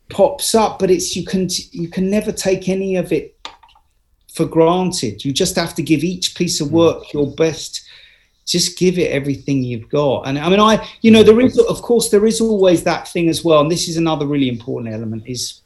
pops 0.10 0.54
up. 0.56 0.80
But 0.80 0.92
it's 0.92 1.16
you 1.16 1.26
can 1.26 1.48
you 1.72 1.88
can 1.88 2.10
never 2.10 2.32
take 2.32 2.68
any 2.68 2.96
of 2.96 3.12
it 3.12 3.38
for 4.34 4.46
granted. 4.46 5.24
You 5.24 5.32
just 5.32 5.56
have 5.56 5.76
to 5.76 5.84
give 5.84 6.04
each 6.04 6.36
piece 6.36 6.62
of 6.62 6.70
mm. 6.70 6.72
work 6.72 7.14
your 7.14 7.32
best. 7.36 7.88
Just 8.46 8.78
give 8.78 8.98
it 8.98 9.12
everything 9.12 9.64
you've 9.64 9.88
got. 9.90 10.24
And 10.28 10.40
I 10.40 10.50
mean, 10.50 10.60
I, 10.60 10.86
you 11.02 11.12
know, 11.12 11.22
there 11.22 11.40
is, 11.40 11.60
of 11.60 11.82
course, 11.82 12.10
there 12.10 12.26
is 12.26 12.42
always 12.42 12.84
that 12.84 13.08
thing 13.08 13.30
as 13.30 13.46
well. 13.46 13.62
And 13.62 13.72
this 13.72 13.88
is 13.88 13.98
another 13.98 14.26
really 14.26 14.50
important 14.50 14.94
element 14.94 15.24
is, 15.26 15.62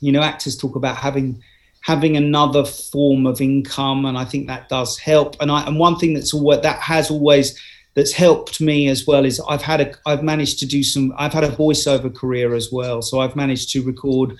you 0.00 0.10
know, 0.10 0.20
actors 0.20 0.56
talk 0.56 0.74
about 0.74 0.96
having 0.96 1.42
having 1.80 2.16
another 2.16 2.64
form 2.64 3.26
of 3.26 3.40
income, 3.40 4.04
and 4.04 4.18
I 4.18 4.24
think 4.24 4.46
that 4.46 4.68
does 4.68 4.98
help. 4.98 5.36
And 5.40 5.50
I 5.50 5.66
and 5.66 5.78
one 5.78 5.96
thing 5.96 6.14
that's 6.14 6.32
that 6.32 6.78
has 6.80 7.10
always 7.10 7.58
that's 7.94 8.12
helped 8.12 8.60
me 8.60 8.88
as 8.88 9.06
well 9.06 9.24
is 9.24 9.40
I've 9.48 9.62
had 9.62 9.80
a 9.80 9.94
I've 10.06 10.22
managed 10.22 10.58
to 10.60 10.66
do 10.66 10.82
some 10.82 11.12
I've 11.18 11.32
had 11.32 11.44
a 11.44 11.50
voiceover 11.50 12.14
career 12.14 12.54
as 12.54 12.70
well. 12.70 13.02
So 13.02 13.20
I've 13.20 13.36
managed 13.36 13.70
to 13.72 13.82
record 13.82 14.36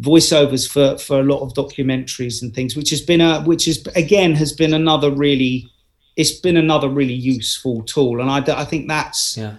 voiceovers 0.00 0.70
for 0.70 0.98
for 0.98 1.20
a 1.20 1.22
lot 1.22 1.40
of 1.40 1.54
documentaries 1.54 2.42
and 2.42 2.54
things, 2.54 2.76
which 2.76 2.90
has 2.90 3.00
been 3.00 3.20
a 3.20 3.42
which 3.42 3.68
is 3.68 3.86
again 3.94 4.34
has 4.34 4.52
been 4.52 4.74
another 4.74 5.10
really 5.10 5.68
it's 6.16 6.32
been 6.32 6.56
another 6.56 6.88
really 6.88 7.14
useful 7.14 7.82
tool, 7.82 8.20
and 8.20 8.30
I 8.30 8.38
I 8.60 8.64
think 8.64 8.88
that's 8.88 9.36
yeah. 9.36 9.54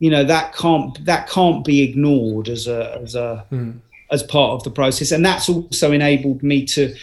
You 0.00 0.10
know 0.10 0.24
that 0.24 0.54
can't 0.54 1.02
that 1.06 1.30
can't 1.30 1.64
be 1.64 1.82
ignored 1.82 2.48
as 2.48 2.66
a 2.66 3.00
as 3.02 3.14
a 3.14 3.46
mm 3.50 3.80
as 4.10 4.22
part 4.22 4.52
of 4.52 4.64
the 4.64 4.70
process, 4.70 5.12
and 5.12 5.24
that's 5.24 5.48
also 5.48 5.92
enabled 5.92 6.42
me 6.42 6.64
to 6.66 6.94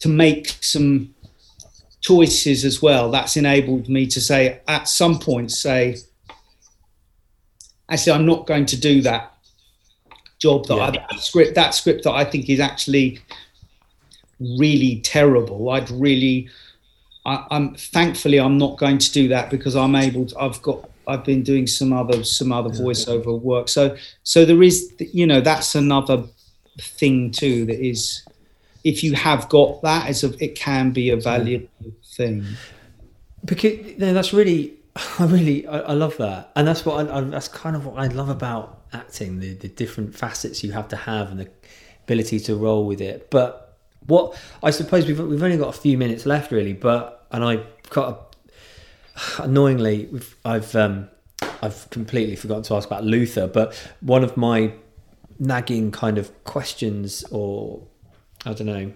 to 0.00 0.08
make 0.08 0.48
some 0.60 1.14
choices 2.00 2.64
as 2.64 2.80
well. 2.80 3.10
That's 3.10 3.36
enabled 3.36 3.88
me 3.88 4.06
to 4.06 4.20
say 4.20 4.60
at 4.66 4.88
some 4.88 5.18
point 5.18 5.52
say, 5.52 5.98
actually, 7.90 8.12
I'm 8.12 8.26
not 8.26 8.46
going 8.46 8.66
to 8.66 8.80
do 8.80 9.02
that 9.02 9.34
job 10.38 10.66
that, 10.66 10.76
yeah. 10.76 10.84
I, 10.84 10.90
that 10.90 11.20
script 11.20 11.54
that 11.54 11.74
script 11.74 12.04
that 12.04 12.12
I 12.12 12.24
think 12.24 12.48
is 12.48 12.60
actually 12.60 13.20
really 14.40 15.00
terrible. 15.00 15.70
I'd 15.70 15.90
really 15.90 16.48
I, 17.26 17.46
am 17.50 17.74
thankfully 17.74 18.40
I'm 18.40 18.58
not 18.58 18.78
going 18.78 18.98
to 18.98 19.12
do 19.12 19.28
that 19.28 19.50
because 19.50 19.76
I'm 19.76 19.94
able 19.94 20.26
to 20.26 20.38
I've 20.38 20.60
got 20.62 20.89
I've 21.10 21.24
been 21.24 21.42
doing 21.42 21.66
some 21.66 21.92
other 21.92 22.24
some 22.24 22.52
other 22.52 22.70
voiceover 22.70 23.38
work. 23.38 23.68
So 23.68 23.96
so 24.22 24.44
there 24.44 24.62
is 24.62 24.92
you 24.98 25.26
know 25.26 25.40
that's 25.40 25.74
another 25.74 26.24
thing 26.78 27.30
too 27.30 27.66
that 27.66 27.84
is 27.84 28.24
if 28.84 29.04
you 29.04 29.14
have 29.14 29.48
got 29.48 29.82
that 29.82 30.24
a 30.24 30.44
it 30.44 30.54
can 30.54 30.92
be 30.92 31.10
a 31.10 31.16
valuable 31.16 31.68
thing. 32.04 32.44
Because 33.44 33.98
no, 33.98 34.12
that's 34.12 34.32
really 34.32 34.74
I 35.18 35.24
really 35.24 35.66
I, 35.66 35.80
I 35.80 35.92
love 35.92 36.16
that, 36.18 36.50
and 36.56 36.66
that's 36.66 36.84
what 36.84 37.08
I, 37.08 37.18
I, 37.18 37.20
that's 37.22 37.48
kind 37.48 37.76
of 37.76 37.86
what 37.86 37.98
I 37.98 38.08
love 38.08 38.28
about 38.28 38.82
acting 38.92 39.38
the 39.40 39.54
the 39.54 39.68
different 39.68 40.14
facets 40.14 40.64
you 40.64 40.72
have 40.72 40.88
to 40.88 40.96
have 40.96 41.30
and 41.30 41.40
the 41.40 41.50
ability 42.04 42.40
to 42.40 42.56
roll 42.56 42.84
with 42.86 43.00
it. 43.00 43.30
But 43.30 43.78
what 44.06 44.36
I 44.62 44.70
suppose 44.70 45.06
we've 45.06 45.18
we've 45.18 45.42
only 45.42 45.56
got 45.56 45.68
a 45.68 45.78
few 45.78 45.96
minutes 45.96 46.26
left 46.26 46.50
really, 46.50 46.72
but 46.72 47.26
and 47.30 47.44
I've 47.44 47.66
got 47.90 48.12
a 48.12 48.29
annoyingly, 49.38 50.08
I've 50.44 50.74
um, 50.74 51.08
I've 51.62 51.88
completely 51.90 52.36
forgotten 52.36 52.62
to 52.64 52.74
ask 52.74 52.86
about 52.86 53.04
Luther, 53.04 53.46
but 53.46 53.74
one 54.00 54.24
of 54.24 54.36
my 54.36 54.72
nagging 55.38 55.90
kind 55.90 56.18
of 56.18 56.44
questions, 56.44 57.24
or 57.30 57.82
I 58.44 58.52
don't 58.52 58.66
know, 58.66 58.92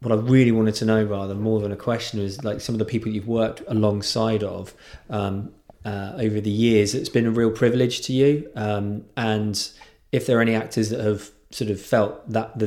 what 0.00 0.12
I 0.12 0.16
really 0.16 0.52
wanted 0.52 0.74
to 0.76 0.84
know 0.84 1.04
rather 1.04 1.34
more 1.34 1.60
than 1.60 1.72
a 1.72 1.76
question 1.76 2.20
is 2.20 2.44
like 2.44 2.60
some 2.60 2.74
of 2.74 2.78
the 2.78 2.84
people 2.84 3.10
you've 3.10 3.28
worked 3.28 3.62
alongside 3.66 4.42
of 4.42 4.74
um, 5.10 5.52
uh, 5.84 6.12
over 6.16 6.40
the 6.40 6.50
years. 6.50 6.94
It's 6.94 7.08
been 7.08 7.26
a 7.26 7.30
real 7.30 7.50
privilege 7.50 8.02
to 8.02 8.12
you, 8.12 8.50
um, 8.54 9.04
and 9.16 9.68
if 10.12 10.26
there 10.26 10.38
are 10.38 10.42
any 10.42 10.54
actors 10.54 10.90
that 10.90 11.00
have 11.00 11.30
sort 11.50 11.70
of 11.70 11.80
felt 11.80 12.28
that 12.30 12.58
the 12.58 12.66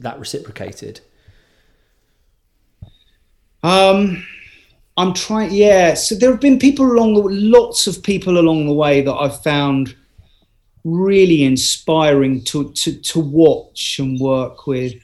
that 0.00 0.18
reciprocated. 0.18 1.00
Um, 3.62 4.24
I'm 4.96 5.14
trying. 5.14 5.52
Yeah, 5.52 5.94
so 5.94 6.14
there 6.14 6.30
have 6.30 6.40
been 6.40 6.58
people 6.58 6.92
along 6.92 7.14
the 7.14 7.22
lots 7.22 7.86
of 7.86 8.02
people 8.02 8.38
along 8.38 8.66
the 8.66 8.74
way 8.74 9.00
that 9.00 9.14
I've 9.14 9.42
found 9.42 9.96
really 10.84 11.44
inspiring 11.44 12.42
to 12.44 12.72
to 12.72 13.00
to 13.00 13.20
watch 13.20 13.98
and 13.98 14.18
work 14.20 14.66
with. 14.66 14.94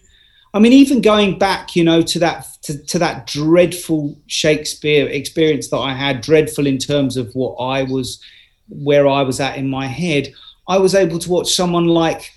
I 0.54 0.58
mean, 0.58 0.72
even 0.72 1.02
going 1.02 1.38
back, 1.38 1.76
you 1.76 1.84
know, 1.84 2.00
to 2.02 2.18
that 2.18 2.46
to, 2.62 2.78
to 2.86 2.98
that 2.98 3.26
dreadful 3.26 4.18
Shakespeare 4.26 5.06
experience 5.06 5.68
that 5.68 5.78
I 5.78 5.92
had, 5.92 6.20
dreadful 6.20 6.66
in 6.66 6.78
terms 6.78 7.16
of 7.16 7.30
what 7.34 7.54
I 7.56 7.82
was, 7.82 8.22
where 8.68 9.06
I 9.06 9.22
was 9.22 9.38
at 9.38 9.58
in 9.58 9.68
my 9.68 9.86
head. 9.86 10.32
I 10.66 10.78
was 10.78 10.94
able 10.94 11.18
to 11.20 11.30
watch 11.30 11.54
someone 11.54 11.86
like 11.86 12.32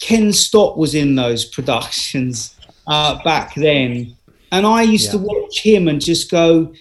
Ken 0.00 0.32
Stott 0.32 0.76
was 0.78 0.94
in 0.94 1.14
those 1.14 1.44
productions 1.56 2.56
uh, 2.86 3.22
back 3.24 3.54
then, 3.54 4.16
and 4.54 4.66
I 4.66 4.82
used 4.82 5.06
yeah. 5.06 5.12
to 5.12 5.18
watch 5.18 5.60
him 5.60 5.88
and 5.88 6.00
just 6.00 6.30
go, 6.30 6.72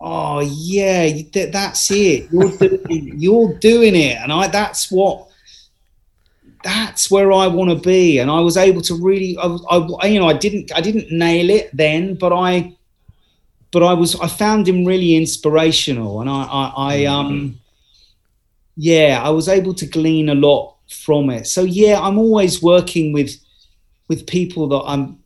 "Oh 0.00 0.40
yeah, 0.40 1.22
that's 1.32 1.90
it. 1.90 2.30
You're 2.32 2.56
doing, 2.58 3.14
you're 3.18 3.54
doing 3.54 3.94
it," 3.94 4.16
and 4.16 4.32
I 4.32 4.48
that's 4.48 4.90
what 4.90 5.28
that's 6.62 7.10
where 7.10 7.32
I 7.32 7.46
want 7.46 7.70
to 7.70 7.76
be. 7.76 8.18
And 8.18 8.30
I 8.30 8.40
was 8.40 8.56
able 8.56 8.82
to 8.82 8.94
really, 8.94 9.36
I, 9.36 9.46
I, 9.70 10.06
you 10.06 10.20
know, 10.20 10.28
I 10.28 10.32
didn't, 10.32 10.72
I 10.74 10.80
didn't 10.80 11.10
nail 11.10 11.50
it 11.50 11.76
then, 11.76 12.14
but 12.14 12.32
I, 12.32 12.76
but 13.72 13.82
I 13.82 13.94
was, 13.94 14.14
I 14.20 14.28
found 14.28 14.68
him 14.68 14.84
really 14.84 15.16
inspirational, 15.16 16.20
and 16.20 16.30
I, 16.30 16.42
I, 16.42 16.72
I 16.76 16.96
mm. 17.00 17.10
um, 17.10 17.60
yeah, 18.76 19.20
I 19.22 19.30
was 19.30 19.48
able 19.48 19.74
to 19.74 19.86
glean 19.86 20.28
a 20.28 20.34
lot 20.34 20.76
from 20.88 21.30
it. 21.30 21.46
So 21.46 21.62
yeah, 21.62 22.00
I'm 22.00 22.18
always 22.18 22.62
working 22.62 23.12
with 23.12 23.36
with 24.08 24.26
people 24.26 24.68
that 24.68 24.82
I'm 24.86 25.21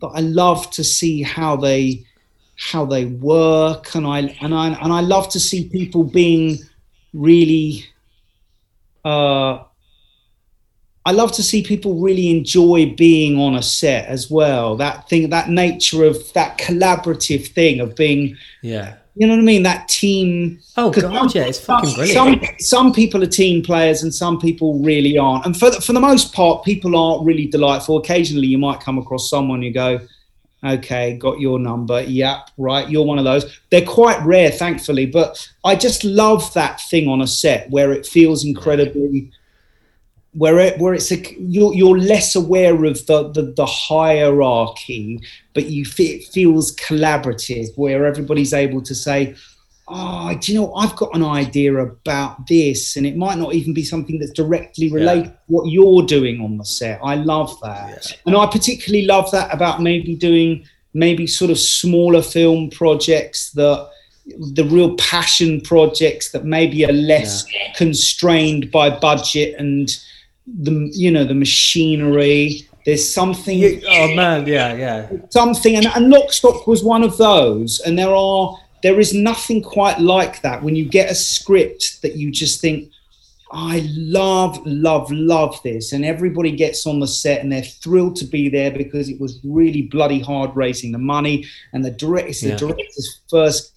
that 0.00 0.08
I 0.08 0.20
love 0.20 0.70
to 0.72 0.84
see 0.84 1.22
how 1.22 1.56
they 1.56 2.04
how 2.56 2.84
they 2.84 3.04
work 3.04 3.94
and 3.94 4.06
I 4.06 4.20
and 4.40 4.54
I 4.54 4.68
and 4.68 4.92
I 4.92 5.00
love 5.00 5.28
to 5.30 5.40
see 5.40 5.68
people 5.68 6.04
being 6.04 6.58
really 7.12 7.84
uh 9.04 9.62
I 11.08 11.12
love 11.12 11.32
to 11.32 11.42
see 11.42 11.62
people 11.62 11.94
really 11.94 12.28
enjoy 12.28 12.94
being 12.94 13.38
on 13.38 13.54
a 13.54 13.62
set 13.62 14.04
as 14.08 14.30
well. 14.30 14.76
That 14.76 15.08
thing, 15.08 15.30
that 15.30 15.48
nature 15.48 16.04
of 16.04 16.30
that 16.34 16.58
collaborative 16.58 17.48
thing 17.48 17.80
of 17.80 17.96
being 17.96 18.36
yeah 18.62 18.96
you 19.18 19.26
know 19.26 19.34
what 19.34 19.40
I 19.40 19.44
mean? 19.44 19.64
That 19.64 19.88
team. 19.88 20.60
Oh 20.76 20.90
god, 20.90 21.34
yeah, 21.34 21.46
it's 21.46 21.58
fucking 21.58 21.92
brilliant. 21.94 22.14
Some 22.14 22.40
some 22.60 22.92
people 22.92 23.20
are 23.24 23.26
team 23.26 23.64
players 23.64 24.04
and 24.04 24.14
some 24.14 24.38
people 24.38 24.78
really 24.78 25.18
aren't. 25.18 25.44
And 25.44 25.58
for 25.58 25.70
the, 25.70 25.80
for 25.80 25.92
the 25.92 26.00
most 26.00 26.32
part, 26.32 26.64
people 26.64 26.96
aren't 26.96 27.26
really 27.26 27.46
delightful. 27.46 27.98
Occasionally, 27.98 28.46
you 28.46 28.58
might 28.58 28.78
come 28.78 28.96
across 28.96 29.28
someone 29.28 29.60
you 29.60 29.72
go, 29.72 29.98
"Okay, 30.64 31.14
got 31.14 31.40
your 31.40 31.58
number. 31.58 32.00
Yep, 32.02 32.50
right, 32.58 32.88
you're 32.88 33.04
one 33.04 33.18
of 33.18 33.24
those." 33.24 33.58
They're 33.70 33.84
quite 33.84 34.24
rare, 34.24 34.52
thankfully, 34.52 35.06
but 35.06 35.48
I 35.64 35.74
just 35.74 36.04
love 36.04 36.54
that 36.54 36.80
thing 36.82 37.08
on 37.08 37.20
a 37.20 37.26
set 37.26 37.68
where 37.70 37.92
it 37.92 38.06
feels 38.06 38.44
incredibly 38.44 39.32
where 40.34 40.58
it, 40.58 40.78
where 40.78 40.94
it's 40.94 41.10
a 41.10 41.36
you're, 41.40 41.74
you're 41.74 41.98
less 41.98 42.34
aware 42.34 42.84
of 42.84 43.06
the, 43.06 43.30
the, 43.32 43.52
the 43.56 43.66
hierarchy, 43.66 45.20
but 45.54 45.66
you 45.66 45.84
it 45.98 46.24
feels 46.24 46.74
collaborative, 46.76 47.68
where 47.76 48.06
everybody's 48.06 48.52
able 48.52 48.82
to 48.82 48.94
say, 48.94 49.34
"Oh, 49.88 50.36
do 50.38 50.52
you 50.52 50.60
know? 50.60 50.74
I've 50.74 50.96
got 50.96 51.14
an 51.14 51.24
idea 51.24 51.74
about 51.76 52.46
this," 52.46 52.96
and 52.96 53.06
it 53.06 53.16
might 53.16 53.38
not 53.38 53.54
even 53.54 53.72
be 53.72 53.84
something 53.84 54.18
that's 54.18 54.32
directly 54.32 54.92
related 54.92 55.24
yeah. 55.24 55.30
to 55.30 55.38
what 55.46 55.70
you're 55.70 56.02
doing 56.02 56.40
on 56.42 56.58
the 56.58 56.64
set. 56.64 57.00
I 57.02 57.14
love 57.14 57.58
that, 57.62 58.10
yeah. 58.10 58.16
and 58.26 58.36
I 58.36 58.46
particularly 58.46 59.06
love 59.06 59.30
that 59.30 59.52
about 59.52 59.82
maybe 59.82 60.14
doing 60.14 60.64
maybe 60.94 61.26
sort 61.26 61.50
of 61.50 61.58
smaller 61.58 62.22
film 62.22 62.70
projects 62.70 63.50
that 63.52 63.90
the 64.26 64.64
real 64.64 64.94
passion 64.96 65.60
projects 65.60 66.32
that 66.32 66.44
maybe 66.44 66.84
are 66.84 66.92
less 66.92 67.50
yeah. 67.50 67.72
constrained 67.74 68.70
by 68.70 68.90
budget 68.90 69.54
and 69.58 69.96
the 70.60 70.90
you 70.92 71.10
know 71.10 71.24
the 71.24 71.34
machinery. 71.34 72.68
There's 72.84 73.12
something. 73.12 73.82
oh 73.86 74.14
man, 74.14 74.46
yeah, 74.46 74.74
yeah. 74.74 75.10
Something, 75.28 75.76
and, 75.76 75.86
and 75.86 76.08
Lock 76.08 76.32
Stock 76.32 76.66
was 76.66 76.82
one 76.82 77.02
of 77.02 77.18
those. 77.18 77.80
And 77.80 77.98
there 77.98 78.14
are 78.14 78.58
there 78.82 79.00
is 79.00 79.12
nothing 79.12 79.62
quite 79.62 79.98
like 79.98 80.42
that 80.42 80.62
when 80.62 80.76
you 80.76 80.84
get 80.84 81.10
a 81.10 81.14
script 81.14 82.02
that 82.02 82.16
you 82.16 82.30
just 82.30 82.60
think, 82.60 82.90
I 83.50 83.88
love, 83.92 84.64
love, 84.66 85.10
love 85.10 85.60
this. 85.62 85.92
And 85.92 86.04
everybody 86.04 86.52
gets 86.52 86.86
on 86.86 87.00
the 87.00 87.06
set 87.06 87.40
and 87.40 87.50
they're 87.50 87.62
thrilled 87.62 88.16
to 88.16 88.24
be 88.24 88.48
there 88.48 88.70
because 88.70 89.08
it 89.08 89.20
was 89.20 89.40
really 89.42 89.82
bloody 89.82 90.20
hard 90.20 90.54
raising 90.54 90.92
the 90.92 90.98
money. 90.98 91.46
And 91.72 91.84
the 91.84 91.90
direct, 91.90 92.28
it's 92.28 92.42
yeah. 92.42 92.50
the 92.50 92.58
director's 92.58 93.20
first 93.28 93.72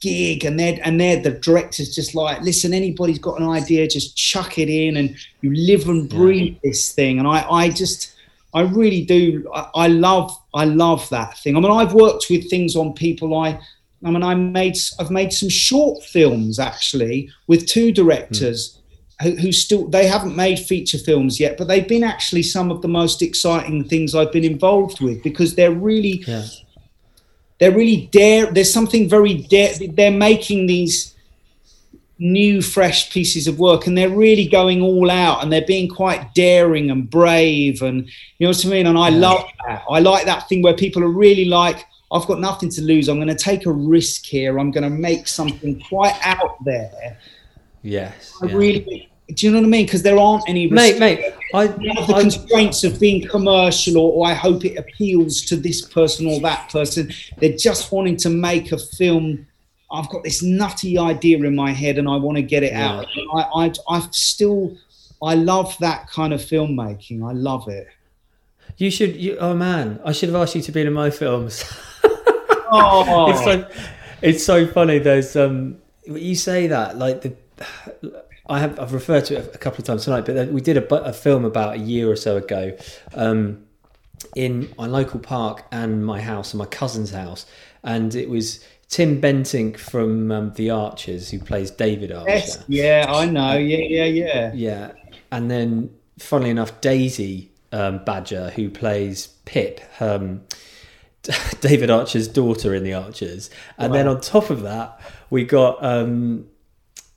gig 0.00 0.44
and 0.44 0.58
they're 0.58 0.78
and 0.82 1.00
they're 1.00 1.20
the 1.20 1.30
directors 1.30 1.94
just 1.94 2.14
like 2.14 2.40
listen 2.40 2.72
anybody's 2.72 3.18
got 3.18 3.38
an 3.40 3.46
idea 3.46 3.86
just 3.86 4.16
chuck 4.16 4.58
it 4.58 4.68
in 4.68 4.96
and 4.96 5.14
you 5.42 5.54
live 5.54 5.88
and 5.88 6.08
breathe 6.08 6.54
yeah. 6.54 6.70
this 6.70 6.92
thing 6.92 7.18
and 7.18 7.28
i 7.28 7.46
i 7.50 7.68
just 7.68 8.14
i 8.54 8.62
really 8.62 9.04
do 9.04 9.48
I, 9.54 9.70
I, 9.74 9.88
love 9.88 10.34
i 10.54 10.64
love 10.64 11.08
that 11.10 11.36
thing 11.38 11.56
i 11.56 11.60
mean 11.60 11.70
i've 11.70 11.92
worked 11.92 12.26
with 12.30 12.48
things 12.48 12.76
on 12.76 12.94
people 12.94 13.36
i 13.38 13.60
i 14.04 14.10
mean 14.10 14.22
i 14.22 14.34
made 14.34 14.76
i've 14.98 15.10
made 15.10 15.34
some 15.34 15.50
short 15.50 16.02
films 16.02 16.58
actually 16.58 17.30
with 17.46 17.66
two 17.66 17.92
directors 17.92 18.78
mm. 19.20 19.24
who, 19.24 19.36
who 19.36 19.52
still 19.52 19.86
they 19.88 20.06
haven't 20.06 20.34
made 20.34 20.58
feature 20.58 20.98
films 20.98 21.38
yet 21.38 21.58
but 21.58 21.68
they've 21.68 21.88
been 21.88 22.04
actually 22.04 22.42
some 22.42 22.70
of 22.70 22.80
the 22.80 22.88
most 22.88 23.20
exciting 23.20 23.86
things 23.86 24.14
i've 24.14 24.32
been 24.32 24.44
involved 24.44 25.02
with 25.02 25.22
because 25.22 25.54
they're 25.54 25.72
really 25.72 26.24
yeah 26.26 26.46
they're 27.60 27.70
really 27.70 28.08
dare. 28.10 28.50
There's 28.50 28.72
something 28.72 29.08
very 29.08 29.34
dare. 29.34 29.74
They're 29.78 30.10
making 30.10 30.66
these 30.66 31.14
new, 32.18 32.60
fresh 32.60 33.10
pieces 33.10 33.46
of 33.46 33.58
work, 33.58 33.86
and 33.86 33.96
they're 33.96 34.10
really 34.10 34.46
going 34.46 34.82
all 34.82 35.10
out, 35.10 35.42
and 35.42 35.52
they're 35.52 35.64
being 35.66 35.88
quite 35.88 36.34
daring 36.34 36.90
and 36.90 37.08
brave, 37.08 37.82
and 37.82 38.06
you 38.38 38.46
know 38.46 38.48
what 38.48 38.64
I 38.64 38.68
mean. 38.68 38.86
And 38.86 38.98
I 38.98 39.10
love 39.10 39.44
that. 39.66 39.84
I 39.88 40.00
like 40.00 40.26
that 40.26 40.48
thing 40.48 40.62
where 40.62 40.74
people 40.74 41.04
are 41.04 41.08
really 41.08 41.44
like, 41.44 41.86
I've 42.12 42.26
got 42.26 42.40
nothing 42.40 42.70
to 42.70 42.82
lose. 42.82 43.08
I'm 43.08 43.16
going 43.16 43.28
to 43.28 43.34
take 43.34 43.66
a 43.66 43.72
risk 43.72 44.24
here. 44.24 44.58
I'm 44.58 44.70
going 44.70 44.84
to 44.84 44.90
make 44.90 45.28
something 45.28 45.80
quite 45.88 46.18
out 46.22 46.56
there. 46.64 47.18
Yes. 47.82 48.34
I 48.42 48.46
yeah. 48.46 48.56
really 48.56 49.09
do 49.34 49.46
you 49.46 49.52
know 49.52 49.58
what 49.58 49.66
I 49.66 49.68
mean? 49.68 49.86
Because 49.86 50.02
there 50.02 50.18
aren't 50.18 50.48
any 50.48 50.68
mate, 50.68 50.98
mate. 50.98 51.34
I, 51.54 51.66
the 51.66 51.90
I, 51.98 52.20
constraints 52.20 52.84
of 52.84 53.00
being 53.00 53.26
commercial, 53.26 53.98
or, 53.98 54.12
or, 54.12 54.30
I 54.30 54.34
hope 54.34 54.64
it 54.64 54.76
appeals 54.76 55.42
to 55.42 55.56
this 55.56 55.82
person 55.82 56.26
or 56.26 56.40
that 56.40 56.70
person. 56.70 57.12
They're 57.38 57.56
just 57.56 57.92
wanting 57.92 58.16
to 58.18 58.30
make 58.30 58.72
a 58.72 58.78
film. 58.78 59.46
I've 59.90 60.08
got 60.08 60.22
this 60.22 60.42
nutty 60.42 60.98
idea 60.98 61.38
in 61.38 61.54
my 61.54 61.72
head, 61.72 61.98
and 61.98 62.08
I 62.08 62.16
want 62.16 62.36
to 62.36 62.42
get 62.42 62.62
it 62.62 62.72
yeah. 62.72 63.00
out. 63.00 63.06
I, 63.34 63.66
I, 63.66 63.72
I 63.88 64.08
still, 64.12 64.76
I 65.22 65.34
love 65.34 65.76
that 65.80 66.08
kind 66.08 66.32
of 66.32 66.40
filmmaking. 66.40 67.28
I 67.28 67.32
love 67.32 67.68
it. 67.68 67.88
You 68.76 68.90
should. 68.90 69.16
You, 69.16 69.36
oh 69.38 69.54
man, 69.54 70.00
I 70.04 70.12
should 70.12 70.28
have 70.28 70.40
asked 70.40 70.54
you 70.54 70.62
to 70.62 70.72
be 70.72 70.82
in 70.82 70.92
my 70.92 71.10
films. 71.10 71.64
oh, 72.04 73.30
it's 73.30 73.44
so, 73.44 73.68
it's 74.22 74.44
so 74.44 74.66
funny. 74.66 74.98
There's 74.98 75.34
um, 75.36 75.78
you 76.04 76.34
say 76.34 76.68
that 76.68 76.96
like 76.96 77.22
the 77.22 77.36
I 78.50 78.58
have 78.58 78.78
I've 78.80 78.92
referred 78.92 79.24
to 79.26 79.38
it 79.38 79.54
a 79.54 79.58
couple 79.58 79.80
of 79.80 79.86
times 79.86 80.04
tonight, 80.04 80.26
but 80.26 80.48
we 80.48 80.60
did 80.60 80.76
a, 80.76 80.94
a 81.04 81.12
film 81.12 81.44
about 81.44 81.74
a 81.74 81.78
year 81.78 82.10
or 82.10 82.16
so 82.16 82.36
ago 82.36 82.76
um, 83.14 83.64
in 84.34 84.74
my 84.76 84.86
local 84.86 85.20
park 85.20 85.64
and 85.70 86.04
my 86.04 86.20
house 86.20 86.52
and 86.52 86.58
my 86.58 86.66
cousin's 86.66 87.12
house, 87.12 87.46
and 87.84 88.14
it 88.14 88.28
was 88.28 88.64
Tim 88.88 89.20
Bentinck 89.20 89.78
from 89.78 90.32
um, 90.32 90.52
The 90.54 90.70
Archers 90.70 91.30
who 91.30 91.38
plays 91.38 91.70
David 91.70 92.10
Archer. 92.10 92.28
Yes, 92.28 92.64
yeah, 92.66 93.06
I 93.08 93.26
know. 93.26 93.56
Yeah, 93.56 93.78
yeah, 93.78 94.04
yeah. 94.04 94.52
Yeah, 94.52 94.92
and 95.30 95.48
then 95.48 95.94
funnily 96.18 96.50
enough, 96.50 96.80
Daisy 96.80 97.52
um, 97.70 98.04
Badger 98.04 98.50
who 98.50 98.68
plays 98.68 99.28
Pip. 99.44 99.80
Um, 100.00 100.42
David 101.60 101.90
Archer's 101.90 102.26
daughter 102.26 102.74
in 102.74 102.82
The 102.82 102.94
Archers, 102.94 103.48
and 103.78 103.92
wow. 103.92 103.96
then 103.96 104.08
on 104.08 104.20
top 104.20 104.50
of 104.50 104.62
that, 104.62 105.00
we 105.28 105.44
got 105.44 105.84
um, 105.84 106.48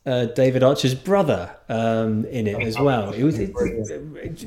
uh, 0.05 0.25
David 0.25 0.63
Archer's 0.63 0.95
brother 0.95 1.55
um, 1.69 2.25
in 2.25 2.47
it 2.47 2.61
as 2.61 2.77
well. 2.80 3.11
It 3.11 3.23
was 3.23 3.39
it, 3.39 3.53
it, 3.57 4.45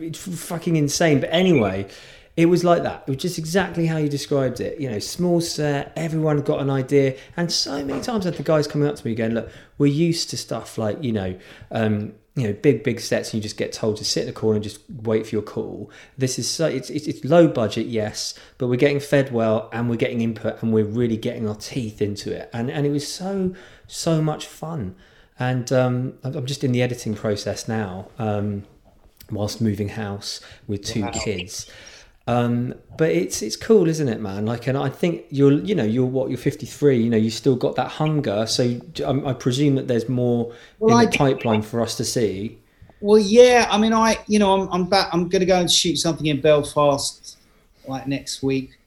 it, 0.00 0.16
fucking 0.16 0.76
insane. 0.76 1.20
But 1.20 1.30
anyway, 1.32 1.88
It 2.36 2.46
was 2.46 2.64
like 2.64 2.82
that. 2.82 3.04
It 3.06 3.10
was 3.12 3.22
just 3.22 3.38
exactly 3.38 3.86
how 3.86 3.96
you 3.98 4.08
described 4.08 4.58
it. 4.60 4.80
You 4.80 4.90
know, 4.90 4.98
small 4.98 5.40
set, 5.40 5.92
everyone 5.94 6.40
got 6.40 6.60
an 6.60 6.68
idea. 6.68 7.16
And 7.36 7.50
so 7.52 7.84
many 7.84 8.00
times 8.00 8.26
I 8.26 8.30
had 8.30 8.38
the 8.38 8.42
guys 8.42 8.66
coming 8.66 8.88
up 8.88 8.96
to 8.96 9.06
me 9.06 9.14
going, 9.14 9.34
look, 9.34 9.50
we're 9.78 9.92
used 9.92 10.30
to 10.30 10.36
stuff 10.36 10.76
like, 10.76 11.02
you 11.02 11.12
know, 11.12 11.38
um, 11.70 12.14
you 12.36 12.48
know, 12.48 12.52
big, 12.52 12.82
big 12.82 13.00
sets 13.00 13.32
and 13.32 13.38
you 13.38 13.42
just 13.42 13.56
get 13.56 13.72
told 13.72 13.96
to 13.96 14.04
sit 14.04 14.24
in 14.24 14.28
a 14.28 14.32
corner 14.32 14.56
and 14.56 14.64
just 14.64 14.80
wait 14.90 15.26
for 15.26 15.36
your 15.36 15.42
call. 15.42 15.90
This 16.18 16.38
is 16.38 16.50
so, 16.50 16.66
it's, 16.66 16.90
it's, 16.90 17.06
it's 17.06 17.24
low 17.24 17.46
budget, 17.46 17.86
yes, 17.86 18.34
but 18.58 18.66
we're 18.66 18.76
getting 18.76 18.98
fed 18.98 19.32
well 19.32 19.68
and 19.72 19.88
we're 19.88 19.96
getting 19.96 20.20
input 20.20 20.60
and 20.60 20.72
we're 20.72 20.84
really 20.84 21.16
getting 21.16 21.48
our 21.48 21.54
teeth 21.54 22.02
into 22.02 22.34
it. 22.34 22.50
And, 22.52 22.70
and 22.70 22.86
it 22.86 22.90
was 22.90 23.06
so, 23.06 23.54
so 23.86 24.20
much 24.20 24.46
fun. 24.46 24.96
And 25.38 25.72
um, 25.72 26.14
I'm 26.24 26.46
just 26.46 26.64
in 26.64 26.72
the 26.72 26.82
editing 26.82 27.14
process 27.14 27.68
now, 27.68 28.08
um, 28.18 28.64
whilst 29.30 29.60
moving 29.60 29.90
house 29.90 30.40
with 30.66 30.84
two 30.84 31.02
wow. 31.02 31.12
kids. 31.12 31.70
Um, 32.26 32.74
but 32.96 33.10
it's 33.10 33.42
it's 33.42 33.56
cool, 33.56 33.86
isn't 33.86 34.08
it, 34.08 34.20
man? 34.20 34.46
Like, 34.46 34.66
and 34.66 34.78
I 34.78 34.88
think 34.88 35.26
you're, 35.30 35.52
you 35.52 35.74
know, 35.74 35.84
you're 35.84 36.06
what 36.06 36.30
you're 36.30 36.38
53. 36.38 36.96
You 36.96 37.10
know, 37.10 37.16
you 37.16 37.30
still 37.30 37.56
got 37.56 37.76
that 37.76 37.88
hunger. 37.88 38.46
So 38.46 38.80
I, 39.06 39.30
I 39.30 39.32
presume 39.34 39.74
that 39.74 39.88
there's 39.88 40.08
more 40.08 40.52
well, 40.78 40.98
in 40.98 41.04
the 41.04 41.12
I, 41.12 41.16
pipeline 41.16 41.62
for 41.62 41.82
us 41.82 41.96
to 41.96 42.04
see. 42.04 42.58
Well, 43.00 43.18
yeah. 43.18 43.68
I 43.70 43.76
mean, 43.76 43.92
I, 43.92 44.16
you 44.26 44.38
know, 44.38 44.54
I'm 44.58 44.68
I'm 44.72 44.88
back. 44.88 45.08
I'm 45.12 45.28
going 45.28 45.40
to 45.40 45.46
go 45.46 45.60
and 45.60 45.70
shoot 45.70 45.96
something 45.96 46.26
in 46.26 46.40
Belfast 46.40 47.36
like 47.86 48.06
next 48.06 48.42
week. 48.42 48.78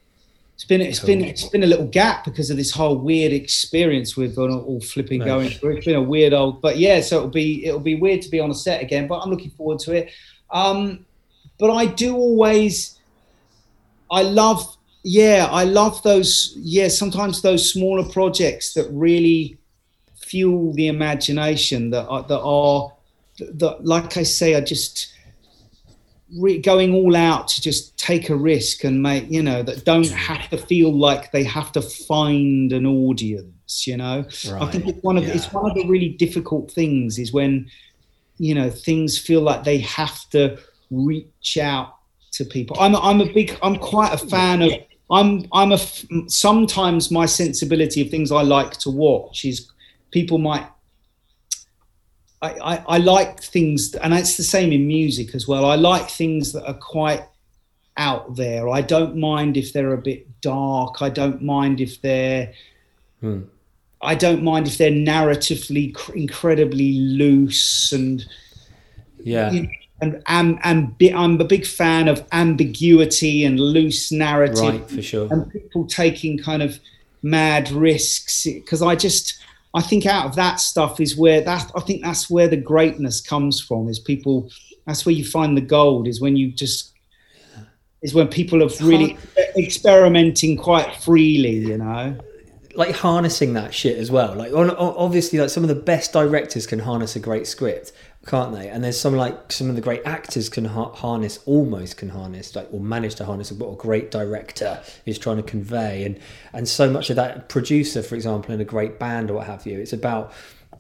It's 0.55 0.65
been 0.65 0.81
it's 0.81 0.99
cool. 0.99 1.07
been 1.07 1.23
it's 1.23 1.47
been 1.49 1.64
a 1.64 1.68
little 1.68 1.85
gap 1.85 2.26
because 2.26 2.49
of 2.49 2.57
this 2.57 2.72
whole 2.72 2.97
weird 2.97 3.31
experience 3.31 4.18
with 4.18 4.39
all, 4.39 4.51
all 4.51 4.81
flipping 4.81 5.23
going 5.23 5.49
through. 5.51 5.77
It's 5.77 5.85
been 5.85 5.95
a 5.95 6.01
weird 6.01 6.34
old, 6.34 6.61
but 6.61 6.80
yeah. 6.80 7.01
So 7.01 7.18
it'll 7.18 7.30
be 7.30 7.65
it'll 7.65 7.80
be 7.80 7.93
weird 7.93 8.23
to 8.23 8.30
be 8.30 8.39
on 8.39 8.49
a 8.49 8.55
set 8.55 8.81
again. 8.81 9.05
But 9.05 9.19
I'm 9.19 9.30
looking 9.30 9.51
forward 9.51 9.77
to 9.80 9.91
it. 9.91 10.11
Um, 10.49 11.05
but 11.59 11.72
I 11.72 11.85
do 11.85 12.15
always 12.15 12.97
I 14.12 14.24
love, 14.24 14.78
yeah, 15.04 15.48
I 15.50 15.64
love 15.64 16.02
those. 16.04 16.54
Yeah, 16.58 16.88
sometimes 16.88 17.42
those 17.42 17.72
smaller 17.72 18.08
projects 18.08 18.74
that 18.74 18.90
really 18.92 19.58
fuel 20.16 20.74
the 20.74 20.88
imagination 20.88 21.90
that 21.92 22.06
are, 22.08 22.24
that 22.24 22.42
are 22.42 22.94
that, 23.38 23.86
like 23.86 24.18
I 24.18 24.24
say, 24.24 24.54
are 24.56 24.62
just 24.62 25.14
re- 26.36 26.60
going 26.60 26.94
all 26.94 27.16
out 27.16 27.48
to 27.50 27.62
just 27.62 27.98
take 27.98 28.30
a 28.30 28.36
risk 28.36 28.84
and 28.84 29.02
make 29.02 29.30
you 29.30 29.44
know 29.44 29.64
that 29.64 29.86
don't 29.86 30.10
have 30.10 30.50
to 30.50 30.58
feel 30.58 30.92
like 30.92 31.32
they 31.32 31.44
have 31.44 31.72
to 31.74 31.82
find 31.82 32.72
an 32.74 32.86
audience. 32.86 33.86
You 33.86 33.98
know, 33.98 34.26
right. 34.50 34.62
I 34.62 34.72
think 34.72 34.88
it's 34.88 35.04
one 35.04 35.18
of 35.18 35.24
yeah. 35.24 35.34
it's 35.34 35.52
one 35.52 35.70
of 35.70 35.76
the 35.76 35.88
really 35.88 36.10
difficult 36.10 36.72
things 36.72 37.20
is 37.20 37.34
when 37.34 37.70
you 38.38 38.56
know 38.56 38.70
things 38.70 39.18
feel 39.18 39.42
like 39.42 39.64
they 39.64 39.80
have 39.80 40.30
to 40.30 40.58
reach 40.90 41.58
out 41.58 41.97
to 42.38 42.45
people. 42.45 42.77
I'm 42.80 42.95
I'm 42.95 43.22
a 43.22 43.31
big 43.31 43.57
I'm 43.61 43.76
quite 43.76 44.14
a 44.14 44.18
fan 44.18 44.61
of 44.61 44.72
I'm 45.09 45.45
I'm 45.51 45.72
a 45.72 45.77
sometimes 46.27 47.11
my 47.11 47.26
sensibility 47.26 48.01
of 48.01 48.09
things 48.09 48.31
I 48.31 48.41
like 48.41 48.72
to 48.80 48.89
watch 48.89 49.45
is 49.45 49.72
people 50.11 50.38
might 50.38 50.68
I, 52.41 52.51
I, 52.51 52.84
I 52.88 52.97
like 52.99 53.41
things 53.41 53.95
and 53.95 54.14
it's 54.14 54.38
the 54.38 54.43
same 54.43 54.72
in 54.72 54.85
music 54.88 55.34
as 55.34 55.47
well. 55.47 55.65
I 55.65 55.76
like 55.76 56.09
things 56.09 56.53
that 56.53 56.65
are 56.68 56.76
quite 56.76 57.23
out 57.97 58.35
there. 58.35 58.69
I 58.69 58.81
don't 58.81 59.18
mind 59.18 59.57
if 59.57 59.73
they're 59.73 59.93
a 59.93 60.01
bit 60.01 60.41
dark. 60.41 61.01
I 61.01 61.09
don't 61.09 61.41
mind 61.41 61.81
if 61.81 62.01
they're 62.01 62.53
hmm. 63.22 63.43
I 64.01 64.14
don't 64.14 64.43
mind 64.43 64.68
if 64.68 64.77
they're 64.77 64.91
narratively 64.91 66.15
incredibly 66.15 66.93
loose 66.93 67.91
and 67.91 68.23
yeah. 69.23 69.51
You 69.51 69.64
know, 69.64 69.69
and 70.02 70.22
and, 70.28 70.60
I'm 71.15 71.41
a 71.41 71.45
big 71.45 71.65
fan 71.65 72.07
of 72.07 72.24
ambiguity 72.32 73.44
and 73.45 73.60
loose 73.60 74.11
narrative, 74.11 74.60
right? 74.60 74.90
For 74.90 75.02
sure, 75.02 75.28
and 75.32 75.52
people 75.52 75.88
taking 75.88 76.38
kind 76.38 76.61
of 76.61 76.80
mad 77.24 77.72
risks 77.72 78.44
because 78.44 78.82
I 78.82 78.95
just 78.95 79.40
I 79.74 79.82
think 79.82 80.06
out 80.06 80.26
of 80.26 80.36
that 80.36 80.60
stuff 80.60 80.99
is 80.99 81.18
where 81.18 81.41
that 81.41 81.72
I 81.76 81.82
think 81.82 82.03
that's 82.03 82.30
where 82.30 82.48
the 82.48 82.57
greatness 82.57 83.22
comes 83.22 83.60
from. 83.60 83.90
Is 83.90 83.99
people 83.99 84.49
that's 84.86 85.06
where 85.06 85.15
you 85.15 85.26
find 85.26 85.57
the 85.57 85.61
gold. 85.61 86.07
Is 86.07 86.22
when 86.22 86.36
you 86.36 86.52
just 86.52 86.94
is 88.02 88.14
when 88.14 88.28
people 88.28 88.64
are 88.64 88.69
really 88.82 89.18
experimenting 89.57 90.57
quite 90.57 90.95
freely. 90.98 91.56
You 91.56 91.78
know 91.78 92.18
like 92.78 92.95
harnessing 92.95 93.53
that 93.53 93.74
shit 93.74 93.98
as 93.98 94.11
well. 94.11 94.36
Like 94.36 94.52
obviously, 94.53 95.40
like 95.40 95.49
some 95.49 95.64
of 95.64 95.68
the 95.68 95.76
best 95.76 96.14
directors 96.14 96.68
can 96.68 96.78
harness 96.78 97.15
a 97.15 97.19
great 97.19 97.48
script, 97.48 97.91
can't 98.28 98.54
they? 98.54 98.68
And 98.68 98.84
there's 98.84 98.99
some 98.99 99.16
like 99.16 99.52
some 99.54 99.70
of 99.70 99.76
the 99.76 99.82
great 99.82 100.02
actors 100.06 100.49
can 100.49 100.66
ha- 100.66 100.91
harness, 100.91 101.40
almost 101.45 101.95
can 101.95 102.10
harness, 102.10 102.56
like 102.56 102.68
or 102.72 102.82
manage 102.82 103.16
to 103.16 103.26
harness 103.26 103.52
what 103.54 103.72
a 103.72 103.76
great 103.76 104.12
director 104.12 104.82
is 105.06 105.18
trying 105.18 105.38
to 105.38 105.44
convey. 105.44 106.04
And 106.04 106.20
and 106.54 106.68
so 106.68 106.91
much 106.91 107.10
of 107.10 107.16
that 107.16 107.48
producer, 107.48 108.04
for 108.04 108.16
example, 108.16 108.54
in 108.54 108.60
a 108.60 108.66
great 108.66 108.99
band 108.99 109.32
or 109.32 109.36
what 109.36 109.48
have 109.48 109.66
you, 109.66 109.80
it's 109.80 109.94
about 109.94 110.34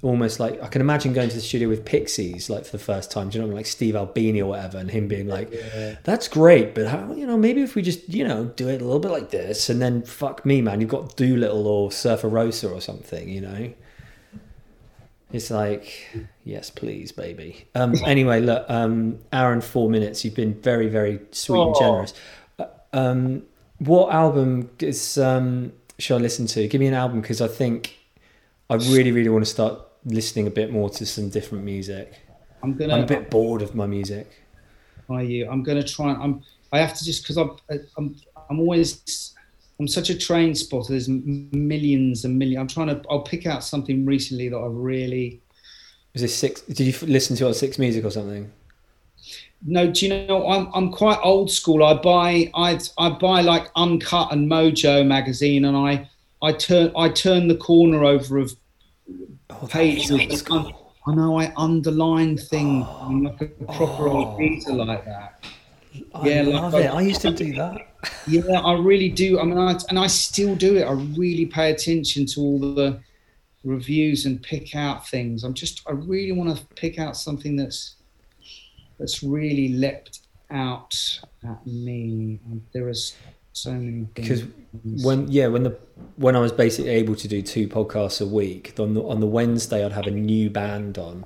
almost 0.03 0.41
like 0.41 0.61
I 0.61 0.67
can 0.67 0.81
imagine 0.81 1.13
going 1.13 1.29
to 1.29 1.35
the 1.35 1.41
studio 1.41 1.69
with 1.69 1.85
Pixies 1.85 2.49
like 2.49 2.65
for 2.65 2.71
the 2.71 2.83
first 2.83 3.11
time. 3.11 3.29
Do 3.29 3.39
you 3.39 3.47
know 3.47 3.55
like 3.55 3.65
Steve 3.65 3.95
Albini 3.95 4.41
or 4.41 4.49
whatever, 4.49 4.77
and 4.77 4.91
him 4.91 5.07
being 5.07 5.27
like, 5.27 5.49
yeah. 5.53 5.95
"That's 6.03 6.27
great, 6.27 6.75
but 6.75 6.87
how 6.87 7.13
you 7.13 7.25
know 7.25 7.37
maybe 7.37 7.61
if 7.61 7.75
we 7.75 7.81
just 7.81 8.09
you 8.09 8.27
know 8.27 8.45
do 8.57 8.67
it 8.67 8.81
a 8.81 8.83
little 8.83 8.99
bit 8.99 9.11
like 9.11 9.29
this, 9.29 9.69
and 9.69 9.81
then 9.81 10.03
fuck 10.03 10.45
me, 10.45 10.61
man, 10.61 10.81
you've 10.81 10.89
got 10.89 11.15
Doolittle 11.15 11.65
or 11.65 11.93
Surfer 11.93 12.27
Rosa 12.27 12.69
or 12.69 12.81
something, 12.81 13.29
you 13.29 13.39
know." 13.39 13.73
It's 15.31 15.51
like, 15.51 16.07
yes, 16.45 16.69
please, 16.69 17.11
baby. 17.11 17.67
Um, 17.75 17.95
anyway, 18.05 18.39
look, 18.41 18.65
um, 18.69 19.19
hour 19.33 19.51
and 19.51 19.63
four 19.63 19.89
minutes. 19.89 20.23
You've 20.23 20.35
been 20.35 20.53
very, 20.61 20.87
very 20.87 21.19
sweet 21.31 21.59
oh. 21.59 21.67
and 21.67 21.75
generous. 21.75 22.13
Uh, 22.57 22.65
um, 22.93 23.43
what 23.79 24.13
album 24.13 24.69
is 24.79 25.17
um, 25.17 25.73
should 25.99 26.15
I 26.15 26.19
listen 26.19 26.47
to? 26.47 26.67
Give 26.67 26.79
me 26.79 26.87
an 26.87 26.93
album 26.93 27.21
because 27.21 27.41
I 27.41 27.47
think 27.47 27.97
I 28.69 28.75
really, 28.75 29.11
really 29.11 29.29
want 29.29 29.45
to 29.45 29.51
start 29.51 29.79
listening 30.05 30.47
a 30.47 30.51
bit 30.51 30.71
more 30.71 30.89
to 30.91 31.05
some 31.05 31.29
different 31.29 31.63
music. 31.63 32.13
I'm 32.63 32.75
gonna. 32.75 32.95
I'm 32.95 33.03
a 33.03 33.07
bit 33.07 33.29
bored 33.29 33.61
of 33.61 33.75
my 33.75 33.85
music. 33.85 34.45
Are 35.09 35.23
you? 35.23 35.49
I'm 35.49 35.63
gonna 35.63 35.83
try. 35.83 36.13
I'm. 36.13 36.41
I 36.71 36.79
have 36.79 36.93
to 36.95 37.05
just 37.05 37.23
because 37.23 37.37
I'm. 37.37 37.51
I'm. 37.97 38.15
I'm 38.49 38.59
always 38.59 39.33
I'm 39.79 39.87
such 39.87 40.09
a 40.09 40.17
train 40.17 40.55
spotter. 40.55 40.89
There's 40.89 41.07
millions 41.07 42.25
and 42.25 42.37
millions. 42.37 42.59
I'm 42.59 42.67
trying 42.67 42.87
to. 42.87 43.09
I'll 43.09 43.21
pick 43.21 43.45
out 43.45 43.63
something 43.63 44.05
recently 44.05 44.49
that 44.49 44.57
I 44.57 44.67
really. 44.67 45.41
Is 46.13 46.21
this 46.21 46.35
six? 46.35 46.61
Did 46.61 46.79
you 46.79 47.07
listen 47.07 47.35
to 47.37 47.47
on 47.47 47.53
Six 47.53 47.77
Music 47.77 48.03
or 48.03 48.09
something? 48.09 48.51
No, 49.65 49.91
do 49.91 50.05
you 50.05 50.27
know 50.27 50.47
I'm 50.47 50.69
I'm 50.73 50.91
quite 50.91 51.19
old 51.23 51.51
school. 51.51 51.83
I 51.83 51.95
buy 51.95 52.51
I 52.55 52.79
I 52.97 53.09
buy 53.09 53.41
like 53.41 53.69
Uncut 53.75 54.31
and 54.31 54.49
Mojo 54.49 55.05
magazine, 55.05 55.65
and 55.65 55.75
I 55.75 56.09
I 56.41 56.53
turn 56.53 56.91
I 56.95 57.09
turn 57.09 57.47
the 57.47 57.55
corner 57.55 58.03
over 58.03 58.37
of 58.37 58.55
oh, 59.49 59.67
pages. 59.67 60.43
I 60.51 61.15
know 61.15 61.39
I 61.39 61.53
underline 61.55 62.37
things 62.37 62.85
oh, 62.87 63.21
like 63.23 63.41
a 63.41 63.45
proper 63.65 64.07
oh. 64.07 64.11
old 64.11 64.39
reader 64.39 64.73
like 64.73 65.05
that. 65.05 65.43
I 66.13 66.27
yeah, 66.27 66.41
love 66.41 66.73
like, 66.73 66.85
it. 66.85 66.87
I 66.87 67.01
used 67.01 67.21
to 67.21 67.31
do 67.31 67.53
that. 67.55 67.86
Yeah, 68.27 68.59
I 68.59 68.73
really 68.73 69.09
do. 69.09 69.39
I 69.39 69.43
mean, 69.43 69.57
I, 69.57 69.77
and 69.89 69.97
I 69.97 70.07
still 70.07 70.55
do 70.55 70.77
it. 70.77 70.83
I 70.83 70.91
really 70.91 71.45
pay 71.45 71.71
attention 71.71 72.25
to 72.27 72.41
all 72.41 72.59
the 72.59 72.99
reviews 73.63 74.25
and 74.25 74.41
pick 74.41 74.75
out 74.75 75.07
things. 75.07 75.43
I'm 75.43 75.53
just, 75.53 75.81
I 75.87 75.91
really 75.91 76.31
want 76.31 76.57
to 76.57 76.65
pick 76.75 76.99
out 76.99 77.17
something 77.17 77.55
that's 77.55 77.95
that's 78.99 79.21
really 79.21 79.69
leapt 79.69 80.21
out 80.49 81.19
at 81.43 81.65
me. 81.65 82.39
There 82.73 82.89
is 82.89 83.15
so 83.53 83.71
many 83.71 84.07
because 84.13 84.43
when 84.83 85.27
yeah 85.31 85.47
when 85.47 85.63
the 85.63 85.77
when 86.15 86.35
I 86.35 86.39
was 86.39 86.51
basically 86.51 86.91
able 86.91 87.15
to 87.15 87.27
do 87.27 87.41
two 87.41 87.67
podcasts 87.67 88.21
a 88.21 88.25
week 88.25 88.75
on 88.77 88.93
the 88.93 89.01
on 89.03 89.19
the 89.19 89.25
Wednesday 89.25 89.83
I'd 89.83 89.93
have 89.93 90.07
a 90.07 90.11
new 90.11 90.49
band 90.49 90.97
on. 90.97 91.25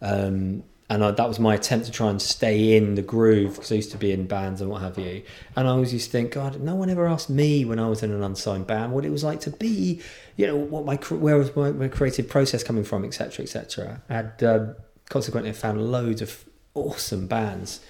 Um, 0.00 0.62
and 0.88 1.02
I, 1.04 1.10
that 1.10 1.28
was 1.28 1.40
my 1.40 1.54
attempt 1.54 1.86
to 1.86 1.92
try 1.92 2.10
and 2.10 2.22
stay 2.22 2.76
in 2.76 2.94
the 2.94 3.02
groove 3.02 3.54
because 3.54 3.72
I 3.72 3.74
used 3.74 3.90
to 3.90 3.98
be 3.98 4.12
in 4.12 4.26
bands 4.26 4.60
and 4.60 4.70
what 4.70 4.82
have 4.82 4.98
you. 4.98 5.22
And 5.56 5.66
I 5.66 5.72
always 5.72 5.92
used 5.92 6.06
to 6.06 6.12
think, 6.12 6.32
God, 6.32 6.60
no 6.60 6.76
one 6.76 6.90
ever 6.90 7.06
asked 7.06 7.28
me 7.28 7.64
when 7.64 7.80
I 7.80 7.88
was 7.88 8.04
in 8.04 8.12
an 8.12 8.22
unsigned 8.22 8.68
band 8.68 8.92
what 8.92 9.04
it 9.04 9.10
was 9.10 9.24
like 9.24 9.40
to 9.40 9.50
be, 9.50 10.00
you 10.36 10.46
know, 10.46 10.56
what 10.56 10.84
my 10.84 10.94
where 11.16 11.36
was 11.36 11.54
my, 11.56 11.72
my 11.72 11.88
creative 11.88 12.28
process 12.28 12.62
coming 12.62 12.84
from, 12.84 13.04
etc., 13.04 13.42
etc. 13.42 14.02
And 14.08 14.44
uh, 14.44 14.66
consequently, 15.08 15.50
I 15.50 15.54
found 15.54 15.90
loads 15.90 16.22
of 16.22 16.44
awesome 16.74 17.26
bands, 17.26 17.80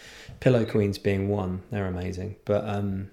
Pillow 0.40 0.64
Queens 0.64 0.96
being 0.96 1.28
one. 1.28 1.62
They're 1.70 1.86
amazing. 1.86 2.36
But 2.46 2.66
um, 2.66 3.10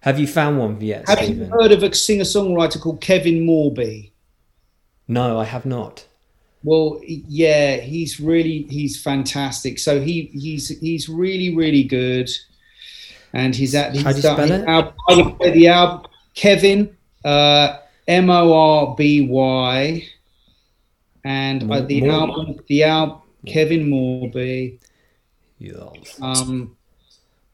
have 0.00 0.18
you 0.18 0.26
found 0.26 0.58
one 0.58 0.80
yet? 0.80 1.06
Have 1.08 1.18
Steven? 1.18 1.46
you 1.46 1.52
heard 1.52 1.72
of 1.72 1.82
a 1.82 1.94
singer 1.94 2.24
songwriter 2.24 2.80
called 2.80 3.02
Kevin 3.02 3.46
Morby? 3.46 4.12
No, 5.06 5.38
I 5.38 5.44
have 5.44 5.66
not. 5.66 6.06
Well, 6.64 6.98
yeah, 7.04 7.76
he's 7.76 8.18
really 8.18 8.62
he's 8.70 9.00
fantastic. 9.00 9.78
So 9.78 10.00
he 10.00 10.30
he's 10.32 10.68
he's 10.80 11.10
really 11.10 11.54
really 11.54 11.84
good, 11.84 12.30
and 13.34 13.54
he's 13.54 13.74
at. 13.74 13.92
He's 13.92 14.02
How 14.02 14.10
do 14.10 14.16
you 14.16 14.22
spell 14.22 14.50
it? 14.50 14.64
Album, 14.66 15.36
the 15.40 15.68
album 15.68 16.10
Kevin 16.34 16.96
uh, 17.22 17.76
M 18.08 18.30
O 18.30 18.52
R 18.54 18.94
B 18.96 19.28
Y, 19.28 20.08
and 21.22 21.70
uh, 21.70 21.82
the 21.82 22.08
album 22.08 22.58
the 22.66 22.84
album 22.84 23.20
Kevin 23.46 23.90
Morby. 23.90 24.78
Yes. 25.58 26.18
Um, 26.22 26.74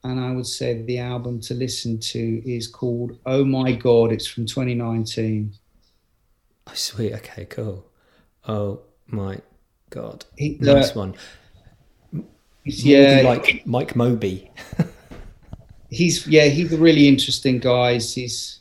and 0.05 0.19
I 0.21 0.31
would 0.31 0.47
say 0.47 0.81
the 0.81 0.99
album 0.99 1.41
to 1.41 1.53
listen 1.53 1.99
to 1.99 2.49
is 2.49 2.69
called 2.69 3.19
Oh 3.25 3.43
My 3.43 3.73
God. 3.73 4.13
It's 4.13 4.25
from 4.25 4.45
2019. 4.45 5.53
Oh, 6.65 6.71
sweet. 6.73 7.13
Okay, 7.13 7.45
cool. 7.45 7.85
Oh 8.47 8.81
my 9.11 9.37
god, 9.89 10.25
He- 10.37 10.57
nice 10.59 10.95
one. 10.95 11.15
yeah, 12.63 13.21
like 13.23 13.65
Mike 13.65 13.95
Moby. 13.95 14.51
he's 15.89 16.25
yeah, 16.27 16.45
he's 16.45 16.71
a 16.73 16.77
really 16.77 17.07
interesting 17.07 17.59
guy. 17.59 17.93
He's, 17.93 18.13
he's 18.13 18.59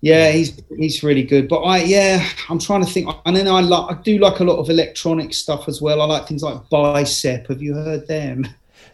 yeah, 0.00 0.30
he's 0.32 0.60
he's 0.76 1.02
really 1.02 1.22
good. 1.22 1.48
But 1.48 1.60
I 1.60 1.78
yeah, 1.84 2.26
I'm 2.48 2.58
trying 2.58 2.84
to 2.84 2.90
think. 2.90 3.08
And 3.24 3.36
then 3.36 3.46
I 3.48 3.60
like 3.60 3.96
I 3.96 4.02
do 4.02 4.18
like 4.18 4.40
a 4.40 4.44
lot 4.44 4.58
of 4.58 4.68
electronic 4.68 5.32
stuff 5.32 5.68
as 5.68 5.80
well. 5.80 6.00
I 6.02 6.06
like 6.06 6.26
things 6.26 6.42
like 6.42 6.68
Bicep. 6.70 7.46
Have 7.48 7.62
you 7.62 7.74
heard 7.74 8.08
them? 8.08 8.46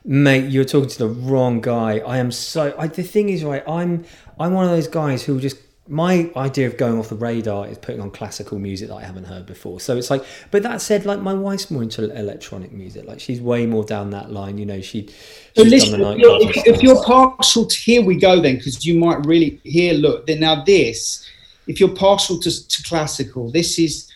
Mate, 0.04 0.50
you're 0.50 0.64
talking 0.64 0.88
to 0.90 0.98
the 0.98 1.08
wrong 1.08 1.60
guy. 1.60 1.98
I 1.98 2.18
am 2.18 2.30
so. 2.30 2.74
I, 2.78 2.86
the 2.86 3.02
thing 3.02 3.30
is, 3.30 3.42
right? 3.42 3.62
I'm 3.68 4.04
I'm 4.38 4.52
one 4.52 4.64
of 4.64 4.70
those 4.70 4.88
guys 4.88 5.22
who 5.22 5.40
just 5.40 5.56
my 5.88 6.30
idea 6.36 6.66
of 6.66 6.76
going 6.76 6.98
off 6.98 7.08
the 7.08 7.14
radar 7.14 7.66
is 7.66 7.78
putting 7.78 8.00
on 8.00 8.10
classical 8.10 8.58
music 8.58 8.88
that 8.88 8.96
I 8.96 9.04
haven't 9.04 9.24
heard 9.24 9.46
before. 9.46 9.80
So 9.80 9.96
it's 9.96 10.10
like, 10.10 10.22
but 10.50 10.62
that 10.62 10.82
said, 10.82 11.06
like 11.06 11.20
my 11.20 11.32
wife's 11.32 11.70
more 11.70 11.82
into 11.82 12.04
electronic 12.14 12.72
music. 12.72 13.06
Like 13.06 13.20
she's 13.20 13.40
way 13.40 13.64
more 13.64 13.84
down 13.84 14.10
that 14.10 14.30
line. 14.30 14.58
You 14.58 14.66
know, 14.66 14.80
she 14.82 15.08
So 15.56 15.62
listen, 15.62 16.00
if 16.00 16.18
you're, 16.18 16.42
if, 16.42 16.66
if 16.66 16.82
you're 16.82 17.02
partial 17.04 17.64
to 17.64 17.76
here 17.76 18.02
we 18.02 18.16
go 18.16 18.40
then, 18.40 18.56
because 18.56 18.84
you 18.84 18.98
might 18.98 19.24
really 19.26 19.60
here 19.64 19.94
look. 19.94 20.26
Then 20.26 20.40
now 20.40 20.62
this, 20.62 21.26
if 21.66 21.80
you're 21.80 21.94
partial 21.94 22.38
to, 22.40 22.68
to 22.68 22.82
classical, 22.82 23.50
this 23.50 23.78
is 23.78 24.12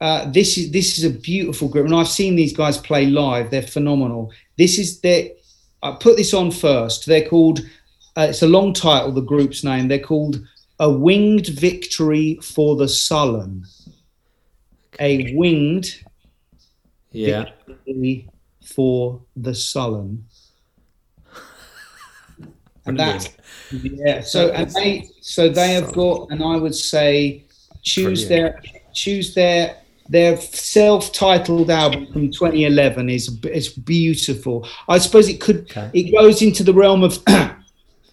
uh, 0.00 0.30
this 0.30 0.58
is 0.58 0.70
this 0.70 0.98
is 0.98 1.04
a 1.04 1.10
beautiful 1.10 1.68
group, 1.68 1.86
and 1.86 1.94
I've 1.94 2.08
seen 2.08 2.36
these 2.36 2.52
guys 2.52 2.76
play 2.76 3.06
live. 3.06 3.50
They're 3.50 3.62
phenomenal. 3.62 4.32
This 4.56 4.78
is 4.78 5.00
their. 5.00 5.30
I 5.82 5.96
put 5.98 6.16
this 6.16 6.34
on 6.34 6.50
first. 6.50 7.06
They're 7.06 7.28
called. 7.28 7.60
Uh, 8.18 8.22
it's 8.22 8.42
a 8.42 8.48
long 8.48 8.72
title. 8.72 9.12
The 9.12 9.20
group's 9.20 9.62
name. 9.62 9.86
They're 9.86 10.00
called 10.00 10.44
a 10.80 10.90
winged 10.90 11.46
victory 11.48 12.38
for 12.42 12.74
the 12.74 12.88
sullen. 12.88 13.64
A 14.98 15.32
winged 15.36 16.04
yeah, 17.12 17.50
victory 17.66 18.28
for 18.64 19.20
the 19.36 19.54
sullen. 19.54 20.24
And 22.86 22.98
that's 22.98 23.28
yeah. 23.70 24.22
So 24.22 24.50
and 24.52 24.70
they 24.70 25.10
so 25.20 25.50
they 25.50 25.74
have 25.74 25.92
got, 25.92 26.30
and 26.30 26.42
I 26.42 26.56
would 26.56 26.74
say, 26.74 27.44
choose 27.82 28.24
Brilliant. 28.24 28.62
their 28.62 28.72
choose 28.94 29.34
their 29.34 29.76
their 30.08 30.38
self-titled 30.38 31.68
album 31.68 32.10
from 32.10 32.30
2011 32.30 33.10
is 33.10 33.38
is 33.44 33.68
beautiful. 33.68 34.66
I 34.88 34.96
suppose 34.96 35.28
it 35.28 35.38
could 35.38 35.70
Okay. 35.70 35.90
it 35.92 36.12
goes 36.12 36.40
into 36.40 36.64
the 36.64 36.72
realm 36.72 37.02
of 37.02 37.22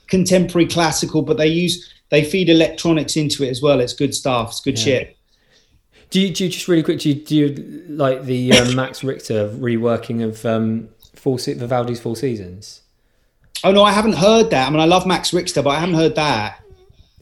contemporary 0.07 0.67
classical, 0.67 1.21
but 1.21 1.37
they 1.37 1.47
use 1.47 1.91
they 2.09 2.23
feed 2.23 2.49
electronics 2.49 3.15
into 3.17 3.43
it 3.43 3.49
as 3.49 3.61
well. 3.61 3.79
It's 3.79 3.93
good 3.93 4.13
stuff. 4.13 4.49
It's 4.51 4.61
good 4.61 4.77
Yeah. 4.79 4.83
shit. 4.85 5.17
Do 6.11 6.21
you, 6.21 6.31
do 6.33 6.43
you 6.45 6.49
just 6.51 6.67
really 6.67 6.83
quick? 6.83 6.99
Do 6.99 7.09
you, 7.09 7.15
do 7.15 7.35
you 7.35 7.85
like 7.89 8.23
the 8.23 8.53
um, 8.53 8.75
Max 8.81 9.03
Richter 9.03 9.49
reworking 9.49 10.23
of 10.23 10.45
um, 10.45 10.87
Four 11.15 11.39
Se- 11.39 11.55
Vivaldi's 11.55 11.99
Four 11.99 12.15
Seasons? 12.15 12.81
Oh 13.63 13.71
no, 13.71 13.83
I 13.83 13.91
haven't 13.91 14.13
heard 14.13 14.51
that. 14.51 14.67
I 14.67 14.69
mean, 14.69 14.79
I 14.79 14.85
love 14.85 15.07
Max 15.07 15.33
Richter, 15.33 15.63
but 15.63 15.71
I 15.71 15.79
haven't 15.79 15.95
heard 15.95 16.15
that. 16.15 16.61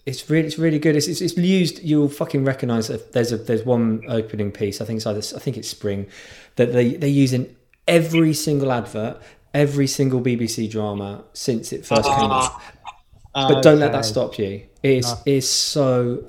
It's 0.06 0.30
really, 0.30 0.46
it's 0.48 0.60
really 0.60 0.80
good. 0.80 0.98
It's, 0.98 1.08
it's, 1.08 1.22
it's 1.22 1.38
used. 1.38 1.82
You'll 1.82 2.10
fucking 2.10 2.44
recognise 2.44 2.90
that 2.90 3.14
there's 3.14 3.32
a 3.32 3.38
there's 3.38 3.64
one 3.64 4.04
opening 4.10 4.52
piece. 4.52 4.82
I 4.82 4.86
think 4.86 4.98
it's 4.98 5.06
either 5.08 5.22
I 5.38 5.40
think 5.40 5.56
it's 5.56 5.70
Spring 5.70 6.08
that 6.58 6.74
they 6.74 6.96
they 6.96 7.08
use 7.08 7.32
in 7.32 7.56
every 7.88 8.34
single 8.34 8.72
advert, 8.74 9.22
every 9.54 9.88
single 9.88 10.20
BBC 10.20 10.70
drama 10.70 11.24
since 11.32 11.72
it 11.72 11.86
first 11.86 12.04
came 12.04 12.32
out. 12.32 12.60
But 13.34 13.64
don't 13.64 13.80
let 13.80 13.92
that 13.92 14.06
stop 14.06 14.38
you. 14.38 14.64
It 14.84 14.90
is 15.00 15.14
is 15.26 15.50
so 15.50 16.26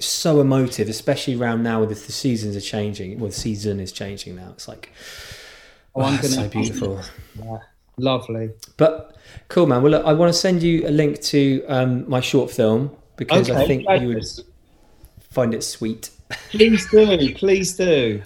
so 0.00 0.40
emotive, 0.40 0.88
especially 0.88 1.34
around 1.36 1.62
now 1.62 1.80
with 1.80 2.06
the, 2.06 2.12
seasons 2.12 2.56
are 2.56 2.60
changing. 2.60 3.18
Well, 3.18 3.28
the 3.30 3.34
season 3.34 3.80
is 3.80 3.90
changing 3.92 4.36
now. 4.36 4.50
It's 4.52 4.68
like 4.68 4.90
Oh, 5.94 6.02
I'm 6.02 6.12
oh, 6.12 6.16
it's 6.16 6.34
gonna- 6.34 6.48
so 6.48 6.50
beautiful. 6.50 7.00
Lovely. 7.96 8.50
But 8.76 9.16
cool, 9.48 9.66
man. 9.66 9.82
Well, 9.82 9.90
look, 9.90 10.06
I 10.06 10.12
want 10.12 10.32
to 10.32 10.38
send 10.38 10.62
you 10.62 10.86
a 10.86 10.90
link 10.90 11.20
to 11.22 11.64
um, 11.66 12.08
my 12.08 12.20
short 12.20 12.50
film 12.50 12.96
because 13.16 13.50
I 13.50 13.66
think 13.66 13.84
you 14.00 14.08
would 14.08 14.24
find 15.30 15.52
it 15.52 15.64
sweet. 15.64 16.10
Please 16.50 16.88
do. 16.90 17.34
Please 17.34 17.74
do. 17.76 18.22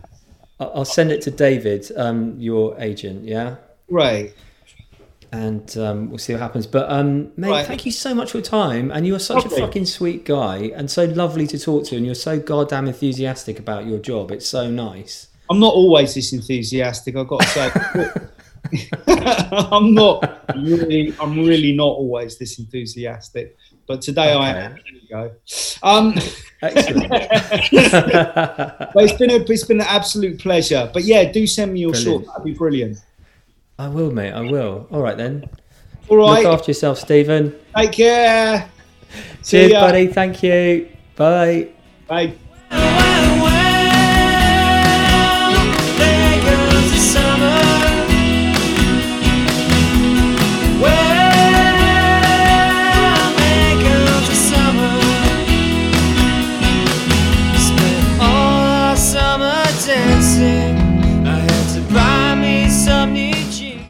I'll 0.61 0.85
send 0.85 1.11
it 1.11 1.23
to 1.23 1.31
David, 1.31 1.91
um, 1.97 2.39
your 2.39 2.79
agent, 2.79 3.25
yeah, 3.25 3.57
Great. 3.89 4.35
And 5.33 5.77
um, 5.79 6.09
we'll 6.11 6.19
see 6.19 6.33
what 6.35 6.41
happens. 6.43 6.67
But 6.67 6.91
um, 6.91 7.33
mate, 7.37 7.49
Right. 7.51 7.67
thank 7.67 7.87
you 7.87 7.93
so 7.93 8.15
much 8.15 8.31
for 8.33 8.39
your 8.39 8.45
time, 8.45 8.91
and 8.91 9.07
you 9.07 9.15
are 9.15 9.19
such 9.19 9.45
Lovely. 9.45 9.59
a 9.63 9.67
fucking 9.67 9.87
sweet 9.87 10.25
guy, 10.25 10.71
and 10.77 10.91
so 10.91 11.05
lovely 11.07 11.47
to 11.49 11.59
talk 11.59 11.85
to, 11.87 11.97
and 11.97 12.05
you're 12.07 12.15
so 12.15 12.39
goddamn 12.39 12.87
enthusiastic 12.87 13.59
about 13.59 13.87
your 13.87 13.99
job. 13.99 14.31
It's 14.31 14.47
so 14.47 14.71
nice. 14.71 15.29
I'm 15.51 15.59
not 15.59 15.75
always 15.75 16.15
this 16.15 16.33
enthusiastic. 16.33 17.17
I've 17.17 17.29
got 17.29 17.41
to 17.41 17.47
say. 17.49 17.71
I'm 19.07 19.93
not 19.95 20.45
really. 20.57 21.15
I'm 21.21 21.39
really 21.45 21.75
not 21.75 21.89
always 21.89 22.39
this 22.39 22.59
enthusiastic. 22.59 23.57
But 23.87 24.01
today 24.01 24.33
I 24.33 24.51
am. 24.51 24.73
There 24.75 24.81
you 24.95 25.09
go. 25.09 25.33
Um, 25.83 26.15
Excellent. 26.63 27.09
but 27.11 28.93
it's 28.97 29.19
been 29.19 29.31
a, 29.31 29.37
it's 29.37 29.65
been 29.65 29.81
an 29.81 29.87
absolute 29.89 30.39
pleasure. 30.39 30.89
But 30.95 31.03
yeah, 31.05 31.31
do 31.31 31.47
send 31.47 31.73
me 31.73 31.81
your 31.81 31.91
Brilliant. 31.91 32.25
short. 32.25 32.27
That'd 32.37 32.45
be 32.45 32.55
brilliant. 32.57 32.99
I 33.83 33.89
will, 33.89 34.13
mate. 34.13 34.31
I 34.31 34.43
will. 34.43 34.87
All 34.93 35.03
right 35.03 35.17
then. 35.17 35.51
All 36.09 36.17
right. 36.19 36.45
Look 36.45 36.53
after 36.53 36.71
yourself, 36.71 37.01
Steven. 37.01 37.53
Take 37.77 37.91
care. 37.93 38.71
See 39.43 39.59
Cheers, 39.59 39.73
ya. 39.73 39.81
buddy. 39.81 40.07
Thank 40.07 40.41
you. 40.45 40.89
Bye. 41.17 41.69
Bye. 42.07 42.33
Bye. 42.71 43.59